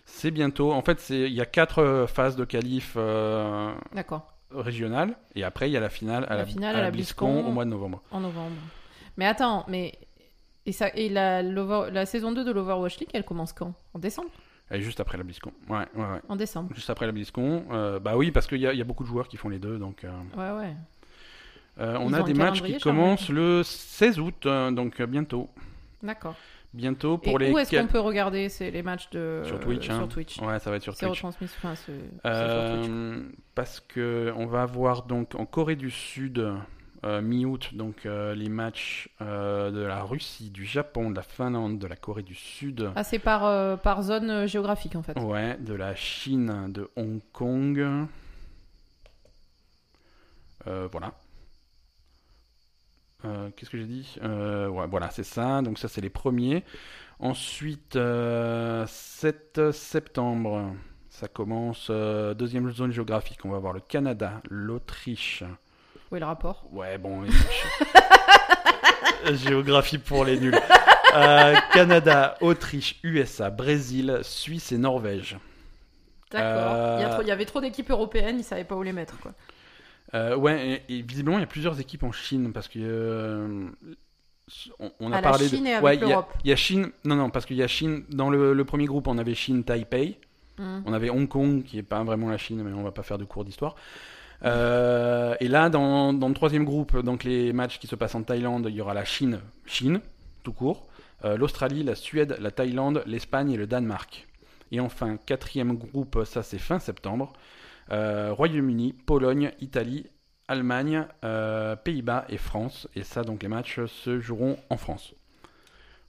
C'est 0.07 0.31
bientôt. 0.31 0.73
En 0.73 0.83
fait, 0.83 1.11
il 1.11 1.33
y 1.33 1.41
a 1.41 1.47
quatre 1.47 1.79
euh, 1.81 2.07
phases 2.07 2.35
de 2.37 2.45
qualif 2.45 2.95
euh, 2.97 3.73
régionales. 4.51 5.15
Et 5.35 5.45
après, 5.45 5.69
il 5.69 5.73
y 5.73 5.77
a 5.77 5.81
la 5.81 5.91
finale 5.91 6.25
à 6.25 6.31
La 6.31 6.37
la, 6.39 6.47
finale 6.47 6.75
à 6.75 6.79
à 6.79 6.81
la 6.81 6.87
la 6.87 6.91
BlizzCon 6.91 7.45
au 7.47 7.51
mois 7.53 7.65
de 7.65 7.71
novembre. 7.71 8.01
en 8.11 8.21
novembre. 8.21 8.57
Mais 9.17 9.27
attends, 9.27 9.65
mais. 9.69 9.93
Et, 10.65 10.73
ça, 10.73 10.89
et 10.95 11.09
la, 11.09 11.43
la 11.43 12.07
saison 12.07 12.33
2 12.33 12.45
de 12.45 12.51
l'Overwatch 12.53 12.99
League, 13.01 13.11
elle 13.13 13.25
commence 13.25 13.53
quand? 13.53 13.75
En 13.95 13.99
décembre? 13.99 14.31
Juste 14.81 15.01
après 15.01 15.19
la 15.19 15.25
BlizzCon. 15.25 15.53
Ouais, 15.69 15.79
ouais, 15.95 16.03
ouais. 16.03 16.21
En 16.29 16.37
décembre. 16.37 16.71
Juste 16.75 16.89
après 16.91 17.07
la 17.07 17.13
BlizzCon. 17.13 17.65
Euh, 17.71 17.99
bah 17.99 18.17
oui, 18.17 18.31
parce 18.31 18.47
qu'il 18.47 18.59
y, 18.61 18.67
a- 18.67 18.73
il 18.73 18.79
y 18.79 18.83
a 18.83 18.85
beaucoup 18.85 19.03
de 19.05 19.09
joueurs 19.09 19.29
qui 19.29 19.37
font 19.37 19.49
les 19.49 19.59
deux. 19.59 19.79
Donc, 19.79 20.05
euh, 20.05 20.11
Ouais, 20.37 20.59
ouais. 20.61 20.75
euh, 21.81 21.97
on 22.01 22.13
a 22.13 22.23
des 22.23 22.35
matchs 22.35 22.63
qui 22.63 22.79
commencent 22.79 23.29
le 23.29 23.63
16 23.63 24.19
août. 24.21 24.47
donc, 24.47 25.01
bientôt. 25.03 25.49
D'accord. 26.03 26.35
Bientôt 26.75 27.17
Et 27.23 27.29
pour 27.29 27.39
les. 27.39 27.51
où 27.53 27.59
est-ce 27.59 27.77
qu'on 27.79 27.87
peut 27.87 28.01
regarder 28.01 28.49
les 28.61 28.83
matchs 28.83 29.11
de 29.11 29.43
Sur 29.45 29.61
Twitch, 29.61 29.85
sur 29.85 29.95
hein. 29.95 30.09
Twitch. 30.09 30.39
Ouais, 30.41 30.59
ça 30.59 30.71
va 30.71 30.77
être 30.77 30.83
sur 30.83 30.97
Twitch. 30.97 31.11
retransmis 31.11 31.49
enfin, 31.59 31.75
sur 31.75 31.93
Twitch. 31.93 32.91
parce 33.55 33.79
que 33.81 34.33
on 34.37 34.47
va 34.47 34.63
avoir 34.63 35.03
donc 35.03 35.35
en 35.35 35.45
Corée 35.45 35.77
du 35.77 35.91
Sud 35.91 36.51
mi-août 37.05 37.71
donc 37.75 38.07
euh, 38.07 38.35
les 38.35 38.49
matchs 38.49 39.09
euh, 39.21 39.71
de 39.71 39.81
la 39.81 40.03
Russie, 40.05 40.51
du 40.51 40.65
Japon, 40.65 41.11
de 41.11 41.17
la 41.17 41.23
Finlande, 41.23 41.79
de 41.79 41.87
la 41.87 41.97
Corée 41.97 42.23
du 42.23 42.35
Sud, 42.35 42.91
Ah, 42.95 43.03
c'est 43.05 43.19
par, 43.19 43.45
euh, 43.45 43.77
par 43.77 44.03
zone 44.03 44.31
euh, 44.31 44.47
géographique 44.47 44.95
en 44.97 45.03
fait. 45.03 45.19
ouais, 45.19 45.57
de 45.59 45.75
la 45.75 45.95
Chine, 45.97 46.71
de 46.73 46.89
Hong 46.97 47.21
Kong. 47.33 48.07
Euh, 50.67 50.89
voilà. 50.93 51.13
Euh, 53.25 53.51
Qu'est-ce 53.57 53.71
que 53.71 53.79
j'ai 53.79 53.87
dit? 53.87 54.17
Euh, 54.23 54.69
ouais, 54.69 54.87
Voilà, 54.89 55.11
c'est 55.11 55.25
ça. 55.25 55.63
Donc 55.63 55.79
ça, 55.79 55.89
c'est 55.89 56.01
les 56.01 56.11
premiers. 56.11 56.65
Ensuite, 57.19 57.97
euh, 57.97 58.85
7 58.89 59.71
septembre, 59.73 60.75
ça 61.09 61.29
commence. 61.29 61.89
euh, 61.91 62.35
deuxième 62.35 62.71
zone 62.73 62.91
géographique. 62.93 63.45
On 63.45 63.51
va 63.51 63.59
voir 63.59 63.73
le 63.73 63.81
Canada, 63.81 64.41
l'Autriche. 64.51 65.45
Où 66.13 66.17
est 66.17 66.21
le 66.21 66.27
rapport 66.27 66.65
Ouais, 66.71 66.99
bon. 66.99 67.25
Géographie 69.33 69.99
pour 69.99 70.25
les 70.25 70.39
nuls. 70.39 70.59
Euh, 71.15 71.55
Canada, 71.73 72.37
Autriche, 72.41 72.99
USA, 73.03 73.51
Brésil, 73.51 74.19
Suisse 74.23 74.73
et 74.73 74.79
Norvège. 74.79 75.37
D'accord. 76.31 76.99
Il, 76.99 77.03
y 77.03 77.05
a 77.05 77.09
Euh, 77.09 77.13
trop- 77.13 77.23
il 77.23 77.29
y 77.29 77.31
avait 77.31 77.45
trop 77.45 77.61
d'équipes 77.61 77.91
européennes, 77.91 78.39
ils 78.39 78.45
savaient 78.45 78.65
pas 78.65 78.75
où 78.75 78.83
les 78.83 78.93
mettre 78.93 79.19
quoi. 79.21 79.33
Euh, 80.15 80.37
ouais, 80.37 80.83
et, 80.89 80.99
et 80.99 81.03
visiblement, 81.03 81.39
il 81.39 81.41
y 81.41 81.45
a 81.45 81.49
plusieurs 81.49 81.79
équipes 81.81 82.03
en 82.03 82.13
Chine 82.13 82.53
parce 82.53 82.69
que. 82.69 82.79
euh, 82.79 83.69
on, 84.79 84.91
on 85.01 85.13
a 85.13 85.19
Ah, 85.19 85.21
la 85.21 85.29
parlé 85.31 85.49
Chine 85.49 85.65
de. 85.65 85.69
et 85.69 85.73
avec 85.75 85.85
ouais, 85.85 85.95
il 85.97 86.01
y 86.01 86.05
a- 86.05 86.09
l'Europe. 86.09 86.33
Il 86.45 86.51
y 86.51 86.53
a 86.53 86.57
Chine. 86.57 86.91
Non, 87.05 87.17
non, 87.17 87.31
parce 87.31 87.47
qu'il 87.47 87.57
y 87.57 87.63
a 87.63 87.69
Chine. 87.69 88.05
Dans 88.11 88.29
le, 88.29 88.53
le 88.53 88.65
premier 88.65 88.87
groupe, 88.87 89.07
on 89.07 89.19
avait 89.19 89.35
Chine, 89.35 89.65
Taipei. 89.65 90.19
Hmm. 90.59 90.81
On 90.85 90.93
avait 90.93 91.09
Hong 91.11 91.29
Kong, 91.29 91.63
qui 91.63 91.79
est 91.79 91.83
pas 91.83 92.03
vraiment 92.05 92.29
la 92.29 92.37
Chine, 92.39 92.63
mais 92.63 92.73
on 92.73 92.83
va 92.83 92.91
pas 92.93 93.03
faire 93.03 93.19
de 93.19 93.25
cours 93.25 93.45
d'histoire. 93.45 93.75
Euh, 94.45 95.37
et 95.41 95.49
là, 95.49 95.69
dans, 95.69 96.13
dans 96.13 96.29
le 96.29 96.35
troisième 96.35 96.65
groupe, 96.65 96.99
donc 96.99 97.25
les 97.25 97.53
matchs 97.53 97.79
qui 97.79 97.87
se 97.87 97.97
passent 97.97 98.15
en 98.15 98.23
Thaïlande, 98.23 98.67
il 98.69 98.75
y 98.75 98.81
aura 98.81 98.95
la 98.95 99.05
Chine, 99.05 99.41
Chine, 99.67 100.01
tout 100.43 100.53
court, 100.53 100.87
euh, 101.25 101.37
l'Australie, 101.37 101.83
la 101.85 101.95
Suède, 101.95 102.37
la 102.41 102.51
Thaïlande, 102.51 103.03
l'Espagne 103.07 103.53
et 103.53 103.57
le 103.57 103.67
Danemark. 103.67 104.27
Et 104.73 104.81
enfin, 104.81 105.17
quatrième 105.17 105.75
groupe, 105.77 106.25
ça 106.25 106.43
c'est 106.43 106.59
fin 106.59 106.79
septembre, 106.79 107.33
euh, 107.91 108.33
Royaume-Uni, 108.33 108.95
Pologne, 108.95 109.53
Italie, 109.61 110.07
Allemagne, 110.49 111.07
Pays-Bas 111.85 112.27
et 112.29 112.39
France. 112.39 112.89
Et 112.95 113.05
ça, 113.05 113.23
donc 113.23 113.43
les 113.43 113.49
matchs 113.49 113.85
se 113.87 114.21
joueront 114.21 114.59
en 114.71 114.77
France. 114.77 115.15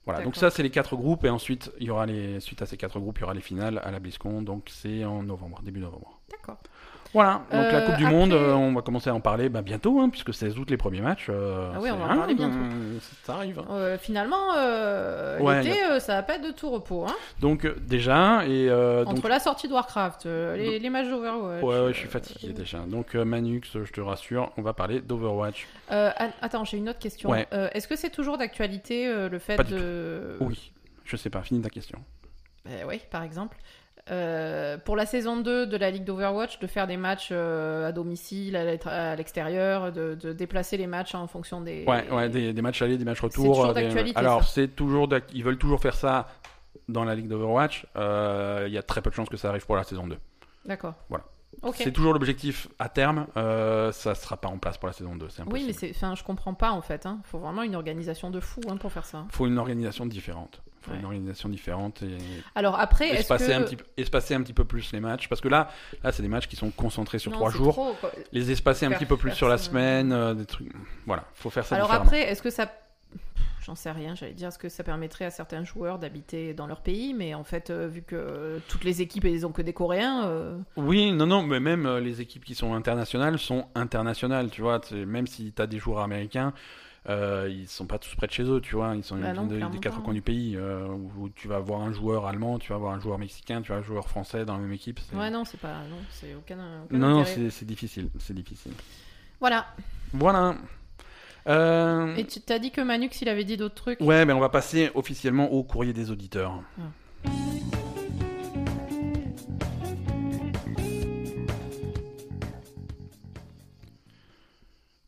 Voilà, 0.06 0.22
donc 0.22 0.36
ça 0.36 0.50
c'est 0.50 0.62
les 0.62 0.70
quatre 0.70 0.96
groupes 0.96 1.24
et 1.24 1.30
ensuite 1.30 1.72
il 1.80 1.86
y 1.86 1.90
aura 1.90 2.04
les 2.04 2.38
suite 2.40 2.60
à 2.60 2.66
ces 2.66 2.76
quatre 2.76 3.00
groupes 3.00 3.18
il 3.18 3.20
y 3.22 3.24
aura 3.24 3.32
les 3.32 3.40
finales 3.40 3.80
à 3.84 3.90
la 3.90 4.00
BlizzCon 4.00 4.42
donc 4.42 4.68
c'est 4.70 5.02
en 5.02 5.22
novembre 5.22 5.62
début 5.62 5.80
novembre. 5.80 6.20
D'accord. 6.30 6.58
Voilà 7.14 7.42
donc 7.50 7.52
la 7.52 7.58
Euh, 7.78 7.86
Coupe 7.86 7.96
du 7.96 8.04
après- 8.04 8.16
Monde 8.16 8.32
euh, 8.32 8.52
on 8.52 8.74
va 8.74 8.82
commencer 8.82 9.08
à 9.08 9.14
en 9.14 9.20
parler 9.20 9.48
bah, 9.48 9.62
bientôt 9.62 10.00
hein, 10.00 10.08
puisque 10.10 10.34
16 10.34 10.58
août 10.58 10.68
les 10.70 10.76
premiers 10.76 11.00
matchs. 11.00 11.28
euh, 11.30 11.70
Ah 11.74 11.78
oui, 11.80 11.88
on 11.92 11.96
va 11.96 12.12
en 12.12 12.16
parler 12.18 12.34
bientôt. 12.34 12.56
ça 13.22 13.34
arrive. 13.36 13.60
hein. 13.60 13.96
Finalement, 13.98 14.48
Ouais, 15.40 15.62
l'été, 15.62 15.82
euh, 15.84 16.00
ça 16.00 16.14
va 16.16 16.22
pas 16.22 16.34
être 16.36 16.42
de 16.44 16.50
tout 16.50 16.70
repos. 16.70 17.06
Hein. 17.08 17.14
Donc 17.40 17.66
déjà 17.86 18.44
et 18.46 18.68
euh, 18.68 19.04
donc 19.04 19.18
Entre 19.18 19.28
la 19.28 19.38
sortie 19.40 19.68
de 19.68 19.72
Warcraft, 19.72 20.24
les, 20.26 20.78
les 20.78 20.90
matchs 20.90 21.08
d'Overwatch. 21.08 21.62
ouais, 21.62 21.80
ouais, 21.84 21.92
je 21.92 21.98
suis 21.98 22.08
fatigué 22.08 22.52
déjà. 22.52 22.78
Donc 22.80 23.14
Manux 23.14 23.62
je 23.84 23.92
te 23.92 24.00
rassure 24.00 24.50
on 24.56 24.62
va 24.62 24.72
parler 24.74 25.00
d'Overwatch. 25.00 25.66
attends, 25.88 26.64
j'ai 26.64 26.78
une 26.78 26.88
autre 26.88 26.98
question. 26.98 27.30
Ouais. 27.30 27.46
Est-ce 27.72 27.88
que 27.88 27.96
c'est 27.96 28.10
toujours 28.10 28.38
d'actualité 28.38 29.06
le 29.30 29.38
fait 29.38 29.56
Pas 29.56 29.62
du 29.64 29.74
de. 29.74 30.36
Oui 30.40 30.72
je 31.06 31.16
sais 31.16 31.28
pas 31.30 31.42
finis 31.42 31.60
ta 31.60 31.68
question. 31.68 31.98
Euh, 32.66 32.82
oui, 32.88 32.98
par 33.10 33.22
exemple. 33.22 33.58
Euh, 34.10 34.76
pour 34.76 34.96
la 34.96 35.06
saison 35.06 35.38
2 35.40 35.66
de 35.66 35.76
la 35.78 35.90
Ligue 35.90 36.04
d'Overwatch, 36.04 36.58
de 36.58 36.66
faire 36.66 36.86
des 36.86 36.98
matchs 36.98 37.30
euh, 37.32 37.88
à 37.88 37.92
domicile, 37.92 38.54
à 38.54 39.16
l'extérieur, 39.16 39.92
de, 39.92 40.14
de 40.14 40.32
déplacer 40.34 40.76
les 40.76 40.86
matchs 40.86 41.14
en 41.14 41.26
fonction 41.26 41.60
des. 41.62 41.84
Ouais, 41.86 42.08
ouais, 42.10 42.28
des, 42.28 42.52
des 42.52 42.62
matchs 42.62 42.82
aller, 42.82 42.98
des 42.98 43.04
matchs 43.06 43.20
retour. 43.22 43.64
euh, 43.64 43.72
des- 43.72 44.12
Alors, 44.14 44.44
c'est 44.44 44.68
toujours, 44.68 45.08
ils 45.32 45.42
veulent 45.42 45.56
toujours 45.58 45.80
faire 45.80 45.94
ça 45.94 46.28
dans 46.88 47.04
la 47.04 47.14
ligue 47.14 47.28
d'Overwatch. 47.28 47.86
Euh, 47.96 48.64
Il 48.66 48.74
y 48.74 48.78
a 48.78 48.82
très 48.82 49.00
peu 49.00 49.08
de 49.08 49.14
chances 49.14 49.28
que 49.30 49.38
ça 49.38 49.48
arrive 49.48 49.64
pour 49.64 49.76
la 49.76 49.84
saison 49.84 50.06
2. 50.06 50.18
D'accord. 50.66 50.94
Voilà. 51.08 51.24
C'est 51.74 51.92
toujours 51.92 52.12
l'objectif 52.12 52.68
à 52.78 52.88
terme. 52.90 53.26
Euh, 53.38 53.90
ça 53.92 54.14
sera 54.14 54.36
pas 54.36 54.48
en 54.48 54.58
place 54.58 54.76
pour 54.76 54.88
la 54.88 54.92
saison 54.92 55.14
2. 55.16 55.28
C'est 55.30 55.42
impossible. 55.42 55.70
Oui, 55.70 55.78
mais 55.82 55.90
enfin, 55.90 56.14
je 56.14 56.22
comprends 56.24 56.52
pas 56.52 56.72
en 56.72 56.82
fait. 56.82 57.06
Il 57.06 57.16
faut 57.30 57.38
vraiment 57.38 57.62
une 57.62 57.76
organisation 57.76 58.28
de 58.30 58.40
fou 58.40 58.60
hein, 58.68 58.76
pour 58.76 58.92
faire 58.92 59.04
ça. 59.06 59.24
faut 59.30 59.46
une 59.46 59.56
organisation 59.56 60.04
différente. 60.04 60.60
Faut 60.84 60.90
Ouais. 60.92 60.98
une 60.98 61.04
organisation 61.04 61.48
différente 61.48 62.02
et 62.02 62.16
Alors 62.54 62.78
après, 62.78 63.08
est-ce 63.08 63.20
espacer, 63.20 63.46
que 63.48 63.52
un 63.52 63.62
petit, 63.62 63.76
peu- 63.76 63.84
espacer 63.96 64.34
un 64.34 64.42
petit 64.42 64.52
peu 64.52 64.64
plus 64.64 64.92
les 64.92 65.00
matchs. 65.00 65.28
Parce 65.28 65.40
que 65.40 65.48
là, 65.48 65.70
là 66.02 66.12
c'est 66.12 66.22
des 66.22 66.28
matchs 66.28 66.46
qui 66.46 66.56
sont 66.56 66.70
concentrés 66.70 67.18
sur 67.18 67.30
Non, 67.32 67.38
trois 67.38 67.50
jours. 67.50 67.72
trop. 67.74 67.96
Les 68.32 68.50
espacer 68.50 68.86
un 68.86 68.90
petit 68.92 69.06
peu 69.06 69.16
plus 69.16 69.32
sur 69.32 69.48
la 69.48 69.58
semaine. 69.58 70.12
euh, 70.12 70.34
des 70.34 70.46
trucs. 70.46 70.70
Voilà, 71.06 71.24
faut 71.34 71.50
faire 71.50 71.64
ça 71.64 71.74
Alors 71.76 71.92
après, 71.92 72.20
est-ce 72.22 72.42
que 72.42 72.50
ça. 72.50 72.70
J'en 73.64 73.74
sais 73.74 73.90
rien, 73.90 74.14
j'allais 74.14 74.34
dire, 74.34 74.48
est-ce 74.48 74.58
que 74.58 74.68
ça 74.68 74.84
permettrait 74.84 75.24
à 75.24 75.30
certains 75.30 75.64
joueurs 75.64 75.98
d'habiter 75.98 76.52
dans 76.52 76.66
leur 76.66 76.82
pays, 76.82 77.14
mais 77.14 77.32
en 77.32 77.44
fait, 77.44 77.70
euh, 77.70 77.88
vu 77.88 78.02
que 78.02 78.60
toutes 78.68 78.84
les 78.84 79.00
équipes, 79.00 79.24
elles 79.24 79.46
ont 79.46 79.52
que 79.52 79.62
des 79.62 79.72
Coréens, 79.72 80.26
euh, 80.26 80.58
Oui, 80.76 81.12
non, 81.12 81.24
non, 81.26 81.42
mais 81.42 81.60
même 81.60 81.88
les 81.96 82.20
équipes 82.20 82.44
qui 82.44 82.54
sont 82.54 82.74
internationales 82.74 83.38
sont 83.38 83.66
internationales, 83.74 84.50
tu 84.50 84.60
vois. 84.60 84.82
Même 84.92 85.26
si 85.26 85.50
tu 85.56 85.62
as 85.62 85.66
des 85.66 85.78
joueurs 85.78 86.00
américains, 86.00 86.52
euh, 87.08 87.48
ils 87.50 87.68
sont 87.68 87.86
pas 87.86 87.98
tous 87.98 88.14
près 88.14 88.26
de 88.26 88.32
chez 88.32 88.44
eux, 88.44 88.60
tu 88.60 88.76
vois. 88.76 88.94
Ils 88.96 89.04
sont 89.04 89.16
Bah 89.18 89.32
non, 89.32 89.46
de- 89.46 89.58
des 89.72 89.78
quatre 89.78 90.02
coins 90.02 90.14
du 90.14 90.22
pays, 90.22 90.56
euh, 90.56 90.86
où 90.88 91.28
tu 91.30 91.48
vas 91.48 91.56
avoir 91.56 91.80
un 91.82 91.92
joueur 91.92 92.26
allemand, 92.26 92.58
tu 92.58 92.70
vas 92.70 92.76
avoir 92.76 92.94
un 92.94 93.00
joueur 93.00 93.18
mexicain, 93.18 93.60
tu 93.62 93.68
vas 93.68 93.76
avoir 93.76 93.84
un 93.84 93.86
joueur 93.92 94.08
français 94.08 94.44
dans 94.44 94.54
la 94.54 94.60
même 94.60 94.72
équipe. 94.72 95.00
ouais, 95.12 95.30
non, 95.30 95.44
c'est 95.44 95.60
pas. 95.60 95.78
Non, 95.90 95.96
c'est 96.10 96.34
aucun. 96.34 96.56
aucun 96.84 96.96
non, 96.98 97.08
non, 97.18 97.24
c'est 97.24 97.64
difficile, 97.66 98.08
c'est 98.18 98.34
difficile. 98.34 98.72
Voilà. 99.40 99.66
Voilà. 100.12 100.54
Euh, 101.46 102.14
Et 102.16 102.26
tu 102.26 102.40
t'as 102.40 102.58
dit 102.58 102.70
que 102.70 102.80
Manux, 102.80 103.10
il 103.20 103.28
avait 103.28 103.44
dit 103.44 103.56
d'autres 103.58 103.74
trucs 103.74 104.00
Ouais, 104.00 104.24
ben 104.24 104.34
on 104.34 104.40
va 104.40 104.48
passer 104.48 104.90
officiellement 104.94 105.52
au 105.52 105.62
courrier 105.62 105.92
des 105.92 106.10
auditeurs. 106.10 106.62
Ah. 106.80 106.82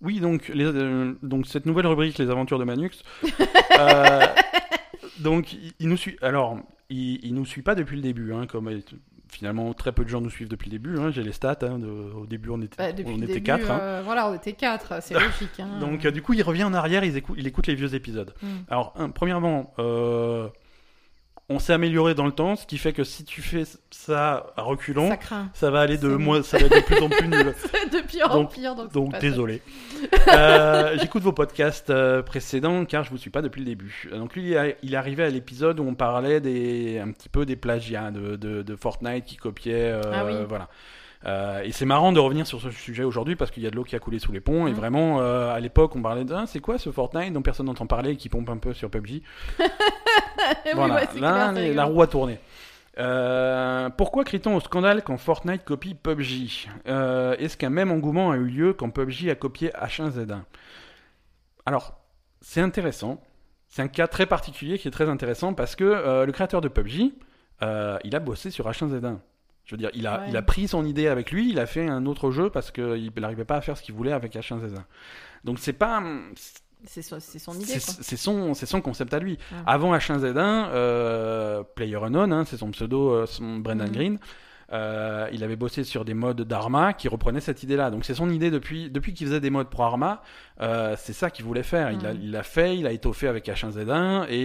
Oui, 0.06 0.20
donc, 0.20 0.48
les, 0.48 0.64
euh, 0.64 1.12
donc 1.22 1.46
cette 1.46 1.66
nouvelle 1.66 1.86
rubrique, 1.86 2.16
les 2.18 2.30
aventures 2.30 2.58
de 2.58 2.64
Manux. 2.64 3.02
euh, 3.78 4.20
donc, 5.20 5.52
il, 5.52 5.72
il 5.80 5.88
nous 5.88 5.96
suit. 5.96 6.16
Alors, 6.22 6.58
il, 6.90 7.24
il 7.24 7.34
nous 7.34 7.44
suit 7.44 7.62
pas 7.62 7.74
depuis 7.74 7.96
le 7.96 8.02
début, 8.02 8.32
hein, 8.32 8.46
comme 8.46 8.68
euh, 8.68 8.80
finalement 9.28 9.74
très 9.74 9.90
peu 9.92 10.04
de 10.04 10.08
gens 10.08 10.20
nous 10.20 10.30
suivent 10.30 10.48
depuis 10.48 10.70
le 10.70 10.78
début. 10.78 10.98
hein, 10.98 11.10
J'ai 11.10 11.22
les 11.24 11.32
stats. 11.32 11.58
hein, 11.62 11.78
de- 11.78 11.86
au 12.14 12.26
début, 12.26 12.50
on 12.50 12.62
était, 12.62 12.76
Bah, 12.92 13.02
on 13.06 13.16
était 13.18 13.26
début, 13.26 13.42
quatre. 13.42 13.70
hein. 13.70 13.78
euh, 13.82 14.02
voilà, 14.04 14.30
on 14.30 14.34
était 14.34 14.52
quatre, 14.52 15.02
c'est 15.02 15.14
logique. 15.20 15.58
hein. 15.58 15.78
Donc, 15.80 16.06
du 16.06 16.22
coup, 16.22 16.32
il 16.34 16.42
revient 16.42 16.64
en 16.64 16.72
arrière, 16.74 17.02
il 17.04 17.16
écoute, 17.16 17.36
il 17.38 17.46
écoute 17.46 17.66
les 17.66 17.74
vieux 17.74 17.94
épisodes. 17.94 18.32
Hmm. 18.42 18.46
Alors, 18.68 18.94
premièrement, 19.14 19.74
on 21.48 21.58
s'est 21.60 21.72
amélioré 21.72 22.14
dans 22.14 22.26
le 22.26 22.32
temps, 22.32 22.56
ce 22.56 22.66
qui 22.66 22.76
fait 22.76 22.92
que 22.92 23.04
si 23.04 23.24
tu 23.24 23.40
fais 23.40 23.62
ça 23.92 24.52
à 24.56 24.62
reculons, 24.62 25.08
ça 25.54 25.70
va 25.70 25.80
aller 25.80 25.96
de 25.96 26.08
moins, 26.08 26.42
ça 26.42 26.58
va 26.58 26.66
être 26.66 26.74
de 26.74 26.80
plus 26.84 27.00
en 27.00 27.08
plus 27.08 27.28
nul. 27.28 27.54
de 27.92 28.00
pire 28.06 28.34
en 28.34 28.46
pire. 28.46 28.74
Donc, 28.74 28.92
Donc 28.92 29.18
désolé. 29.20 29.62
Euh, 30.28 30.96
J'écoute 31.00 31.22
vos 31.22 31.32
podcasts 31.32 31.90
euh, 31.90 32.22
précédents 32.22 32.84
car 32.84 33.04
je 33.04 33.10
vous 33.10 33.16
suis 33.18 33.30
pas 33.30 33.42
depuis 33.42 33.60
le 33.60 33.66
début. 33.66 34.08
Donc 34.12 34.34
lui, 34.34 34.46
il 34.48 34.52
est- 34.54 34.76
il 34.82 34.94
est 34.94 34.96
arrivé 34.96 35.22
à 35.22 35.30
l'épisode 35.30 35.78
où 35.78 35.84
on 35.86 35.94
parlait 35.94 36.40
des, 36.40 36.98
un 36.98 37.12
petit 37.12 37.28
peu 37.28 37.46
des 37.46 37.56
plagiats 37.56 38.10
de, 38.10 38.36
de, 38.36 38.62
de 38.62 38.76
Fortnite 38.76 39.24
qui 39.24 39.36
copiait. 39.36 39.92
euh, 39.92 40.00
Ah 40.12 40.24
oui. 40.26 40.32
Voilà. 40.48 40.68
Euh, 41.26 41.62
et 41.64 41.72
c'est 41.72 41.86
marrant 41.86 42.12
de 42.12 42.20
revenir 42.20 42.46
sur 42.46 42.60
ce 42.60 42.70
sujet 42.70 43.02
aujourd'hui 43.02 43.34
parce 43.34 43.50
qu'il 43.50 43.62
y 43.62 43.66
a 43.66 43.70
de 43.70 43.76
l'eau 43.76 43.82
qui 43.84 43.96
a 43.96 43.98
coulé 43.98 44.18
sous 44.20 44.30
les 44.32 44.40
ponts. 44.40 44.66
Et 44.66 44.70
Mhm. 44.70 44.76
vraiment, 44.76 45.20
euh, 45.20 45.52
à 45.52 45.58
l'époque, 45.60 45.96
on 45.96 46.02
parlait 46.02 46.24
de 46.24 46.32
Ah, 46.34 46.44
c'est 46.46 46.60
quoi 46.60 46.78
ce 46.78 46.90
Fortnite 46.92 47.32
dont 47.32 47.42
personne 47.42 47.66
n'entend 47.66 47.86
parler 47.86 48.10
et 48.10 48.16
qui 48.16 48.28
pompe 48.28 48.48
un 48.50 48.58
peu 48.58 48.72
sur 48.74 48.90
PUBG. 48.90 49.22
Oui, 50.66 50.70
voilà, 50.74 50.94
ouais, 50.94 51.08
là, 51.20 51.50
clair, 51.52 51.74
la 51.74 51.84
roue 51.84 52.02
a 52.02 52.06
tourné. 52.06 52.38
Euh, 52.98 53.90
pourquoi 53.90 54.22
crie-t-on 54.22 54.54
au 54.54 54.60
scandale 54.60 55.02
quand 55.02 55.16
Fortnite 55.16 55.64
copie 55.64 55.94
PUBG 55.94 56.68
Est-ce 56.86 57.56
qu'un 57.56 57.70
même 57.70 57.90
engouement 57.90 58.30
a 58.30 58.36
eu 58.36 58.44
lieu 58.44 58.72
quand 58.72 58.90
PUBG 58.90 59.28
a 59.30 59.34
copié 59.34 59.70
H1Z1 59.70 60.42
Alors, 61.66 61.98
c'est 62.40 62.60
intéressant. 62.60 63.20
C'est 63.68 63.82
un 63.82 63.88
cas 63.88 64.06
très 64.06 64.26
particulier 64.26 64.78
qui 64.78 64.86
est 64.86 64.92
très 64.92 65.08
intéressant 65.08 65.52
parce 65.52 65.74
que 65.74 66.24
le 66.24 66.30
créateur 66.32 66.60
de 66.60 66.68
PUBG, 66.68 67.12
il 67.62 68.14
a 68.14 68.20
bossé 68.20 68.50
sur 68.50 68.68
H1Z1. 68.70 69.16
Je 69.66 69.74
veux 69.74 69.78
dire, 69.78 69.90
il 69.94 70.06
a, 70.06 70.20
Ouais. 70.20 70.26
il 70.30 70.36
a 70.36 70.42
pris 70.42 70.68
son 70.68 70.84
idée 70.86 71.08
avec 71.08 71.30
lui, 71.32 71.50
il 71.50 71.58
a 71.58 71.66
fait 71.66 71.86
un 71.88 72.06
autre 72.06 72.30
jeu 72.30 72.48
parce 72.50 72.70
qu'il 72.70 73.10
n'arrivait 73.18 73.44
pas 73.44 73.56
à 73.56 73.60
faire 73.60 73.76
ce 73.76 73.82
qu'il 73.82 73.94
voulait 73.94 74.12
avec 74.12 74.34
H1Z1. 74.34 74.84
Donc 75.44 75.58
c'est 75.58 75.72
pas, 75.72 76.02
C'est 76.84 77.02
son, 77.02 77.18
c'est 77.20 77.38
son 77.40 77.54
idée, 77.54 77.78
c'est 77.80 78.16
son, 78.16 78.54
son 78.54 78.80
concept 78.80 79.12
à 79.12 79.18
lui. 79.18 79.38
Avant 79.66 79.92
H1Z1, 79.96 80.68
euh, 80.70 81.62
PlayerUnknown, 81.74 82.32
hein, 82.32 82.44
c'est 82.46 82.56
son 82.58 82.70
pseudo, 82.70 83.10
euh, 83.10 83.26
son 83.26 83.56
Brendan 83.58 83.88
Mhm. 83.88 83.92
Green. 83.94 84.18
euh, 84.72 85.28
il 85.32 85.44
avait 85.44 85.54
bossé 85.54 85.84
sur 85.84 86.04
des 86.04 86.14
modes 86.14 86.42
d'Arma 86.42 86.92
qui 86.92 87.06
reprenaient 87.08 87.40
cette 87.40 87.62
idée-là. 87.62 87.90
Donc 87.90 88.04
c'est 88.04 88.14
son 88.14 88.28
idée 88.30 88.50
depuis, 88.50 88.90
depuis 88.90 89.14
qu'il 89.14 89.28
faisait 89.28 89.38
des 89.40 89.50
modes 89.50 89.70
pro 89.70 89.84
Arma. 89.84 90.22
euh, 90.60 90.96
c'est 90.98 91.12
ça 91.12 91.30
qu'il 91.30 91.44
voulait 91.44 91.62
faire. 91.62 91.90
Il 91.92 92.00
l'a 92.02 92.14
Mhm. 92.14 92.20
il 92.22 92.30
l'a 92.32 92.42
fait, 92.42 92.76
il 92.76 92.86
a 92.86 92.90
étoffé 92.92 93.28
avec 93.28 93.46
H1Z1 93.48 94.26
et, 94.28 94.36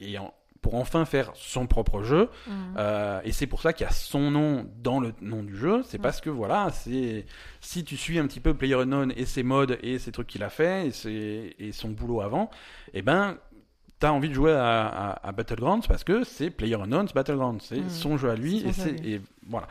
et- 0.00 0.12
et 0.12 0.18
en- 0.18 0.34
pour 0.62 0.74
enfin 0.74 1.04
faire 1.06 1.30
son 1.34 1.66
propre 1.66 2.02
jeu. 2.02 2.28
Mhm. 2.46 2.52
Euh, 2.76 3.20
et 3.24 3.32
c'est 3.32 3.46
pour 3.46 3.62
ça 3.62 3.72
qu'il 3.72 3.86
y 3.86 3.88
a 3.88 3.92
son 3.92 4.30
nom 4.30 4.66
dans 4.82 5.00
le 5.00 5.12
nom 5.22 5.42
du 5.42 5.56
jeu. 5.56 5.82
C'est 5.86 5.98
parce 5.98 6.20
que 6.20 6.28
voilà, 6.30 6.70
c'est 6.70 7.24
si 7.60 7.82
tu 7.84 7.96
suis 7.96 8.18
un 8.18 8.26
petit 8.26 8.40
peu 8.40 8.52
PlayerUnknown 8.54 9.12
et 9.16 9.24
ses 9.24 9.42
modes 9.42 9.78
et 9.82 9.98
ses 9.98 10.12
trucs 10.12 10.26
qu'il 10.26 10.42
a 10.42 10.50
fait 10.50 10.88
et, 10.88 10.90
ses- 10.92 11.56
et 11.58 11.72
son 11.72 11.88
boulot 11.90 12.20
avant, 12.20 12.50
eh 12.92 13.02
ben 13.02 13.38
t'as 13.98 14.10
envie 14.10 14.28
de 14.30 14.34
jouer 14.34 14.52
à, 14.52 14.86
à- 14.86 15.28
à 15.28 15.32
Battlegrounds 15.32 15.86
parce 15.86 16.04
que 16.04 16.24
c'est 16.24 16.50
PlayerUnknown's 16.50 17.12
Battlegrounds, 17.14 17.60
c'est 17.62 17.80
Mhm. 17.80 17.88
son 17.90 18.16
jeu 18.18 18.30
à 18.30 18.34
lui 18.36 18.58
et 18.58 18.60
jeu 18.60 18.68
à 18.68 18.72
c'est 18.72 18.92
lui. 18.92 19.12
et 19.14 19.20
voilà. 19.48 19.66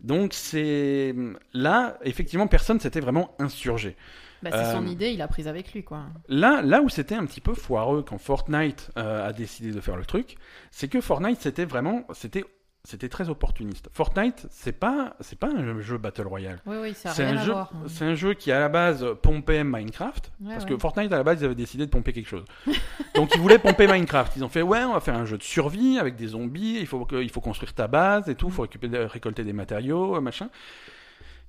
Donc 0.00 0.34
c'est 0.34 1.14
là 1.52 1.96
effectivement 2.02 2.46
personne 2.48 2.80
s'était 2.80 3.00
vraiment 3.00 3.34
insurgé. 3.38 3.96
Bah, 4.42 4.50
c'est 4.52 4.72
son 4.72 4.84
euh, 4.84 4.88
idée, 4.90 5.10
il 5.10 5.22
a 5.22 5.28
prise 5.28 5.46
avec 5.46 5.72
lui, 5.72 5.84
quoi. 5.84 6.02
Là, 6.28 6.62
là 6.62 6.82
où 6.82 6.88
c'était 6.88 7.14
un 7.14 7.24
petit 7.26 7.40
peu 7.40 7.54
foireux 7.54 8.02
quand 8.02 8.18
Fortnite 8.18 8.90
euh, 8.96 9.28
a 9.28 9.32
décidé 9.32 9.70
de 9.70 9.80
faire 9.80 9.96
le 9.96 10.04
truc, 10.04 10.36
c'est 10.70 10.88
que 10.88 11.00
Fortnite 11.00 11.40
c'était 11.40 11.64
vraiment, 11.64 12.04
c'était, 12.12 12.44
c'était 12.84 13.08
très 13.08 13.28
opportuniste. 13.28 13.88
Fortnite, 13.92 14.46
c'est 14.50 14.72
pas, 14.72 15.14
c'est 15.20 15.38
pas 15.38 15.48
un 15.48 15.80
jeu 15.80 15.96
battle 15.96 16.26
royale. 16.26 16.60
Oui, 16.66 16.76
oui, 16.80 16.92
C'est 16.94 17.22
un 17.22 17.44
jeu, 17.44 17.54
c'est 17.86 18.04
un 18.04 18.14
jeu 18.14 18.34
qui 18.34 18.50
à 18.50 18.58
la 18.58 18.68
base 18.68 19.06
pompait 19.22 19.62
Minecraft, 19.62 20.32
Ouais, 20.40 20.54
parce 20.54 20.64
ouais. 20.64 20.70
que 20.70 20.78
Fortnite 20.78 21.12
à 21.12 21.18
la 21.18 21.22
base 21.22 21.40
ils 21.40 21.44
avaient 21.44 21.54
décidé 21.54 21.86
de 21.86 21.90
pomper 21.90 22.12
quelque 22.12 22.28
chose. 22.28 22.44
Donc 23.14 23.30
ils 23.36 23.40
voulaient 23.40 23.60
pomper 23.60 23.86
Minecraft. 23.86 24.32
Ils 24.36 24.44
ont 24.44 24.48
fait 24.48 24.62
ouais, 24.62 24.82
on 24.82 24.94
va 24.94 25.00
faire 25.00 25.14
un 25.16 25.24
jeu 25.24 25.38
de 25.38 25.44
survie 25.44 25.98
avec 26.00 26.16
des 26.16 26.28
zombies. 26.28 26.78
Il 26.80 26.86
faut 26.88 27.06
il 27.12 27.30
faut 27.30 27.40
construire 27.40 27.74
ta 27.74 27.86
base 27.86 28.28
et 28.28 28.34
tout, 28.34 28.46
il 28.46 28.52
faut 28.52 28.62
récupérer, 28.62 29.06
récolter 29.06 29.44
des 29.44 29.52
matériaux, 29.52 30.20
machin. 30.20 30.48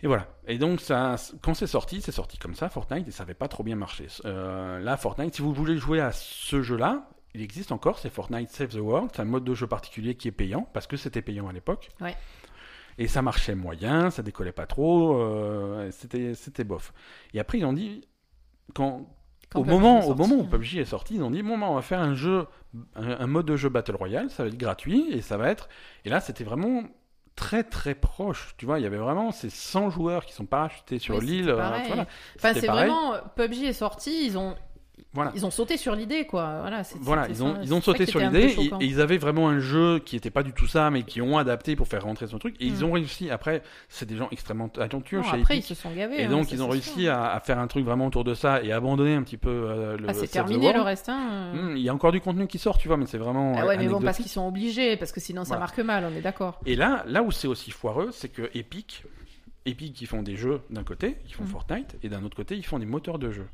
Et 0.04 0.08
voilà. 0.08 0.28
Et 0.47 0.58
donc, 0.58 0.82
ça, 0.82 1.16
quand 1.41 1.54
c'est 1.54 1.66
sorti, 1.66 2.01
c'est 2.01 2.12
sorti 2.12 2.38
comme 2.38 2.56
ça, 2.56 2.68
Fortnite, 2.68 3.08
et 3.08 3.12
ça 3.12 3.24
n'avait 3.24 3.34
pas 3.34 3.47
trop 3.47 3.64
bien 3.64 3.78
marché. 3.78 4.08
Euh, 4.26 4.80
là, 4.80 4.97
Fortnite, 4.97 5.34
si 5.34 5.41
vous 5.41 5.54
voulez 5.54 5.78
jouer 5.78 6.01
à 6.01 6.12
ce 6.12 6.62
jeu-là, 6.62 7.10
il 7.34 7.41
existe 7.41 7.72
encore, 7.72 7.99
c'est 7.99 8.10
Fortnite 8.10 8.49
Save 8.49 8.68
the 8.68 8.82
World. 8.82 9.12
C'est 9.16 9.22
un 9.22 9.26
mode 9.26 9.45
de 9.45 9.54
jeu 9.56 9.66
particulier 9.66 10.16
qui 10.16 10.28
est 10.28 10.34
payant, 10.34 10.68
parce 10.74 10.88
que 10.88 10.97
c'était 10.97 11.22
payant 11.22 11.47
à 11.47 11.54
l'époque. 11.54 11.89
Ouais. 12.01 12.18
Et 12.97 13.08
ça 13.08 13.22
marchait 13.22 13.56
moyen, 13.56 14.10
ça 14.10 14.24
décollait 14.24 14.51
pas 14.51 14.68
trop, 14.68 15.18
euh, 15.18 15.89
c'était, 15.91 16.36
c'était 16.36 16.66
bof. 16.66 16.93
Et 17.34 17.39
après, 17.39 17.60
ils 17.60 17.66
ont 17.66 17.74
dit, 17.74 18.06
quand, 18.76 19.08
Quand 19.51 19.62
au, 19.62 19.64
moment, 19.64 20.06
au 20.06 20.16
moment 20.16 20.36
où 20.36 20.41
hein. 20.41 20.49
PUBG 20.51 20.80
est 20.80 20.86
sorti, 20.86 21.16
ils 21.16 21.24
ont 21.24 21.32
dit 21.32 21.43
bon, 21.43 21.58
bah, 21.58 21.68
on 21.70 21.76
va 21.76 21.82
faire 21.82 22.01
un 22.01 22.14
jeu, 22.14 22.45
un, 22.95 23.22
un 23.22 23.28
mode 23.28 23.45
de 23.45 23.56
jeu 23.56 23.70
Battle 23.70 23.95
Royale, 23.95 24.30
ça 24.30 24.43
va 24.43 24.49
être 24.49 24.58
gratuit 24.58 25.08
et 25.12 25.22
ça 25.22 25.38
va 25.38 25.49
être. 25.49 25.70
Et 26.04 26.10
là, 26.10 26.20
c'était 26.20 26.43
vraiment 26.43 26.84
très 27.36 27.63
très 27.63 27.95
proche. 27.95 28.55
Tu 28.57 28.65
vois, 28.65 28.79
il 28.79 28.84
y 28.84 28.86
avait 28.86 28.97
vraiment 28.97 29.31
ces 29.31 29.49
100 29.49 29.89
joueurs 29.89 30.25
qui 30.25 30.34
sont 30.34 30.45
parachutés 30.45 30.99
sur 30.99 31.19
l'île. 31.19 31.49
euh, 31.49 31.55
voilà. 31.55 32.05
Enfin, 32.38 32.53
c'est 32.53 32.67
vraiment 32.67 33.15
PUBG 33.36 33.63
est 33.63 33.73
sorti, 33.73 34.25
ils 34.25 34.38
ont 34.38 34.55
Voilà. 35.14 35.32
ils 35.36 35.46
ont 35.46 35.52
sauté 35.52 35.78
sur 35.78 35.96
l'idée 35.96 36.26
quoi. 36.26 36.60
Voilà, 36.62 36.82
Voilà, 37.02 37.28
ils 37.30 37.44
ont, 37.44 37.56
ça- 37.56 37.60
ils 37.64 37.82
sauté 37.82 38.06
sur 38.06 38.20
l'idée 38.20 38.56
et, 38.80 38.86
ils 38.86 39.02
avaient 39.02 39.18
vraiment 39.18 39.50
un 39.50 39.60
jeu 39.60 40.00
qui 40.00 40.16
était 40.16 40.30
pas 40.32 40.44
du 40.44 40.54
tout 40.54 40.68
ça, 40.68 40.89
mais 40.91 41.04
qui 41.04 41.22
ont 41.22 41.38
adapté 41.38 41.76
pour 41.76 41.88
faire 41.88 42.04
rentrer 42.04 42.28
son 42.28 42.39
truc. 42.39 42.56
Et 42.60 42.66
ils 42.66 42.80
Mm. 42.80 42.84
ont 42.86 42.91
réussi. 42.91 43.30
Après, 43.30 43.62
c'est 43.89 44.08
des 44.08 44.16
gens 44.18 44.28
extrêmement 44.32 44.70
talentueux 44.70 45.22
chez 45.24 45.41
après 45.41 45.56
ils 45.56 45.60
Epic. 45.60 45.66
se 45.66 45.76
sont 45.76 45.91
gavés. 45.94 46.22
Et 46.22 46.26
hein, 46.26 46.30
donc, 46.30 46.52
ils 46.52 46.62
ont 46.64 46.70
réussi 46.70 47.08
à, 47.08 47.32
à 47.32 47.39
faire 47.39 47.60
un 47.60 47.68
truc 47.68 47.86
vraiment 47.86 48.08
autour 48.08 48.24
de 48.24 48.34
ça 48.34 48.62
et 48.64 48.72
abandonner 48.72 49.16
un 49.16 49.24
petit 49.24 49.38
peu 49.38 49.50
euh, 49.50 49.98
le 49.98 50.10
Ah, 50.10 50.14
c'est 50.14 50.28
terminé 50.28 50.74
le 50.74 50.82
reste. 50.82 51.10
Hein. 51.10 51.52
Hmm, 51.54 51.76
Il 51.76 51.82
y 51.84 51.89
a 51.89 51.94
encore 51.94 52.12
du 52.12 52.22
contenu 52.22 52.48
qui 52.48 52.58
sort, 52.60 52.78
tu 52.78 52.88
vois, 52.88 52.98
mais 52.98 53.06
c'est 53.06 53.18
vraiment. 53.18 53.56
Ah 53.58 53.66
ouais, 53.66 53.78
mais 53.78 53.88
bon, 53.88 54.02
parce 54.02 54.18
qu'ils 54.18 54.28
sont 54.30 54.48
obligés, 54.48 54.96
parce 54.98 55.12
que 55.12 55.20
sinon 55.20 55.44
ça 55.44 55.50
Voilà. 55.50 55.62
marque 55.62 55.80
mal, 55.80 56.08
on 56.12 56.16
est 56.16 56.22
d'accord. 56.22 56.60
Et 56.66 56.76
là, 56.76 57.04
là 57.08 57.22
où 57.24 57.32
c'est 57.32 57.48
aussi 57.48 57.72
foireux, 57.72 58.10
c'est 58.12 58.30
que 58.30 58.50
Epic, 58.56 59.04
Epic, 59.66 60.02
ils 60.02 60.08
font 60.08 60.22
des 60.24 60.36
jeux 60.36 60.62
d'un 60.70 60.84
côté, 60.84 61.18
ils 61.28 61.34
font 61.34 61.44
Mhm. 61.44 61.50
Fortnite, 61.50 61.96
et 62.04 62.10
d'un 62.10 62.24
autre 62.24 62.36
côté, 62.36 62.56
ils 62.56 62.66
font 62.66 62.80
des 62.80 62.86
moteurs 62.86 63.20
de 63.20 63.32
jeux. 63.32 63.48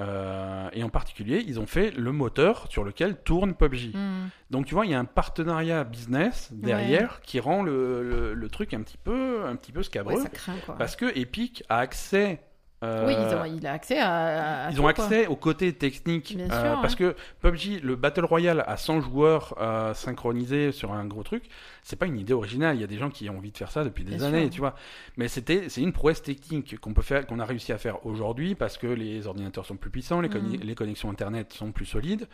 Euh, 0.00 0.68
et 0.72 0.82
en 0.84 0.88
particulier, 0.90 1.42
ils 1.46 1.58
ont 1.58 1.66
fait 1.66 1.90
le 1.90 2.12
moteur 2.12 2.66
sur 2.70 2.84
lequel 2.84 3.16
tourne 3.16 3.54
PUBG. 3.54 3.94
Hmm. 3.94 4.28
Donc 4.50 4.66
tu 4.66 4.74
vois, 4.74 4.86
il 4.86 4.92
y 4.92 4.94
a 4.94 4.98
un 4.98 5.04
partenariat 5.04 5.82
business 5.84 6.50
derrière 6.52 7.20
qui 7.22 7.40
rend 7.40 7.62
le, 7.62 8.02
le- 8.08 8.34
le 8.34 8.48
truc 8.48 8.74
un 8.74 8.82
petit 8.82 8.96
peu, 8.98 9.44
un 9.44 9.56
petit 9.56 9.72
peu 9.72 9.82
scabreux, 9.82 10.22
Ouais, 10.22 10.30
craint 10.32 10.54
quoi. 10.64 10.76
parce 10.76 10.94
que 10.96 11.06
Epic 11.18 11.64
a 11.68 11.78
accès. 11.78 12.40
Euh, 12.84 13.06
Oui, 13.06 13.14
ils 13.18 13.34
ont, 13.34 13.44
il 13.56 13.66
a 13.66 13.72
accès 13.72 13.98
à. 13.98 14.66
à 14.66 14.70
ils 14.70 14.74
tout, 14.76 14.80
ont 14.80 14.84
quoi. 14.84 14.90
accès 14.90 15.26
au 15.26 15.34
côté 15.36 15.72
technique 15.72 16.36
Bien 16.36 16.50
euh, 16.50 16.72
sûr, 16.72 16.80
parce 16.80 16.94
que 16.94 17.16
PUBG, 17.40 17.80
le 17.82 17.96
Battle 17.96 18.24
Royale 18.24 18.62
à 18.66 18.76
100 18.76 19.00
joueurs 19.00 19.54
euh, 19.60 19.94
synchronisés 19.94 20.70
sur 20.72 20.92
un 20.92 21.04
gros 21.04 21.22
truc, 21.24 21.44
c'est 21.82 21.96
pas 21.96 22.06
une 22.06 22.18
idée 22.18 22.32
originale. 22.34 22.76
Il 22.76 22.80
y 22.80 22.84
a 22.84 22.88
des 22.88 22.98
gens 22.98 23.10
qui 23.10 23.28
ont 23.30 23.36
envie 23.38 23.50
de 23.50 23.56
faire 23.56 23.70
ça 23.70 23.82
depuis 23.84 24.04
des 24.04 24.16
Bien 24.16 24.26
années, 24.26 24.42
sûr. 24.42 24.50
tu 24.50 24.60
vois. 24.60 24.74
Mais 25.16 25.28
c'était, 25.28 25.68
c'est 25.68 25.80
une 25.82 25.92
prouesse 25.92 26.22
technique 26.22 26.78
qu'on 26.80 26.92
peut 26.94 27.02
faire, 27.02 27.26
qu'on 27.26 27.40
a 27.40 27.44
réussi 27.44 27.72
à 27.72 27.78
faire 27.78 28.04
aujourd'hui 28.06 28.54
parce 28.54 28.78
que 28.78 28.86
les 28.86 29.26
ordinateurs 29.26 29.66
sont 29.66 29.76
plus 29.76 29.90
puissants, 29.90 30.20
les, 30.20 30.28
conne- 30.28 30.42
Mhm. 30.52 30.60
les 30.62 30.74
connexions 30.74 31.10
internet 31.10 31.52
sont 31.52 31.72
plus 31.72 31.86
solides. 31.86 32.28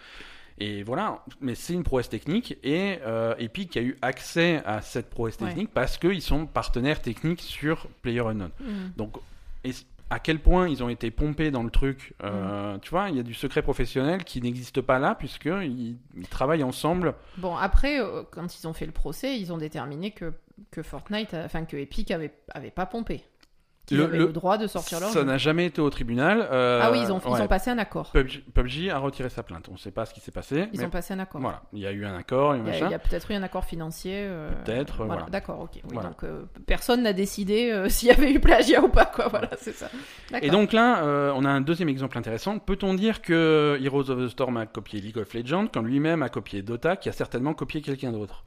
Et 0.59 0.85
voilà, 0.85 1.19
mais 1.41 1.57
c'est 1.57 1.73
une 1.73 1.83
prouesse 1.83 2.09
technique 2.09 2.59
et 2.63 3.01
euh, 3.05 3.35
Epic 3.41 3.77
a 3.77 3.81
eu 3.81 3.97
accès 4.03 4.63
à 4.65 4.83
cette 4.83 5.11
prouesse 5.11 5.37
Ouais. 5.41 5.49
technique 5.49 5.71
parce 5.75 5.99
qu'ils 5.99 6.23
sont 6.23 6.47
partenaires 6.47 7.03
techniques 7.03 7.41
sur 7.41 7.89
PlayerUnknown. 8.03 8.51
Hmm. 8.61 8.91
Donc, 8.97 9.17
à 10.15 10.21
quel 10.21 10.39
point 10.39 10.69
ils 10.69 10.83
ont 10.85 10.89
été 10.89 11.11
pompés 11.11 11.51
dans 11.51 11.63
le 11.65 11.71
truc, 11.71 12.15
Mm. 12.23 12.27
euh, 12.27 12.79
tu 12.79 12.91
vois, 12.91 13.09
il 13.11 13.17
y 13.17 13.21
a 13.21 13.23
du 13.25 13.35
secret 13.35 13.63
professionnel 13.63 14.23
qui 14.25 14.41
n'existe 14.41 14.81
pas 14.81 14.99
là, 14.99 15.15
puisqu'ils 15.17 15.97
ils 16.17 16.29
travaillent 16.29 16.63
ensemble. 16.63 17.15
Bon, 17.39 17.57
après, 17.57 18.01
euh, 18.01 18.23
quand 18.31 18.59
ils 18.59 18.67
ont 18.69 18.73
fait 18.73 18.87
le 18.87 18.93
procès, 18.93 19.39
ils 19.39 19.53
ont 19.53 19.59
déterminé 19.59 20.13
que, 20.13 20.33
que 20.71 20.83
Fortnite, 20.83 21.35
enfin 21.35 21.65
que 21.65 21.77
Epic 21.77 22.11
avait, 22.13 22.33
avait 22.55 22.71
pas 22.71 22.87
pompé. 22.87 23.25
Le- 23.91 24.05
avaient 24.05 24.17
le- 24.19 24.27
le, 24.27 24.33
droit 24.33 24.57
de 24.57 24.67
sortir 24.67 24.99
leur 25.01 25.11
Ça 25.11 25.25
n'a 25.25 25.37
jamais 25.37 25.67
été 25.67 25.81
au 25.83 25.91
tribunal. 25.91 26.49
euh, 26.51 26.81
Ah 26.83 26.91
oui, 26.91 27.01
ils 27.03 27.13
ont, 27.13 27.21
ils 27.27 27.43
ont 27.43 27.47
passé 27.47 27.71
un 27.71 27.77
accord. 27.79 28.11
PUBG, 28.13 28.43
PUBG 28.55 28.91
a 28.91 28.99
retiré 28.99 29.29
sa 29.29 29.43
plainte. 29.43 29.67
On 29.69 29.73
ne 29.75 29.79
sait 29.79 29.91
pas 29.91 30.07
ce 30.07 30.15
qui 30.15 30.21
s'est 30.21 30.31
passé. 30.31 30.69
Ils 30.73 30.81
mais 30.81 30.87
ont 30.87 30.91
passé 30.91 31.13
un 31.13 31.19
accord. 31.19 31.41
Voilà, 31.41 31.63
il 31.75 31.81
y 31.81 31.87
a 31.87 31.93
eu 31.93 32.05
un 32.07 32.17
accord, 32.17 32.57
Il 32.57 32.65
y 32.67 32.95
a, 32.95 32.99
peut-être 32.99 33.31
eu 33.31 33.35
un 33.35 33.43
accord 33.43 33.65
financier. 33.65 34.15
euh, 34.17 34.51
Peut-être, 34.65 34.97
Voilà, 35.05 35.13
voilà. 35.15 35.27
d'accord, 35.31 35.61
ok. 35.61 35.71
Oui, 35.75 35.81
Voilà. 35.93 36.09
Donc 36.09 36.25
euh, 36.25 36.45
personne 36.67 37.03
n'a 37.03 37.13
décidé 37.13 37.85
s'il 37.91 38.09
y 38.09 38.13
avait 38.13 38.33
eu 38.33 38.41
plagiat 38.41 38.83
ou 38.83 38.89
pas, 38.89 39.05
quoi. 39.07 39.29
Voilà, 39.29 39.51
c'est 39.59 39.75
ça. 39.75 39.91
Et 40.41 40.49
donc 40.51 40.73
là, 40.73 41.03
on 41.37 41.45
a 41.45 41.51
un 41.51 41.61
deuxième 41.61 41.89
exemple 41.91 42.17
intéressant. 42.17 42.59
Peut-on 42.59 42.95
dire 42.95 43.21
que 43.21 43.79
Heroes 43.83 44.09
of 44.11 44.19
the 44.19 44.29
Storm 44.29 44.57
a 44.57 44.67
copié 44.67 45.01
League 45.01 45.19
of 45.19 45.33
Legends 45.35 45.67
quand 45.73 45.83
lui-même 45.83 46.23
a 46.23 46.29
copié 46.31 46.63
Dota, 46.63 46.97
qui 46.97 47.09
a 47.11 47.13
certainement 47.13 47.53
copié 47.53 47.83
quelqu'un 47.83 48.13
d'autre? 48.13 48.45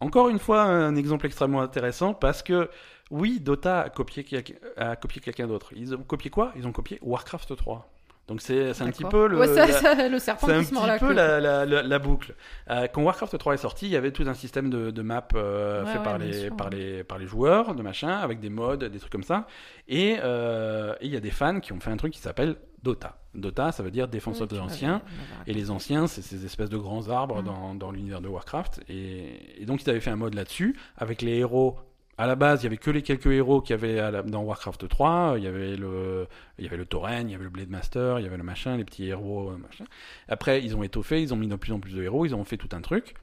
Encore 0.00 0.28
une 0.28 0.38
fois, 0.38 0.62
un 0.62 0.96
exemple 0.96 1.24
extrêmement 1.26 1.62
intéressant 1.62 2.14
parce 2.14 2.42
que 2.42 2.68
oui, 3.10 3.40
Dota 3.40 3.82
a 3.82 3.88
copié, 3.90 4.24
quelqu'un- 4.24 4.54
a 4.76 4.96
copié 4.96 5.20
quelqu'un 5.20 5.46
d'autre. 5.46 5.72
Ils 5.76 5.94
ont 5.94 6.02
copié 6.02 6.30
quoi? 6.30 6.52
Ils 6.56 6.66
ont 6.66 6.72
copié 6.72 6.98
Warcraft 7.02 7.56
3. 7.56 7.90
Donc 8.26 8.40
c'est 8.40 8.70
un 8.80 8.90
petit 8.90 9.04
peu 9.04 9.26
le, 9.26 9.38
Ouais, 9.38 9.46
ça- 9.48 9.66
la- 9.66 9.72
ça- 9.72 10.08
le 10.08 10.18
serpent 10.18 10.46
c'est 10.46 10.54
un 10.54 10.60
qui 10.60 10.64
se 10.68 10.72
mord 10.74 10.86
la 10.86 10.98
peu 10.98 11.12
la, 11.12 11.40
la- 11.40 11.66
la- 11.66 11.82
la 11.82 11.98
boucle. 11.98 12.34
Euh, 12.70 12.86
quand 12.90 13.02
Warcraft 13.02 13.36
3 13.36 13.52
est 13.52 13.58
sorti, 13.58 13.84
il 13.84 13.92
y 13.92 13.96
avait 13.96 14.12
tout 14.12 14.22
un 14.26 14.32
système 14.32 14.70
de, 14.70 14.90
de 14.90 15.02
maps 15.02 15.28
euh, 15.34 15.84
Ouais, 15.84 15.92
fait 15.92 15.98
ouais, 15.98 16.04
par, 16.04 16.16
les, 16.18 16.32
sûr, 16.32 16.56
par, 16.56 16.70
les, 16.70 17.04
par 17.04 17.18
les 17.18 17.26
joueurs, 17.26 17.74
de 17.74 17.82
machin, 17.82 18.08
avec 18.16 18.40
des 18.40 18.48
mods, 18.48 18.76
des 18.76 18.98
trucs 18.98 19.12
comme 19.12 19.22
ça. 19.24 19.46
Et 19.88 20.16
euh, 20.22 20.94
et 21.02 21.06
il 21.06 21.12
y 21.12 21.16
a 21.16 21.20
des 21.20 21.30
fans 21.30 21.60
qui 21.60 21.74
ont 21.74 21.80
fait 21.80 21.90
un 21.90 21.98
truc 21.98 22.14
qui 22.14 22.18
s'appelle 22.20 22.56
Dota. 22.82 23.18
Dota, 23.34 23.72
ça 23.72 23.82
veut 23.82 23.90
dire 23.90 24.08
défenseur 24.08 24.46
Oui, 24.50 24.56
des 24.56 24.60
anciens. 24.62 25.02
Et 25.46 25.52
les 25.52 25.70
anciens, 25.70 26.06
c'est 26.06 26.22
ces 26.22 26.46
espèces 26.46 26.70
de 26.70 26.78
grands 26.78 27.08
arbres 27.10 27.42
Mm. 27.42 27.44
dans, 27.44 27.74
dans 27.74 27.90
l'univers 27.90 28.22
de 28.22 28.28
Warcraft. 28.28 28.80
Et, 28.88 29.60
et 29.60 29.66
donc, 29.66 29.82
ils 29.82 29.90
avaient 29.90 30.00
fait 30.00 30.10
un 30.10 30.16
mode 30.16 30.32
là-dessus, 30.32 30.78
avec 30.96 31.20
les 31.20 31.36
héros. 31.40 31.76
À 32.16 32.26
la 32.26 32.36
base, 32.36 32.60
il 32.62 32.64
y 32.64 32.66
avait 32.68 32.76
que 32.76 32.90
les 32.90 33.02
quelques 33.02 33.26
héros 33.26 33.60
qu'il 33.60 33.74
y 33.74 33.78
avait 33.78 34.22
dans 34.22 34.42
Warcraft 34.42 34.88
3. 34.88 35.34
Il 35.36 35.42
y 35.44 35.46
avait 35.48 35.76
le, 35.76 36.26
il 36.58 36.64
y 36.64 36.68
avait 36.68 36.76
le 36.76 36.86
Tauren, 36.86 37.28
il 37.28 37.32
y 37.32 37.34
avait 37.34 37.44
le 37.44 37.50
Blade 37.50 37.70
Master, 37.70 38.20
il 38.20 38.22
y 38.22 38.26
avait 38.26 38.36
le 38.36 38.44
machin, 38.44 38.76
les 38.76 38.84
petits 38.84 39.08
héros, 39.08 39.50
euh, 39.50 39.56
machin. 39.56 39.84
Après, 40.28 40.62
ils 40.62 40.76
ont 40.76 40.82
étoffé, 40.84 41.20
ils 41.22 41.34
ont 41.34 41.36
mis 41.36 41.48
de 41.48 41.56
plus 41.56 41.72
en 41.72 41.80
plus 41.80 41.92
de 41.94 42.02
héros, 42.02 42.24
ils 42.24 42.34
ont 42.34 42.44
fait 42.44 42.56
tout 42.56 42.68
un 42.72 42.80
truc. 42.80 43.14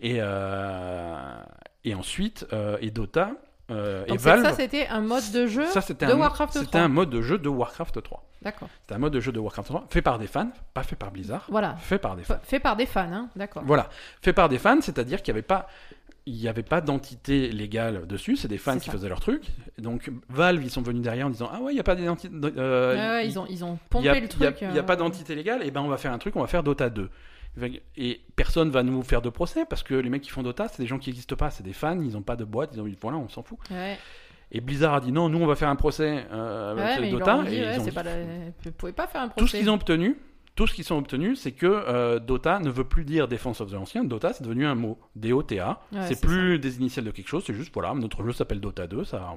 Et, 0.00 0.18
euh, 0.20 1.34
et 1.84 1.94
ensuite, 1.94 2.46
euh, 2.52 2.76
et 2.80 2.90
Dota, 2.90 3.32
euh, 3.70 4.04
et 4.04 4.10
Donc 4.10 4.18
Valve. 4.20 4.42
ça, 4.44 4.52
c'était 4.52 4.86
un 4.86 5.00
mode 5.00 5.28
de 5.32 5.46
jeu 5.48 5.66
ça, 5.66 5.80
c'était 5.80 6.06
de 6.06 6.12
un, 6.12 6.18
Warcraft 6.18 6.52
c'était 6.52 6.66
3. 6.66 6.80
un 6.82 6.88
mode 6.88 7.10
de 7.10 7.20
jeu 7.22 7.38
de 7.38 7.48
Warcraft 7.48 8.00
3. 8.02 8.22
D'accord. 8.42 8.68
C'était 8.82 8.94
un 8.94 8.98
mode 8.98 9.12
de 9.14 9.18
jeu 9.20 9.32
de 9.32 9.40
Warcraft 9.40 9.68
3 9.68 9.86
fait 9.90 10.02
par 10.02 10.18
des 10.20 10.28
fans, 10.28 10.50
pas 10.74 10.84
fait 10.84 10.94
par 10.94 11.10
Blizzard, 11.10 11.46
Voilà. 11.48 11.74
fait 11.76 11.98
par 11.98 12.14
des 12.14 12.22
fans. 12.22 12.38
Fait 12.44 12.60
par 12.60 12.76
des 12.76 12.86
fans, 12.86 13.10
hein. 13.12 13.28
D'accord. 13.34 13.62
Voilà, 13.66 13.88
fait 14.22 14.32
par 14.32 14.48
des 14.48 14.58
fans, 14.58 14.80
c'est-à-dire 14.80 15.20
qu'il 15.22 15.32
n'y 15.34 15.38
avait 15.38 15.46
pas. 15.46 15.66
Il 16.26 16.34
n'y 16.34 16.48
avait 16.48 16.62
pas 16.64 16.80
d'entité 16.80 17.48
légale 17.52 18.06
dessus, 18.06 18.36
c'est 18.36 18.48
des 18.48 18.58
fans 18.58 18.78
qui 18.78 18.86
ça. 18.86 18.92
faisaient 18.92 19.08
leur 19.08 19.20
truc. 19.20 19.42
Donc 19.78 20.10
Valve, 20.28 20.62
ils 20.64 20.70
sont 20.70 20.82
venus 20.82 21.02
derrière 21.02 21.28
en 21.28 21.30
disant 21.30 21.48
ah 21.52 21.60
ouais, 21.60 21.72
il 21.72 21.74
n'y 21.74 21.80
a 21.80 21.84
pas 21.84 21.94
d'identité. 21.94 22.34
euh, 22.56 23.16
ouais, 23.18 23.28
ils, 23.28 23.38
ont, 23.38 23.46
ils 23.48 23.64
ont 23.64 23.74
il 23.84 23.88
pompé 23.88 24.08
a, 24.08 24.18
le 24.20 24.28
truc. 24.28 24.56
il 24.60 24.66
y 24.66 24.70
a 24.70 24.76
euh, 24.76 24.82
pas 24.82 24.96
d'entité 24.96 25.34
légale, 25.36 25.62
et 25.64 25.70
ben 25.70 25.80
on 25.82 25.88
va 25.88 25.96
faire 25.98 26.12
un 26.12 26.18
truc, 26.18 26.34
on 26.36 26.40
va 26.40 26.46
faire 26.48 26.62
Dota 26.62 26.90
2. 26.90 27.08
Et 27.96 28.20
personne 28.34 28.70
va 28.70 28.82
nous 28.82 29.02
faire 29.02 29.22
de 29.22 29.30
procès 29.30 29.64
parce 29.64 29.82
que 29.82 29.94
les 29.94 30.10
mecs 30.10 30.20
qui 30.22 30.30
font 30.30 30.42
Dota, 30.42 30.68
c'est 30.68 30.82
des 30.82 30.86
gens 30.86 30.98
qui 30.98 31.08
n'existent 31.08 31.36
pas, 31.36 31.50
c'est 31.50 31.62
des 31.62 31.72
fans, 31.72 31.98
ils 32.02 32.12
n'ont 32.12 32.22
pas 32.22 32.36
de 32.36 32.44
boîte, 32.44 32.70
ils 32.74 32.80
ont 32.80 32.88
voilà, 33.00 33.16
on 33.16 33.28
s'en 33.30 33.42
fout. 33.42 33.58
Ouais, 33.70 33.96
Et 34.52 34.60
Blizzard 34.60 34.94
a 34.94 35.00
dit 35.00 35.12
non, 35.12 35.28
nous 35.30 35.38
on 35.38 35.46
va 35.46 35.54
faire 35.54 35.68
un 35.70 35.76
procès 35.76 36.26
euh, 36.32 36.72
avec 36.72 36.84
ouais 36.84 37.00
mais 37.00 37.08
ils 37.08 37.12
Dota. 37.12 37.42
dit, 37.46 37.54
et 37.54 37.58
ils 37.74 37.80
ont 37.80 37.84
dit, 37.84 37.90
la... 37.94 38.14
Vous 38.64 38.72
pouvez 38.72 38.92
pas 38.92 39.06
faire 39.06 39.22
un 39.22 39.28
procès. 39.28 39.40
tout 39.40 39.48
ce 39.50 39.56
qu'ils 39.56 39.70
ont 39.70 39.74
obtenu, 39.74 40.18
tout 40.56 40.66
ce 40.66 40.74
qu'ils 40.74 40.92
ont 40.92 40.98
obtenu, 40.98 41.36
c'est 41.36 41.52
que 41.52 41.66
euh, 41.66 42.18
Dota 42.18 42.58
ne 42.58 42.70
veut 42.70 42.84
plus 42.84 43.04
dire 43.04 43.28
Defense 43.28 43.60
of 43.60 43.70
the 43.70 43.74
Ancient. 43.74 44.04
Dota, 44.04 44.32
c'est 44.32 44.42
devenu 44.42 44.66
un 44.66 44.74
mot. 44.74 44.98
D-O-T-A. 45.14 45.80
Ouais, 45.92 46.06
c'est 46.08 46.20
plus 46.20 46.58
des 46.58 46.78
initiales 46.78 47.04
de 47.04 47.10
quelque 47.12 47.28
chose. 47.28 47.44
C'est 47.46 47.54
juste, 47.54 47.72
voilà, 47.74 47.94
notre 47.94 48.24
jeu 48.24 48.32
s'appelle 48.32 48.60
Dota 48.60 48.86
2. 48.86 49.04
Ça... 49.04 49.34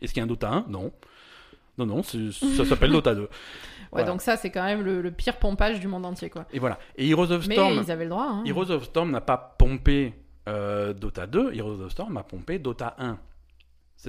Est-ce 0.00 0.14
qu'il 0.14 0.20
y 0.20 0.22
a 0.22 0.24
un 0.24 0.28
Dota 0.28 0.48
1 0.50 0.66
Non. 0.68 0.92
Non, 1.78 1.86
non, 1.86 2.02
ça 2.02 2.64
s'appelle 2.64 2.92
Dota 2.92 3.14
2. 3.14 3.28
Ouais, 3.92 3.98
Voilà. 4.00 4.06
donc 4.12 4.22
ça, 4.22 4.38
c'est 4.38 4.48
quand 4.48 4.64
même 4.64 4.80
le, 4.80 5.02
le 5.02 5.10
pire 5.10 5.36
pompage 5.38 5.78
du 5.78 5.86
monde 5.86 6.06
entier, 6.06 6.30
quoi. 6.30 6.46
Et 6.50 6.58
voilà. 6.58 6.78
Et 6.96 7.10
Heroes 7.10 7.30
of 7.30 7.46
Mais 7.46 7.56
Storm, 7.56 7.78
ils 7.84 7.90
avaient 7.90 8.04
le 8.04 8.08
droit. 8.10 8.26
Hein. 8.26 8.42
Heroes 8.46 8.70
of 8.70 8.84
Storm 8.84 9.10
n'a 9.10 9.20
pas 9.20 9.36
pompé 9.58 10.14
euh, 10.48 10.94
Dota 10.94 11.26
2. 11.26 11.52
Heroes 11.52 11.82
of 11.82 11.90
Storm 11.92 12.16
a 12.16 12.22
pompé 12.22 12.58
Dota 12.58 12.94
1. 12.98 13.18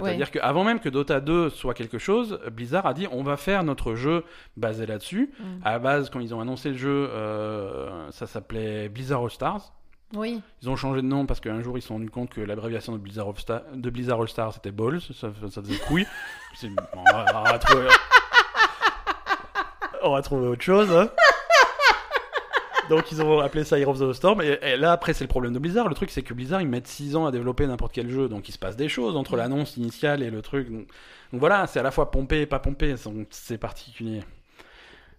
C'est-à-dire 0.02 0.32
qu'avant 0.32 0.64
même 0.64 0.80
que 0.80 0.90
Dota 0.90 1.20
2 1.20 1.50
soit 1.52 1.74
quelque 1.76 2.00
chose, 2.00 2.40
Blizzard 2.52 2.86
a 2.88 2.94
dit 2.96 3.08
on 3.12 3.22
va 3.24 3.38
faire 3.38 3.64
notre 3.64 3.94
jeu 3.96 4.24
basé 4.58 4.86
là-dessus. 4.88 5.32
Mm. 5.40 5.44
À 5.64 5.72
la 5.74 5.80
base, 5.80 6.10
quand 6.10 6.20
ils 6.20 6.34
ont 6.34 6.42
annoncé 6.42 6.70
le 6.70 6.78
jeu, 6.78 7.10
euh, 7.12 8.10
ça 8.12 8.26
s'appelait 8.26 8.90
Blizzard 8.90 9.22
All 9.24 9.30
Stars. 9.30 9.74
Oui. 10.16 10.42
Ils 10.62 10.70
ont 10.70 10.76
changé 10.76 11.02
de 11.02 11.08
nom 11.08 11.26
parce 11.26 11.40
qu'un 11.40 11.62
jour 11.62 11.78
ils 11.78 11.82
se 11.82 11.88
sont 11.88 11.96
rendus 11.96 12.10
compte 12.10 12.30
que 12.30 12.42
l'abréviation 12.42 12.94
de 12.94 12.98
Blizzard, 13.00 13.28
of 13.28 13.40
Star- 13.40 13.62
de 13.74 13.90
Blizzard 13.90 14.22
All 14.22 14.28
Stars 14.30 14.54
c'était 14.54 14.72
Balls, 14.72 15.02
ça, 15.02 15.30
ça 15.50 15.62
faisait 15.62 15.78
couille. 15.88 16.06
On, 16.96 17.04
va, 17.04 17.26
on 17.40 17.44
va 17.44 17.60
trouver... 17.60 17.88
on 20.04 20.12
va 20.14 20.22
trouver 20.22 20.48
autre 20.48 20.62
chose. 20.64 20.92
hein. 20.92 21.10
Donc 22.90 23.12
ils 23.12 23.22
ont 23.22 23.40
appelé 23.40 23.64
ça 23.64 23.80
Heroes 23.80 24.02
of 24.02 24.12
the 24.12 24.14
Storm. 24.14 24.42
Et, 24.42 24.58
et 24.62 24.78
là 24.78 24.92
après 24.92 25.14
c'est 25.14 25.24
le 25.24 25.28
problème 25.30 25.54
de 25.54 25.60
Blizzard. 25.60 25.88
Le 25.90 25.96
truc 25.96 26.10
c'est 26.12 26.22
que 26.22 26.34
Blizzard 26.34 26.62
ils 26.62 26.68
mettent 26.68 26.88
6 26.88 27.16
ans 27.16 27.26
à 27.26 27.32
développer 27.32 27.66
n'importe 27.66 27.94
quel 27.94 28.10
jeu. 28.10 28.28
Donc 28.28 28.50
il 28.50 28.52
se 28.52 28.60
passe 28.60 28.76
des 28.76 28.90
choses 28.90 29.16
entre 29.16 29.36
l'annonce 29.38 29.78
initiale 29.78 30.22
et 30.22 30.30
le 30.30 30.42
truc. 30.42 30.70
Donc, 30.70 30.88
donc 31.32 31.40
voilà, 31.40 31.66
c'est 31.68 31.80
à 31.80 31.84
la 31.84 31.92
fois 31.92 32.12
pompé 32.12 32.42
et 32.42 32.46
pas 32.46 32.60
pompé. 32.60 32.96
C'est 33.30 33.58
particulier. 33.58 34.22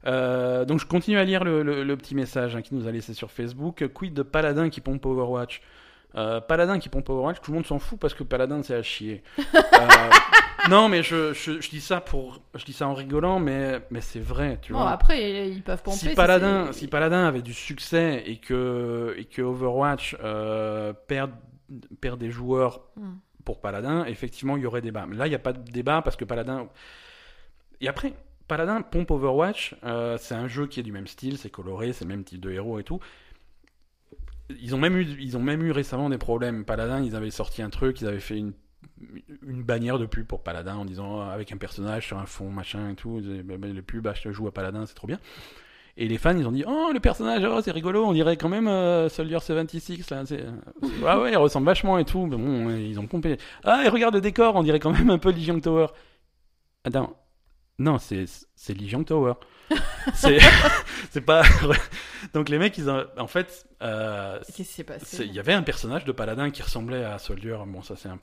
Euh, 0.06 0.64
donc 0.66 0.80
je 0.80 0.86
continue 0.86 1.16
à 1.18 1.24
lire 1.24 1.44
le, 1.44 1.62
le- 1.62 1.82
le 1.82 1.96
petit 1.96 2.14
message 2.14 2.54
hein, 2.56 2.62
qui 2.62 2.74
nous 2.74 2.86
a 2.86 2.90
laissé 2.92 3.14
sur 3.14 3.30
Facebook. 3.30 3.88
Quid 3.94 4.12
de 4.14 4.22
Paladin 4.22 4.68
qui 4.68 4.80
pompe 4.80 5.06
Overwatch? 5.06 5.62
Euh, 6.16 6.40
Paladin 6.40 6.78
qui 6.78 6.88
pompe 6.88 7.08
Overwatch, 7.08 7.40
tout 7.42 7.50
le 7.50 7.56
monde 7.56 7.66
s'en 7.66 7.78
fout 7.78 7.98
parce 7.98 8.14
que 8.14 8.22
Paladin 8.22 8.62
c'est 8.62 8.74
à 8.74 8.82
chier. 8.82 9.22
Euh, 9.38 9.88
non 10.70 10.88
mais 10.88 11.02
je, 11.02 11.32
je, 11.32 11.60
je 11.60 11.68
dis 11.70 11.80
ça 11.80 12.00
pour, 12.00 12.40
je 12.54 12.64
dis 12.64 12.72
ça 12.72 12.86
en 12.88 12.94
rigolant, 12.94 13.40
mais 13.40 13.80
mais 13.90 14.00
c'est 14.00 14.20
vrai, 14.20 14.58
tu 14.62 14.72
vois. 14.72 14.90
après, 14.90 15.48
ils 15.50 15.62
peuvent 15.62 15.82
pomper. 15.82 15.96
Si 15.96 16.14
Paladin, 16.14 16.72
si 16.72 16.86
Paladin 16.86 17.26
avait 17.26 17.42
du 17.42 17.52
succès 17.52 18.22
et 18.26 18.36
que, 18.36 19.14
et 19.18 19.24
que 19.24 19.42
Overwatch 19.42 20.16
euh, 20.22 20.92
perd, 21.08 21.32
perd 22.00 22.18
des 22.20 22.30
joueurs 22.30 22.82
Hmm. 22.96 23.14
pour 23.44 23.60
Paladin, 23.60 24.04
effectivement, 24.04 24.56
il 24.56 24.62
y 24.62 24.66
aurait 24.66 24.80
débat. 24.82 25.06
Mais 25.06 25.16
là, 25.16 25.26
il 25.26 25.30
n'y 25.30 25.34
a 25.34 25.40
pas 25.40 25.52
de 25.52 25.68
débat 25.70 26.00
parce 26.00 26.14
que 26.16 26.24
Paladin. 26.24 26.68
Et 27.80 27.88
après, 27.88 28.12
Paladin 28.46 28.82
pompe 28.82 29.10
Overwatch, 29.10 29.74
euh, 29.84 30.16
c'est 30.18 30.34
un 30.34 30.46
jeu 30.48 30.66
qui 30.66 30.78
est 30.80 30.82
du 30.84 30.92
même 30.92 31.06
style, 31.06 31.38
c'est 31.38 31.50
coloré, 31.50 31.92
c'est 31.92 32.04
le 32.04 32.08
même 32.10 32.24
type 32.24 32.40
de 32.40 32.50
héros 32.52 32.78
et 32.78 32.84
tout. 32.84 33.00
Ils 34.50 34.74
ont, 34.74 34.78
même 34.78 34.96
eu, 34.96 35.06
ils 35.20 35.36
ont 35.36 35.42
même 35.42 35.62
eu 35.62 35.70
récemment 35.70 36.10
des 36.10 36.18
problèmes. 36.18 36.64
Paladin, 36.64 37.02
ils 37.02 37.16
avaient 37.16 37.30
sorti 37.30 37.62
un 37.62 37.70
truc, 37.70 38.00
ils 38.00 38.06
avaient 38.06 38.20
fait 38.20 38.38
une, 38.38 38.52
bannière 39.42 39.98
de 39.98 40.06
pub 40.06 40.26
pour 40.26 40.42
Paladin 40.42 40.76
en 40.76 40.84
disant 40.84 41.20
euh, 41.20 41.30
avec 41.30 41.50
un 41.52 41.56
personnage 41.56 42.06
sur 42.06 42.18
un 42.18 42.26
fond, 42.26 42.50
machin 42.50 42.90
et 42.90 42.94
tout. 42.94 43.22
Bah, 43.44 43.54
bah, 43.58 43.68
le 43.68 43.82
pub, 43.82 44.06
ah, 44.06 44.12
je 44.14 44.30
joue 44.30 44.46
à 44.46 44.52
Paladin, 44.52 44.84
c'est 44.86 44.94
trop 44.94 45.06
bien. 45.06 45.18
Et 45.96 46.08
les 46.08 46.18
fans, 46.18 46.36
ils 46.36 46.46
ont 46.46 46.52
dit 46.52 46.64
Oh, 46.66 46.90
le 46.92 47.00
personnage, 47.00 47.42
oh, 47.44 47.60
c'est 47.62 47.70
rigolo, 47.70 48.04
on 48.04 48.12
dirait 48.12 48.36
quand 48.36 48.48
même 48.48 48.68
euh, 48.68 49.08
Soldier 49.08 49.38
76. 49.40 50.10
Là. 50.10 50.24
Ah 51.06 51.20
ouais, 51.20 51.32
il 51.32 51.36
ressemble 51.36 51.66
vachement 51.66 51.98
et 51.98 52.04
tout. 52.04 52.26
Bon, 52.26 52.68
ils 52.76 52.98
ont 52.98 53.06
pompé. 53.06 53.38
Ah, 53.62 53.84
et 53.84 53.88
regarde 53.88 54.14
le 54.14 54.20
décor, 54.20 54.56
on 54.56 54.62
dirait 54.62 54.80
quand 54.80 54.92
même 54.92 55.10
un 55.10 55.18
peu 55.18 55.30
Legion 55.30 55.58
Tower. 55.60 55.86
Attends. 56.84 57.16
Non, 57.78 57.98
c'est, 57.98 58.24
c'est 58.54 58.74
Legion 58.74 59.04
Tower. 59.04 59.34
C'est, 60.14 60.38
c'est 61.10 61.20
pas. 61.20 61.42
Donc 62.34 62.48
les 62.48 62.58
mecs, 62.58 62.76
ils 62.78 62.90
ont... 62.90 63.04
en 63.18 63.26
fait. 63.26 63.66
euh, 63.82 64.38
Qu'est-ce 64.46 64.56
qui 64.56 64.64
s'est 64.64 64.84
passé? 64.84 65.24
Il 65.24 65.32
y 65.32 65.38
avait 65.38 65.52
un 65.52 65.62
personnage 65.62 66.04
de 66.04 66.12
paladin 66.12 66.50
qui 66.50 66.62
ressemblait 66.62 67.04
à 67.04 67.18
Soldier. 67.18 67.56
Bon, 67.66 67.82
ça 67.82 67.94
c'est 67.96 68.08
un 68.08 68.18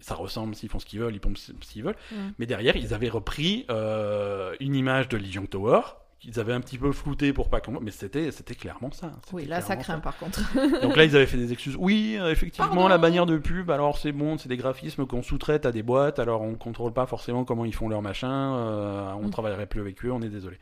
Ça 0.00 0.14
ressemble 0.14 0.54
s'ils 0.54 0.68
font 0.68 0.78
ce 0.78 0.86
qu'ils 0.86 1.00
veulent, 1.00 1.14
ils 1.14 1.20
pompent 1.20 1.38
s'ils 1.62 1.82
veulent. 1.82 1.96
Mm. 2.12 2.16
Mais 2.38 2.46
derrière, 2.46 2.76
ils 2.76 2.92
avaient 2.94 3.08
repris 3.08 3.64
euh, 3.70 4.54
une 4.60 4.74
image 4.74 5.08
de 5.08 5.16
Legion 5.16 5.46
Tower. 5.46 5.80
Ils 6.26 6.40
avaient 6.40 6.54
un 6.54 6.60
petit 6.62 6.78
peu 6.78 6.90
flouté 6.90 7.34
pour 7.34 7.50
pas 7.50 7.60
qu'on. 7.60 7.78
Mais 7.82 7.90
c'était, 7.90 8.30
c'était 8.32 8.54
clairement 8.54 8.90
ça. 8.92 9.12
Oui, 9.32 9.44
là, 9.44 9.60
ça 9.60 9.76
craint 9.76 9.98
par 9.98 10.16
contre. 10.16 10.40
donc 10.82 10.96
là, 10.96 11.04
ils 11.04 11.14
avaient 11.14 11.26
fait 11.26 11.36
des 11.36 11.52
excuses. 11.52 11.76
Oui, 11.78 12.18
effectivement, 12.30 12.68
Pardon. 12.68 12.88
la 12.88 12.96
bannière 12.96 13.26
de 13.26 13.36
pub, 13.36 13.70
alors 13.70 13.98
c'est 13.98 14.12
bon, 14.12 14.38
c'est 14.38 14.48
des 14.48 14.56
graphismes 14.56 15.04
qu'on 15.06 15.22
sous-traite 15.22 15.66
à 15.66 15.70
des 15.72 15.82
boîtes, 15.82 16.18
alors 16.18 16.40
on 16.40 16.54
contrôle 16.54 16.94
pas 16.94 17.04
forcément 17.04 17.44
comment 17.44 17.66
ils 17.66 17.74
font 17.74 17.90
leur 17.90 18.00
machin, 18.00 18.56
euh, 18.56 19.12
on 19.20 19.26
Mm. 19.26 19.30
travaillerait 19.30 19.66
plus 19.66 19.82
avec 19.82 20.02
eux, 20.06 20.10
on 20.12 20.22
est 20.22 20.30
désolé. 20.30 20.58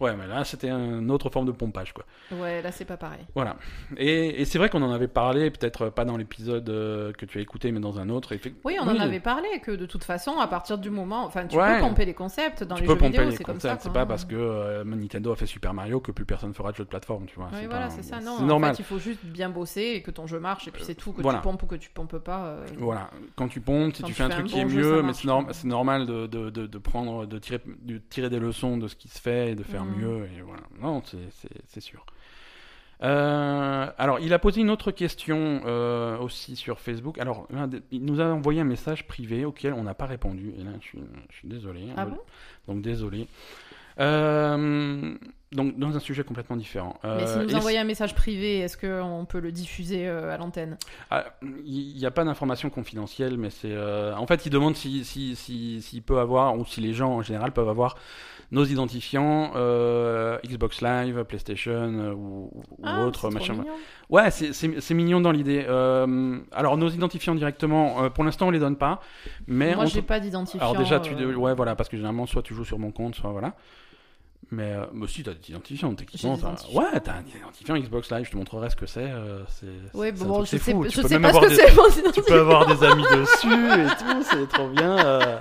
Ouais, 0.00 0.14
mais 0.16 0.26
là, 0.26 0.44
c'était 0.44 0.70
une 0.70 1.10
autre 1.10 1.28
forme 1.30 1.46
de 1.46 1.52
pompage, 1.52 1.92
quoi. 1.92 2.04
ouais, 2.32 2.62
là, 2.62 2.70
c'est 2.70 2.84
pas 2.84 2.96
pareil. 2.96 3.24
Voilà. 3.34 3.56
Et, 3.96 4.40
et 4.40 4.44
c'est 4.44 4.58
vrai 4.58 4.68
qu'on 4.68 4.82
en 4.82 4.92
avait 4.92 5.08
parlé, 5.08 5.50
peut-être 5.50 5.90
pas 5.90 6.04
dans 6.04 6.16
l'épisode 6.16 6.68
euh, 6.68 7.12
que 7.12 7.26
tu 7.26 7.38
as 7.38 7.40
écouté, 7.40 7.72
mais 7.72 7.80
dans 7.80 7.98
un 7.98 8.08
autre. 8.08 8.32
Oui, 8.64 8.76
on 8.80 8.84
en 8.88 8.98
avait 9.00 9.18
parlé 9.20 9.48
que 9.62 9.72
de 9.72 9.86
toute 9.86 10.04
façon, 10.04 10.38
à 10.38 10.46
partir 10.46 10.78
du 10.78 10.90
moment. 10.90 11.24
Enfin, 11.24 11.46
tu 11.46 11.56
Ouais. 11.56 11.76
peux 11.76 11.80
pomper 11.88 12.04
les 12.04 12.14
concepts 12.14 12.62
dans 12.62 12.76
Tu 12.76 12.82
les 12.82 12.88
jeux 12.88 12.94
vidéo, 12.94 13.30
c'est 13.32 13.42
comme 13.44 13.58
ça. 13.60 13.76
c'est 13.80 13.92
pas 13.92 14.06
parce 14.06 14.24
que 14.24 14.36
euh, 14.36 14.84
Nintendo 14.84 15.32
a 15.32 15.36
fait 15.36 15.46
Super 15.46 15.74
Mario 15.74 15.98
que 16.00 16.12
plus 16.12 16.24
personne 16.24 16.54
fera 16.54 16.70
de 16.70 16.76
jeu 16.76 16.84
de 16.84 16.88
plateforme, 16.88 17.26
tu 17.26 17.34
vois. 17.36 17.48
Oui, 17.52 17.66
voilà, 17.68 17.90
c'est 17.90 18.02
ça. 18.04 18.20
Non, 18.20 18.32
en 18.38 18.42
normal. 18.42 18.74
fait, 18.76 18.82
il 18.82 18.84
faut 18.84 18.98
juste 18.98 19.24
bien 19.24 19.48
bosser 19.48 19.94
et 19.96 20.02
que 20.02 20.10
ton 20.12 20.26
jeu 20.26 20.38
marche, 20.38 20.68
et 20.68 20.70
puis 20.70 20.84
c'est 20.84 20.94
tout. 20.94 21.12
Que 21.12 21.22
voilà. 21.22 21.38
tu 21.38 21.42
pompes 21.42 21.62
ou 21.62 21.66
que 21.66 21.74
tu 21.74 21.90
pompes 21.90 22.18
pas. 22.18 22.46
euh, 22.46 22.66
Voilà, 22.78 23.10
quand 23.34 23.48
tu 23.48 23.60
pompes, 23.60 23.94
si 23.96 24.02
tu 24.02 24.08
tu 24.08 24.14
fais 24.14 24.22
un 24.24 24.28
truc 24.28 24.44
un 24.46 24.48
qui 24.48 24.60
est 24.60 24.68
jeu, 24.68 24.96
mieux, 24.98 25.02
mais 25.02 25.12
c'est 25.12 25.66
normal 25.66 26.06
de, 26.06 26.26
de, 26.26 26.50
de, 26.50 26.66
de 26.66 26.78
prendre, 26.78 27.26
de 27.26 27.38
tirer, 27.38 27.60
de 27.82 27.98
tirer 28.10 28.30
des 28.30 28.38
leçons 28.38 28.76
de 28.76 28.86
ce 28.86 28.94
qui 28.94 29.08
se 29.08 29.20
fait 29.20 29.50
et 29.50 29.54
de 29.54 29.62
faire 29.64 29.84
Mhm. 29.84 29.87
Mieux. 29.96 30.24
Et 30.36 30.42
voilà, 30.42 30.62
non, 30.80 31.02
c'est- 31.04 31.80
sûr. 31.80 32.04
Euh, 33.02 33.86
alors, 33.96 34.18
il 34.18 34.32
a 34.32 34.38
posé 34.40 34.60
une 34.60 34.70
autre 34.70 34.90
question 34.90 35.60
euh, 35.66 36.18
aussi 36.18 36.56
sur 36.56 36.80
Facebook. 36.80 37.18
Alors, 37.18 37.46
il 37.92 38.04
nous 38.04 38.20
a 38.20 38.24
envoyé 38.24 38.60
un 38.60 38.64
message 38.64 39.06
privé 39.06 39.44
auquel 39.44 39.72
on 39.72 39.84
n'a 39.84 39.94
pas 39.94 40.06
répondu. 40.06 40.52
Et 40.58 40.64
là, 40.64 40.70
je 40.80 40.86
suis, 40.86 40.98
je 41.30 41.36
suis 41.36 41.48
désolé. 41.48 41.82
Ah 41.96 42.06
bon? 42.06 42.18
Donc, 42.66 42.82
désolé. 42.82 43.28
Euh, 44.00 45.14
donc, 45.52 45.78
dans 45.78 45.96
un 45.96 46.00
sujet 46.00 46.24
complètement 46.24 46.56
différent. 46.56 46.98
Mais 47.04 47.26
s'il 47.26 47.38
Euh, 47.38 47.44
nous 47.44 47.50
et 47.50 47.54
envoie 47.54 47.70
un 47.72 47.84
message 47.84 48.14
privé, 48.14 48.58
est-ce 48.58 48.76
qu'on 48.76 49.24
peut 49.24 49.40
le 49.40 49.50
diffuser 49.52 50.08
à 50.08 50.36
l'antenne? 50.36 50.76
Ah, 51.10 51.24
Il 51.64 51.94
n'y 51.96 52.04
a 52.06 52.10
pas 52.10 52.24
d'informations 52.24 52.70
confidentielles, 52.70 53.36
mais 53.38 53.50
c'est. 53.50 53.76
En 54.14 54.26
fait, 54.26 54.44
il 54.46 54.50
demande 54.50 54.74
si, 54.76 55.04
si, 55.04 55.36
si, 55.36 55.82
s'il 55.82 56.02
peut 56.02 56.18
avoir, 56.18 56.56
ou 56.58 56.64
si 56.64 56.80
les 56.80 56.94
gens 56.94 57.12
en 57.12 57.22
général 57.22 57.52
peuvent 57.52 57.68
avoir 57.68 57.96
nos 58.50 58.64
identifiants 58.64 59.52
euh, 59.56 60.38
Xbox 60.46 60.80
Live, 60.80 61.22
PlayStation 61.24 61.72
euh, 61.72 62.12
ou, 62.14 62.50
ou 62.52 62.82
Ah, 62.82 63.02
autre 63.04 63.30
machin. 63.30 63.52
mignon. 63.54 63.66
Ouais, 64.08 64.30
c'est- 64.30 64.52
c'est 64.54 64.80
c'est 64.80 64.94
mignon 64.94 65.20
dans 65.20 65.32
l'idée. 65.32 65.64
Euh, 65.68 66.38
alors, 66.52 66.76
nos 66.78 66.88
identifiants 66.88 67.34
directement, 67.34 68.04
euh, 68.04 68.08
pour 68.10 68.24
l'instant, 68.24 68.46
on 68.48 68.50
les 68.50 68.58
donne 68.58 68.76
pas. 68.76 69.00
Mais 69.46 69.74
Moi, 69.74 69.84
j'ai 69.86 70.00
pas 70.02 70.18
d'identifiant. 70.20 70.60
Alors, 70.62 70.76
déjà, 70.76 70.98
tu. 71.00 71.14
Ouais, 71.14 71.54
voilà, 71.54 71.76
parce 71.76 71.88
que 71.90 71.96
généralement, 71.96 72.26
soit 72.26 72.42
tu 72.42 72.54
joues 72.54 72.64
sur 72.64 72.78
mon 72.78 72.90
compte, 72.90 73.14
soit 73.14 73.30
voilà. 73.30 73.54
Mais, 74.50 74.72
euh, 74.72 74.86
mais 74.94 75.06
si, 75.06 75.22
t'as 75.22 75.32
des 75.34 75.50
identifiants, 75.50 75.92
techniquement. 75.94 76.34
des 76.34 76.40
identifiants. 76.40 76.80
Ouais, 76.80 77.00
t'as 77.00 77.12
un 77.16 77.22
identifiant 77.36 77.76
Xbox 77.76 78.10
Live, 78.10 78.24
je 78.26 78.30
te 78.30 78.36
montrerai 78.38 78.70
ce 78.70 78.76
que 78.76 78.86
c'est. 78.86 79.00
euh, 79.10 79.42
c'est 79.48 79.66
Ouais, 79.96 80.10
bon, 80.12 80.40
je 80.44 80.50
sais, 80.50 80.58
fou. 80.58 80.84
je 80.84 80.88
Tu 80.88 81.02
peux 81.02 81.08
sais 81.08 81.20
pas 81.20 81.32
ce 81.34 81.38
que 81.40 81.48
des- 81.48 81.54
c'est 81.56 82.12
tu 82.12 82.22
peux 82.22 82.40
avoir 82.40 82.66
des 82.66 82.82
amis 82.86 83.02
dessus 83.02 83.52
et 83.52 83.86
tout, 83.98 84.22
c'est 84.22 84.48
trop 84.48 84.68
bien. 84.68 84.98
euh. 84.98 85.38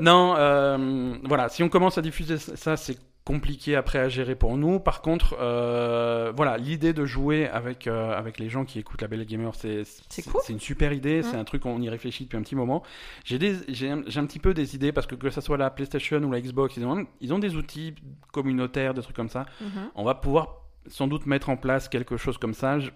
Non, 0.00 0.34
euh, 0.36 1.14
voilà, 1.24 1.48
si 1.50 1.62
on 1.62 1.68
commence 1.68 1.98
à 1.98 2.02
diffuser 2.02 2.38
ça, 2.38 2.76
c'est 2.76 2.96
compliqué 3.32 3.76
après 3.76 3.98
à 3.98 4.08
gérer 4.08 4.34
pour 4.36 4.56
nous. 4.56 4.80
Par 4.80 5.02
contre, 5.02 5.36
euh, 5.38 6.32
voilà, 6.34 6.56
l'idée 6.56 6.94
de 6.94 7.04
jouer 7.04 7.46
avec, 7.46 7.86
euh, 7.86 8.16
avec 8.16 8.38
les 8.38 8.48
gens 8.48 8.64
qui 8.64 8.78
écoutent 8.78 9.02
la 9.02 9.08
Belle 9.08 9.26
Gamer, 9.26 9.54
c'est 9.54 9.82
C'est 10.08 10.22
cool. 10.26 10.40
une 10.48 10.60
super 10.60 10.94
idée, 10.94 11.22
c'est 11.22 11.36
un 11.36 11.44
truc 11.44 11.66
on 11.66 11.80
y 11.82 11.90
réfléchit 11.90 12.24
depuis 12.24 12.38
un 12.38 12.42
petit 12.42 12.56
moment. 12.56 12.82
J'ai 13.24 13.38
j'ai 13.68 13.90
un, 13.90 13.98
un 13.98 14.26
petit 14.26 14.38
peu 14.38 14.54
des 14.54 14.74
idées 14.74 14.92
parce 14.92 15.06
que 15.06 15.14
que 15.14 15.28
ce 15.28 15.42
soit 15.42 15.58
la 15.58 15.68
PlayStation 15.68 16.18
ou 16.22 16.30
la 16.32 16.40
Xbox, 16.40 16.76
ils 16.78 16.86
ont, 16.86 17.06
ils 17.20 17.34
ont 17.34 17.38
des 17.38 17.54
outils 17.54 17.94
communautaires, 18.32 18.94
des 18.94 19.02
trucs 19.02 19.16
comme 19.16 19.28
ça 19.28 19.44
Mhm. 19.60 19.90
on 19.94 20.04
va 20.04 20.14
pouvoir 20.14 20.62
sans 20.86 21.06
doute 21.06 21.26
mettre 21.26 21.50
en 21.50 21.56
place 21.58 21.86
quelque 21.90 22.16
chose 22.16 22.38
comme 22.38 22.54
ça. 22.54 22.78
Je- 22.78 22.90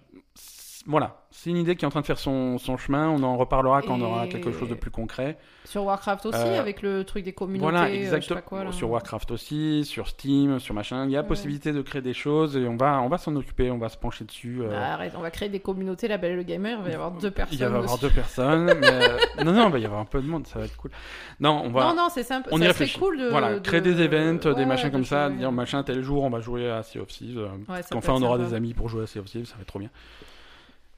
voilà, 0.87 1.23
c'est 1.31 1.51
une 1.51 1.57
idée 1.59 1.77
qui 1.77 1.85
est 1.85 1.87
en 1.87 1.91
train 1.91 2.01
de 2.01 2.07
faire 2.07 2.19
son, 2.19 2.59
son 2.59 2.77
chemin. 2.77 3.09
On 3.09 3.23
en 3.23 3.37
reparlera 3.37 3.83
quand 3.83 4.01
on 4.01 4.03
aura 4.03 4.27
quelque 4.27 4.51
chose 4.53 4.69
de 4.69 4.75
plus 4.75 4.91
concret. 4.91 5.39
Sur 5.65 5.85
Warcraft 5.85 6.27
aussi, 6.27 6.39
Euh, 6.39 6.59
avec 6.59 6.83
le 6.83 7.05
truc 7.05 7.25
des 7.25 7.33
communautés. 7.33 7.71
Voilà, 7.71 7.87
euh, 7.87 7.95
exactement. 7.95 8.73
sur 8.73 8.91
Warcraft 8.91 9.31
aussi, 9.31 9.85
sur 9.85 10.09
Steam, 10.09 10.59
sur 10.59 10.75
machin. 10.75 11.05
Il 11.05 11.13
y 11.13 11.17
a 11.17 11.21
Ouais. 11.21 11.27
possibilité 11.27 11.73
de 11.73 11.81
créer 11.83 12.03
des 12.03 12.13
choses 12.15 12.57
et 12.57 12.67
on 12.67 12.77
va, 12.77 13.01
on 13.01 13.09
va 13.09 13.17
s'en 13.19 13.35
occuper, 13.37 13.71
on 13.71 13.79
va 13.79 13.89
se 13.89 13.97
pencher 13.97 14.25
dessus. 14.25 14.59
euh, 14.61 14.71
Bah, 14.71 14.95
arrête, 14.95 15.13
on 15.17 15.21
va 15.21 15.31
créer 15.31 15.49
des 15.49 15.61
communautés, 15.61 16.09
la 16.09 16.19
belle 16.19 16.33
et 16.33 16.37
le 16.37 16.43
gamer, 16.43 16.77
il 16.81 16.85
va 16.85 16.91
y 16.91 16.95
avoir 16.95 17.13
deux 17.13 17.31
personnes. 17.31 17.55
il 17.59 17.59
va 17.61 17.65
y 17.65 17.69
avoir 17.69 17.85
dessus. 17.85 18.01
deux 18.01 18.11
personnes. 18.11 18.65
mais, 18.81 18.89
euh, 18.91 19.45
non, 19.45 19.53
non, 19.53 19.67
il 19.69 19.73
va 19.73 19.79
y 19.79 19.85
avoir 19.85 20.01
un 20.01 20.05
peu 20.05 20.21
de 20.21 20.27
monde, 20.27 20.47
ça 20.49 20.59
va 20.59 20.65
être 20.65 20.77
cool. 20.77 20.91
Non, 21.39 21.63
on 21.65 21.71
va. 21.71 21.85
Non, 21.85 21.95
non, 21.95 22.09
c'est 22.11 22.25
sympa. 22.25 22.49
on 22.51 22.57
y 22.57 22.61
ça 22.65 22.73
serait 22.73 22.85
réfléchit. 22.85 22.99
cool 22.99 23.19
de. 23.19 23.29
voilà, 23.29 23.55
de- 23.55 23.59
créer 23.61 23.81
des 23.81 24.01
events, 24.03 24.45
Ouais, 24.49 24.55
des 24.57 24.67
machins 24.67 24.89
de 24.89 24.93
comme 24.95 25.05
ça, 25.05 25.31
dire 25.31 25.53
machin 25.53 25.83
tel 25.85 26.03
jour 26.03 26.25
on 26.25 26.31
va 26.31 26.41
jouer 26.41 26.69
à 26.71 26.83
Sea 26.83 26.99
of 26.99 27.07
Thieves. 27.07 27.39
Ouais, 27.69 27.79
être 27.79 27.89
on 27.93 28.23
aura 28.23 28.37
sympa. 28.37 28.49
des 28.49 28.55
amis 28.55 28.75
pour 28.75 28.89
jouer 28.89 29.05
à 29.05 29.07
Sea 29.07 29.21
of 29.21 29.27
Thieves, 29.27 29.47
ça 29.47 29.55
va 29.55 29.61
être 29.63 29.69
trop 29.69 29.79
bien. 29.79 29.91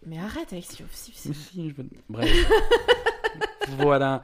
Mais 0.06 0.18
arrête 0.18 0.52
avec 0.52 0.64
Sea 0.64 0.82
of 0.82 0.90
Thieves. 0.92 1.20
Mais 1.26 1.34
si, 1.34 1.70
je 1.70 1.74
veux- 1.74 1.88
Bref. 2.08 2.30
voilà. 3.78 4.22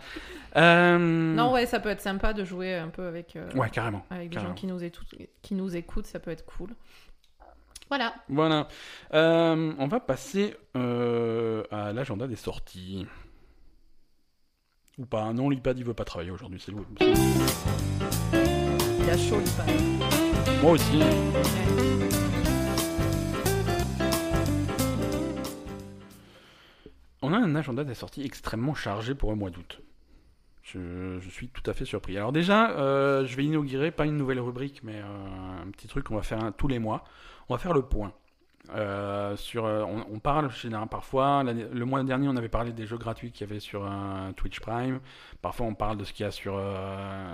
Euh, 0.57 0.99
Non, 0.99 1.53
ouais, 1.53 1.67
ça 1.67 1.81
peut 1.81 1.89
être 1.89 2.01
sympa 2.01 2.33
de 2.33 2.45
jouer 2.45 2.75
un 2.75 2.89
peu 2.89 3.07
avec, 3.07 3.37
euh, 3.37 3.51
Ouais, 3.55 3.71
carrément. 3.71 4.05
avec 4.11 4.29
des 4.31 4.35
carrément. 4.35 4.51
gens 4.53 4.55
qui 4.61 4.67
nous, 4.67 4.83
écoutent, 4.83 5.15
qui 5.43 5.55
nous 5.55 5.77
écoutent, 5.77 6.07
ça 6.07 6.19
peut 6.21 6.31
être 6.31 6.45
cool. 6.45 6.71
Voilà. 7.89 8.15
Voilà. 8.29 8.69
Euh, 9.15 9.73
on 9.79 9.87
va 9.89 10.01
passer 10.01 10.57
euh, 10.77 11.63
à 11.71 11.93
l'agenda 11.93 12.27
des 12.29 12.37
sorties. 12.37 13.07
Ou 14.99 15.07
pas. 15.07 15.33
Non, 15.33 15.49
l'IPAD, 15.51 15.79
il 15.79 15.85
veut 15.85 15.95
pas 15.95 16.05
travailler 16.05 16.31
aujourd'hui. 16.31 16.61
C'est 16.65 16.73
c'est- 16.73 17.07
Il 19.01 19.07
y 19.07 19.11
a 19.11 19.17
chaud, 19.19 19.39
le 19.39 19.57
pas. 19.57 20.53
Moi 20.63 20.73
aussi. 20.73 21.01
On 27.23 27.33
a 27.33 27.37
un 27.39 27.55
agenda 27.55 27.85
des 27.85 27.95
sorties 27.95 28.23
extrêmement 28.23 28.75
chargé 28.75 29.15
pour 29.15 29.31
le 29.31 29.37
mois 29.37 29.51
d'août. 29.51 29.81
Je, 30.63 31.19
je 31.21 31.29
suis 31.31 31.49
tout 31.49 31.69
à 31.69 31.75
fait 31.75 31.85
surpris. 31.85 32.17
Alors 32.17 32.33
déjà, 32.33 32.71
euh, 32.73 33.27
je 33.27 33.37
vais 33.37 33.45
inaugurer 33.45 33.91
pas 33.91 34.07
une 34.07 34.17
nouvelle 34.17 34.41
rubrique, 34.41 34.81
mais 34.85 34.97
euh, 34.97 35.63
un 35.67 35.71
petit 35.71 35.89
truc 35.89 36.05
qu'on 36.05 36.17
va 36.17 36.23
faire 36.23 36.43
un- 36.43 36.53
tous 36.53 36.69
les 36.69 36.79
mois. 36.79 37.05
On 37.49 37.55
va 37.55 37.59
faire 37.59 37.73
le 37.75 37.83
point. 37.83 38.13
Euh, 38.75 39.37
sur, 39.37 39.65
on, 39.65 40.05
on 40.13 40.19
parle 40.21 40.51
généralement 40.53 40.87
parfois. 40.87 41.43
Le 41.43 41.85
mois 41.85 42.03
dernier, 42.05 42.29
on 42.29 42.37
avait 42.37 42.49
parlé 42.51 42.73
des 42.73 42.87
jeux 42.87 42.99
gratuits 42.99 43.33
qu'il 43.33 43.47
y 43.47 43.51
avait 43.51 43.59
sur 43.59 43.85
un 43.85 44.33
Twitch 44.35 44.61
Prime. 44.61 45.01
Parfois, 45.43 45.67
on 45.67 45.75
parle 45.75 45.97
de 45.97 46.05
ce 46.05 46.13
qu'il 46.13 46.25
y 46.25 46.29
a 46.29 46.31
sur, 46.31 46.61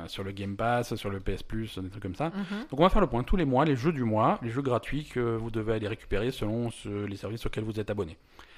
sur 0.06 0.24
le 0.24 0.32
Game 0.32 0.56
Pass, 0.56 0.94
sur 0.94 1.10
le 1.10 1.20
PS 1.20 1.42
Plus, 1.42 1.78
des 1.78 1.90
trucs 1.90 2.02
comme 2.02 2.14
ça. 2.14 2.28
Mhm. 2.30 2.60
Donc 2.70 2.80
on 2.80 2.82
va 2.84 2.88
faire 2.90 3.00
le 3.02 3.08
point 3.08 3.22
tous 3.24 3.36
les 3.36 3.44
mois, 3.44 3.64
les 3.64 3.76
jeux 3.76 3.92
du 3.92 4.04
mois, 4.04 4.38
les 4.42 4.50
jeux 4.50 4.62
gratuits 4.62 5.04
que 5.04 5.20
vous 5.36 5.50
devez 5.50 5.74
aller 5.74 5.88
récupérer 5.88 6.30
selon 6.30 6.70
ce- 6.70 7.04
les 7.04 7.16
services 7.16 7.44
auxquels 7.44 7.64
vous 7.64 7.78
êtes 7.78 7.90
abonné. 7.90 8.16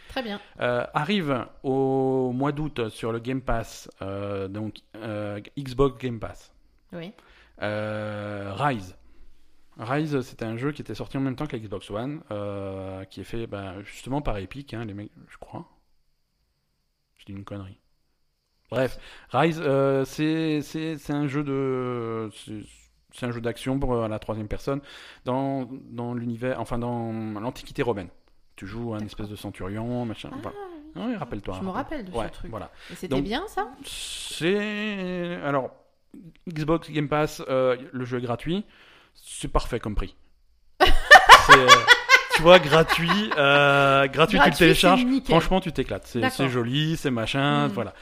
Très 0.08 0.22
bien. 0.22 0.40
Euh, 0.60 0.84
arrive 0.94 1.46
au 1.62 2.32
mois 2.32 2.52
d'août 2.52 2.88
sur 2.88 3.12
le 3.12 3.18
Game 3.18 3.40
Pass, 3.42 3.90
euh, 4.02 4.48
donc 4.48 4.78
euh, 4.96 5.40
Xbox 5.58 5.98
Game 5.98 6.18
Pass, 6.18 6.52
Oui. 6.92 7.12
Rise. 7.60 8.96
Rise, 9.78 10.20
c'était 10.22 10.44
un 10.44 10.56
jeu 10.56 10.72
qui 10.72 10.82
était 10.82 10.94
sorti 10.94 11.16
en 11.18 11.20
même 11.20 11.36
temps 11.36 11.46
que 11.46 11.56
la 11.56 11.62
Xbox 11.62 11.90
One, 11.90 12.20
qui 13.10 13.20
est 13.20 13.24
fait 13.24 13.46
bah, 13.46 13.80
justement 13.82 14.20
par 14.22 14.36
Epic, 14.38 14.74
hein, 14.74 14.84
les 14.84 14.94
mecs, 14.94 15.12
je 15.28 15.36
crois. 15.38 15.66
Je 17.18 17.24
dis 17.26 17.32
une 17.32 17.44
connerie. 17.44 17.78
Bref, 18.70 18.98
Rise, 19.30 19.62
c'est 20.04 21.10
un 21.10 21.26
jeu 21.26 21.44
de, 21.44 22.30
c'est- 22.34 23.26
un 23.26 23.30
jeu 23.32 23.40
d'action 23.40 23.78
pour 23.80 23.94
la 24.08 24.18
troisième 24.18 24.48
personne 24.48 24.80
dans, 25.24 25.68
dans 25.90 26.14
l'univers, 26.14 26.60
enfin 26.60 26.78
dans 26.78 27.12
l'Antiquité 27.40 27.82
romaine. 27.82 28.10
Tu 28.58 28.66
joues 28.66 28.92
un 28.94 29.00
espèce 29.00 29.28
de 29.28 29.36
centurion, 29.36 30.04
machin. 30.04 30.30
Ah, 30.32 30.36
voilà. 30.42 31.08
Ouais, 31.10 31.16
rappelle-toi. 31.16 31.56
je 31.60 31.64
me 31.64 31.70
rappelle 31.70 32.04
de 32.04 32.10
Ouais, 32.10 32.26
ce 32.26 32.32
truc. 32.32 32.50
Voilà. 32.50 32.70
Et 32.90 32.96
c'était 32.96 33.20
bien, 33.22 33.44
ça? 33.46 33.68
C'est 33.84 35.38
alors 35.44 35.70
Xbox 36.48 36.90
Game 36.90 37.08
Pass, 37.08 37.42
euh, 37.48 37.76
le 37.92 38.04
jeu 38.04 38.18
est 38.18 38.22
gratuit, 38.22 38.64
c'est 39.14 39.48
parfait 39.48 39.78
comme 39.80 39.94
prix. 39.94 40.16
C'est, 40.80 41.56
euh, 41.58 41.66
tu 42.34 42.42
vois, 42.42 42.58
gratuit, 42.58 43.30
euh, 43.38 44.06
gratuit, 44.08 44.38
tu 44.38 44.50
le 44.50 44.54
télécharges. 44.56 45.04
Franchement, 45.24 45.60
tu 45.60 45.72
t'éclates. 45.72 46.06
C'est, 46.06 46.48
joli, 46.48 46.96
c'est 46.98 47.10
machin, 47.10 47.68
Mm. 47.68 47.72
voilà. 47.72 47.94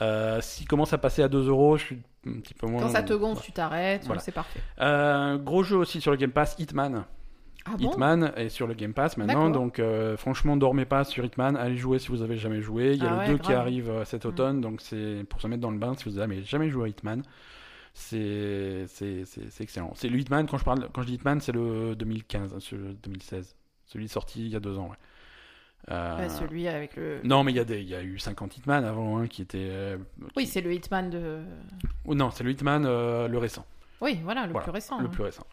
Euh, 0.00 0.40
S'il 0.40 0.68
commence 0.68 0.92
à 0.92 0.98
passer 0.98 1.22
à 1.22 1.28
2 1.28 1.48
euros, 1.48 1.76
je 1.78 1.84
suis 1.86 1.98
un 2.28 2.38
petit 2.40 2.54
peu 2.54 2.66
moins. 2.68 2.82
Quand 2.82 2.90
ça 2.90 3.02
te 3.02 3.12
gonfle, 3.12 3.42
tu 3.44 3.50
t'arrêtes, 3.52 4.04
Voilà. 4.06 4.20
c'est 4.20 4.30
parfait. 4.32 4.60
Euh, 4.80 5.36
gros 5.36 5.62
jeu 5.64 5.76
aussi 5.76 6.00
sur 6.00 6.10
le 6.12 6.16
Game 6.16 6.30
Pass, 6.30 6.54
Hitman. 6.58 7.04
Ah 7.64 7.76
bon 7.78 7.90
Hitman 7.90 8.32
est 8.36 8.48
sur 8.48 8.66
le 8.66 8.74
Game 8.74 8.92
Pass 8.92 9.16
maintenant, 9.16 9.48
donc 9.50 9.78
euh, 9.78 10.16
franchement, 10.16 10.56
dormez 10.56 10.84
pas 10.84 11.04
sur 11.04 11.24
Hitman, 11.24 11.56
allez 11.56 11.76
jouer 11.76 11.98
si 12.00 12.08
vous 12.08 12.22
avez 12.22 12.36
jamais 12.36 12.60
joué. 12.60 12.94
Il 12.94 13.02
y 13.02 13.06
a 13.06 13.10
Ah 13.10 13.12
le 13.12 13.18
ouais, 13.20 13.28
2 13.28 13.38
qui 13.38 13.52
arrive 13.52 13.88
euh, 13.88 14.04
cet 14.04 14.24
Mm. 14.24 14.28
automne, 14.28 14.60
donc 14.60 14.80
c'est 14.80 15.24
pour 15.28 15.40
se 15.40 15.46
mettre 15.46 15.60
dans 15.62 15.70
le 15.70 15.78
bain 15.78 15.94
si 15.94 16.04
vous 16.08 16.18
avez 16.18 16.42
jamais 16.42 16.68
joué 16.70 16.86
à 16.86 16.88
Hitman. 16.88 17.22
C'est 17.94 18.86
excellent. 19.60 19.92
C'est 19.94 20.08
le 20.08 20.18
Hitman, 20.18 20.46
quand 20.46 20.58
je, 20.58 20.64
parle, 20.64 20.88
quand 20.92 21.02
je 21.02 21.06
dis 21.08 21.14
Hitman, 21.14 21.40
c'est 21.40 21.52
le 21.52 21.94
2015, 21.94 22.54
hein, 22.54 22.58
c'est 22.60 22.76
le 22.76 22.94
2016. 22.94 23.54
Celui 23.86 24.08
sorti 24.08 24.40
il 24.46 24.48
y 24.48 24.56
a 24.56 24.60
deux 24.60 24.78
ans, 24.78 24.88
ouais. 24.88 24.96
Euh, 25.90 26.18
Ouais, 26.18 26.28
Celui 26.28 26.68
avec 26.68 26.96
le. 26.96 27.20
Non, 27.24 27.42
mais 27.44 27.52
il 27.52 27.56
y, 27.56 27.60
a 27.60 27.64
des- 27.64 27.80
il 27.80 27.88
y 27.88 27.94
a 27.94 28.02
eu 28.02 28.18
50 28.18 28.56
Hitman 28.56 28.84
avant 28.84 29.18
hein, 29.18 29.26
qui 29.26 29.42
étaient. 29.42 29.58
euh, 29.70 29.98
Oui, 30.36 30.46
c'est 30.46 30.60
le 30.60 30.72
Hitman 30.72 31.10
de. 31.10 31.40
ou 32.04 32.14
non, 32.14 32.30
c'est 32.30 32.44
le 32.44 32.50
Hitman 32.52 32.84
le 32.84 33.38
récent. 33.38 33.66
Oui, 34.00 34.20
voilà, 34.24 34.46
le 34.46 34.52
Voilà, 34.52 34.64
plus 34.64 34.72
récent. 34.72 34.98
Le 35.00 35.06
hein. 35.06 35.10
plus 35.10 35.22
récent. 35.24 35.46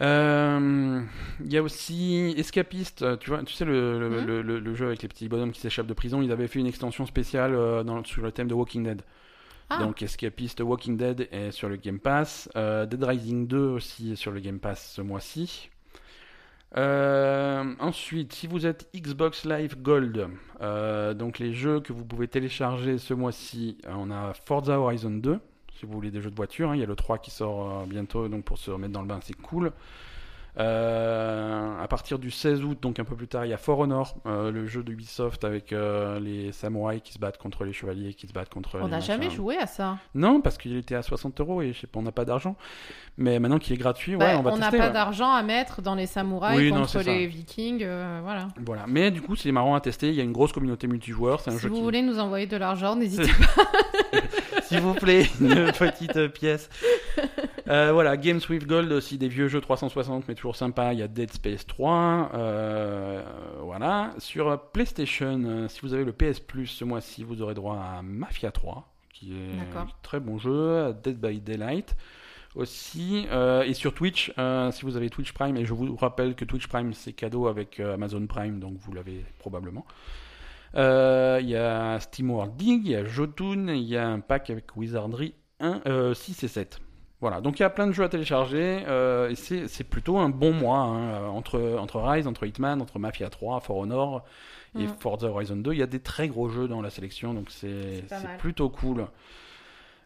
Euh, 0.00 1.02
Il 1.44 1.52
y 1.52 1.56
a 1.58 1.62
aussi 1.62 2.34
Escapiste, 2.36 3.18
tu 3.18 3.30
vois, 3.30 3.42
tu 3.44 3.52
sais 3.52 3.64
le, 3.64 3.98
le, 4.00 4.08
Mhm. 4.08 4.24
le- 4.42 4.58
le- 4.60 4.74
jeu 4.74 4.86
avec 4.86 5.02
les 5.02 5.08
petits 5.08 5.28
bonhommes 5.28 5.52
qui 5.52 5.60
s'échappent 5.60 5.86
de 5.86 5.92
prison, 5.94 6.22
ils 6.22 6.32
avaient 6.32 6.48
fait 6.48 6.60
une 6.60 6.66
extension 6.66 7.04
spéciale 7.06 7.54
euh, 7.54 7.82
dans, 7.82 8.02
sur 8.04 8.22
le 8.22 8.32
thème 8.32 8.48
de 8.48 8.54
Walking 8.54 8.84
Dead. 8.84 9.02
Ah. 9.70 9.78
Donc 9.78 10.02
Escapiste 10.02 10.60
Walking 10.60 10.96
Dead 10.96 11.28
est 11.30 11.50
sur 11.50 11.68
le 11.68 11.76
Game 11.76 11.98
Pass, 11.98 12.48
euh, 12.56 12.86
Dead 12.86 13.02
Rising 13.04 13.46
2 13.46 13.58
aussi 13.58 14.12
est 14.12 14.16
sur 14.16 14.32
le 14.32 14.40
Game 14.40 14.58
Pass 14.60 14.92
ce 14.96 15.02
mois-ci. 15.02 15.68
Euh, 16.76 17.74
ensuite, 17.80 18.32
si 18.32 18.46
vous 18.46 18.64
êtes 18.66 18.88
Xbox 18.96 19.44
Live 19.44 19.76
Gold, 19.82 20.28
euh, 20.62 21.12
donc 21.12 21.38
les 21.38 21.52
jeux 21.52 21.80
que 21.80 21.92
vous 21.92 22.04
pouvez 22.06 22.28
télécharger 22.28 22.96
ce 22.96 23.12
mois-ci, 23.12 23.76
euh, 23.86 23.92
on 23.94 24.10
a 24.10 24.32
Forza 24.46 24.80
Horizon 24.80 25.10
2, 25.10 25.38
si 25.82 25.86
vous 25.86 25.92
voulez 25.94 26.12
des 26.12 26.20
jeux 26.22 26.30
de 26.30 26.36
voiture, 26.36 26.70
hein, 26.70 26.76
il 26.76 26.80
y 26.80 26.84
a 26.84 26.86
le 26.86 26.94
3 26.94 27.18
qui 27.18 27.32
sort 27.32 27.80
euh, 27.80 27.84
bientôt, 27.86 28.28
donc 28.28 28.44
pour 28.44 28.56
se 28.56 28.70
remettre 28.70 28.92
dans 28.92 29.02
le 29.02 29.08
bain, 29.08 29.18
c'est 29.20 29.34
cool. 29.36 29.72
Euh, 30.58 31.82
à 31.82 31.88
partir 31.88 32.18
du 32.18 32.30
16 32.30 32.62
août, 32.62 32.78
donc 32.82 32.98
un 33.00 33.04
peu 33.04 33.16
plus 33.16 33.26
tard, 33.26 33.46
il 33.46 33.48
y 33.48 33.54
a 33.54 33.56
For 33.56 33.78
Honor, 33.78 34.14
euh, 34.26 34.50
le 34.50 34.66
jeu 34.66 34.82
de 34.82 34.92
Ubisoft 34.92 35.44
avec 35.44 35.72
euh, 35.72 36.20
les 36.20 36.52
samouraïs 36.52 37.00
qui 37.02 37.14
se 37.14 37.18
battent 37.18 37.38
contre 37.38 37.64
les 37.64 37.72
chevaliers, 37.72 38.12
qui 38.12 38.26
se 38.26 38.34
battent 38.34 38.50
contre 38.52 38.78
On 38.82 38.88
n'a 38.88 39.00
jamais 39.00 39.30
joué 39.30 39.56
à 39.56 39.66
ça. 39.66 39.96
Non, 40.14 40.42
parce 40.42 40.58
qu'il 40.58 40.76
était 40.76 40.94
à 40.94 41.00
60 41.00 41.40
euros 41.40 41.62
et 41.62 41.72
je 41.72 41.80
sais 41.80 41.86
pas, 41.86 41.98
on 42.00 42.02
n'a 42.02 42.12
pas 42.12 42.26
d'argent. 42.26 42.54
Mais 43.16 43.38
maintenant 43.38 43.58
qu'il 43.58 43.72
est 43.72 43.78
gratuit, 43.78 44.12
ouais, 44.14 44.18
Bah, 44.18 44.38
on 44.38 44.42
va 44.42 44.50
n'a 44.50 44.56
tester. 44.66 44.76
pas 44.76 44.86
ouais. 44.88 44.92
d'argent 44.92 45.32
à 45.32 45.42
mettre 45.42 45.80
dans 45.80 45.94
les 45.94 46.06
samouraïs 46.06 46.58
Oui, 46.58 46.70
contre 46.70 47.00
les 47.00 47.26
vikings, 47.26 47.78
voilà. 48.22 48.48
Voilà. 48.64 48.84
Mais 48.86 49.10
du 49.10 49.22
coup, 49.22 49.36
c'est 49.36 49.52
marrant 49.52 49.74
à 49.74 49.80
tester. 49.80 50.10
Il 50.10 50.14
y 50.16 50.20
a 50.20 50.24
une 50.24 50.32
grosse 50.32 50.52
communauté 50.52 50.86
multijoueur. 50.86 51.40
C'est 51.40 51.50
un 51.50 51.54
Si 51.54 51.60
jeu 51.62 51.68
vous 51.70 51.76
qui. 51.76 51.80
voulez 51.82 52.02
nous 52.02 52.18
envoyer 52.18 52.46
de 52.46 52.58
l'argent, 52.58 52.94
n'hésitez 52.94 53.30
S'il 54.72 54.80
vous 54.80 54.94
plaît, 54.94 55.26
une 55.40 55.70
petite 55.72 56.28
pièce. 56.28 56.68
Euh, 57.68 57.92
voilà, 57.92 58.16
Games 58.16 58.40
with 58.48 58.66
Gold 58.66 58.90
aussi, 58.92 59.18
des 59.18 59.28
vieux 59.28 59.48
jeux 59.48 59.60
360, 59.60 60.24
mais 60.28 60.34
toujours 60.34 60.56
sympa. 60.56 60.92
Il 60.92 60.98
y 60.98 61.02
a 61.02 61.08
Dead 61.08 61.30
Space 61.32 61.66
3. 61.66 62.30
euh, 62.34 63.22
voilà. 63.60 64.14
Sur 64.18 64.58
PlayStation, 64.72 65.42
euh, 65.44 65.68
si 65.68 65.80
vous 65.82 65.94
avez 65.94 66.04
le 66.04 66.12
PS 66.12 66.40
Plus 66.40 66.66
ce 66.66 66.84
mois-ci, 66.84 67.22
vous 67.22 67.42
aurez 67.42 67.54
droit 67.54 67.76
à 67.76 68.02
Mafia 68.02 68.50
3, 68.50 68.88
qui 69.12 69.32
est 69.32 69.76
un 69.76 69.86
très 70.02 70.20
bon 70.20 70.38
jeu. 70.38 70.94
Dead 71.02 71.18
by 71.20 71.40
Daylight 71.40 71.94
aussi. 72.54 73.26
euh, 73.30 73.62
et 73.62 73.74
sur 73.74 73.94
Twitch, 73.94 74.32
euh, 74.38 74.70
si 74.72 74.82
vous 74.84 74.96
avez 74.96 75.10
Twitch 75.10 75.32
Prime, 75.32 75.56
et 75.56 75.64
je 75.64 75.72
vous 75.74 75.96
rappelle 75.96 76.34
que 76.34 76.44
Twitch 76.44 76.66
Prime 76.66 76.92
c'est 76.94 77.12
cadeau 77.12 77.46
avec 77.46 77.80
euh, 77.80 77.94
Amazon 77.94 78.26
Prime, 78.26 78.58
donc 78.60 78.74
vous 78.78 78.92
l'avez 78.92 79.24
probablement. 79.38 79.84
Euh, 80.74 81.38
Il 81.42 81.48
y 81.48 81.56
a 81.56 81.98
Steam 82.00 82.30
World 82.30 82.56
Dig, 82.56 82.82
il 82.84 82.92
y 82.92 82.96
a 82.96 83.04
Jotun, 83.04 83.68
il 83.68 83.82
y 83.84 83.96
a 83.96 84.08
un 84.08 84.20
pack 84.20 84.50
avec 84.50 84.76
Wizardry 84.76 85.34
1, 85.60 85.82
euh, 85.86 86.14
6 86.14 86.42
et 86.44 86.48
7. 86.48 86.78
Voilà, 87.20 87.40
donc 87.40 87.60
il 87.60 87.62
y 87.62 87.64
a 87.64 87.70
plein 87.70 87.86
de 87.86 87.92
jeux 87.92 88.02
à 88.02 88.08
télécharger, 88.08 88.82
euh, 88.88 89.30
et 89.30 89.36
c'est 89.36 89.84
plutôt 89.84 90.18
un 90.18 90.28
bon 90.28 90.52
mois, 90.52 90.78
hein, 90.78 91.08
euh, 91.10 91.26
entre, 91.28 91.76
entre 91.78 92.00
Rise, 92.00 92.26
entre 92.26 92.44
Hitman, 92.46 92.82
entre 92.82 92.98
Mafia 92.98 93.30
3, 93.30 93.60
For 93.60 93.76
Honor 93.76 94.24
et 94.76 94.86
Mm. 94.86 94.96
Forza 94.98 95.28
Horizon 95.28 95.56
2. 95.56 95.72
Il 95.74 95.78
y 95.78 95.82
a 95.82 95.86
des 95.86 96.00
très 96.00 96.28
gros 96.28 96.48
jeux 96.48 96.66
dans 96.66 96.80
la 96.80 96.90
sélection, 96.90 97.34
donc 97.34 97.50
c'est 97.50 98.04
plutôt 98.38 98.70
cool. 98.70 99.06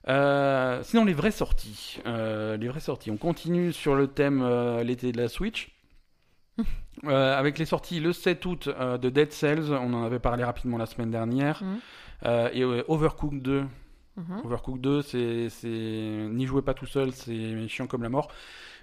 Euh, 0.08 0.82
sinon, 0.82 1.04
les 1.04 1.14
vraies 1.14 1.30
sorties. 1.30 2.00
Euh, 2.06 2.56
les 2.56 2.68
vraies 2.68 2.80
sorties. 2.80 3.10
On 3.10 3.16
continue 3.16 3.72
sur 3.72 3.94
le 3.94 4.08
thème 4.08 4.42
euh, 4.42 4.82
l'été 4.84 5.12
de 5.12 5.16
la 5.20 5.28
Switch. 5.28 5.70
Euh, 7.04 7.38
avec 7.38 7.58
les 7.58 7.66
sorties 7.66 8.00
le 8.00 8.12
7 8.12 8.44
août 8.46 8.68
euh, 8.68 8.96
de 8.96 9.10
Dead 9.10 9.30
Cells, 9.32 9.70
on 9.70 9.92
en 9.92 10.02
avait 10.04 10.18
parlé 10.18 10.44
rapidement 10.44 10.78
la 10.78 10.86
semaine 10.86 11.10
dernière, 11.10 11.62
Mhm. 11.62 11.78
Euh, 12.24 12.48
et 12.54 12.64
Overcooked 12.88 13.42
2 13.42 13.64
Mhm. 14.16 14.40
Overcooked 14.44 14.80
2, 14.80 15.02
c'est, 15.02 15.50
c'est... 15.50 15.68
n'y 15.68 16.46
jouez 16.46 16.62
pas 16.62 16.72
tout 16.72 16.86
seul, 16.86 17.12
c'est 17.12 17.68
chiant 17.68 17.86
comme 17.86 18.02
la 18.02 18.08
mort. 18.08 18.28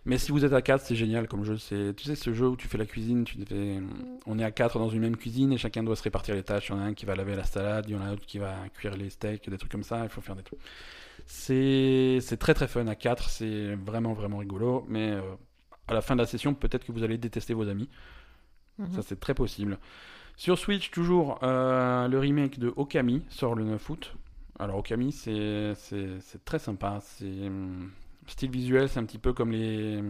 Mais 0.05 0.19
si 0.19 0.31
vous 0.31 0.45
êtes 0.45 0.53
à 0.53 0.61
4, 0.61 0.81
c'est 0.85 0.95
génial 0.95 1.27
comme 1.27 1.43
jeu. 1.43 1.57
C'est, 1.57 1.95
tu 1.95 2.03
sais, 2.03 2.13
ce 2.15 2.33
jeu 2.33 2.49
où 2.49 2.55
tu 2.55 2.67
fais 2.67 2.77
la 2.77 2.85
cuisine, 2.85 3.23
tu 3.23 3.37
fais... 3.47 3.79
on 4.27 4.37
est 4.37 4.43
à 4.43 4.51
4 4.51 4.77
dans 4.77 4.89
une 4.89 4.99
même 5.01 5.17
cuisine 5.17 5.51
et 5.53 5.57
chacun 5.57 5.81
doit 5.81 5.95
se 5.95 6.03
répartir 6.03 6.35
les 6.35 6.43
tâches. 6.43 6.67
Il 6.69 6.73
y 6.73 6.75
en 6.75 6.79
a 6.81 6.83
un 6.83 6.93
qui 6.93 7.05
va 7.07 7.15
laver 7.15 7.35
la 7.35 7.45
salade, 7.45 7.85
il 7.87 7.93
y 7.93 7.97
en 7.97 8.01
a 8.01 8.05
un 8.05 8.13
autre 8.13 8.25
qui 8.27 8.37
va 8.37 8.53
cuire 8.75 8.95
les 8.95 9.09
steaks, 9.09 9.49
des 9.49 9.57
trucs 9.57 9.71
comme 9.71 9.81
ça. 9.83 10.03
Il 10.03 10.09
faut 10.09 10.21
faire 10.21 10.35
des 10.35 10.43
trucs. 10.43 10.59
C'est, 11.25 12.19
c'est 12.21 12.37
très 12.37 12.53
très 12.53 12.67
fun 12.67 12.85
à 12.87 12.95
4, 12.95 13.29
c'est 13.29 13.75
vraiment 13.75 14.13
vraiment 14.13 14.37
rigolo. 14.37 14.85
Mais 14.87 15.13
à 15.87 15.93
la 15.93 16.01
fin 16.01 16.15
de 16.15 16.21
la 16.21 16.27
session, 16.27 16.53
peut-être 16.53 16.85
que 16.85 16.91
vous 16.91 17.03
allez 17.03 17.17
détester 17.17 17.53
vos 17.53 17.67
amis. 17.67 17.89
Mhm. 18.79 18.91
Ça, 18.91 19.01
c'est 19.01 19.19
très 19.19 19.33
possible. 19.33 19.77
Sur 20.35 20.57
Switch, 20.57 20.89
toujours, 20.91 21.39
euh, 21.43 22.07
le 22.07 22.17
remake 22.19 22.57
de 22.59 22.73
Okami 22.75 23.23
sort 23.29 23.53
le 23.55 23.63
9 23.63 23.87
août. 23.89 24.15
Alors, 24.59 24.77
Okami, 24.77 25.11
c'est 25.11 25.73
très 26.45 26.59
sympa. 26.59 26.99
C'est 27.01 27.25
hum, 27.47 27.91
style 28.27 28.49
visuel, 28.51 28.89
c'est 28.89 28.99
un 28.99 29.05
petit 29.05 29.19
peu 29.19 29.33
comme 29.33 29.51
les, 29.51 30.01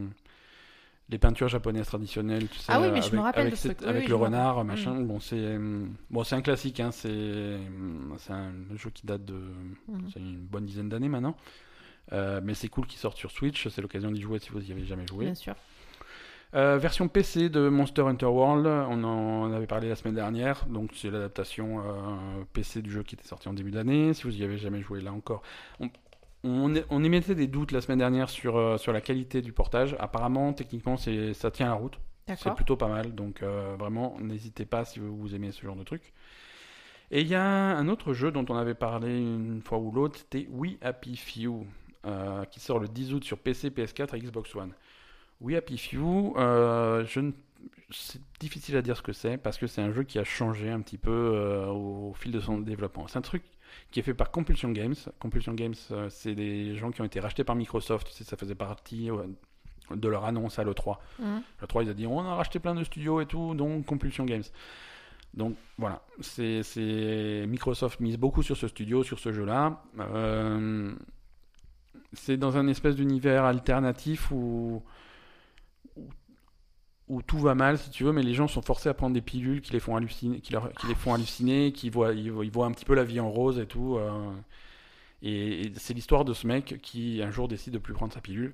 les 1.09 1.17
peintures 1.17 1.49
japonaises 1.49 1.87
traditionnelles. 1.87 2.47
Tu 2.47 2.59
sais, 2.59 2.71
Ah 2.71 2.79
oui, 2.79 2.87
mais 2.91 2.99
avec, 2.99 3.11
je 3.11 3.15
me 3.15 3.21
rappelle 3.21 3.47
avec, 3.47 3.57
cette- 3.57 3.83
avec 3.83 4.03
oui, 4.03 4.07
le 4.09 4.15
renard, 4.15 4.63
machin. 4.63 5.01
Bon, 5.01 5.19
c'est 5.19 5.55
hum, 5.57 5.93
bon, 6.09 6.23
c'est 6.23 6.35
un 6.35 6.41
classique. 6.41 6.79
Hein, 6.79 6.91
c'est 6.91 7.09
hum, 7.09 8.15
c'est 8.17 8.31
un 8.33 8.53
jeu 8.75 8.89
qui 8.91 9.05
date 9.05 9.25
de 9.25 9.33
Mhm. 9.33 10.09
une 10.15 10.37
bonne 10.39 10.65
dizaine 10.65 10.89
d'années 10.89 11.09
maintenant. 11.09 11.35
Euh, 12.11 12.41
mais 12.43 12.53
c'est 12.53 12.67
cool 12.67 12.85
qu'il 12.85 12.99
sorte 12.99 13.17
sur 13.17 13.31
Switch. 13.31 13.67
C'est 13.69 13.81
l'occasion 13.81 14.11
d'y 14.11 14.21
jouer 14.21 14.39
si 14.39 14.49
vous 14.49 14.59
y 14.67 14.71
avez 14.71 14.85
jamais 14.85 15.07
joué. 15.07 15.25
Bien 15.25 15.35
sûr. 15.35 15.55
Euh, 16.55 16.77
version 16.77 17.07
PC 17.07 17.49
de 17.49 17.67
Monster 17.67 18.03
Hunter 18.03 18.27
World, 18.27 18.67
on 18.67 19.03
en 19.03 19.51
avait 19.51 19.65
parlé 19.65 19.89
la 19.89 19.95
semaine 19.95 20.13
dernière, 20.13 20.67
donc 20.67 20.91
c'est 20.93 21.09
l'adaptation 21.09 21.79
euh, 21.79 22.43
PC 22.53 22.83
du 22.83 22.91
jeu 22.91 23.01
qui 23.01 23.15
était 23.15 23.27
sorti 23.27 23.49
en 23.49 23.53
début 23.53 23.71
d'année. 23.71 24.13
Si 24.13 24.21
vous 24.23 24.37
y 24.39 24.43
avez 24.43 24.59
jamais 24.59 24.81
joué 24.81 25.01
là 25.01 25.11
encore, 25.11 25.41
on, 25.79 25.89
on, 26.43 26.75
é- 26.75 26.85
on 26.91 27.03
émettait 27.03 27.33
des 27.33 27.47
doutes 27.47 27.71
la 27.71 27.81
semaine 27.81 27.97
dernière 27.97 28.29
sur, 28.29 28.55
euh, 28.57 28.77
sur 28.77 28.93
la 28.93 29.01
qualité 29.01 29.41
du 29.41 29.51
portage. 29.51 29.95
Apparemment, 29.99 30.53
techniquement, 30.53 30.95
ça 30.95 31.49
tient 31.49 31.65
la 31.65 31.73
route, 31.73 31.97
c'est 32.27 32.53
plutôt 32.53 32.75
pas 32.77 32.87
mal, 32.87 33.15
donc 33.15 33.41
vraiment, 33.41 34.15
n'hésitez 34.19 34.65
pas 34.65 34.85
si 34.85 34.99
vous, 34.99 35.17
vous 35.17 35.33
aimez 35.33 35.51
ce 35.51 35.63
genre 35.63 35.75
de 35.75 35.83
truc. 35.83 36.13
Et 37.09 37.21
il 37.21 37.27
y 37.27 37.35
a 37.35 37.43
un 37.43 37.87
autre 37.87 38.13
jeu 38.13 38.31
dont 38.31 38.45
on 38.49 38.55
avait 38.55 38.75
parlé 38.75 39.17
une 39.19 39.61
fois 39.63 39.79
ou 39.79 39.91
l'autre, 39.91 40.19
c'était 40.19 40.47
We 40.51 40.73
Happy 40.81 41.15
Few, 41.15 41.65
euh, 42.05 42.45
qui 42.45 42.59
sort 42.59 42.79
le 42.79 42.87
10 42.87 43.13
août 43.13 43.23
sur 43.23 43.37
PC, 43.37 43.69
PS4 43.69 44.15
et 44.15 44.19
Xbox 44.19 44.53
One. 44.55 44.71
We 45.41 45.57
Happy 45.57 45.77
Few, 45.77 46.33
euh, 46.37 47.05
je 47.05 47.19
ne- 47.19 47.31
c'est 47.89 48.21
difficile 48.39 48.75
à 48.77 48.81
dire 48.81 48.95
ce 48.97 49.01
que 49.01 49.13
c'est 49.13 49.37
parce 49.37 49.57
que 49.57 49.67
c'est 49.67 49.81
un 49.81 49.91
jeu 49.91 50.03
qui 50.03 50.19
a 50.19 50.23
changé 50.23 50.69
un 50.69 50.81
petit 50.81 50.97
peu 50.97 51.11
euh, 51.11 51.67
au 51.67 52.13
fil 52.13 52.31
de 52.31 52.39
son 52.39 52.57
développement. 52.59 53.07
C'est 53.07 53.17
un 53.17 53.21
truc 53.21 53.43
qui 53.91 53.99
est 53.99 54.03
fait 54.03 54.13
par 54.13 54.31
Compulsion 54.31 54.71
Games. 54.71 54.95
Compulsion 55.19 55.53
Games, 55.53 55.73
c'est 56.09 56.35
des 56.35 56.75
gens 56.75 56.91
qui 56.91 57.01
ont 57.01 57.05
été 57.05 57.19
rachetés 57.19 57.43
par 57.43 57.55
Microsoft. 57.55 58.07
Tu 58.07 58.13
sais, 58.13 58.23
ça 58.23 58.37
faisait 58.37 58.55
partie 58.55 59.09
de 59.93 60.07
leur 60.07 60.25
annonce 60.25 60.59
à 60.59 60.63
l'E3. 60.63 60.97
Mhm. 61.19 61.41
L'E3, 61.61 61.83
ils 61.83 61.89
ont 61.89 61.93
dit 61.93 62.07
on 62.07 62.19
a 62.21 62.35
racheté 62.35 62.59
plein 62.59 62.75
de 62.75 62.83
studios 62.83 63.19
et 63.21 63.25
tout, 63.25 63.53
donc 63.55 63.85
Compulsion 63.85 64.25
Games. 64.25 64.43
Donc 65.33 65.55
voilà, 65.79 66.03
c'est- 66.21 67.45
Microsoft 67.47 67.99
mise 67.99 68.17
beaucoup 68.17 68.43
sur 68.43 68.55
ce 68.55 68.67
studio, 68.67 69.03
sur 69.03 69.17
ce 69.19 69.33
jeu-là. 69.33 69.81
Euh, 69.99 70.93
c'est 72.13 72.37
dans 72.37 72.57
un 72.57 72.67
espèce 72.67 72.95
d'univers 72.95 73.43
alternatif 73.45 74.31
où, 74.31 74.83
où, 77.07 77.21
tout 77.21 77.37
va 77.37 77.53
mal, 77.53 77.77
si 77.77 77.89
tu 77.89 78.03
veux, 78.05 78.11
mais 78.13 78.23
les 78.23 78.33
gens 78.33 78.47
sont 78.47 78.61
forcés 78.61 78.89
à 78.89 78.93
prendre 78.93 79.13
des 79.13 79.21
pilules 79.21 79.61
qui 79.61 79.73
les 79.73 79.79
font 79.79 79.95
halluciner, 79.95 80.39
qui, 80.39 80.53
leur- 80.53 80.71
qui 80.73 80.87
les 80.87 80.95
font 80.95 81.13
halluciner, 81.13 81.71
qui 81.73 81.89
voient, 81.89 82.13
ils, 82.13 82.31
voient- 82.31 82.65
un 82.65 82.71
petit 82.71 82.85
peu 82.85 82.95
la 82.95 83.03
vie 83.03 83.19
en 83.19 83.29
rose 83.29 83.59
et 83.59 83.65
tout. 83.67 83.97
euh, 83.97 84.31
et 85.21 85.71
c'est 85.77 85.93
l'histoire 85.93 86.25
de 86.25 86.33
ce 86.33 86.47
mec 86.47 86.79
qui 86.81 87.21
un 87.23 87.31
jour 87.31 87.47
décide 87.47 87.73
de 87.73 87.79
plus 87.79 87.93
prendre 87.93 88.13
sa 88.13 88.21
pilule. 88.21 88.53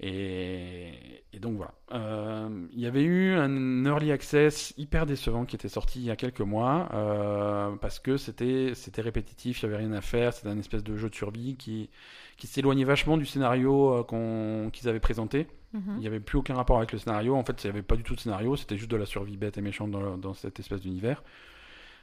Et, 0.00 0.92
et 1.32 1.38
donc 1.40 1.56
voilà. 1.56 1.74
Euh, 1.92 2.66
il 2.72 2.80
y 2.80 2.86
avait 2.86 3.02
eu 3.04 3.34
un 3.34 3.84
early 3.84 4.12
access 4.12 4.74
hyper 4.78 5.06
décevant 5.06 5.44
qui 5.44 5.56
était 5.56 5.68
sorti 5.68 6.00
il 6.00 6.06
y 6.06 6.10
a 6.10 6.16
quelques 6.16 6.40
mois 6.40 6.88
euh, 6.94 7.76
parce 7.76 7.98
que 8.00 8.16
c'était 8.16 8.72
c'était 8.74 9.02
répétitif, 9.02 9.60
il 9.62 9.64
y 9.64 9.68
avait 9.68 9.78
rien 9.78 9.92
à 9.92 10.00
faire, 10.00 10.32
c'était 10.32 10.48
un 10.48 10.58
espèce 10.58 10.84
de 10.84 10.96
jeu 10.96 11.10
de 11.10 11.14
survie 11.14 11.56
qui 11.56 11.90
qui 12.42 12.48
s'éloignait 12.48 12.82
vachement 12.82 13.16
du 13.16 13.24
scénario 13.24 14.04
euh, 14.12 14.68
qu'ils 14.70 14.88
avaient 14.88 14.98
présenté. 14.98 15.46
Mhm. 15.74 15.82
Il 15.94 16.00
n'y 16.00 16.08
avait 16.08 16.18
plus 16.18 16.38
aucun 16.38 16.56
rapport 16.56 16.78
avec 16.78 16.90
le 16.90 16.98
scénario. 16.98 17.36
En 17.36 17.44
fait, 17.44 17.62
il 17.62 17.68
n'y 17.68 17.70
avait 17.70 17.82
pas 17.82 17.94
du 17.94 18.02
tout 18.02 18.16
de 18.16 18.20
scénario. 18.20 18.56
C'était 18.56 18.76
juste 18.76 18.90
de 18.90 18.96
la 18.96 19.06
survie 19.06 19.36
bête 19.36 19.58
et 19.58 19.60
méchante 19.62 19.92
dans, 19.92 20.16
dans 20.16 20.34
cette 20.34 20.58
espèce 20.58 20.80
d'univers. 20.80 21.22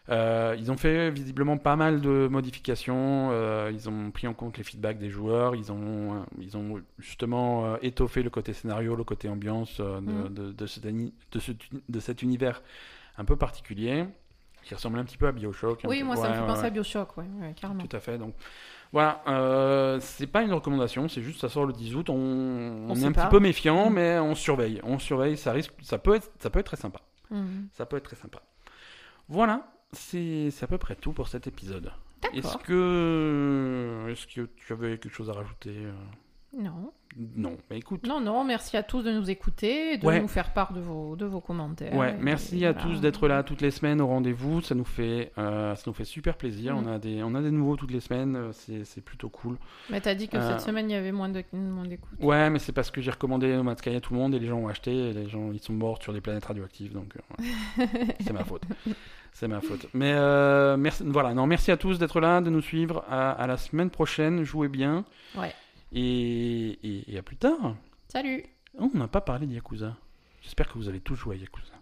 Euh, 0.07 0.55
ils 0.57 0.71
ont 0.71 0.77
fait 0.77 1.11
visiblement 1.11 1.57
pas 1.57 1.75
mal 1.75 1.99
de 1.99 2.29
modifications. 2.31 3.29
euh, 3.33 3.69
ils 3.73 3.89
ont 3.89 4.11
pris 4.11 4.27
en 4.27 4.33
compte 4.33 4.57
les 4.57 4.63
feedbacks 4.63 4.97
des 4.97 5.09
joueurs. 5.09 5.55
Ils 5.57 5.73
ont, 5.73 6.23
ils 6.39 6.55
ont 6.55 6.81
justement 6.99 7.65
euh, 7.65 7.77
étoffé 7.81 8.23
le 8.23 8.29
côté 8.29 8.53
scénario, 8.53 8.95
le 8.95 9.03
côté 9.03 9.27
ambiance 9.27 9.81
de, 9.81 9.83
Mhm. 9.99 10.33
de, 10.33 10.51
de 10.53 10.65
ce- 10.65 11.51
de 11.89 11.99
cet 11.99 12.21
univers 12.21 12.61
un 13.17 13.25
peu 13.25 13.35
particulier 13.35 14.05
qui 14.63 14.73
ressemble 14.73 14.99
un 14.99 15.03
petit 15.03 15.17
peu 15.17 15.27
à 15.27 15.31
Bioshock. 15.33 15.81
Oui, 15.83 15.99
peu- 15.99 16.05
moi, 16.05 16.15
ça 16.15 16.21
ouais, 16.23 16.29
me 16.29 16.33
fait 16.35 16.39
ouais, 16.41 16.47
penser 16.47 16.61
ouais. 16.61 16.67
à 16.67 16.69
Bioshock, 16.69 17.17
ouais, 17.17 17.25
carrément. 17.59 17.83
Tout 17.85 17.95
à 17.95 17.99
fait. 17.99 18.17
Donc 18.17 18.33
voilà, 18.91 19.21
euh, 19.27 19.99
c'est 20.01 20.27
pas 20.27 20.41
une 20.41 20.53
recommandation, 20.53 21.07
c'est 21.07 21.21
juste 21.21 21.39
ça 21.41 21.49
sort 21.49 21.65
le 21.65 21.73
10 21.73 21.95
août. 21.95 22.09
On, 22.09 22.15
on 22.89 22.95
est 22.95 23.03
un 23.05 23.11
pas. 23.11 23.23
petit 23.25 23.31
peu 23.31 23.39
méfiant, 23.39 23.89
Mm. 23.89 23.93
mais 23.93 24.19
on 24.19 24.35
surveille. 24.35 24.79
On 24.83 24.97
surveille, 24.99 25.37
ça 25.37 25.51
risque, 25.51 25.73
ça 25.81 25.97
peut 25.99 26.15
être, 26.15 26.31
ça 26.39 26.49
peut 26.49 26.59
être 26.59 26.65
très 26.67 26.77
sympa. 26.77 26.99
Mhm. 27.29 27.67
Ça 27.73 27.85
peut 27.85 27.97
être 27.97 28.03
très 28.05 28.15
sympa. 28.15 28.41
Voilà, 29.27 29.67
c'est 29.91 30.49
à 30.61 30.67
peu 30.67 30.77
près 30.79 30.95
tout 30.95 31.13
pour 31.13 31.27
cet 31.27 31.45
épisode. 31.47 31.91
Est-ce 32.33 32.57
que, 32.57 34.07
est-ce 34.09 34.27
que 34.27 34.49
tu 34.55 34.73
avais 34.73 34.97
quelque 34.97 35.13
chose 35.13 35.29
à 35.29 35.33
rajouter 35.33 35.69
euh? 35.75 35.91
Non. 36.57 36.91
Non, 37.35 37.57
mais 37.69 37.77
écoute. 37.79 38.05
Non, 38.07 38.19
non, 38.21 38.43
merci 38.43 38.77
à 38.77 38.83
tous 38.83 39.01
de 39.03 39.11
nous 39.11 39.29
écouter, 39.29 39.97
de 39.97 40.05
Ouais. 40.05 40.19
nous 40.21 40.27
faire 40.27 40.53
part 40.53 40.73
de 40.73 40.79
vos, 40.79 41.15
de 41.15 41.25
vos 41.25 41.41
commentaires. 41.41 41.93
Ouais, 41.95 42.15
merci 42.19 42.65
à 42.65 42.71
voilà. 42.71 42.87
tous 42.87 43.01
d'être 43.01 43.27
là 43.27 43.41
toutes 43.43 43.61
les 43.61 43.71
semaines 43.71 43.99
au 43.99 44.07
rendez-vous. 44.07 44.61
Ça 44.61 44.75
nous 44.75 44.83
fait, 44.85 45.31
euh, 45.37 45.75
ça 45.75 45.83
nous 45.87 45.93
fait 45.93 46.05
super 46.05 46.37
plaisir. 46.37 46.75
Mm. 46.75 46.77
On 46.87 46.91
a 46.93 46.99
des, 46.99 47.23
on 47.23 47.33
a 47.35 47.41
des 47.41 47.51
nouveaux 47.51 47.75
toutes 47.75 47.91
les 47.91 47.99
semaines. 47.99 48.35
euh, 48.35 48.51
C'est, 48.83 49.01
plutôt 49.03 49.29
cool. 49.29 49.57
Mais 49.89 50.01
t'as 50.01 50.13
dit 50.15 50.27
que 50.27 50.37
Euh, 50.37 50.51
cette 50.51 50.61
semaine, 50.61 50.89
il 50.89 50.93
y 50.93 50.95
avait 50.95 51.11
moins 51.11 51.29
d'écoute. 51.29 51.57
Ouais, 52.21 52.49
mais 52.49 52.59
c'est 52.59 52.73
parce 52.73 52.91
que 52.91 53.01
j'ai 53.01 53.11
recommandé 53.11 53.55
No 53.55 53.63
Man's 53.63 53.79
Sky 53.79 53.95
à 53.95 54.01
tout 54.01 54.13
le 54.13 54.19
monde 54.19 54.33
et 54.35 54.39
les 54.39 54.47
gens 54.47 54.57
ont 54.59 54.67
acheté 54.67 55.09
et 55.09 55.13
les 55.13 55.27
gens 55.29 55.51
ils 55.51 55.59
sont 55.61 55.73
morts 55.73 56.01
sur 56.01 56.13
des 56.13 56.21
planètes 56.21 56.45
radioactives 56.45 56.93
donc 56.93 57.13
euh, 57.15 57.43
ouais. 57.83 58.15
c'est 58.21 58.33
ma 58.33 58.43
faute. 58.43 58.63
C'est 59.33 59.47
ma 59.47 59.61
faute. 59.61 59.87
Mais 59.93 60.13
euh, 60.13 60.77
merci, 60.77 61.03
voilà, 61.07 61.33
non, 61.33 61.47
merci 61.47 61.71
à 61.71 61.77
tous 61.77 61.97
d'être 61.99 62.19
là, 62.19 62.41
de 62.41 62.49
nous 62.49 62.61
suivre. 62.61 63.03
À, 63.09 63.31
à 63.31 63.47
la 63.47 63.57
semaine 63.57 63.89
prochaine, 63.89 64.43
jouez 64.43 64.67
bien 64.67 65.05
Ouais. 65.37 65.53
Et, 65.91 67.15
à 67.17 67.21
plus 67.21 67.37
tard. 67.37 67.75
Salut. 68.07 68.43
Oh, 68.77 68.89
on 68.93 68.97
n'a 68.97 69.07
pas 69.07 69.21
parlé 69.21 69.47
de 69.47 69.53
Yakuza. 69.53 69.97
J'espère 70.41 70.67
que 70.67 70.77
vous 70.77 70.89
allez 70.89 71.01
tous 71.01 71.15
jouer 71.15 71.35
à 71.35 71.39
Yakuza. 71.39 71.73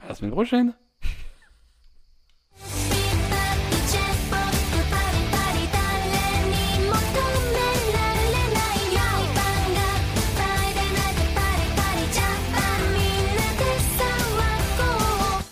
À 0.00 0.08
la 0.08 0.14
semaine 0.14 0.32
prochaine. 0.32 0.74